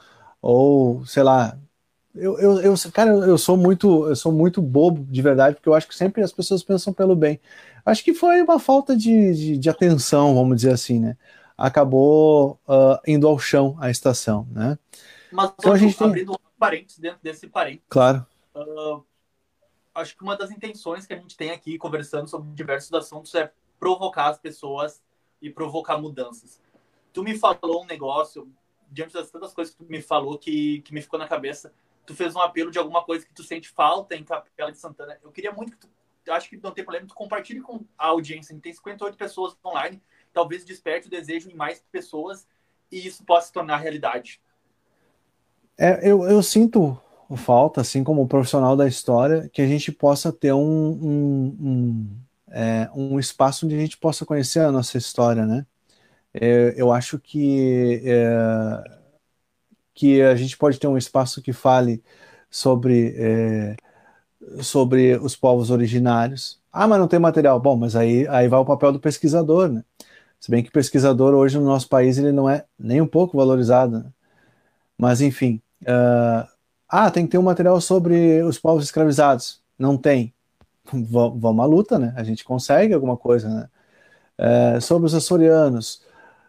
ou, 0.43 1.06
sei 1.06 1.23
lá, 1.23 1.56
eu, 2.16 2.39
eu, 2.39 2.60
eu, 2.60 2.74
cara, 2.93 3.10
eu 3.10 3.39
sou 3.39 3.56
muito, 3.56 4.09
eu 4.09 4.16
sou 4.16 4.32
muito 4.32 4.62
bobo 4.62 5.06
de 5.09 5.23
verdade, 5.23 5.55
porque 5.55 5.68
eu 5.68 5.74
acho 5.74 5.86
que 5.86 5.94
sempre 5.94 6.23
as 6.23 6.32
pessoas 6.32 6.62
pensam 6.62 6.93
pelo 6.93 7.14
bem. 7.14 7.39
Acho 7.85 8.02
que 8.02 8.14
foi 8.14 8.43
uma 8.43 8.59
falta 8.59 8.97
de, 8.97 9.35
de, 9.35 9.59
de 9.59 9.70
atenção, 9.70 10.35
vamos 10.35 10.56
dizer 10.56 10.73
assim, 10.73 10.98
né? 10.98 11.16
Acabou 11.57 12.61
uh, 12.69 12.99
indo 13.07 13.27
ao 13.27 13.39
chão 13.39 13.77
a 13.81 13.91
estação, 13.91 14.47
né? 14.51 14.78
Mas 15.33 15.53
então, 15.59 15.73
a 15.73 15.77
gente 15.77 15.97
tem... 15.97 16.07
abrindo 16.07 16.33
um 16.33 16.37
parênteses 16.59 16.99
dentro 16.99 17.20
desse 17.23 17.47
parênteses. 17.47 17.87
Claro. 17.89 18.27
Uh, 18.55 19.03
acho 19.95 20.16
que 20.16 20.23
uma 20.23 20.37
das 20.37 20.51
intenções 20.51 21.07
que 21.07 21.15
a 21.15 21.16
gente 21.16 21.37
tem 21.37 21.51
aqui 21.51 21.78
conversando 21.78 22.28
sobre 22.28 22.51
diversos 22.53 22.93
assuntos 22.93 23.35
é 23.35 23.51
provocar 23.78 24.28
as 24.28 24.39
pessoas 24.39 25.03
e 25.41 25.51
provocar 25.51 25.99
mudanças. 25.99 26.61
Tu 27.12 27.23
me 27.23 27.39
falou 27.39 27.83
um 27.83 27.87
negócio, 27.87 28.51
diante 28.91 29.15
das 29.15 29.31
tantas 29.31 29.53
coisas 29.55 29.74
que 29.74 29.85
tu 29.85 29.91
me 29.91 30.03
falou 30.03 30.39
que, 30.39 30.81
que 30.83 30.93
me 30.93 31.01
ficou 31.01 31.19
na 31.19 31.27
cabeça, 31.27 31.73
tu 32.05 32.15
fez 32.15 32.35
um 32.35 32.41
apelo 32.41 32.70
de 32.70 32.78
alguma 32.78 33.03
coisa 33.03 33.27
que 33.27 33.35
tu 33.35 33.43
sente 33.43 33.69
falta 33.69 34.15
em 34.15 34.24
Capela 34.24 34.70
de 34.70 34.78
Santana. 34.78 35.19
Eu 35.23 35.31
queria 35.31 35.53
muito 35.53 35.73
que 35.73 35.78
tu, 35.78 35.89
acho 36.31 36.49
que 36.49 36.57
não 36.57 36.70
tem 36.70 36.85
problema, 36.85 37.07
tu 37.07 37.15
compartilhe 37.15 37.61
com 37.61 37.85
a 37.99 38.07
audiência. 38.09 38.53
A 38.53 38.55
gente 38.55 38.62
tem 38.62 38.73
58 38.73 39.16
pessoas 39.16 39.57
online 39.65 40.01
talvez 40.36 40.66
desperte 40.66 41.06
o 41.06 41.10
desejo 41.10 41.48
em 41.48 41.54
mais 41.54 41.82
pessoas 41.90 42.46
e 42.92 43.06
isso 43.06 43.24
possa 43.24 43.46
se 43.46 43.52
tornar 43.54 43.78
realidade. 43.78 44.38
É, 45.78 46.10
eu, 46.10 46.24
eu 46.24 46.42
sinto 46.42 47.00
falta, 47.38 47.80
assim 47.80 48.04
como 48.04 48.28
profissional 48.28 48.76
da 48.76 48.86
história, 48.86 49.48
que 49.50 49.62
a 49.62 49.66
gente 49.66 49.90
possa 49.90 50.30
ter 50.30 50.52
um, 50.52 50.60
um, 50.60 51.56
um, 51.58 52.16
é, 52.50 52.90
um 52.94 53.18
espaço 53.18 53.64
onde 53.64 53.74
a 53.74 53.78
gente 53.78 53.96
possa 53.96 54.26
conhecer 54.26 54.60
a 54.60 54.70
nossa 54.70 54.98
história, 54.98 55.46
né? 55.46 55.66
É, 56.34 56.74
eu 56.76 56.92
acho 56.92 57.18
que 57.18 58.02
é, 58.04 58.84
que 59.94 60.20
a 60.20 60.36
gente 60.36 60.58
pode 60.58 60.78
ter 60.78 60.86
um 60.86 60.98
espaço 60.98 61.40
que 61.40 61.54
fale 61.54 62.04
sobre 62.50 63.14
é, 63.16 63.76
sobre 64.62 65.16
os 65.16 65.34
povos 65.34 65.70
originários. 65.70 66.60
Ah, 66.70 66.86
mas 66.86 67.00
não 67.00 67.08
tem 67.08 67.18
material. 67.18 67.58
Bom, 67.58 67.74
mas 67.74 67.96
aí, 67.96 68.28
aí 68.28 68.48
vai 68.48 68.60
o 68.60 68.66
papel 68.66 68.92
do 68.92 69.00
pesquisador, 69.00 69.68
né? 69.68 69.82
Se 70.40 70.50
bem 70.50 70.62
que 70.62 70.70
pesquisador 70.70 71.34
hoje 71.34 71.58
no 71.58 71.64
nosso 71.64 71.88
país 71.88 72.18
ele 72.18 72.32
não 72.32 72.48
é 72.48 72.64
nem 72.78 73.00
um 73.00 73.06
pouco 73.06 73.36
valorizado. 73.36 73.98
Né? 73.98 74.04
Mas 74.98 75.20
enfim, 75.20 75.60
uh, 75.82 76.46
ah, 76.88 77.10
tem 77.10 77.24
que 77.24 77.32
ter 77.32 77.38
um 77.38 77.42
material 77.42 77.80
sobre 77.80 78.42
os 78.42 78.58
povos 78.58 78.84
escravizados. 78.84 79.60
Não 79.78 79.96
tem. 79.96 80.32
Vamos 80.92 81.60
à 81.60 81.66
luta, 81.66 81.98
né? 81.98 82.14
A 82.16 82.22
gente 82.22 82.44
consegue 82.44 82.94
alguma 82.94 83.16
coisa, 83.16 83.48
né? 83.48 83.68
É, 84.38 84.80
sobre 84.80 85.06
os 85.06 85.14
açorianos, 85.14 86.02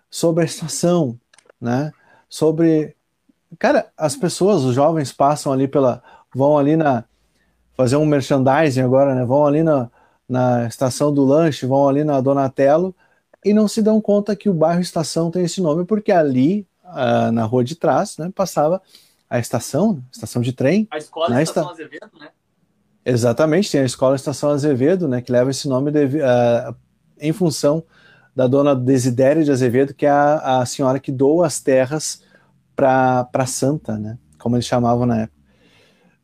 sobre 0.09 0.43
a 0.43 0.45
estação, 0.45 1.19
né? 1.59 1.91
Sobre, 2.29 2.95
cara, 3.57 3.91
as 3.97 4.15
pessoas, 4.15 4.63
os 4.63 4.75
jovens 4.75 5.11
passam 5.11 5.51
ali 5.51 5.67
pela, 5.67 6.03
vão 6.35 6.57
ali 6.57 6.75
na 6.75 7.05
fazer 7.75 7.95
um 7.95 8.05
merchandising 8.05 8.81
agora, 8.81 9.15
né? 9.15 9.25
Vão 9.25 9.45
ali 9.45 9.63
na, 9.63 9.89
na 10.29 10.67
estação 10.67 11.13
do 11.13 11.25
lanche, 11.25 11.65
vão 11.65 11.87
ali 11.87 12.03
na 12.03 12.21
Donatello 12.21 12.93
e 13.49 13.53
não 13.53 13.67
se 13.67 13.81
dão 13.81 14.01
conta 14.01 14.35
que 14.35 14.49
o 14.49 14.53
bairro 14.53 14.81
Estação 14.81 15.31
tem 15.31 15.43
esse 15.43 15.61
nome 15.61 15.85
porque 15.85 16.11
ali 16.11 16.67
uh, 16.83 17.31
na 17.31 17.43
rua 17.45 17.63
de 17.63 17.75
trás, 17.75 18.17
né, 18.17 18.31
passava 18.33 18.81
a 19.29 19.39
estação, 19.39 20.03
estação 20.11 20.41
de 20.41 20.53
trem. 20.53 20.87
A 20.91 20.97
escola 20.97 21.29
né, 21.29 21.43
Estação 21.43 21.71
esta... 21.71 21.83
Azevedo, 21.83 22.11
né? 22.19 22.29
Exatamente, 23.05 23.71
tem 23.71 23.81
a 23.81 23.85
escola 23.85 24.15
Estação 24.15 24.49
Azevedo, 24.49 25.07
né, 25.07 25.21
que 25.21 25.31
leva 25.31 25.49
esse 25.49 25.67
nome 25.67 25.91
de, 25.91 26.05
uh, 26.17 26.75
em 27.19 27.31
função 27.31 27.83
da 28.35 28.47
dona 28.47 28.75
Desidéria 28.75 29.43
de 29.43 29.51
Azevedo, 29.51 29.93
que 29.93 30.05
é 30.05 30.09
a, 30.09 30.59
a 30.59 30.65
senhora 30.65 30.99
que 30.99 31.11
doa 31.11 31.47
as 31.47 31.59
terras 31.59 32.23
para 32.75 33.45
Santa, 33.45 33.97
né, 33.97 34.17
como 34.37 34.55
eles 34.55 34.65
chamavam 34.65 35.05
na 35.05 35.21
época. 35.21 35.37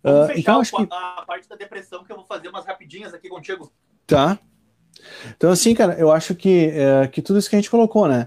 Uh, 0.04 0.38
então, 0.38 0.60
acho 0.60 0.76
que... 0.76 0.88
a 0.92 1.24
parte 1.26 1.48
da 1.48 1.56
depressão 1.56 2.04
que 2.04 2.12
eu 2.12 2.18
vou 2.18 2.26
fazer 2.26 2.50
umas 2.50 2.66
rapidinhas 2.66 3.14
aqui 3.14 3.30
contigo. 3.30 3.72
Tá. 4.06 4.38
Então, 5.36 5.52
assim, 5.52 5.74
cara, 5.74 5.94
eu 6.00 6.12
acho 6.12 6.36
que, 6.36 6.72
é, 6.74 7.08
que 7.08 7.22
tudo 7.22 7.40
isso 7.40 7.50
que 7.50 7.56
a 7.56 7.60
gente 7.60 7.70
colocou, 7.70 8.08
né? 8.08 8.26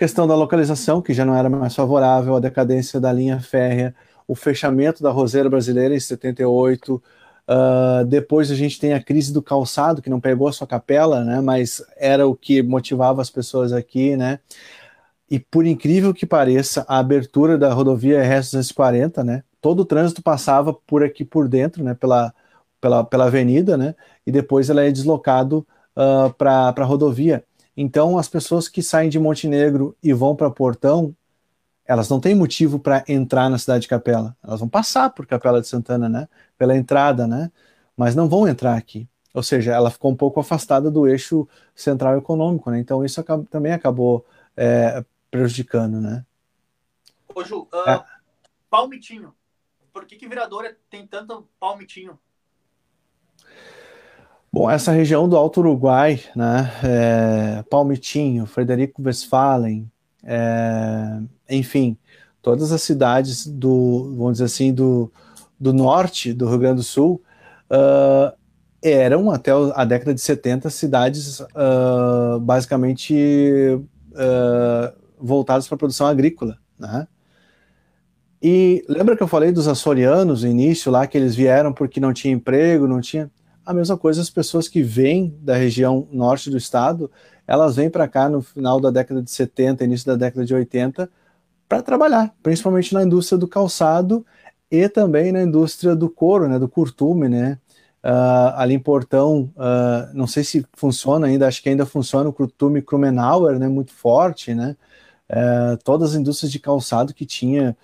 questão 0.00 0.26
da 0.26 0.34
localização, 0.34 1.02
que 1.02 1.12
já 1.12 1.26
não 1.26 1.36
era 1.36 1.50
mais 1.50 1.74
favorável, 1.74 2.34
a 2.34 2.40
decadência 2.40 2.98
da 2.98 3.12
linha 3.12 3.38
férrea, 3.38 3.94
o 4.26 4.34
fechamento 4.34 5.02
da 5.02 5.10
roseira 5.10 5.50
brasileira 5.50 5.94
em 5.94 6.00
78. 6.00 6.94
Uh, 6.94 7.02
ah, 7.46 8.04
depois 8.08 8.50
a 8.50 8.54
gente 8.54 8.80
tem 8.80 8.94
a 8.94 9.02
crise 9.02 9.30
do 9.30 9.42
calçado, 9.42 10.00
que 10.00 10.08
não 10.08 10.18
pegou 10.18 10.48
a 10.48 10.52
sua 10.52 10.66
capela, 10.66 11.22
né, 11.22 11.42
mas 11.42 11.84
era 11.98 12.26
o 12.26 12.34
que 12.34 12.62
motivava 12.62 13.20
as 13.20 13.28
pessoas 13.28 13.74
aqui, 13.74 14.16
né? 14.16 14.38
E 15.30 15.38
por 15.38 15.66
incrível 15.66 16.14
que 16.14 16.24
pareça, 16.24 16.84
a 16.88 16.98
abertura 16.98 17.58
da 17.58 17.70
rodovia 17.70 18.22
RS 18.22 18.52
240, 18.52 19.22
né? 19.22 19.44
Todo 19.60 19.80
o 19.80 19.84
trânsito 19.84 20.22
passava 20.22 20.72
por 20.72 21.04
aqui 21.04 21.26
por 21.26 21.46
dentro, 21.46 21.84
né? 21.84 21.92
Pela, 21.94 22.32
pela, 22.80 23.04
pela 23.04 23.26
avenida, 23.26 23.76
né? 23.76 23.94
E 24.26 24.32
depois 24.32 24.70
ela 24.70 24.82
é 24.82 24.90
deslocado 24.90 25.66
uh, 26.00 26.32
para 26.32 26.74
a 26.76 26.84
rodovia. 26.84 27.44
Então, 27.76 28.18
as 28.18 28.28
pessoas 28.28 28.68
que 28.68 28.82
saem 28.82 29.10
de 29.10 29.18
Montenegro 29.18 29.96
e 30.02 30.12
vão 30.12 30.34
para 30.34 30.50
Portão, 30.50 31.14
elas 31.84 32.08
não 32.08 32.20
têm 32.20 32.34
motivo 32.34 32.78
para 32.78 33.04
entrar 33.08 33.48
na 33.48 33.58
cidade 33.58 33.82
de 33.82 33.88
Capela. 33.88 34.36
Elas 34.42 34.60
vão 34.60 34.68
passar 34.68 35.10
por 35.10 35.26
Capela 35.26 35.60
de 35.60 35.68
Santana, 35.68 36.08
né? 36.08 36.28
Pela 36.56 36.76
entrada, 36.76 37.26
né? 37.26 37.50
Mas 37.96 38.14
não 38.14 38.28
vão 38.28 38.46
entrar 38.46 38.76
aqui. 38.76 39.08
Ou 39.32 39.42
seja, 39.42 39.72
ela 39.72 39.90
ficou 39.90 40.10
um 40.10 40.16
pouco 40.16 40.40
afastada 40.40 40.90
do 40.90 41.06
eixo 41.06 41.48
central 41.74 42.16
econômico, 42.16 42.70
né? 42.70 42.78
Então, 42.78 43.04
isso 43.04 43.20
acaba, 43.20 43.44
também 43.50 43.72
acabou 43.72 44.24
é, 44.56 45.04
prejudicando, 45.30 46.00
né? 46.00 46.24
Ô, 47.34 47.44
Ju, 47.44 47.68
uh, 47.72 47.90
é. 47.90 48.04
palmitinho. 48.68 49.32
Por 49.92 50.04
que, 50.04 50.16
que 50.16 50.28
Viradouro 50.28 50.68
tem 50.88 51.06
tanto 51.06 51.48
palmitinho? 51.58 52.18
Bom, 54.52 54.68
essa 54.68 54.90
região 54.90 55.28
do 55.28 55.36
Alto 55.36 55.60
Uruguai, 55.60 56.20
né, 56.34 56.72
é, 56.82 57.62
Palmitinho, 57.70 58.46
Frederico 58.46 59.00
Westphalen, 59.00 59.88
é, 60.24 61.20
enfim, 61.48 61.96
todas 62.42 62.72
as 62.72 62.82
cidades 62.82 63.46
do, 63.46 64.12
vamos 64.16 64.32
dizer 64.34 64.44
assim, 64.44 64.74
do, 64.74 65.12
do 65.58 65.72
norte 65.72 66.32
do 66.32 66.48
Rio 66.48 66.58
Grande 66.58 66.76
do 66.76 66.82
Sul 66.82 67.22
uh, 67.70 68.36
eram, 68.82 69.30
até 69.30 69.52
a 69.52 69.84
década 69.84 70.14
de 70.14 70.20
70, 70.20 70.68
cidades 70.70 71.40
uh, 71.40 72.40
basicamente 72.40 73.14
uh, 73.14 74.92
voltadas 75.18 75.68
para 75.68 75.76
a 75.76 75.78
produção 75.78 76.06
agrícola, 76.06 76.58
né? 76.78 77.06
E 78.42 78.82
lembra 78.88 79.14
que 79.14 79.22
eu 79.22 79.28
falei 79.28 79.52
dos 79.52 79.68
açorianos 79.68 80.42
no 80.42 80.50
início 80.50 80.90
lá, 80.90 81.06
que 81.06 81.16
eles 81.16 81.34
vieram 81.34 81.74
porque 81.74 82.00
não 82.00 82.10
tinha 82.10 82.32
emprego, 82.32 82.88
não 82.88 83.00
tinha 83.00 83.30
a 83.64 83.74
mesma 83.74 83.96
coisa 83.96 84.20
as 84.20 84.30
pessoas 84.30 84.68
que 84.68 84.82
vêm 84.82 85.36
da 85.40 85.54
região 85.54 86.08
norte 86.10 86.50
do 86.50 86.56
estado, 86.56 87.10
elas 87.46 87.76
vêm 87.76 87.90
para 87.90 88.08
cá 88.08 88.28
no 88.28 88.42
final 88.42 88.80
da 88.80 88.90
década 88.90 89.22
de 89.22 89.30
70, 89.30 89.84
início 89.84 90.06
da 90.06 90.16
década 90.16 90.44
de 90.44 90.54
80, 90.54 91.10
para 91.68 91.82
trabalhar, 91.82 92.34
principalmente 92.42 92.92
na 92.92 93.02
indústria 93.02 93.38
do 93.38 93.46
calçado 93.46 94.24
e 94.70 94.88
também 94.88 95.32
na 95.32 95.42
indústria 95.42 95.94
do 95.94 96.08
couro, 96.08 96.48
né, 96.48 96.58
do 96.58 96.68
curtume, 96.68 97.28
né, 97.28 97.58
uh, 98.04 98.54
ali 98.56 98.74
em 98.74 98.78
Portão, 98.78 99.52
uh, 99.56 100.14
não 100.14 100.26
sei 100.26 100.44
se 100.44 100.66
funciona 100.74 101.26
ainda, 101.26 101.46
acho 101.46 101.62
que 101.62 101.68
ainda 101.68 101.86
funciona 101.86 102.28
o 102.28 102.32
curtume 102.32 102.82
Krumenauer, 102.82 103.58
né, 103.58 103.68
muito 103.68 103.92
forte, 103.92 104.54
né, 104.54 104.76
uh, 105.30 105.76
todas 105.84 106.10
as 106.10 106.16
indústrias 106.16 106.52
de 106.52 106.58
calçado 106.58 107.14
que 107.14 107.26
tinha 107.26 107.76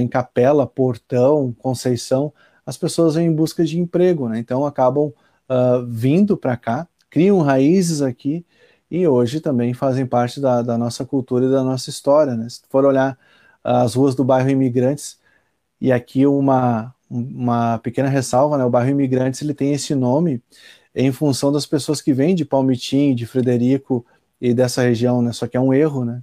em 0.00 0.08
Capela, 0.08 0.66
Portão, 0.66 1.54
Conceição, 1.56 2.32
as 2.68 2.76
pessoas 2.76 3.14
vêm 3.14 3.28
em 3.28 3.34
busca 3.34 3.64
de 3.64 3.80
emprego, 3.80 4.28
né, 4.28 4.38
então 4.38 4.66
acabam 4.66 5.06
uh, 5.48 5.86
vindo 5.88 6.36
para 6.36 6.54
cá, 6.54 6.86
criam 7.08 7.40
raízes 7.40 8.02
aqui 8.02 8.44
e 8.90 9.08
hoje 9.08 9.40
também 9.40 9.72
fazem 9.72 10.04
parte 10.04 10.38
da, 10.38 10.60
da, 10.60 10.76
nossa 10.76 11.02
cultura 11.02 11.46
e 11.46 11.50
da 11.50 11.64
nossa 11.64 11.88
história. 11.88 12.36
Né? 12.36 12.46
Se 12.46 12.60
for 12.68 12.84
olhar 12.84 13.18
as 13.64 13.94
ruas 13.94 14.14
do 14.14 14.22
bairro 14.22 14.50
Imigrantes, 14.50 15.18
e 15.80 15.90
aqui 15.90 16.26
uma, 16.26 16.94
uma 17.08 17.78
pequena 17.78 18.08
ressalva, 18.10 18.58
né? 18.58 18.64
o 18.64 18.70
bairro 18.70 18.90
Imigrantes 18.90 19.40
ele 19.40 19.54
tem 19.54 19.72
esse 19.72 19.94
nome 19.94 20.42
em 20.94 21.10
função 21.10 21.50
das 21.50 21.64
pessoas 21.64 22.02
que 22.02 22.12
vêm 22.12 22.34
de 22.34 22.44
Palmitim, 22.44 23.14
de 23.14 23.24
Frederico 23.24 24.04
e 24.38 24.52
dessa 24.52 24.82
região, 24.82 25.22
né? 25.22 25.32
só 25.32 25.46
que 25.46 25.56
é 25.56 25.60
um 25.60 25.72
erro, 25.72 26.04
né? 26.04 26.22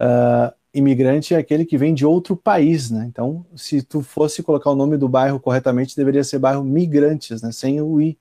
Uh, 0.00 0.54
imigrante 0.74 1.34
é 1.34 1.38
aquele 1.38 1.64
que 1.64 1.78
vem 1.78 1.94
de 1.94 2.04
outro 2.04 2.36
país, 2.36 2.90
né? 2.90 3.06
Então, 3.08 3.46
se 3.56 3.80
tu 3.80 4.02
fosse 4.02 4.42
colocar 4.42 4.70
o 4.70 4.74
nome 4.74 4.96
do 4.96 5.08
bairro 5.08 5.38
corretamente, 5.38 5.96
deveria 5.96 6.24
ser 6.24 6.38
bairro 6.38 6.64
Migrantes, 6.64 7.40
né? 7.40 7.52
Sem 7.52 7.80
o 7.80 8.00
i. 8.00 8.18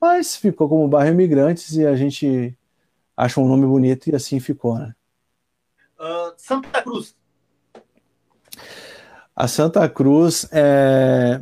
Mas 0.00 0.36
ficou 0.36 0.68
como 0.68 0.88
bairro 0.88 1.12
Imigrantes 1.12 1.76
e 1.76 1.84
a 1.86 1.96
gente 1.96 2.56
achou 3.16 3.44
um 3.44 3.48
nome 3.48 3.66
bonito 3.66 4.08
e 4.08 4.14
assim 4.14 4.38
ficou, 4.40 4.78
né? 4.78 4.94
Uh, 5.98 6.32
Santa 6.36 6.82
Cruz. 6.82 7.14
A 9.36 9.48
Santa 9.48 9.88
Cruz 9.88 10.48
é, 10.52 11.40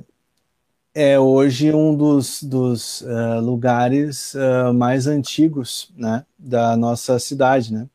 é 0.94 1.18
hoje 1.18 1.72
um 1.72 1.94
dos, 1.94 2.42
dos 2.42 3.02
uh, 3.02 3.40
lugares 3.40 4.34
uh, 4.34 4.72
mais 4.72 5.06
antigos 5.06 5.92
né, 5.96 6.24
da 6.38 6.76
nossa 6.76 7.18
cidade. 7.18 7.72
Né? 7.72 7.88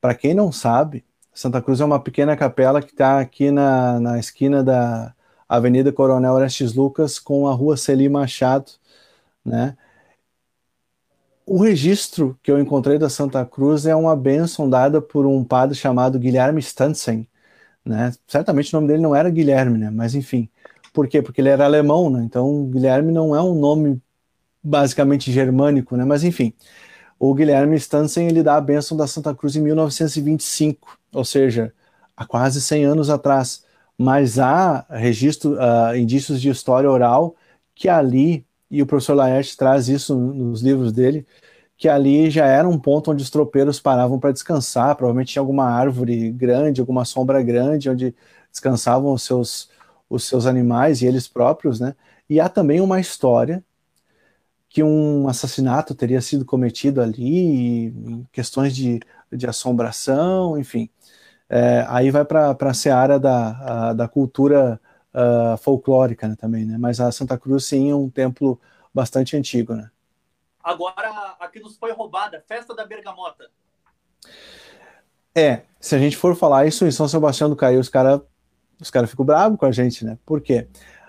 Para 0.00 0.14
quem 0.14 0.34
não 0.34 0.52
sabe, 0.52 1.04
Santa 1.36 1.62
Cruz 1.62 1.80
é 1.80 1.84
uma 1.84 2.00
pequena 2.00 2.36
capela 2.36 2.82
que 2.82 2.90
está 2.92 3.20
aqui 3.20 3.50
na, 3.50 4.00
na 4.00 4.18
esquina 4.18 4.64
da 4.64 5.14
Avenida 5.48 5.92
Coronel 5.92 6.32
Orestes 6.32 6.74
Lucas 6.74 7.18
com 7.18 7.46
a 7.46 7.52
Rua 7.52 7.76
Celi 7.76 8.08
Machado. 8.08 8.72
Né? 9.44 9.76
o 11.46 11.62
registro 11.62 12.36
que 12.42 12.50
eu 12.50 12.60
encontrei 12.60 12.98
da 12.98 13.08
Santa 13.08 13.44
Cruz 13.46 13.86
é 13.86 13.94
uma 13.94 14.16
bênção 14.16 14.68
dada 14.68 15.00
por 15.00 15.24
um 15.24 15.44
padre 15.44 15.76
chamado 15.76 16.18
Guilherme 16.18 16.60
Stansen, 16.60 17.26
né? 17.84 18.12
Certamente 18.26 18.74
o 18.74 18.80
nome 18.80 18.88
dele 18.88 19.02
não 19.02 19.14
era 19.14 19.30
Guilherme, 19.30 19.78
né? 19.78 19.90
Mas 19.90 20.14
enfim, 20.16 20.48
por 20.92 21.08
quê? 21.08 21.22
Porque 21.22 21.40
ele 21.40 21.48
era 21.50 21.64
alemão, 21.64 22.10
né? 22.10 22.24
Então 22.24 22.66
Guilherme 22.66 23.12
não 23.12 23.34
é 23.36 23.40
um 23.40 23.54
nome 23.54 24.02
basicamente 24.62 25.32
germânico, 25.32 25.96
né? 25.96 26.04
Mas 26.04 26.24
enfim, 26.24 26.52
o 27.18 27.32
Guilherme 27.34 27.76
Stansen 27.76 28.26
ele 28.28 28.42
dá 28.42 28.56
a 28.56 28.60
bênção 28.60 28.96
da 28.96 29.06
Santa 29.06 29.34
Cruz 29.34 29.56
em 29.56 29.62
1925, 29.62 30.98
ou 31.16 31.24
seja, 31.24 31.72
há 32.16 32.26
quase 32.26 32.60
100 32.60 32.84
anos 32.84 33.10
atrás. 33.10 33.64
Mas 33.98 34.38
há 34.38 34.86
registro, 34.90 35.54
uh, 35.54 35.96
indícios 35.96 36.40
de 36.40 36.50
história 36.50 36.90
oral 36.90 37.36
que 37.74 37.88
ali 37.88 38.46
e 38.70 38.82
o 38.82 38.86
professor 38.86 39.14
Laerte 39.14 39.56
traz 39.56 39.88
isso 39.88 40.16
nos 40.16 40.60
livros 40.62 40.92
dele, 40.92 41.26
que 41.76 41.88
ali 41.88 42.30
já 42.30 42.46
era 42.46 42.68
um 42.68 42.78
ponto 42.78 43.10
onde 43.12 43.22
os 43.22 43.30
tropeiros 43.30 43.80
paravam 43.80 44.18
para 44.18 44.32
descansar, 44.32 44.96
provavelmente 44.96 45.32
tinha 45.32 45.42
alguma 45.42 45.66
árvore 45.66 46.30
grande, 46.32 46.80
alguma 46.80 47.04
sombra 47.04 47.42
grande, 47.42 47.90
onde 47.90 48.14
descansavam 48.50 49.12
os 49.12 49.22
seus, 49.22 49.70
os 50.08 50.24
seus 50.24 50.46
animais 50.46 51.02
e 51.02 51.06
eles 51.06 51.28
próprios, 51.28 51.80
né? 51.80 51.94
E 52.28 52.40
há 52.40 52.48
também 52.48 52.80
uma 52.80 53.00
história 53.00 53.62
que 54.68 54.82
um 54.82 55.28
assassinato 55.28 55.94
teria 55.94 56.20
sido 56.20 56.44
cometido 56.44 57.00
ali, 57.00 57.92
questões 58.32 58.74
de, 58.76 59.00
de 59.32 59.46
assombração, 59.46 60.58
enfim. 60.58 60.90
É, 61.48 61.84
aí 61.88 62.10
vai 62.10 62.24
para 62.24 62.56
a 62.58 62.74
seara 62.74 63.18
da, 63.18 63.90
a, 63.90 63.92
da 63.92 64.08
cultura 64.08 64.80
uh, 65.14 65.56
folclórica 65.58 66.28
né, 66.28 66.36
também, 66.36 66.64
né? 66.64 66.76
Mas 66.78 67.00
a 67.00 67.10
Santa 67.12 67.38
Cruz, 67.38 67.64
sim, 67.64 67.90
é 67.90 67.94
um 67.94 68.10
templo 68.10 68.60
bastante 68.92 69.36
antigo, 69.36 69.74
né? 69.74 69.90
Agora, 70.62 71.36
aqui 71.38 71.60
nos 71.60 71.76
foi 71.76 71.92
roubada, 71.92 72.42
festa 72.48 72.74
da 72.74 72.84
Bergamota. 72.84 73.48
É, 75.34 75.62
se 75.78 75.94
a 75.94 75.98
gente 75.98 76.16
for 76.16 76.34
falar 76.34 76.66
isso 76.66 76.84
em 76.84 76.90
São 76.90 77.06
Sebastião 77.06 77.48
do 77.48 77.54
Caí, 77.54 77.76
os 77.76 77.88
caras 77.88 78.20
os 78.80 78.90
cara 78.90 79.06
ficam 79.06 79.24
bravos 79.24 79.58
com 79.58 79.66
a 79.66 79.72
gente, 79.72 80.04
né? 80.04 80.18
Por 80.24 80.40
quê? 80.40 80.68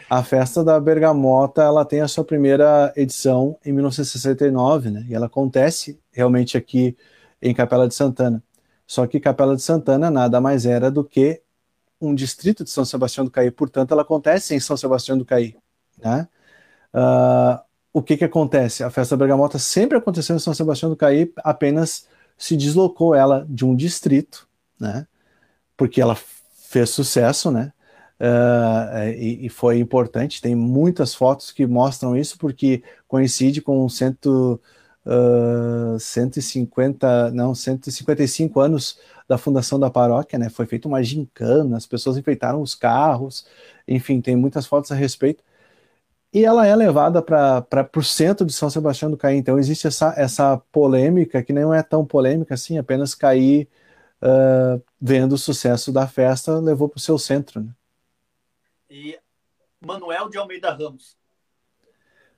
A 0.09 0.23
festa 0.23 0.63
da 0.63 0.79
Bergamota, 0.79 1.61
ela 1.61 1.83
tem 1.83 2.01
a 2.01 2.07
sua 2.07 2.23
primeira 2.23 2.93
edição 2.95 3.57
em 3.65 3.73
1969, 3.73 4.89
né? 4.89 5.05
E 5.09 5.13
ela 5.13 5.25
acontece 5.25 5.99
realmente 6.11 6.57
aqui 6.57 6.95
em 7.41 7.53
Capela 7.53 7.87
de 7.87 7.93
Santana. 7.93 8.41
Só 8.87 9.05
que 9.05 9.19
Capela 9.19 9.55
de 9.55 9.61
Santana 9.61 10.09
nada 10.09 10.41
mais 10.41 10.65
era 10.65 10.89
do 10.89 11.03
que 11.03 11.41
um 11.99 12.15
distrito 12.15 12.63
de 12.63 12.69
São 12.69 12.85
Sebastião 12.85 13.25
do 13.25 13.31
Caí, 13.31 13.51
portanto, 13.51 13.91
ela 13.91 14.03
acontece 14.03 14.55
em 14.55 14.59
São 14.59 14.77
Sebastião 14.77 15.17
do 15.17 15.25
Caí. 15.25 15.55
Né? 16.01 16.27
Uh, 16.93 17.59
o 17.91 18.01
que, 18.01 18.15
que 18.15 18.23
acontece? 18.23 18.83
A 18.83 18.89
festa 18.89 19.17
da 19.17 19.19
Bergamota 19.19 19.59
sempre 19.59 19.97
aconteceu 19.97 20.35
em 20.35 20.39
São 20.39 20.53
Sebastião 20.53 20.89
do 20.89 20.95
Caí, 20.95 21.31
apenas 21.37 22.07
se 22.37 22.55
deslocou 22.55 23.13
ela 23.13 23.45
de 23.49 23.65
um 23.65 23.75
distrito, 23.75 24.47
né? 24.79 25.07
porque 25.75 25.99
ela 26.01 26.15
fez 26.55 26.89
sucesso, 26.89 27.51
né? 27.51 27.71
Uh, 28.19 29.09
e, 29.15 29.45
e, 29.45 29.49
foi 29.49 29.77
importante. 29.77 30.41
Tem 30.41 30.55
muitas 30.55 31.13
fotos 31.13 31.51
que 31.51 31.67
mostram 31.67 32.17
isso, 32.17 32.35
porque 32.39 32.83
coincide 33.07 33.61
com 33.61 33.87
cento, 33.87 34.59
uh, 35.07 35.99
150, 35.99 37.31
não, 37.31 37.55
155 37.55 38.59
anos 38.59 38.99
da 39.27 39.37
fundação 39.37 39.79
da 39.79 39.89
paróquia, 39.89 40.37
né? 40.37 40.49
Foi 40.49 40.65
feita 40.65 40.87
uma 40.87 41.03
gincana, 41.03 41.77
as 41.77 41.85
pessoas 41.85 42.17
enfeitaram 42.17 42.61
os 42.61 42.75
carros, 42.75 43.47
enfim, 43.87 44.21
tem 44.21 44.35
muitas 44.35 44.65
fotos 44.65 44.91
a 44.91 44.95
respeito. 44.95 45.43
E 46.33 46.43
ela 46.45 46.67
é 46.67 46.75
levada 46.75 47.21
para 47.21 47.89
o 47.95 48.03
centro 48.03 48.45
de 48.45 48.53
São 48.53 48.69
Sebastião 48.69 49.09
do 49.09 49.17
Caí. 49.17 49.37
Então 49.37 49.57
existe 49.57 49.87
essa, 49.87 50.13
essa 50.17 50.57
polêmica, 50.71 51.41
que 51.41 51.53
não 51.53 51.73
é 51.73 51.81
tão 51.81 52.05
polêmica 52.05 52.53
assim, 52.53 52.77
apenas 52.77 53.15
cair 53.15 53.67
uh, 54.21 54.81
vendo 54.99 55.33
o 55.33 55.37
sucesso 55.37 55.91
da 55.91 56.07
festa, 56.07 56.59
levou 56.59 56.89
para 56.89 56.97
o 56.97 57.01
seu 57.01 57.17
centro. 57.17 57.61
Né? 57.61 57.69
E 58.89 59.17
Manuel 59.79 60.29
de 60.29 60.37
Almeida 60.37 60.71
Ramos. 60.71 61.17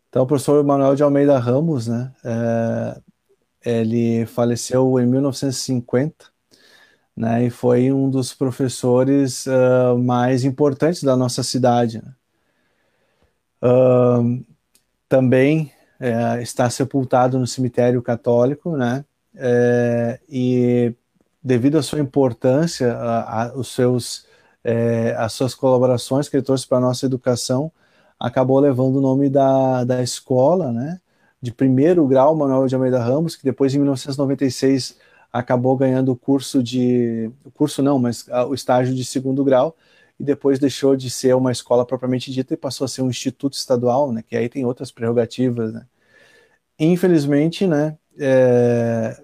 Então, 0.09 0.23
o 0.23 0.27
professor 0.27 0.63
Manuel 0.63 0.95
de 0.95 1.03
Almeida 1.03 1.37
Ramos, 1.37 1.87
né, 1.87 2.11
é, 2.23 3.01
ele 3.63 4.25
faleceu 4.25 4.99
em 4.99 5.05
1950, 5.05 6.25
né, 7.15 7.45
e 7.45 7.49
foi 7.49 7.91
um 7.91 8.09
dos 8.09 8.33
professores 8.33 9.45
uh, 9.45 9.97
mais 9.97 10.43
importantes 10.43 11.03
da 11.03 11.15
nossa 11.15 11.43
cidade. 11.43 12.01
Né. 12.03 12.13
Uh, 13.61 14.43
também 15.07 15.71
é, 15.99 16.41
está 16.41 16.69
sepultado 16.69 17.37
no 17.37 17.45
cemitério 17.45 18.01
católico, 18.01 18.75
né, 18.77 19.05
é, 19.35 20.19
e 20.29 20.93
devido 21.43 21.77
à 21.77 21.83
sua 21.83 21.99
importância, 21.99 22.93
a, 22.93 23.43
a, 23.43 23.55
os 23.55 23.69
seus, 23.73 24.25
é, 24.63 25.13
as 25.17 25.33
suas 25.33 25.53
colaborações 25.53 26.27
que 26.29 26.35
ele 26.35 26.43
trouxe 26.43 26.67
para 26.67 26.77
a 26.77 26.81
nossa 26.81 27.05
educação, 27.05 27.71
acabou 28.19 28.59
levando 28.59 28.97
o 28.97 29.01
nome 29.01 29.29
da, 29.29 29.83
da 29.83 30.03
escola, 30.03 30.71
né, 30.71 30.99
de 31.41 31.53
primeiro 31.53 32.05
grau, 32.05 32.35
Manuel 32.35 32.67
de 32.67 32.75
Almeida 32.75 32.99
Ramos, 32.99 33.35
que 33.35 33.43
depois, 33.43 33.73
em 33.73 33.77
1996, 33.77 34.97
acabou 35.31 35.77
ganhando 35.77 36.11
o 36.11 36.15
curso 36.15 36.61
de, 36.61 37.31
o 37.45 37.51
curso 37.51 37.81
não, 37.81 37.97
mas 37.99 38.27
o 38.49 38.53
estágio 38.53 38.93
de 38.93 39.05
segundo 39.05 39.43
grau, 39.43 39.75
e 40.19 40.23
depois 40.23 40.59
deixou 40.59 40.97
de 40.97 41.09
ser 41.09 41.33
uma 41.35 41.51
escola 41.51 41.85
propriamente 41.85 42.31
dita 42.31 42.53
e 42.53 42.57
passou 42.57 42.83
a 42.85 42.87
ser 42.89 43.01
um 43.03 43.09
instituto 43.09 43.53
estadual, 43.53 44.11
né, 44.11 44.21
que 44.27 44.35
aí 44.35 44.49
tem 44.49 44.65
outras 44.65 44.91
prerrogativas, 44.91 45.71
né. 45.73 45.85
Infelizmente, 46.77 47.67
né, 47.67 47.97
é, 48.17 49.21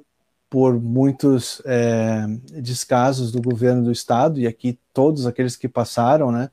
por 0.49 0.79
muitos 0.79 1.61
é, 1.65 2.25
descasos 2.61 3.31
do 3.31 3.41
governo 3.41 3.83
do 3.83 3.91
estado, 3.91 4.39
e 4.39 4.47
aqui 4.47 4.79
todos 4.93 5.25
aqueles 5.27 5.57
que 5.57 5.67
passaram, 5.67 6.31
né, 6.31 6.49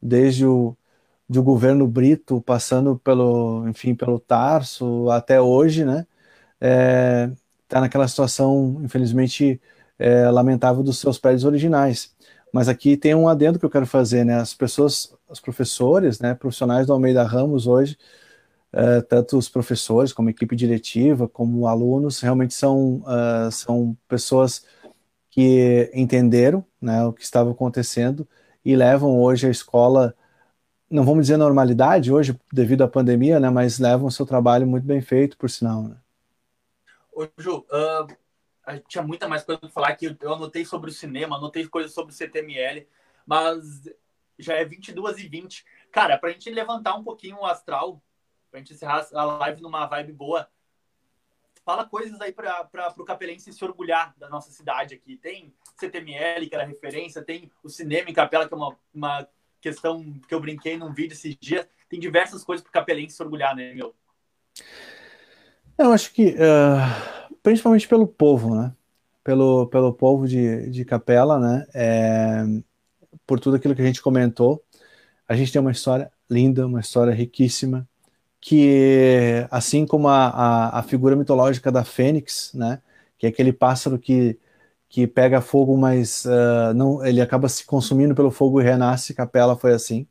desde 0.00 0.46
o 0.46 0.76
do 1.30 1.44
governo 1.44 1.86
Brito, 1.86 2.40
passando 2.40 2.98
pelo, 2.98 3.68
enfim, 3.68 3.94
pelo 3.94 4.18
Tarso 4.18 5.08
até 5.10 5.40
hoje, 5.40 5.84
né, 5.84 6.04
está 6.60 7.78
é, 7.78 7.80
naquela 7.80 8.08
situação, 8.08 8.80
infelizmente, 8.82 9.60
é, 9.96 10.28
lamentável 10.28 10.82
dos 10.82 10.98
seus 10.98 11.18
prédios 11.18 11.44
originais. 11.44 12.12
Mas 12.52 12.68
aqui 12.68 12.96
tem 12.96 13.14
um 13.14 13.28
adendo 13.28 13.60
que 13.60 13.64
eu 13.64 13.70
quero 13.70 13.86
fazer, 13.86 14.24
né, 14.24 14.34
as 14.40 14.52
pessoas, 14.54 15.14
os 15.28 15.38
professores, 15.38 16.18
né, 16.18 16.34
profissionais 16.34 16.86
do 16.88 16.92
Almeida 16.92 17.22
Ramos 17.22 17.64
hoje, 17.68 17.96
uh, 18.74 19.00
tanto 19.08 19.38
os 19.38 19.48
professores, 19.48 20.12
como 20.12 20.30
equipe 20.30 20.56
diretiva, 20.56 21.28
como 21.28 21.68
alunos, 21.68 22.20
realmente 22.20 22.54
são, 22.54 23.04
uh, 23.06 23.52
são 23.52 23.96
pessoas 24.08 24.64
que 25.30 25.90
entenderam 25.94 26.64
né, 26.82 27.04
o 27.04 27.12
que 27.12 27.22
estava 27.22 27.52
acontecendo 27.52 28.26
e 28.64 28.74
levam 28.74 29.20
hoje 29.20 29.46
a 29.46 29.50
escola, 29.50 30.12
não 30.90 31.04
vamos 31.04 31.26
dizer 31.26 31.36
normalidade 31.36 32.12
hoje, 32.12 32.38
devido 32.52 32.82
à 32.82 32.88
pandemia, 32.88 33.38
né, 33.38 33.48
mas 33.48 33.78
levam 33.78 34.08
o 34.08 34.10
seu 34.10 34.26
trabalho 34.26 34.66
muito 34.66 34.84
bem 34.84 35.00
feito, 35.00 35.36
por 35.36 35.48
sinal. 35.48 35.84
Né? 35.84 35.96
Ô, 37.12 37.28
Ju, 37.38 37.58
uh, 37.58 38.80
tinha 38.88 39.02
muita 39.02 39.28
mais 39.28 39.44
coisa 39.44 39.60
para 39.60 39.70
falar 39.70 39.94
que 39.94 40.16
eu 40.20 40.34
anotei 40.34 40.64
sobre 40.64 40.90
o 40.90 40.92
cinema, 40.92 41.36
anotei 41.36 41.66
coisas 41.68 41.92
sobre 41.92 42.12
o 42.12 42.16
CTML, 42.16 42.88
mas 43.24 43.88
já 44.38 44.54
é 44.54 44.64
22 44.64 45.18
e 45.18 45.28
20. 45.28 45.64
Cara, 45.92 46.18
para 46.18 46.30
a 46.30 46.32
gente 46.32 46.50
levantar 46.50 46.96
um 46.96 47.04
pouquinho 47.04 47.38
o 47.38 47.46
astral, 47.46 48.02
pra 48.50 48.58
gente 48.58 48.74
encerrar 48.74 49.06
a 49.12 49.24
live 49.24 49.62
numa 49.62 49.86
vibe 49.86 50.12
boa. 50.12 50.48
Fala 51.64 51.84
coisas 51.84 52.20
aí 52.20 52.32
para 52.32 52.68
o 52.96 53.04
capelense 53.04 53.52
se 53.52 53.64
orgulhar 53.64 54.14
da 54.16 54.28
nossa 54.28 54.50
cidade 54.50 54.94
aqui. 54.94 55.16
Tem 55.16 55.54
CTML, 55.76 56.48
que 56.48 56.54
era 56.54 56.64
referência, 56.64 57.22
tem 57.22 57.50
o 57.62 57.68
cinema 57.68 58.10
em 58.10 58.14
Capela, 58.14 58.48
que 58.48 58.54
é 58.54 58.56
uma, 58.56 58.76
uma 58.92 59.28
questão 59.60 60.04
que 60.26 60.34
eu 60.34 60.40
brinquei 60.40 60.76
num 60.76 60.92
vídeo 60.92 61.14
esses 61.14 61.36
dias. 61.40 61.66
Tem 61.88 61.98
diversas 61.98 62.44
coisas 62.44 62.62
para 62.62 62.70
o 62.70 62.72
capelense 62.72 63.16
se 63.16 63.22
orgulhar, 63.22 63.54
né, 63.54 63.74
meu? 63.74 63.94
Eu 65.76 65.92
acho 65.92 66.12
que, 66.12 66.34
uh, 66.34 67.34
principalmente 67.42 67.88
pelo 67.88 68.06
povo, 68.06 68.54
né? 68.54 68.72
Pelo, 69.24 69.66
pelo 69.66 69.92
povo 69.92 70.26
de, 70.26 70.70
de 70.70 70.84
Capela, 70.84 71.38
né? 71.38 71.66
É, 71.74 72.44
por 73.26 73.38
tudo 73.38 73.56
aquilo 73.56 73.74
que 73.74 73.82
a 73.82 73.86
gente 73.86 74.02
comentou. 74.02 74.62
A 75.28 75.36
gente 75.36 75.52
tem 75.52 75.60
uma 75.60 75.70
história 75.70 76.10
linda, 76.28 76.66
uma 76.66 76.80
história 76.80 77.12
riquíssima, 77.12 77.88
que 78.40 79.46
assim 79.50 79.86
como 79.86 80.08
a, 80.08 80.28
a, 80.28 80.78
a, 80.78 80.82
figura 80.82 81.14
mitológica 81.14 81.70
da 81.70 81.84
Fênix, 81.84 82.52
né, 82.54 82.80
que 83.18 83.26
é 83.26 83.28
aquele 83.28 83.52
pássaro 83.52 83.98
que, 83.98 84.38
que 84.90 85.06
pega 85.06 85.40
fogo, 85.40 85.76
mas 85.78 86.24
uh, 86.24 86.74
não, 86.74 87.06
ele 87.06 87.20
acaba 87.20 87.48
se 87.48 87.64
consumindo 87.64 88.14
pelo 88.14 88.30
fogo 88.30 88.60
e 88.60 88.64
renasce, 88.64 89.14
Capela 89.14 89.56
foi 89.56 89.72
assim, 89.72 90.04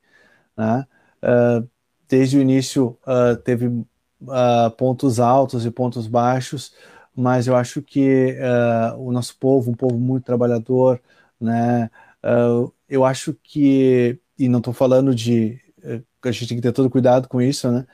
né, 0.57 0.87
uh, 1.21 1.69
desde 2.07 2.37
o 2.37 2.41
início 2.41 2.97
uh, 3.05 3.35
teve 3.43 3.69
pontos 4.77 5.19
altos 5.19 5.65
e 5.65 5.71
pontos 5.71 6.07
baixos, 6.07 6.73
mas 7.15 7.47
eu 7.47 7.55
acho 7.55 7.81
que 7.81 8.35
o 8.97 9.13
nosso 9.13 9.37
povo, 9.37 9.71
um 9.71 9.73
povo 9.73 9.97
muito 9.97 10.25
trabalhador, 10.25 11.01
né, 11.39 11.89
eu 12.89 13.05
acho 13.05 13.33
que, 13.41 14.19
e 14.37 14.49
não 14.49 14.59
estou 14.59 14.73
falando 14.73 15.15
de, 15.15 15.57
a 16.21 16.31
gente 16.31 16.49
tem 16.49 16.57
que 16.57 16.63
ter 16.63 16.73
todo 16.73 16.89
cuidado 16.89 17.29
com 17.29 17.41
isso, 17.41 17.71
né, 17.71 17.87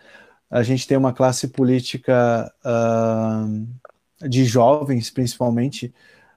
a 0.49 0.63
gente 0.63 0.87
tem 0.87 0.97
uma 0.97 1.13
classe 1.13 1.47
política 1.49 2.51
de 4.27 4.45
jovens, 4.45 5.11
principalmente, 5.11 5.93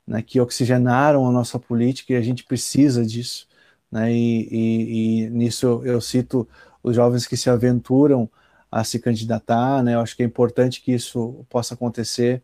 né, 0.09 0.23
que 0.23 0.41
oxigenaram 0.41 1.29
a 1.29 1.33
nossa 1.33 1.59
política 1.59 2.15
e 2.15 2.17
a 2.17 2.21
gente 2.23 2.45
precisa 2.45 3.05
disso. 3.05 3.47
Né, 3.91 4.13
e, 4.13 4.49
e, 4.51 5.25
e, 5.27 5.31
nisso 5.31 5.83
eu 5.85 6.01
cito 6.01 6.49
os 6.83 6.97
jovens 6.97 7.27
que 7.27 7.37
se 7.37 7.51
aventuram 7.51 8.29
a 8.71 8.85
se 8.85 8.99
candidatar, 8.99 9.83
né, 9.83 9.95
eu 9.95 10.01
acho 10.01 10.17
que 10.17 10.23
é 10.23 10.27
importante 10.27 10.83
que 10.83 10.93
isso 10.93 11.45
possa 11.49 11.75
acontecer. 11.75 12.43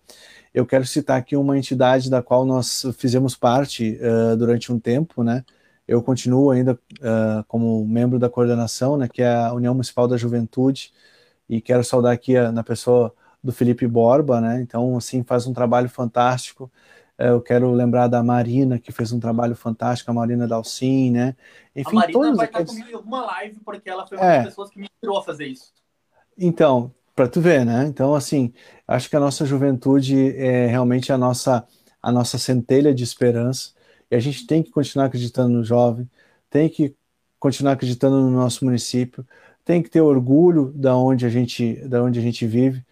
Eu 0.53 0.67
quero 0.67 0.87
citar 0.87 1.19
aqui 1.19 1.37
uma 1.37 1.59
entidade 1.59 2.11
da 2.11 2.23
qual 2.23 2.45
nós 2.47 2.87
fizemos 2.99 3.35
parte 3.37 3.99
uh, 4.01 4.37
durante 4.37 4.73
um 4.73 4.79
tempo, 4.79 5.23
né, 5.25 5.45
eu 5.87 6.03
continuo 6.03 6.51
ainda 6.51 6.73
uh, 6.75 7.45
como 7.47 7.87
membro 7.87 8.19
da 8.19 8.31
coordenação, 8.31 8.97
né, 8.97 9.09
que 9.09 9.23
é 9.23 9.35
a 9.35 9.53
União 9.53 9.75
Municipal 9.75 10.09
da 10.09 10.17
Juventude, 10.17 10.93
e 11.49 11.61
quero 11.61 11.85
saudar 11.85 12.13
aqui 12.13 12.37
a, 12.37 12.51
na 12.51 12.63
pessoa 12.63 13.15
do 13.43 13.53
Felipe 13.53 13.87
Borba, 13.87 14.41
né? 14.41 14.63
Então, 14.63 14.97
assim, 14.97 15.23
faz 15.23 15.47
um 15.47 15.53
trabalho 15.53 15.89
fantástico. 15.91 16.73
É, 17.17 17.29
eu 17.29 17.41
quero 17.41 17.71
lembrar 17.71 18.09
da 18.09 18.23
Marina, 18.23 18.79
que 18.79 18.91
fez 18.91 19.13
um 19.13 19.21
trabalho 19.21 19.55
fantástico, 19.55 20.11
a 20.11 20.15
Marina 20.15 20.49
Dalcin, 20.49 21.13
né? 21.13 21.37
Enfim, 21.75 21.97
a 21.97 22.01
Marina 22.01 22.35
vai 22.35 22.47
aqueles... 22.47 22.71
estar 22.71 22.73
comigo 22.73 22.91
em 22.91 22.95
alguma 22.95 23.25
live, 23.27 23.61
porque 23.65 23.89
ela 23.89 24.07
foi 24.07 24.19
uma 24.19 24.27
é. 24.27 24.37
das 24.39 24.47
pessoas 24.47 24.71
que 24.71 24.79
me 24.79 24.87
inspirou 24.87 25.19
a 25.19 25.23
fazer 25.23 25.47
isso. 25.47 25.73
Então, 26.37 26.93
para 27.15 27.29
tu 27.29 27.41
ver, 27.41 27.65
né? 27.65 27.87
Então, 27.87 28.15
assim, 28.15 28.53
acho 28.87 29.09
que 29.09 29.17
a 29.17 29.21
nossa 29.21 29.47
juventude 29.47 30.37
é 30.37 30.67
realmente 30.67 31.13
a 31.13 31.19
nossa, 31.19 31.65
a 32.03 32.11
nossa 32.11 32.39
centelha 32.39 32.93
de 32.93 33.05
esperança 33.05 33.73
e 34.11 34.17
a 34.17 34.21
gente 34.21 34.47
tem 34.47 34.63
que 34.63 34.71
continuar 34.71 35.07
acreditando 35.07 35.51
no 35.51 35.65
jovem, 35.65 36.11
tem 36.51 36.69
que 36.69 36.97
continuar 37.39 37.73
acreditando 37.73 38.21
no 38.21 38.31
nosso 38.31 38.65
município, 38.65 39.25
tem 39.65 39.83
que 39.83 39.89
ter 39.89 40.01
orgulho 40.01 40.73
da 40.75 40.97
onde 40.97 41.25
a 41.25 41.29
gente, 41.29 41.77
da 41.89 42.03
onde 42.03 42.19
a 42.19 42.23
gente 42.23 42.47
vive, 42.47 42.85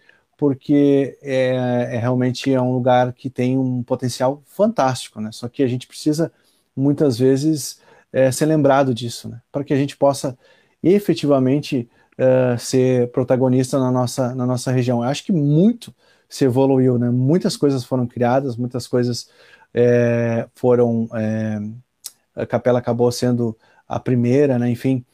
porque 0.43 1.17
é, 1.23 1.55
é 1.93 1.99
realmente 1.99 2.53
é 2.53 2.61
um 2.61 2.73
lugar 2.73 3.13
que 3.13 3.31
tem 3.31 3.57
um 3.57 3.81
potencial 3.81 4.43
fantástico, 4.45 5.21
né? 5.21 5.31
Só 5.31 5.49
que 5.49 5.63
a 5.63 5.69
gente 5.69 5.87
precisa 5.87 6.33
muitas 6.75 7.17
vezes 7.17 7.81
é, 8.13 8.29
ser 8.33 8.47
lembrado 8.47 8.93
disso, 8.93 9.29
né? 9.29 9.41
Para 9.53 9.63
que 9.63 9.73
a 9.73 9.77
gente 9.77 9.97
possa 9.97 10.37
efetivamente 10.83 11.89
uh, 12.19 12.59
ser 12.59 13.13
protagonista 13.13 13.79
na 13.79 13.93
nossa, 13.93 14.35
na 14.35 14.45
nossa 14.45 14.73
região. 14.73 15.05
Eu 15.05 15.09
acho 15.11 15.23
que 15.23 15.31
muito 15.31 15.95
se 16.29 16.45
evoluiu, 16.45 16.99
né? 16.99 17.09
Muitas 17.09 17.57
coisas 17.57 17.85
foram 17.85 18.05
criadas, 18.05 18.57
muitas 18.57 18.89
coisas 18.89 19.31
é, 19.73 20.49
foram. 20.57 21.09
É, 21.15 21.61
a 22.35 22.47
capela 22.47 22.81
acabou 22.81 23.13
sendo 23.13 23.57
a 23.87 24.01
primeira, 24.01 24.59
né? 24.59 24.69
Enfim, 24.69 25.05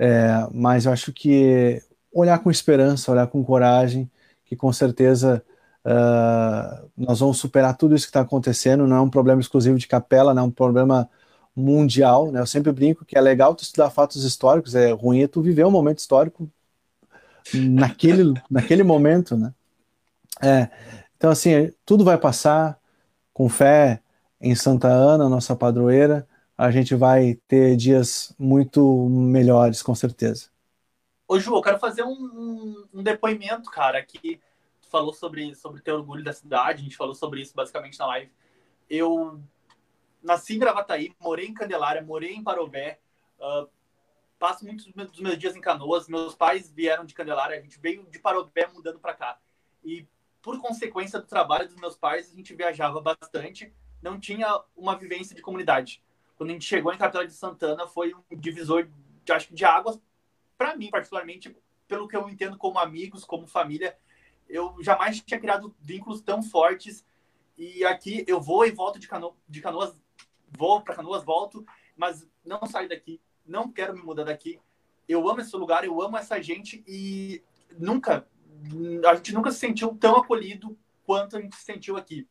é, 0.00 0.48
mas 0.52 0.84
eu 0.84 0.92
acho 0.92 1.12
que 1.12 1.80
olhar 2.12 2.40
com 2.40 2.50
esperança, 2.50 3.12
olhar 3.12 3.28
com 3.28 3.44
coragem, 3.44 4.10
que 4.48 4.56
com 4.56 4.72
certeza 4.72 5.44
uh, 5.84 6.90
nós 6.96 7.20
vamos 7.20 7.38
superar 7.38 7.76
tudo 7.76 7.94
isso 7.94 8.06
que 8.06 8.10
está 8.10 8.20
acontecendo. 8.20 8.86
Não 8.86 8.96
é 8.96 9.00
um 9.00 9.10
problema 9.10 9.40
exclusivo 9.40 9.78
de 9.78 9.86
capela, 9.86 10.32
não 10.32 10.44
é 10.44 10.46
um 10.46 10.50
problema 10.50 11.08
mundial, 11.54 12.32
né? 12.32 12.40
Eu 12.40 12.46
sempre 12.46 12.72
brinco 12.72 13.04
que 13.04 13.18
é 13.18 13.20
legal 13.20 13.54
tu 13.54 13.62
estudar 13.62 13.90
fatos 13.90 14.24
históricos, 14.24 14.74
é 14.74 14.90
ruim 14.92 15.22
é 15.22 15.28
tu 15.28 15.42
viver 15.42 15.66
um 15.66 15.70
momento 15.70 15.98
histórico 15.98 16.50
naquele, 17.54 18.34
naquele 18.50 18.82
momento, 18.82 19.36
né? 19.36 19.52
É, 20.42 20.70
então 21.16 21.30
assim, 21.30 21.70
tudo 21.84 22.04
vai 22.04 22.16
passar 22.16 22.78
com 23.34 23.48
fé 23.48 24.00
em 24.40 24.54
Santa 24.54 24.88
Ana, 24.88 25.28
nossa 25.28 25.54
padroeira, 25.56 26.26
a 26.56 26.70
gente 26.70 26.94
vai 26.94 27.38
ter 27.48 27.76
dias 27.76 28.34
muito 28.38 29.08
melhores, 29.08 29.82
com 29.82 29.94
certeza. 29.94 30.46
Ô 31.30 31.38
Ju, 31.38 31.54
eu 31.54 31.60
quero 31.60 31.78
fazer 31.78 32.02
um, 32.04 32.88
um, 32.94 33.02
depoimento, 33.02 33.70
cara, 33.70 34.02
que 34.02 34.40
tu 34.80 34.88
falou 34.88 35.12
sobre, 35.12 35.54
sobre 35.54 35.82
ter 35.82 35.92
orgulho 35.92 36.24
da 36.24 36.32
cidade, 36.32 36.80
a 36.80 36.82
gente 36.82 36.96
falou 36.96 37.14
sobre 37.14 37.42
isso 37.42 37.54
basicamente 37.54 37.98
na 37.98 38.06
live. 38.06 38.32
Eu 38.88 39.38
nasci 40.22 40.56
em 40.56 40.58
Gravataí, 40.58 41.14
morei 41.20 41.46
em 41.46 41.52
Candelária, 41.52 42.00
morei 42.00 42.32
em 42.32 42.42
Parobé, 42.42 42.98
uh, 43.38 43.68
passo 44.38 44.64
muitos 44.64 44.86
dos 44.86 45.20
meus 45.20 45.36
dias 45.36 45.54
em 45.54 45.60
Canoas. 45.60 46.08
Meus 46.08 46.34
pais 46.34 46.72
vieram 46.72 47.04
de 47.04 47.12
Candelária, 47.12 47.58
a 47.58 47.60
gente 47.60 47.78
veio 47.78 48.04
de 48.04 48.18
Parobé 48.18 48.66
mudando 48.72 48.98
para 48.98 49.12
cá. 49.12 49.38
E 49.84 50.08
por 50.40 50.58
consequência 50.62 51.20
do 51.20 51.26
trabalho 51.26 51.66
dos 51.66 51.76
meus 51.76 51.94
pais, 51.94 52.32
a 52.32 52.34
gente 52.34 52.54
viajava 52.54 53.02
bastante, 53.02 53.70
não 54.00 54.18
tinha 54.18 54.62
uma 54.74 54.96
vivência 54.96 55.36
de 55.36 55.42
comunidade. 55.42 56.02
Quando 56.38 56.48
a 56.48 56.52
gente 56.54 56.64
chegou 56.64 56.90
em 56.90 56.96
Capela 56.96 57.26
de 57.26 57.34
Santana, 57.34 57.86
foi 57.86 58.14
um 58.14 58.22
divisor, 58.34 58.88
de, 59.24 59.32
acho 59.32 59.48
que 59.48 59.54
de 59.54 59.66
águas, 59.66 60.00
para 60.58 60.76
mim 60.76 60.90
particularmente, 60.90 61.56
pelo 61.86 62.06
que 62.06 62.16
eu 62.16 62.28
entendo 62.28 62.58
como 62.58 62.78
amigos, 62.78 63.24
como 63.24 63.46
família. 63.46 63.96
Eu 64.48 64.76
jamais 64.82 65.20
tinha 65.20 65.40
criado 65.40 65.74
vínculos 65.80 66.20
tão 66.20 66.42
fortes. 66.42 67.06
E 67.56 67.84
aqui 67.84 68.24
eu 68.26 68.40
vou 68.40 68.66
e 68.66 68.70
volto 68.70 68.98
de, 68.98 69.08
cano 69.08 69.34
de 69.48 69.60
Canoas 69.60 69.96
vou 70.56 70.80
para 70.82 70.94
Canoas, 70.94 71.24
volto, 71.24 71.64
mas 71.96 72.26
não 72.44 72.64
saio 72.66 72.88
daqui, 72.88 73.20
não 73.44 73.70
quero 73.70 73.94
me 73.94 74.02
mudar 74.02 74.24
daqui. 74.24 74.60
Eu 75.08 75.28
amo 75.28 75.40
esse 75.40 75.56
lugar, 75.56 75.84
eu 75.84 76.00
amo 76.00 76.16
essa 76.16 76.40
gente 76.42 76.84
e 76.86 77.42
nunca, 77.78 78.26
a 79.08 79.14
gente 79.16 79.32
nunca 79.32 79.50
se 79.50 79.58
sentiu 79.58 79.94
tão 79.96 80.16
acolhido 80.16 80.78
quanto 81.04 81.36
a 81.36 81.40
gente 81.40 81.56
se 81.56 81.64
sentiu 81.64 81.96
aqui. 81.96 82.26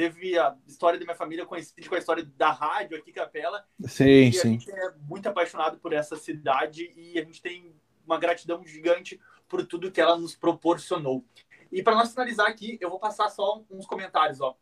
Teve 0.00 0.38
a 0.38 0.56
história 0.66 0.98
da 0.98 1.04
minha 1.04 1.14
família 1.14 1.44
coincide 1.44 1.86
com 1.86 1.94
a 1.94 1.98
história 1.98 2.24
da 2.24 2.50
rádio 2.50 2.96
aqui, 2.96 3.12
Capela. 3.12 3.66
Sim, 3.84 4.28
e 4.28 4.32
sim. 4.32 4.48
A 4.48 4.50
gente 4.52 4.70
é 4.72 4.92
muito 5.06 5.28
apaixonado 5.28 5.76
por 5.76 5.92
essa 5.92 6.16
cidade 6.16 6.90
e 6.96 7.18
a 7.18 7.22
gente 7.22 7.42
tem 7.42 7.74
uma 8.06 8.16
gratidão 8.16 8.64
gigante 8.64 9.20
por 9.46 9.62
tudo 9.66 9.92
que 9.92 10.00
ela 10.00 10.16
nos 10.16 10.34
proporcionou. 10.34 11.22
E 11.70 11.82
para 11.82 11.94
nós 11.94 12.12
finalizar 12.12 12.46
aqui, 12.46 12.78
eu 12.80 12.88
vou 12.88 12.98
passar 12.98 13.28
só 13.28 13.62
uns 13.70 13.84
comentários. 13.84 14.40
Ó. 14.40 14.56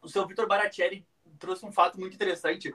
O 0.00 0.08
seu 0.08 0.26
Vitor 0.26 0.48
Baratieri 0.48 1.06
trouxe 1.38 1.66
um 1.66 1.70
fato 1.70 2.00
muito 2.00 2.14
interessante. 2.14 2.74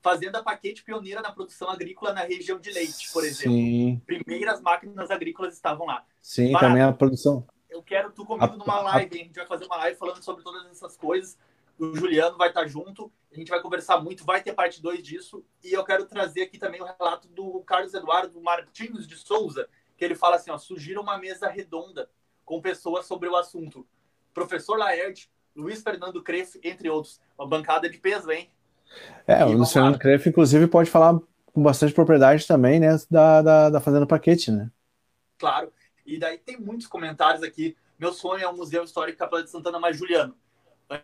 Fazenda 0.00 0.44
Paquete 0.44 0.84
pioneira 0.84 1.22
na 1.22 1.32
produção 1.32 1.68
agrícola 1.68 2.12
na 2.12 2.20
região 2.20 2.60
de 2.60 2.70
Leite, 2.70 3.12
por 3.12 3.24
exemplo. 3.24 3.50
Sim. 3.50 4.00
Primeiras 4.06 4.60
máquinas 4.60 5.10
agrícolas 5.10 5.54
estavam 5.54 5.88
lá. 5.88 6.06
Sim, 6.20 6.52
Barato, 6.52 6.66
também 6.68 6.82
a 6.84 6.92
produção. 6.92 7.44
Eu 7.72 7.82
quero 7.82 8.12
tu 8.12 8.26
comigo 8.26 8.54
numa 8.56 8.80
live, 8.82 9.18
a, 9.18 9.20
a 9.20 9.24
gente 9.24 9.34
vai 9.34 9.46
fazer 9.46 9.64
uma 9.64 9.76
live 9.76 9.96
falando 9.96 10.22
sobre 10.22 10.44
todas 10.44 10.70
essas 10.70 10.94
coisas. 10.94 11.38
O 11.78 11.96
Juliano 11.96 12.36
vai 12.36 12.48
estar 12.48 12.66
junto, 12.66 13.10
a 13.32 13.34
gente 13.34 13.48
vai 13.48 13.60
conversar 13.62 13.98
muito, 13.98 14.24
vai 14.24 14.42
ter 14.42 14.52
parte 14.52 14.80
2 14.82 15.02
disso. 15.02 15.42
E 15.64 15.72
eu 15.72 15.82
quero 15.82 16.04
trazer 16.04 16.42
aqui 16.42 16.58
também 16.58 16.82
o 16.82 16.84
relato 16.84 17.28
do 17.28 17.60
Carlos 17.62 17.94
Eduardo 17.94 18.38
Martins 18.42 19.06
de 19.06 19.16
Souza, 19.16 19.66
que 19.96 20.04
ele 20.04 20.14
fala 20.14 20.36
assim: 20.36 20.50
ó, 20.50 20.58
sugira 20.58 21.00
uma 21.00 21.16
mesa 21.16 21.48
redonda 21.48 22.10
com 22.44 22.60
pessoas 22.60 23.06
sobre 23.06 23.26
o 23.28 23.36
assunto. 23.36 23.86
Professor 24.34 24.78
Laerte, 24.78 25.30
Luiz 25.56 25.82
Fernando 25.82 26.22
Crefe, 26.22 26.60
entre 26.62 26.90
outros. 26.90 27.20
Uma 27.38 27.48
bancada 27.48 27.88
de 27.88 27.96
peso, 27.96 28.30
hein? 28.30 28.50
É, 29.26 29.42
o 29.44 29.52
Luiz 29.52 29.72
Fernando 29.72 29.98
Crefe, 29.98 30.28
inclusive, 30.28 30.66
pode 30.66 30.90
falar 30.90 31.18
com 31.46 31.62
bastante 31.62 31.94
propriedade 31.94 32.46
também, 32.46 32.80
né, 32.80 32.96
da, 33.10 33.42
da, 33.42 33.70
da 33.70 33.80
Fazenda 33.80 34.06
Paquete, 34.06 34.50
né? 34.50 34.70
Claro. 35.38 35.72
E 36.12 36.18
daí 36.18 36.38
tem 36.38 36.58
muitos 36.58 36.86
comentários 36.86 37.42
aqui. 37.42 37.76
Meu 37.98 38.12
sonho 38.12 38.42
é 38.42 38.48
o 38.48 38.56
Museu 38.56 38.84
Histórico 38.84 39.18
Capela 39.18 39.42
de 39.42 39.50
Santana, 39.50 39.78
mas 39.78 39.96
Juliano, 39.96 40.36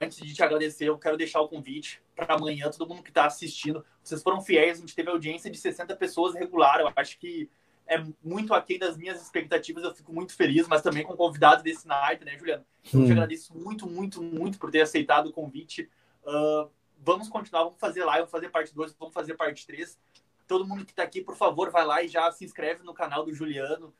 antes 0.01 0.19
de 0.19 0.35
te 0.35 0.43
agradecer, 0.43 0.89
eu 0.89 0.99
quero 0.99 1.17
deixar 1.17 1.41
o 1.41 1.49
convite 1.49 2.03
para 2.15 2.35
amanhã, 2.35 2.71
todo 2.71 2.89
mundo 2.89 3.03
que 3.03 3.11
está 3.11 3.25
assistindo. 3.25 3.85
Vocês 4.03 4.23
foram 4.23 4.43
fiéis, 4.43 4.79
a 4.79 4.81
gente 4.81 4.95
teve 4.95 5.09
audiência 5.09 5.51
de 5.51 5.57
60 5.57 5.97
pessoas 5.97 6.35
regular. 6.35 6.81
Eu 6.81 6.93
acho 6.95 7.19
que 7.19 7.49
é 7.87 8.05
muito 8.23 8.53
aquém 8.53 8.79
das 8.79 8.99
minhas 8.99 9.23
expectativas, 9.23 9.83
eu 9.83 9.95
fico 9.95 10.13
muito 10.13 10.35
feliz, 10.35 10.69
mas 10.69 10.83
também 10.83 11.03
com 11.03 11.17
convidados 11.17 11.65
desse 11.65 11.89
naipe, 11.89 12.25
né, 12.25 12.37
Juliano? 12.37 12.65
Eu 12.93 13.01
hum. 13.01 13.07
te 13.07 13.13
agradeço 13.13 13.57
muito, 13.57 13.89
muito, 13.89 14.23
muito 14.23 14.59
por 14.59 14.71
ter 14.71 14.83
aceitado 14.83 15.29
o 15.29 15.33
convite. 15.33 15.89
Uh, 16.23 16.71
vamos 16.99 17.29
continuar, 17.31 17.65
vamos 17.65 17.81
fazer 17.81 18.05
live, 18.05 18.21
vamos 18.21 18.31
fazer 18.31 18.51
parte 18.51 18.75
2, 18.75 18.95
vamos 18.99 19.15
fazer 19.15 19.35
parte 19.35 19.67
3. 19.67 19.99
Todo 20.47 20.67
mundo 20.67 20.85
que 20.85 20.93
está 20.93 21.03
aqui, 21.03 21.23
por 21.23 21.37
favor, 21.37 21.71
vai 21.71 21.87
lá 21.87 22.03
e 22.03 22.09
já 22.09 22.31
se 22.31 22.45
inscreve 22.45 22.83
no 22.83 22.93
canal 22.93 23.25
do 23.25 23.33
Juliano. 23.33 23.95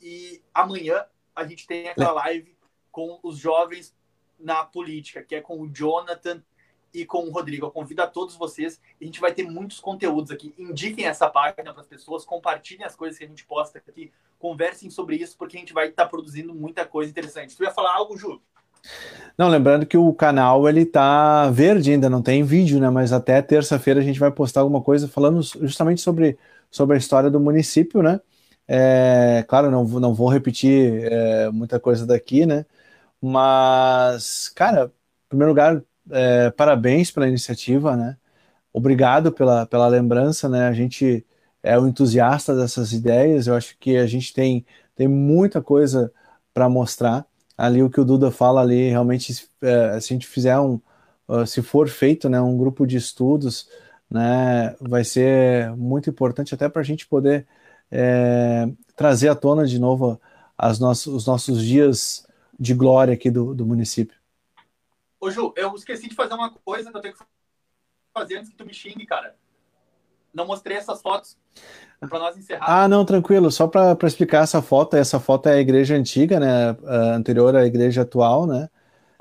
E 0.00 0.42
amanhã 0.52 1.04
a 1.34 1.44
gente 1.44 1.66
tem 1.66 1.88
aquela 1.88 2.12
live 2.12 2.56
com 2.90 3.18
os 3.22 3.38
jovens 3.38 3.94
na 4.38 4.64
política, 4.64 5.22
que 5.22 5.34
é 5.34 5.40
com 5.40 5.60
o 5.60 5.68
Jonathan 5.68 6.42
e 6.92 7.04
com 7.04 7.24
o 7.26 7.30
Rodrigo. 7.30 7.66
Eu 7.66 7.70
convido 7.70 8.02
a 8.02 8.06
todos 8.06 8.36
vocês. 8.36 8.80
A 9.00 9.04
gente 9.04 9.20
vai 9.20 9.32
ter 9.32 9.42
muitos 9.42 9.80
conteúdos 9.80 10.30
aqui. 10.30 10.54
Indiquem 10.58 11.06
essa 11.06 11.28
página 11.28 11.72
para 11.72 11.82
as 11.82 11.86
pessoas, 11.86 12.24
compartilhem 12.24 12.84
as 12.84 12.96
coisas 12.96 13.18
que 13.18 13.24
a 13.24 13.28
gente 13.28 13.44
posta 13.44 13.78
aqui, 13.78 14.12
conversem 14.38 14.90
sobre 14.90 15.16
isso, 15.16 15.36
porque 15.36 15.56
a 15.56 15.60
gente 15.60 15.72
vai 15.72 15.88
estar 15.88 16.04
tá 16.04 16.08
produzindo 16.08 16.54
muita 16.54 16.84
coisa 16.86 17.10
interessante. 17.10 17.56
Tu 17.56 17.62
ia 17.62 17.70
falar 17.70 17.94
algo, 17.94 18.16
Ju? 18.16 18.40
Não, 19.36 19.48
lembrando 19.48 19.84
que 19.84 19.96
o 19.96 20.12
canal 20.14 20.68
ele 20.68 20.86
tá 20.86 21.50
verde 21.50 21.92
ainda, 21.92 22.08
não 22.08 22.22
tem 22.22 22.42
vídeo, 22.42 22.80
né? 22.80 22.88
Mas 22.88 23.12
até 23.12 23.42
terça-feira 23.42 24.00
a 24.00 24.02
gente 24.02 24.18
vai 24.20 24.30
postar 24.30 24.60
alguma 24.60 24.80
coisa 24.80 25.08
falando 25.08 25.42
justamente 25.42 26.00
sobre, 26.00 26.38
sobre 26.70 26.94
a 26.94 26.98
história 26.98 27.30
do 27.30 27.40
município, 27.40 28.02
né? 28.02 28.20
É, 28.68 29.44
claro, 29.48 29.70
não, 29.70 29.84
não 29.84 30.14
vou 30.14 30.28
repetir 30.28 31.04
é, 31.04 31.50
muita 31.50 31.78
coisa 31.78 32.06
daqui, 32.06 32.44
né? 32.46 32.66
Mas, 33.20 34.48
cara, 34.50 34.86
em 35.26 35.28
primeiro 35.28 35.50
lugar, 35.52 35.82
é, 36.10 36.50
parabéns 36.50 37.10
pela 37.10 37.28
iniciativa, 37.28 37.96
né? 37.96 38.16
Obrigado 38.72 39.32
pela, 39.32 39.66
pela 39.66 39.88
lembrança, 39.88 40.48
né? 40.48 40.68
A 40.68 40.72
gente 40.72 41.26
é 41.62 41.78
um 41.78 41.88
entusiasta 41.88 42.56
dessas 42.56 42.92
ideias. 42.92 43.46
Eu 43.46 43.54
acho 43.56 43.76
que 43.78 43.96
a 43.96 44.06
gente 44.06 44.32
tem, 44.34 44.66
tem 44.96 45.08
muita 45.08 45.62
coisa 45.62 46.12
para 46.54 46.68
mostrar. 46.68 47.26
Ali 47.58 47.82
o 47.82 47.90
que 47.90 48.00
o 48.00 48.04
Duda 48.04 48.30
fala 48.30 48.60
ali, 48.62 48.90
realmente, 48.90 49.32
é, 49.62 50.00
se 50.00 50.12
a 50.12 50.16
gente 50.16 50.26
fizer 50.26 50.58
um, 50.58 50.80
se 51.46 51.62
for 51.62 51.88
feito, 51.88 52.28
né, 52.28 52.40
um 52.40 52.56
grupo 52.56 52.86
de 52.86 52.96
estudos, 52.96 53.68
né, 54.10 54.76
vai 54.80 55.04
ser 55.04 55.74
muito 55.76 56.08
importante 56.10 56.54
até 56.54 56.68
para 56.68 56.80
a 56.82 56.84
gente 56.84 57.06
poder 57.06 57.46
é, 57.90 58.68
trazer 58.94 59.28
à 59.28 59.34
tona 59.34 59.66
de 59.66 59.78
novo 59.78 60.20
as 60.56 60.78
nossos, 60.78 61.06
os 61.12 61.26
nossos 61.26 61.62
dias 61.62 62.26
de 62.58 62.74
glória 62.74 63.14
aqui 63.14 63.30
do, 63.30 63.54
do 63.54 63.66
município. 63.66 64.16
Ô, 65.20 65.30
Ju, 65.30 65.52
eu 65.56 65.74
esqueci 65.74 66.08
de 66.08 66.14
fazer 66.14 66.34
uma 66.34 66.50
coisa 66.50 66.90
que 66.90 66.96
eu 66.96 67.00
tenho 67.00 67.14
que 67.14 67.20
fazer 68.14 68.38
antes 68.38 68.50
que 68.50 68.56
tu 68.56 68.64
me 68.64 68.72
xingue, 68.72 69.04
cara. 69.06 69.34
Não 70.32 70.46
mostrei 70.46 70.76
essas 70.76 71.00
fotos 71.00 71.36
para 72.00 72.18
nós 72.18 72.36
encerrar. 72.36 72.66
Ah, 72.68 72.88
não, 72.88 73.04
tranquilo. 73.04 73.50
Só 73.50 73.66
para 73.66 73.96
explicar 74.06 74.42
essa 74.42 74.60
foto, 74.60 74.96
essa 74.96 75.18
foto 75.18 75.48
é 75.48 75.54
a 75.54 75.60
igreja 75.60 75.94
antiga, 75.94 76.38
né? 76.38 76.76
anterior 77.14 77.56
à 77.56 77.64
igreja 77.64 78.02
atual, 78.02 78.46
né? 78.46 78.68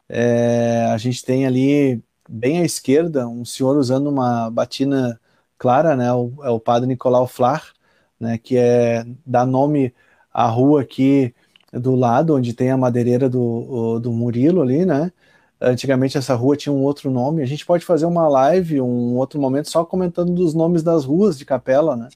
É, 0.08 0.86
a 0.92 0.98
gente 0.98 1.24
tem 1.24 1.46
ali, 1.46 2.04
bem 2.30 2.60
à 2.60 2.66
esquerda, 2.66 3.28
um 3.28 3.46
senhor 3.46 3.78
usando 3.78 4.08
uma 4.08 4.50
batina 4.52 5.20
clara, 5.58 5.96
né? 5.96 6.12
O, 6.14 6.34
é 6.44 6.50
o 6.50 6.60
padre 6.60 6.88
Nicolau 6.88 7.28
Flar, 7.28 7.74
né? 8.20 8.38
Que 8.38 8.58
é 8.58 9.06
dá 9.26 9.46
nome 9.46 9.94
à 10.34 10.48
rua 10.48 10.82
aqui 10.82 11.34
do 11.74 11.96
lado, 11.96 12.36
onde 12.36 12.54
tem 12.54 12.72
a 12.72 12.78
madeireira 12.78 13.30
do, 13.30 14.00
do 14.00 14.12
Murilo 14.12 14.62
ali, 14.62 14.86
né? 14.86 15.12
Antigamente 15.60 16.18
essa 16.18 16.36
rua 16.36 16.56
tinha 16.58 16.74
um 16.74 16.84
outro 16.84 17.10
nome. 17.12 17.42
A 17.42 17.46
gente 17.46 17.66
pode 17.66 17.86
fazer 17.86 18.06
uma 18.06 18.28
live, 18.28 18.82
um 18.82 19.16
outro 19.18 19.40
momento, 19.40 19.70
só 19.70 19.86
comentando 19.86 20.34
dos 20.34 20.54
nomes 20.54 20.84
das 20.84 21.06
ruas 21.06 21.38
de 21.38 21.46
Capela, 21.46 21.96
né? 21.96 22.10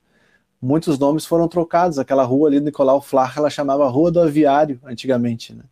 Muitos 0.61 0.99
nomes 0.99 1.25
foram 1.25 1.47
trocados. 1.47 1.99
Aquela 1.99 2.23
rua 2.23 2.49
ali, 2.49 2.59
Nicolau 2.59 3.01
Flach, 3.01 3.37
ela 3.37 3.49
chamava 3.49 3.87
Rua 3.89 4.11
do 4.11 4.19
Aviário, 4.19 4.79
antigamente, 4.83 5.53
né? 5.53 5.63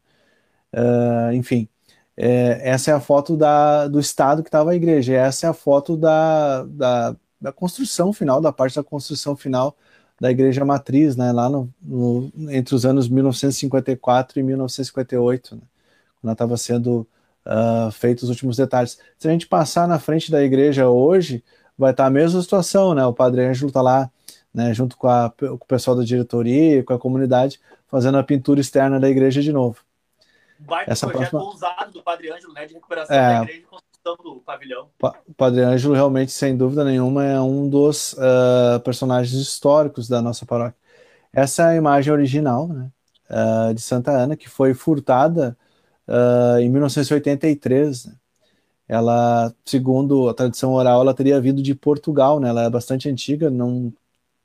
Uh, 0.73 1.33
enfim, 1.33 1.67
é, 2.15 2.69
essa 2.69 2.91
é 2.91 2.93
a 2.93 2.99
foto 2.99 3.37
da, 3.37 3.87
do 3.87 3.99
estado 3.99 4.43
que 4.43 4.49
estava 4.49 4.71
a 4.71 4.75
igreja. 4.75 5.13
Essa 5.13 5.47
é 5.47 5.49
a 5.49 5.53
foto 5.53 5.95
da, 5.95 6.63
da, 6.63 7.15
da, 7.39 7.51
construção 7.51 8.11
final, 8.11 8.41
da 8.41 8.51
parte 8.51 8.75
da 8.75 8.83
construção 8.83 9.35
final 9.35 9.75
da 10.19 10.31
igreja 10.31 10.65
matriz, 10.65 11.15
né? 11.15 11.31
Lá 11.31 11.49
no, 11.49 11.69
no 11.81 12.31
entre 12.49 12.75
os 12.75 12.85
anos 12.85 13.07
1954 13.07 14.39
e 14.39 14.43
1958, 14.43 15.55
né? 15.55 15.61
Quando 16.21 16.33
estava 16.33 16.57
sendo 16.57 17.07
uh, 17.45 17.91
feito 17.91 18.23
os 18.23 18.29
últimos 18.29 18.57
detalhes. 18.57 18.99
Se 19.17 19.27
a 19.27 19.31
gente 19.31 19.47
passar 19.47 19.87
na 19.87 19.99
frente 19.99 20.31
da 20.31 20.43
igreja 20.43 20.89
hoje, 20.89 21.43
vai 21.77 21.91
estar 21.91 22.05
a 22.05 22.09
mesma 22.09 22.41
situação, 22.41 22.93
né? 22.93 23.05
O 23.05 23.13
Padre 23.13 23.45
Ângelo 23.45 23.67
está 23.67 23.81
lá, 23.81 24.09
né, 24.53 24.73
junto 24.73 24.97
com, 24.97 25.07
a, 25.07 25.29
com, 25.29 25.53
o 25.53 25.59
pessoal 25.59 25.95
da 25.95 26.03
diretoria, 26.03 26.83
com 26.83 26.93
a 26.93 26.99
comunidade, 26.99 27.59
fazendo 27.87 28.17
a 28.17 28.23
pintura 28.23 28.59
externa 28.59 28.99
da 28.99 29.09
igreja 29.09 29.41
de 29.41 29.51
novo. 29.51 29.79
Baita 30.59 30.91
Essa 30.91 31.07
projeto 31.07 31.29
próxima... 31.29 31.51
ousado 31.51 31.91
do 31.91 32.01
Padre 32.01 32.31
Ângelo, 32.31 32.53
né, 32.53 32.65
de 32.65 32.73
recuperação 32.73 33.15
é, 33.15 33.19
da 33.19 33.43
igreja 33.43 33.61
construção 34.07 34.17
do 34.23 34.41
pavilhão. 34.41 34.89
O 35.27 35.33
Padre 35.33 35.61
Ângelo 35.61 35.93
realmente, 35.93 36.31
sem 36.31 36.55
dúvida 36.55 36.83
nenhuma, 36.83 37.25
é 37.25 37.39
um 37.41 37.67
dos 37.69 38.13
uh, 38.13 38.79
personagens 38.83 39.33
históricos 39.33 40.07
da 40.07 40.21
nossa 40.21 40.45
paróquia. 40.45 40.77
Essa 41.33 41.63
é 41.63 41.65
a 41.73 41.75
imagem 41.75 42.13
original, 42.13 42.67
né, 42.67 42.89
uh, 43.29 43.73
de 43.73 43.81
Santa 43.81 44.11
Ana, 44.11 44.35
que 44.35 44.49
foi 44.49 44.73
furtada 44.73 45.57
uh, 46.07 46.59
em 46.59 46.69
1983. 46.69 48.05
Né? 48.05 48.15
Ela, 48.87 49.53
segundo 49.65 50.29
a 50.29 50.33
tradição 50.33 50.73
oral, 50.73 51.01
ela 51.01 51.13
teria 51.13 51.41
vindo 51.41 51.61
de 51.61 51.75
Portugal, 51.75 52.39
né? 52.39 52.47
Ela 52.49 52.63
é 52.63 52.69
bastante 52.69 53.09
antiga, 53.09 53.49
não 53.49 53.93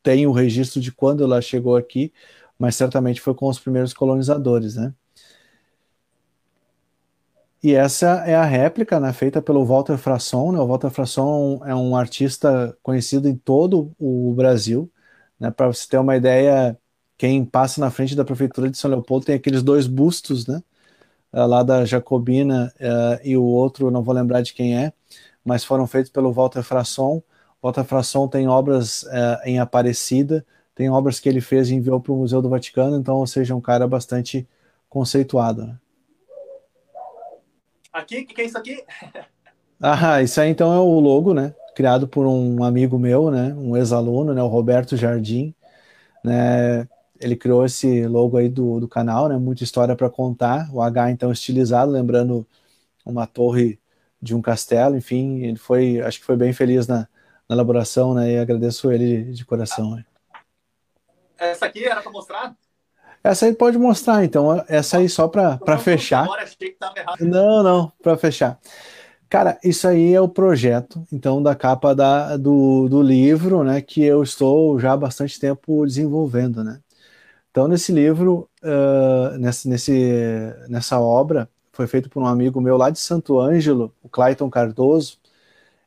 tem 0.03 0.27
o 0.27 0.33
registro 0.33 0.81
de 0.81 0.91
quando 0.91 1.23
ela 1.23 1.41
chegou 1.41 1.77
aqui, 1.77 2.13
mas 2.59 2.75
certamente 2.75 3.21
foi 3.21 3.35
com 3.35 3.49
os 3.49 3.61
primeiros 3.61 3.95
colonizadores, 3.95 4.75
né? 4.77 4.93
E 7.63 7.75
essa 7.75 8.25
é 8.27 8.35
a 8.35 8.45
réplica, 8.45 8.99
né, 8.99 9.13
feita 9.13 9.41
pelo 9.41 9.65
Walter 9.65 9.97
Frasson. 9.97 10.53
Né? 10.53 10.59
O 10.59 10.67
Walter 10.67 10.91
Frasson 10.91 11.61
é 11.65 11.75
um 11.75 11.97
artista 11.97 12.77
conhecido 12.83 13.29
em 13.29 13.37
todo 13.37 13.95
o 13.99 14.35
Brasil. 14.35 14.91
Né? 15.39 15.51
Para 15.51 15.69
você 15.69 15.89
ter 15.89 15.99
uma 15.99 16.17
ideia, 16.17 16.77
quem 17.17 17.45
passa 17.45 17.81
na 17.81 17.91
frente 17.91 18.17
da 18.17 18.25
prefeitura 18.25 18.69
de 18.71 18.77
São 18.79 18.91
Leopoldo 18.91 19.27
tem 19.27 19.37
aqueles 19.37 19.63
dois 19.63 19.87
bustos, 19.87 20.47
né? 20.47 20.63
uh, 21.33 21.47
lá 21.47 21.63
da 21.63 21.85
Jacobina 21.85 22.73
uh, 22.81 23.21
e 23.25 23.37
o 23.37 23.43
outro, 23.45 23.91
não 23.91 24.03
vou 24.03 24.15
lembrar 24.15 24.43
de 24.43 24.53
quem 24.55 24.77
é, 24.77 24.93
mas 25.45 25.65
foram 25.65 25.87
feitos 25.87 26.11
pelo 26.13 26.33
Walter 26.33 26.63
Frasson. 26.63 27.23
Walter 27.63 27.85
Frasson 27.85 28.29
tem 28.29 28.49
obras 28.49 29.05
uh, 29.05 29.41
em 29.45 29.59
Aparecida, 29.59 30.45
tem 30.75 30.91
obras 30.91 31.21
que 31.21 31.29
ele 31.29 31.41
fez 31.41 31.71
e 31.71 31.75
enviou 31.75 32.01
para 32.01 32.13
o 32.13 32.17
Museu 32.17 32.43
do 32.43 32.49
Vaticano, 32.49 32.97
então, 32.97 33.17
ou 33.19 33.27
seja, 33.27 33.55
um 33.55 33.61
cara 33.61 33.87
bastante 33.89 34.49
conceituado. 34.89 35.67
Né? 35.67 35.79
Aqui, 37.93 38.21
o 38.21 38.27
que, 38.27 38.35
que 38.35 38.41
é 38.41 38.45
isso 38.45 38.59
aqui? 38.59 38.85
ah, 39.81 40.23
isso 40.23 40.41
aí 40.41 40.51
então 40.51 40.73
é 40.73 40.79
o 40.79 41.01
logo, 41.01 41.35
né? 41.35 41.55
Criado 41.75 42.09
por 42.09 42.27
um 42.27 42.65
amigo 42.65 42.99
meu, 42.99 43.31
né? 43.31 43.55
Um 43.55 43.77
ex-aluno, 43.77 44.33
né? 44.33 44.43
O 44.43 44.49
Roberto 44.49 44.97
Jardim, 44.97 45.55
né? 46.25 46.89
ele 47.25 47.37
criou 47.37 47.65
esse 47.65 48.07
logo 48.07 48.37
aí 48.37 48.49
do, 48.49 48.81
do 48.81 48.89
canal, 48.89 49.29
né? 49.29 49.37
Muita 49.37 49.63
história 49.63 49.95
para 49.95 50.11
contar. 50.11 50.69
O 50.73 50.83
H 50.83 51.11
então 51.11 51.31
estilizado, 51.31 51.91
lembrando 51.91 52.47
uma 53.05 53.27
torre 53.27 53.79
de 54.21 54.35
um 54.35 54.43
castelo, 54.43 54.97
enfim, 54.97 55.43
ele 55.43 55.57
foi, 55.57 56.01
acho 56.01 56.21
que 56.21 56.25
foi 56.25 56.37
bem 56.37 56.53
feliz 56.53 56.87
na, 56.87 57.09
na 57.49 57.55
elaboração, 57.55 58.15
né? 58.15 58.33
E 58.33 58.39
agradeço 58.39 58.91
ele 58.91 59.33
de 59.33 59.45
coração. 59.45 59.97
Né? 59.97 60.05
Essa 61.39 61.67
aqui 61.67 61.85
era 61.85 62.01
para 62.01 62.11
mostrar? 62.11 62.57
Essa 63.25 63.47
aí 63.47 63.55
pode 63.55 63.79
mostrar, 63.79 64.25
então. 64.25 64.65
Essa 64.69 64.99
aí 64.99 65.09
só 65.09 65.29
para 65.29 65.79
fechar. 65.79 66.27
Não, 67.21 67.63
não, 67.63 67.93
para 68.03 68.17
fechar. 68.17 68.59
Cara, 69.29 69.59
isso 69.65 69.89
aí 69.89 70.13
é 70.13 70.21
o 70.21 70.29
projeto, 70.29 71.03
então, 71.11 71.43
da 71.43 71.55
capa 71.55 71.95
da, 71.95 72.37
do, 72.37 72.87
do 72.87 73.01
livro, 73.01 73.65
né, 73.65 73.81
que 73.81 74.05
eu 74.05 74.23
estou 74.23 74.79
já 74.79 74.93
há 74.93 74.97
bastante 74.97 75.41
tempo 75.41 75.87
desenvolvendo, 75.87 76.63
né. 76.63 76.81
Então, 77.51 77.67
nesse 77.67 77.93
livro, 77.93 78.47
uh, 78.63 79.39
nesse, 79.39 79.69
nesse, 79.69 80.55
nessa 80.69 81.01
obra, 81.01 81.49
foi 81.73 81.87
feito 81.87 82.11
por 82.11 82.23
um 82.23 82.27
amigo 82.27 82.61
meu 82.61 82.77
lá 82.77 82.91
de 82.91 82.99
Santo 82.99 83.39
Ângelo, 83.41 83.95
o 84.03 84.09
Clayton 84.09 84.51
Cardoso, 84.51 85.19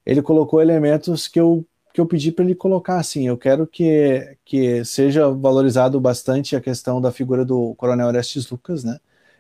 ele 0.06 0.22
colocou 0.24 0.62
elementos 0.62 1.28
que 1.28 1.40
eu, 1.40 1.66
que 1.96 2.02
eu 2.02 2.06
pedi 2.06 2.30
para 2.30 2.44
ele 2.44 2.56
colocar, 2.56 3.00
assim, 3.00 3.26
eu 3.26 3.38
quero 3.38 3.66
que, 3.66 4.38
que 4.44 4.84
seja 4.84 5.30
valorizado 5.32 6.00
bastante 6.02 6.54
a 6.54 6.60
questão 6.62 7.00
da 7.00 7.10
figura 7.10 7.46
do 7.46 7.74
Coronel 7.76 8.08
Orestes 8.08 8.50
Lucas, 8.50 8.84
né, 8.84 9.00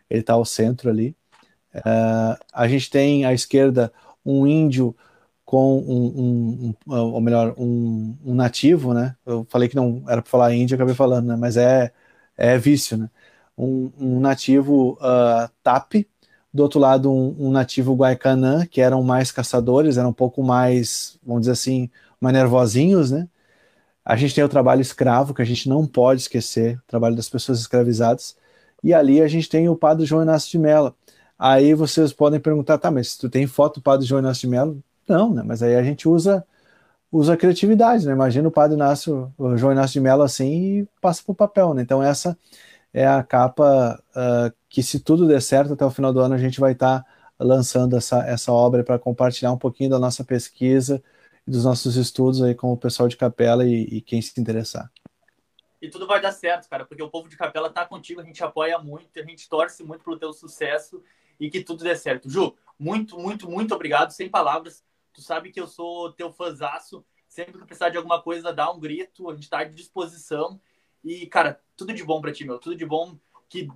ele 0.10 0.22
está 0.22 0.34
ao 0.36 0.45
centro 0.45 0.90
ali, 0.90 1.15
uh, 1.76 2.38
a 2.53 2.68
gente 2.69 2.90
tem 2.90 3.26
à 3.26 3.34
esquerda 3.34 3.91
um 4.26 4.48
índio 4.48 4.95
com 5.44 5.80
um, 5.80 6.73
um, 6.88 6.94
um 6.95 6.95
ou 7.14 7.19
melhor, 7.19 7.53
um, 7.57 8.15
um, 8.26 8.34
nativo, 8.34 8.94
né, 8.94 9.18
eu 9.26 9.45
falei 9.49 9.68
que 9.68 9.76
não 9.76 10.03
era 10.07 10.22
para 10.22 10.32
falar 10.32 10.53
índio, 10.53 10.76
acabei 10.76 10.95
falando, 10.95 11.27
né, 11.27 11.36
mas 11.36 11.57
é 11.57 11.91
é 12.38 12.57
vício, 12.57 12.98
né? 12.98 13.10
Um, 13.57 14.19
nativo 14.19 14.98
uh, 15.02 15.49
TAP, 15.64 16.06
do 16.53 16.64
outro 16.64 16.80
lado 16.80 17.11
um, 17.11 17.48
um, 17.48 17.52
nativo 17.52 17.95
Guaicanã, 17.95 18.65
que 18.65 18.82
eram 18.82 19.02
mais 19.03 19.32
caçadores, 19.32 19.98
eram 19.98 20.10
um 20.10 20.14
pouco 20.14 20.44
mais, 20.44 21.18
vamos 21.23 21.41
dizer 21.41 21.53
assim, 21.53 21.90
mais 22.26 22.35
nervosinhos, 22.35 23.11
né? 23.11 23.27
A 24.03 24.15
gente 24.15 24.35
tem 24.35 24.43
o 24.43 24.49
trabalho 24.49 24.81
escravo, 24.81 25.34
que 25.34 25.41
a 25.41 25.45
gente 25.45 25.69
não 25.69 25.85
pode 25.88 26.22
esquecer, 26.22 26.77
o 26.77 26.88
trabalho 26.88 27.15
das 27.15 27.30
pessoas 27.30 27.60
escravizadas, 27.60 28.35
e 28.84 28.93
ali 28.93 29.22
a 29.22 29.27
gente 29.27 29.49
tem 29.49 29.69
o 29.69 29.76
padre 29.76 30.06
João 30.06 30.23
Inácio 30.23 30.52
de 30.52 30.60
Mello. 30.60 30.95
Aí 31.38 31.73
vocês 31.73 32.14
podem 32.14 32.39
perguntar, 32.39 32.77
tá, 32.77 32.91
mas 32.91 33.18
tu 33.18 33.30
tem 33.30 33.47
foto 33.47 33.80
do 33.80 33.84
padre 33.84 34.06
João 34.06 34.19
Inácio 34.22 34.41
de 34.41 34.47
Mello? 34.47 34.84
Não, 35.07 35.34
né? 35.34 35.43
Mas 35.45 35.64
aí 35.64 35.76
a 35.76 35.84
gente 35.84 36.07
usa 36.07 36.45
usa 37.11 37.34
a 37.34 37.38
criatividade, 37.38 38.06
né? 38.06 38.14
Imagina 38.14 38.47
o 38.47 38.52
padre 38.52 38.76
Inácio, 38.76 39.34
o 39.38 39.57
João 39.57 39.72
Inácio 39.72 39.93
de 39.93 40.02
Mello 40.02 40.23
assim 40.23 40.80
e 40.81 40.88
passa 41.02 41.23
para 41.23 41.31
o 41.31 41.35
papel, 41.35 41.73
né? 41.73 41.81
Então 41.81 42.03
essa 42.03 42.38
é 42.93 43.07
a 43.07 43.23
capa 43.23 44.02
uh, 44.15 44.53
que 44.69 44.84
se 44.84 44.99
tudo 44.99 45.27
der 45.27 45.41
certo 45.41 45.73
até 45.73 45.85
o 45.85 45.91
final 45.91 46.14
do 46.14 46.19
ano 46.19 46.35
a 46.35 46.38
gente 46.38 46.60
vai 46.60 46.73
estar 46.73 47.02
tá 47.02 47.06
lançando 47.39 47.95
essa, 47.97 48.26
essa 48.26 48.52
obra 48.52 48.84
para 48.84 48.99
compartilhar 48.99 49.52
um 49.52 49.57
pouquinho 49.57 49.89
da 49.91 49.99
nossa 49.99 50.23
pesquisa 50.23 51.02
dos 51.47 51.65
nossos 51.65 51.95
estudos 51.95 52.41
aí 52.41 52.55
com 52.55 52.72
o 52.72 52.77
pessoal 52.77 53.07
de 53.07 53.17
Capela 53.17 53.65
e, 53.65 53.84
e 53.84 54.01
quem 54.01 54.22
se 54.22 54.39
interessar. 54.39 54.91
E 55.81 55.89
tudo 55.89 56.07
vai 56.07 56.22
dar 56.22 56.31
certo, 56.31 56.67
cara, 56.67 56.85
porque 56.85 57.03
o 57.03 57.09
povo 57.09 57.30
de 57.30 57.38
Capela 57.38 57.69
tá 57.69 57.85
contigo, 57.85 58.22
a 58.22 58.23
gente 58.23 58.43
apoia 58.43 58.80
muito, 58.80 59.19
a 59.19 59.23
gente 59.23 59.47
torce 59.47 59.84
muito 59.84 60.03
pelo 60.03 60.17
teu 60.17 60.34
sucesso 60.34 61.03
e 61.39 61.49
que 61.49 61.63
tudo 61.63 61.84
dê 61.84 61.95
certo. 61.95 62.30
Ju, 62.30 62.55
muito, 62.80 63.19
muito, 63.19 63.49
muito 63.49 63.76
obrigado, 63.76 64.11
sem 64.11 64.30
palavras 64.30 64.84
Tu 65.15 65.22
sabe 65.22 65.49
que 65.49 65.59
eu 65.59 65.65
sou 65.65 66.11
teu 66.11 66.31
fãzaço. 66.31 67.03
Sempre 67.27 67.53
que 67.53 67.65
precisar 67.65 67.89
de 67.89 67.97
alguma 67.97 68.22
coisa, 68.22 68.53
dá 68.53 68.69
um 68.69 68.80
grito. 68.80 69.30
A 69.30 69.34
gente 69.34 69.49
tá 69.49 69.59
à 69.59 69.63
disposição. 69.63 70.59
E, 71.01 71.26
cara, 71.27 71.61
tudo 71.76 71.93
de 71.93 72.03
bom 72.03 72.19
pra 72.19 72.34
ti, 72.34 72.43
meu. 72.43 72.59
Tudo 72.59 72.76
de 72.76 72.85
bom. 72.85 73.17
Que 73.47 73.69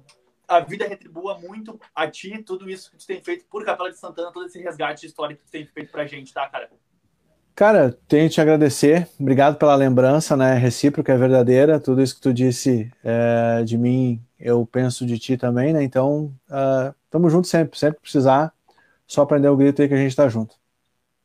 a 0.47 0.59
vida 0.59 0.85
retribua 0.85 1.39
muito 1.39 1.79
a 1.95 2.09
ti 2.09 2.43
tudo 2.43 2.69
isso 2.69 2.91
que 2.91 2.97
tu 2.97 3.07
tem 3.07 3.23
feito 3.23 3.45
por 3.45 3.63
Capela 3.63 3.89
de 3.89 3.97
Santana, 3.97 4.33
todo 4.33 4.47
esse 4.47 4.59
resgate 4.59 5.05
histórico 5.05 5.39
que 5.41 5.47
tu 5.47 5.51
tem 5.51 5.65
feito 5.65 5.91
pra 5.91 6.05
gente, 6.05 6.33
tá, 6.33 6.49
cara? 6.49 6.69
Cara, 7.59 7.91
tenho 8.07 8.29
que 8.29 8.35
te 8.35 8.39
agradecer. 8.39 9.05
Obrigado 9.19 9.57
pela 9.57 9.75
lembrança, 9.75 10.37
né? 10.37 10.53
Recíproca, 10.53 11.11
é 11.11 11.17
verdadeira. 11.17 11.77
Tudo 11.77 12.01
isso 12.01 12.15
que 12.15 12.21
tu 12.21 12.33
disse 12.33 12.89
é, 13.03 13.61
de 13.65 13.77
mim, 13.77 14.23
eu 14.39 14.65
penso 14.65 15.05
de 15.05 15.19
ti 15.19 15.35
também, 15.35 15.73
né? 15.73 15.83
Então, 15.83 16.33
uh, 16.47 16.95
tamo 17.09 17.29
junto 17.29 17.49
sempre. 17.49 17.77
Sempre 17.77 17.99
precisar, 17.99 18.53
só 19.05 19.25
prender 19.25 19.51
o 19.51 19.57
grito 19.57 19.81
aí 19.81 19.89
que 19.89 19.93
a 19.93 19.97
gente 19.97 20.15
tá 20.15 20.29
junto. 20.29 20.55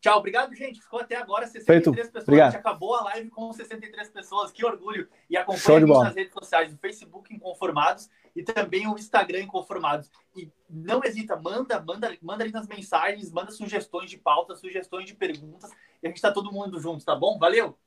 Tchau, 0.01 0.19
obrigado, 0.19 0.53
gente. 0.57 0.83
Ficou 0.83 0.99
até 0.99 1.15
agora 1.15 1.47
63 1.47 1.67
Feito. 1.67 1.93
pessoas. 1.95 2.25
Obrigado. 2.25 2.49
A 2.49 2.51
gente 2.51 2.61
acabou 2.61 2.97
a 2.97 3.05
live 3.05 3.31
com 3.31 3.53
63 3.53 4.09
pessoas. 4.09 4.51
Que 4.51 4.67
orgulho. 4.67 5.09
E 5.31 5.37
acompanha 5.37 5.85
a 5.85 6.05
nas 6.05 6.17
redes 6.17 6.35
sociais, 6.35 6.73
no 6.73 6.79
Facebook 6.79 7.33
Inconformados 7.33 8.11
e 8.35 8.43
também 8.43 8.87
o 8.87 8.99
Instagram 8.99 9.43
Inconformados. 9.43 10.11
E 10.37 10.51
não 10.69 11.03
hesita, 11.05 11.37
manda, 11.37 11.81
manda, 11.81 12.13
manda 12.21 12.43
ali 12.43 12.53
nas 12.53 12.67
mensagens, 12.67 13.31
manda 13.31 13.53
sugestões 13.53 14.11
de 14.11 14.19
pauta, 14.19 14.57
sugestões 14.57 15.07
de 15.07 15.15
perguntas. 15.15 15.71
E 16.05 16.07
a 16.07 16.11
gente 16.11 16.19
está 16.19 16.31
todo 16.33 16.53
mundo 16.53 16.79
junto, 16.79 17.05
tá 17.05 17.17
bom? 17.17 17.39
Valeu! 17.39 17.79